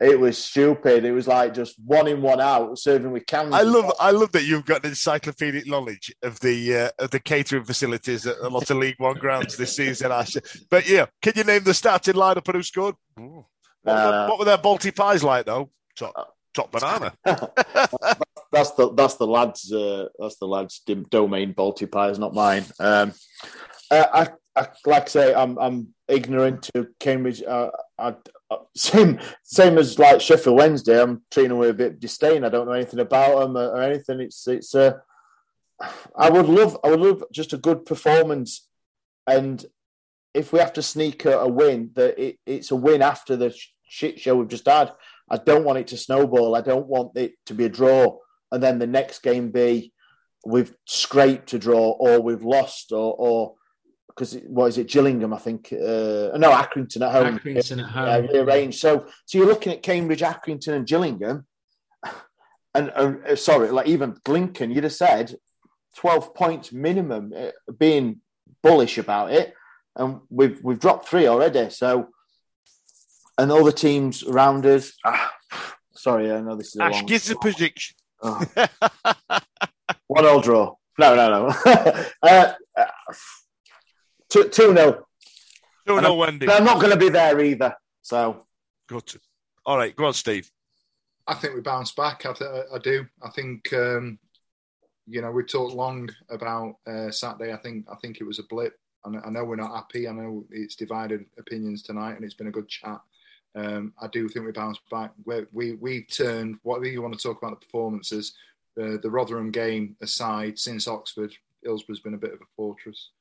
It 0.01 0.19
was 0.19 0.37
stupid. 0.37 1.05
It 1.05 1.13
was 1.13 1.27
like 1.27 1.53
just 1.53 1.75
one 1.79 2.07
in, 2.07 2.21
one 2.21 2.41
out, 2.41 2.77
serving 2.77 3.11
with 3.11 3.25
cans. 3.25 3.53
I 3.53 3.61
love, 3.61 3.93
I 3.99 4.11
love 4.11 4.33
that 4.33 4.43
you've 4.43 4.65
got 4.65 4.83
an 4.83 4.89
encyclopedic 4.89 5.65
knowledge 5.65 6.13
of 6.23 6.39
the 6.41 6.75
uh, 6.75 6.89
of 6.99 7.11
the 7.11 7.21
catering 7.21 7.63
facilities 7.63 8.27
at 8.27 8.37
a 8.39 8.49
lot 8.49 8.69
of 8.69 8.77
League 8.77 8.95
One 8.97 9.15
grounds 9.15 9.55
this 9.55 9.77
season. 9.77 10.11
Ash. 10.11 10.35
But 10.69 10.89
yeah, 10.89 11.05
can 11.21 11.33
you 11.37 11.45
name 11.45 11.63
the 11.63 11.73
starting 11.73 12.15
lineup 12.15 12.45
and 12.47 12.55
who 12.55 12.63
scored? 12.63 12.95
What, 13.15 13.45
were 13.85 13.93
their, 13.93 13.95
Uh, 13.95 14.27
what 14.27 14.39
were 14.39 14.45
their 14.45 14.57
Balti 14.57 14.93
pies 14.93 15.23
like 15.23 15.45
though? 15.45 15.69
Top, 15.95 16.35
top 16.53 16.71
banana. 16.71 17.13
that's 18.51 18.71
the 18.71 18.93
that's 18.95 19.15
the 19.15 19.27
lads 19.27 19.71
uh, 19.71 20.07
that's 20.19 20.37
the 20.37 20.47
lads 20.47 20.81
domain. 21.09 21.53
Balti 21.53 21.89
pies, 21.89 22.19
not 22.19 22.33
mine. 22.33 22.65
Um, 22.79 23.13
uh, 23.89 24.05
I, 24.55 24.61
I 24.61 24.67
like 24.85 25.03
I 25.03 25.07
say 25.07 25.33
I'm 25.33 25.57
I'm 25.59 25.93
ignorant 26.07 26.69
to 26.73 26.87
Cambridge. 26.99 27.41
Uh, 27.43 27.69
I, 27.97 28.15
uh, 28.49 28.57
same 28.75 29.19
same 29.43 29.77
as 29.77 29.99
like 29.99 30.21
Sheffield 30.21 30.57
Wednesday. 30.57 31.01
I'm 31.01 31.23
treating 31.31 31.49
them 31.49 31.59
with 31.59 31.69
a 31.71 31.73
bit 31.73 31.91
of 31.93 31.99
disdain. 31.99 32.43
I 32.43 32.49
don't 32.49 32.67
know 32.67 32.73
anything 32.73 32.99
about 32.99 33.39
them 33.39 33.57
or, 33.57 33.69
or 33.69 33.81
anything. 33.81 34.19
It's 34.19 34.47
it's 34.47 34.75
uh, 34.75 34.93
I 36.15 36.29
would 36.29 36.47
love 36.47 36.77
I 36.83 36.89
would 36.89 36.99
love 36.99 37.23
just 37.31 37.53
a 37.53 37.57
good 37.57 37.85
performance, 37.85 38.67
and 39.27 39.65
if 40.33 40.51
we 40.51 40.59
have 40.59 40.73
to 40.73 40.81
sneak 40.81 41.25
a, 41.25 41.39
a 41.39 41.47
win, 41.47 41.91
that 41.95 42.17
it, 42.19 42.39
it's 42.45 42.71
a 42.71 42.75
win 42.75 43.01
after 43.01 43.35
the 43.35 43.51
sh- 43.51 43.69
shit 43.87 44.19
show 44.19 44.35
we've 44.35 44.47
just 44.47 44.67
had. 44.67 44.91
I 45.29 45.37
don't 45.37 45.63
want 45.63 45.79
it 45.79 45.87
to 45.87 45.97
snowball. 45.97 46.55
I 46.55 46.61
don't 46.61 46.87
want 46.87 47.17
it 47.17 47.33
to 47.45 47.53
be 47.53 47.65
a 47.65 47.69
draw, 47.69 48.17
and 48.51 48.61
then 48.61 48.79
the 48.79 48.87
next 48.87 49.23
game 49.23 49.51
be 49.51 49.93
we've 50.45 50.73
scraped 50.85 51.53
a 51.53 51.59
draw 51.59 51.91
or 51.91 52.21
we've 52.21 52.43
lost 52.43 52.91
or 52.91 53.15
or 53.17 53.55
because 54.15 54.35
what 54.47 54.67
is 54.67 54.77
it, 54.77 54.89
Gillingham? 54.89 55.33
I 55.33 55.37
think. 55.37 55.71
Uh, 55.71 56.37
no, 56.37 56.51
Accrington 56.51 57.01
at 57.01 57.11
home. 57.11 57.39
Accrington 57.39 57.83
at 57.83 57.89
home. 57.89 58.25
Uh, 58.25 58.27
rearranged. 58.31 58.79
So, 58.79 59.05
so 59.25 59.37
you're 59.37 59.47
looking 59.47 59.73
at 59.73 59.83
Cambridge, 59.83 60.21
Accrington, 60.21 60.73
and 60.73 60.87
Gillingham, 60.87 61.45
and 62.75 62.91
uh, 62.91 63.35
sorry, 63.35 63.69
like 63.69 63.87
even 63.87 64.17
Lincoln. 64.27 64.71
You'd 64.71 64.83
have 64.83 64.93
said 64.93 65.35
twelve 65.95 66.33
points 66.35 66.71
minimum, 66.71 67.33
uh, 67.35 67.51
being 67.77 68.21
bullish 68.61 68.97
about 68.97 69.31
it, 69.31 69.53
and 69.95 70.19
we've 70.29 70.59
we've 70.63 70.79
dropped 70.79 71.07
three 71.07 71.27
already. 71.27 71.69
So, 71.69 72.09
and 73.37 73.51
all 73.51 73.63
the 73.63 73.71
teams 73.71 74.23
around 74.23 74.65
us. 74.65 74.93
Ah, 75.05 75.31
sorry, 75.93 76.31
I 76.31 76.41
know 76.41 76.55
this 76.55 76.75
is 76.75 76.77
a 76.77 76.83
Ash 76.83 76.93
long. 76.95 77.05
gives 77.05 77.29
a 77.29 77.35
prediction. 77.35 77.95
Oh. 78.21 78.43
One 80.07 80.25
all 80.25 80.41
draw. 80.41 80.75
No, 80.99 81.15
no, 81.15 81.29
no. 81.29 81.55
uh, 82.23 82.53
uh, 84.35 84.43
two, 84.43 84.49
two 84.49 84.73
nil. 84.73 85.07
Don't 85.85 86.05
I'm- 86.05 86.17
Wendy. 86.17 86.49
I'm 86.49 86.63
not 86.63 86.79
going 86.79 86.91
to 86.93 86.97
be 86.97 87.09
there 87.09 87.39
either. 87.39 87.75
So 88.01 88.45
Good. 88.87 89.15
All 89.65 89.77
right, 89.77 89.95
go 89.95 90.05
on, 90.05 90.13
Steve. 90.13 90.51
I 91.25 91.35
think 91.35 91.55
we 91.55 91.61
bounce 91.61 91.91
back. 91.91 92.25
I, 92.25 92.33
th- 92.33 92.65
I 92.73 92.77
do. 92.79 93.05
I 93.21 93.29
think 93.29 93.71
um, 93.73 94.19
you 95.07 95.21
know 95.21 95.31
we 95.31 95.43
talked 95.43 95.73
long 95.73 96.09
about 96.29 96.75
uh, 96.85 97.11
Saturday. 97.11 97.53
I 97.53 97.57
think 97.57 97.85
I 97.89 97.95
think 97.95 98.19
it 98.19 98.25
was 98.25 98.39
a 98.39 98.43
blip. 98.43 98.77
I 99.05 99.09
know, 99.09 99.21
I 99.25 99.29
know 99.29 99.43
we're 99.45 99.55
not 99.55 99.73
happy. 99.73 100.07
I 100.07 100.11
know 100.11 100.45
it's 100.51 100.75
divided 100.75 101.25
opinions 101.37 101.81
tonight, 101.81 102.15
and 102.15 102.25
it's 102.25 102.33
been 102.33 102.47
a 102.47 102.51
good 102.51 102.67
chat. 102.67 102.99
Um, 103.55 103.93
I 104.01 104.07
do 104.07 104.27
think 104.27 104.45
we 104.45 104.51
bounced 104.51 104.81
back. 104.91 105.11
We 105.25 105.45
we 105.53 105.73
we 105.73 106.03
turned. 106.03 106.57
Whatever 106.63 106.87
you 106.87 107.01
want 107.01 107.17
to 107.17 107.23
talk 107.23 107.41
about 107.41 107.57
the 107.59 107.65
performances, 107.65 108.33
the 108.75 108.99
the 109.01 109.09
Rotherham 109.09 109.51
game 109.51 109.95
aside, 110.01 110.59
since 110.59 110.89
Oxford, 110.89 111.33
Hillsborough's 111.63 112.01
been 112.01 112.15
a 112.15 112.17
bit 112.17 112.33
of 112.33 112.41
a 112.41 112.45
fortress. 112.57 113.11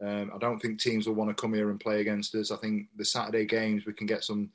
Um, 0.00 0.30
I 0.34 0.38
don't 0.38 0.60
think 0.60 0.80
teams 0.80 1.06
will 1.06 1.14
want 1.14 1.28
to 1.30 1.40
come 1.40 1.54
here 1.54 1.70
and 1.70 1.80
play 1.80 2.00
against 2.00 2.34
us. 2.34 2.50
I 2.50 2.56
think 2.56 2.86
the 2.96 3.04
Saturday 3.04 3.46
games 3.46 3.84
we 3.86 3.92
can 3.92 4.06
get 4.06 4.24
some. 4.24 4.50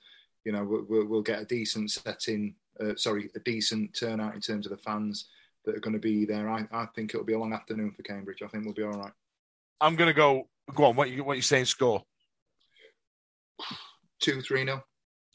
You 0.46 0.52
know, 0.52 0.64
we'll, 0.90 1.06
we'll- 1.06 1.22
get 1.22 1.42
a 1.42 1.46
decent 1.46 1.90
setting 1.90 2.56
uh, 2.80 2.96
sorry, 2.96 3.30
a 3.36 3.40
decent 3.40 3.96
turnout 3.98 4.36
in 4.36 4.42
terms 4.42 4.66
of 4.66 4.72
the 4.72 4.78
fans 4.78 5.30
that 5.66 5.76
are 5.76 5.80
going 5.80 5.94
to 5.94 6.00
be 6.00 6.26
there. 6.26 6.50
I, 6.50 6.68
I 6.72 6.86
think 6.96 7.14
it'll 7.14 7.26
be 7.26 7.34
a 7.34 7.40
long 7.40 7.54
afternoon 7.54 7.92
for 7.92 8.04
Cambridge. 8.04 8.42
I 8.42 8.48
think 8.48 8.66
we'll 8.66 8.74
be 8.74 8.84
all 8.84 8.92
right. 8.92 9.12
I'm 9.82 9.96
going 9.96 10.10
to 10.10 10.14
go. 10.14 10.48
Go 10.74 10.86
on. 10.86 10.96
What 10.96 11.10
you 11.10 11.24
what 11.24 11.36
you 11.36 11.42
saying? 11.42 11.66
Score. 11.66 12.04
Two, 14.22 14.42
three 14.42 14.64
nil. 14.64 14.84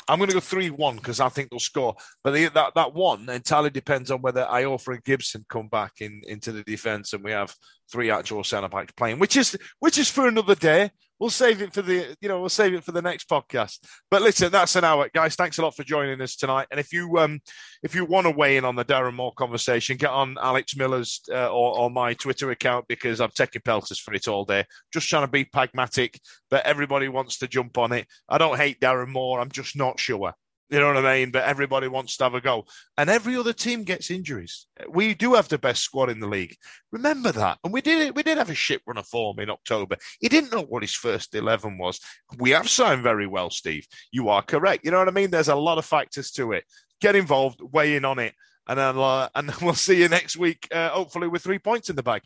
I'm 0.09 0.19
going 0.19 0.29
to 0.29 0.35
go 0.35 0.41
three 0.41 0.71
one 0.71 0.97
because 0.97 1.21
I 1.21 1.29
think 1.29 1.51
they'll 1.51 1.61
score. 1.61 1.95
But 2.25 2.33
the, 2.33 2.49
that 2.49 2.75
that 2.75 2.95
one 2.95 3.29
entirely 3.29 3.69
depends 3.71 4.11
on 4.11 4.23
whether 4.23 4.47
Iorfa 4.47 4.95
and 4.95 5.05
Gibson 5.05 5.45
come 5.51 5.69
back 5.69 5.93
in 6.01 6.23
into 6.27 6.51
the 6.53 6.63
defence 6.63 7.13
and 7.13 7.23
we 7.23 7.33
have 7.33 7.55
three 7.91 8.11
actual 8.11 8.45
centre 8.45 8.69
backs 8.69 8.93
playing, 8.93 9.19
which 9.19 9.37
is 9.37 9.57
which 9.81 9.99
is 9.99 10.11
for 10.11 10.29
another 10.29 10.55
day. 10.55 10.91
We'll 11.21 11.31
save 11.31 11.63
it 11.63 11.75
for 11.75 11.83
the 11.83 12.17
you 12.21 12.29
know 12.29 12.39
we'll 12.39 12.49
save 12.49 12.75
it 12.75 12.85
for 12.85 12.93
the 12.93 13.03
next 13.03 13.29
podcast. 13.29 13.79
But 14.11 14.23
listen, 14.23 14.53
that's 14.53 14.77
an 14.77 14.85
hour, 14.85 15.11
guys. 15.13 15.35
Thanks 15.35 15.59
a 15.59 15.63
lot 15.63 15.75
for 15.75 15.83
joining 15.83 16.21
us 16.21 16.37
tonight. 16.37 16.69
And 16.71 16.79
if 16.79 16.93
you 16.93 17.19
um 17.19 17.41
if 17.83 17.95
you 17.95 18.05
want 18.05 18.27
to 18.27 18.31
weigh 18.31 18.57
in 18.57 18.65
on 18.65 18.77
the 18.77 18.85
Darren 18.85 19.15
Moore 19.15 19.33
conversation, 19.33 19.97
get 19.97 20.11
on 20.11 20.37
Alex 20.41 20.77
Miller's 20.77 21.21
uh, 21.33 21.51
or, 21.51 21.91
my 21.91 22.15
Twitter 22.15 22.51
account 22.51 22.87
because 22.87 23.21
I'm 23.21 23.31
taking 23.35 23.63
pelters 23.65 23.99
for 23.99 24.15
it 24.15 24.29
all 24.29 24.45
day. 24.45 24.65
Just 24.93 25.09
trying 25.09 25.27
to 25.27 25.31
be 25.31 25.45
pragmatic, 25.45 26.21
but 26.51 26.65
everybody 26.67 27.09
wants 27.09 27.39
to 27.39 27.49
jump 27.49 27.79
on 27.79 27.93
it. 27.93 28.07
I 28.29 28.39
don't 28.39 28.59
hate 28.59 28.79
Darren 28.79 29.09
Moore. 29.09 29.41
I'm 29.41 29.51
just 29.51 29.77
not 29.77 29.99
sure. 29.99 30.35
You 30.71 30.81
know 30.81 30.93
what 30.93 31.05
I 31.05 31.19
mean? 31.19 31.31
But 31.31 31.45
everybody 31.45 31.89
wants 31.89 32.17
to 32.19 32.25
have 32.25 32.35
a 32.35 32.41
go. 32.41 32.67
And 32.99 33.09
every 33.09 33.37
other 33.37 33.55
team 33.55 33.85
gets 33.85 34.11
injuries. 34.11 34.67
We 34.89 35.15
do 35.15 35.35
have 35.35 35.49
the 35.49 35.59
best 35.59 35.83
squad 35.83 36.11
in 36.11 36.21
the 36.21 36.27
league. 36.27 36.57
Remember 36.93 37.33
that. 37.33 37.59
And 37.65 37.73
we 37.73 37.81
did 37.81 38.01
it. 38.01 38.15
we 38.15 38.23
did 38.23 38.37
have 38.37 38.51
a 38.51 38.55
shit 38.55 38.83
run 38.87 38.99
of 38.99 39.07
form 39.07 39.39
in 39.39 39.49
October. 39.49 39.97
He 40.21 40.29
didn't 40.29 40.53
know 40.53 40.63
what 40.63 40.83
his 40.83 40.95
first 40.95 41.35
eleven 41.35 41.79
was. 41.79 42.01
We 42.39 42.51
have 42.51 42.69
signed 42.69 43.03
very 43.03 43.27
well, 43.27 43.51
Steve. 43.51 43.87
You 44.13 44.29
are 44.29 44.43
correct. 44.43 44.85
You 44.85 44.91
know 44.91 44.99
what 44.99 45.09
I 45.09 45.13
mean? 45.13 45.31
There's 45.31 45.49
a 45.49 45.55
lot 45.55 45.79
of 45.79 45.87
factors 45.87 46.31
to 46.33 46.53
it. 46.53 46.65
Get 47.01 47.17
involved, 47.17 47.61
weigh 47.63 47.97
in 47.97 48.05
on 48.05 48.19
it, 48.19 48.35
and 48.67 48.79
then 48.79 48.99
uh, 48.99 49.29
and 49.35 49.51
we'll 49.63 49.75
see 49.75 50.01
you 50.01 50.09
next 50.09 50.37
week, 50.37 50.69
uh, 50.71 50.91
hopefully 50.91 51.29
with 51.29 51.43
three 51.43 51.59
points 51.59 51.89
in 51.89 51.97
the 51.97 52.03
bag. 52.03 52.23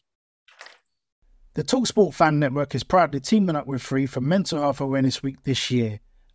The 1.55 1.63
Talksport 1.63 2.15
Fan 2.15 2.39
Network 2.39 2.75
is 2.75 2.83
proudly 2.83 3.21
teaming 3.21 3.57
up 3.57 3.67
with 3.67 3.83
Free 3.83 4.07
for 4.07 4.23
Mental 4.23 4.59
Health 4.59 4.81
Awareness 4.81 5.23
Week 5.23 5.43
this 5.45 5.71
year. 5.71 6.01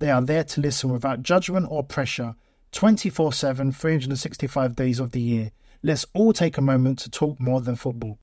They 0.00 0.10
are 0.10 0.22
there 0.22 0.44
to 0.44 0.60
listen 0.60 0.90
without 0.90 1.22
judgment 1.22 1.66
or 1.70 1.82
pressure 1.82 2.36
24 2.72 3.32
7, 3.32 3.72
365 3.72 4.76
days 4.76 5.00
of 5.00 5.10
the 5.10 5.20
year. 5.20 5.50
Let's 5.82 6.06
all 6.14 6.32
take 6.32 6.56
a 6.56 6.60
moment 6.60 7.00
to 7.00 7.10
talk 7.10 7.40
more 7.40 7.60
than 7.60 7.74
football. 7.76 8.18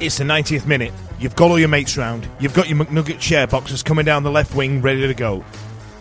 It's 0.00 0.18
the 0.18 0.24
90th 0.24 0.66
minute. 0.66 0.92
You've 1.18 1.34
got 1.34 1.50
all 1.50 1.58
your 1.58 1.68
mates 1.68 1.96
round. 1.96 2.28
You've 2.38 2.54
got 2.54 2.68
your 2.68 2.78
McNugget 2.78 3.20
share 3.20 3.48
boxes 3.48 3.82
coming 3.82 4.04
down 4.04 4.22
the 4.22 4.30
left 4.30 4.54
wing 4.54 4.80
ready 4.80 5.04
to 5.04 5.14
go. 5.14 5.44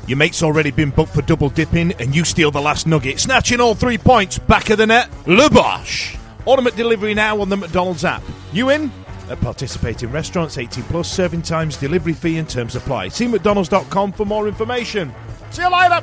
Your 0.06 0.18
mate's 0.18 0.44
already 0.44 0.70
been 0.70 0.92
booked 0.92 1.14
for 1.14 1.24
double 1.24 1.50
dipping, 1.50 1.94
and 1.94 2.16
you 2.16 2.24
steal 2.24 2.52
the 2.52 2.62
last 2.62 2.86
nugget, 2.86 3.20
snatching 3.20 3.60
all 3.60 3.74
three 3.74 3.98
points 3.98 4.38
back 4.38 4.70
of 4.70 4.78
the 4.78 4.86
net. 4.86 5.10
Le 5.26 5.50
Bosch! 5.50 6.16
Automatic 6.46 6.78
delivery 6.78 7.16
now 7.16 7.42
on 7.42 7.50
the 7.50 7.58
McDonald's 7.58 8.06
app. 8.06 8.22
You 8.54 8.70
in? 8.70 8.92
At 9.30 9.40
participating 9.42 10.12
restaurants, 10.12 10.58
18 10.58 10.84
plus, 10.86 11.12
serving 11.12 11.42
times, 11.42 11.78
delivery 11.78 12.14
fee, 12.14 12.38
and 12.38 12.50
terms 12.50 12.76
apply. 12.76 13.10
See 13.10 13.28
McDonald's.com 13.28 14.14
for 14.14 14.26
more 14.26 14.48
information. 14.48 15.14
See 15.52 15.62
you 15.62 15.72
later! 15.72 16.02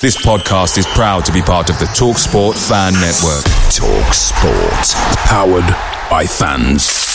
This 0.00 0.16
podcast 0.16 0.78
is 0.78 0.86
proud 0.86 1.26
to 1.26 1.32
be 1.32 1.42
part 1.42 1.68
of 1.68 1.78
the 1.78 1.84
TalkSport 1.84 2.54
Fan 2.68 2.94
Network. 2.94 3.44
Talk 3.70 4.14
Sport. 4.14 4.96
Powered 5.26 5.68
by 6.10 6.24
fans. 6.26 7.09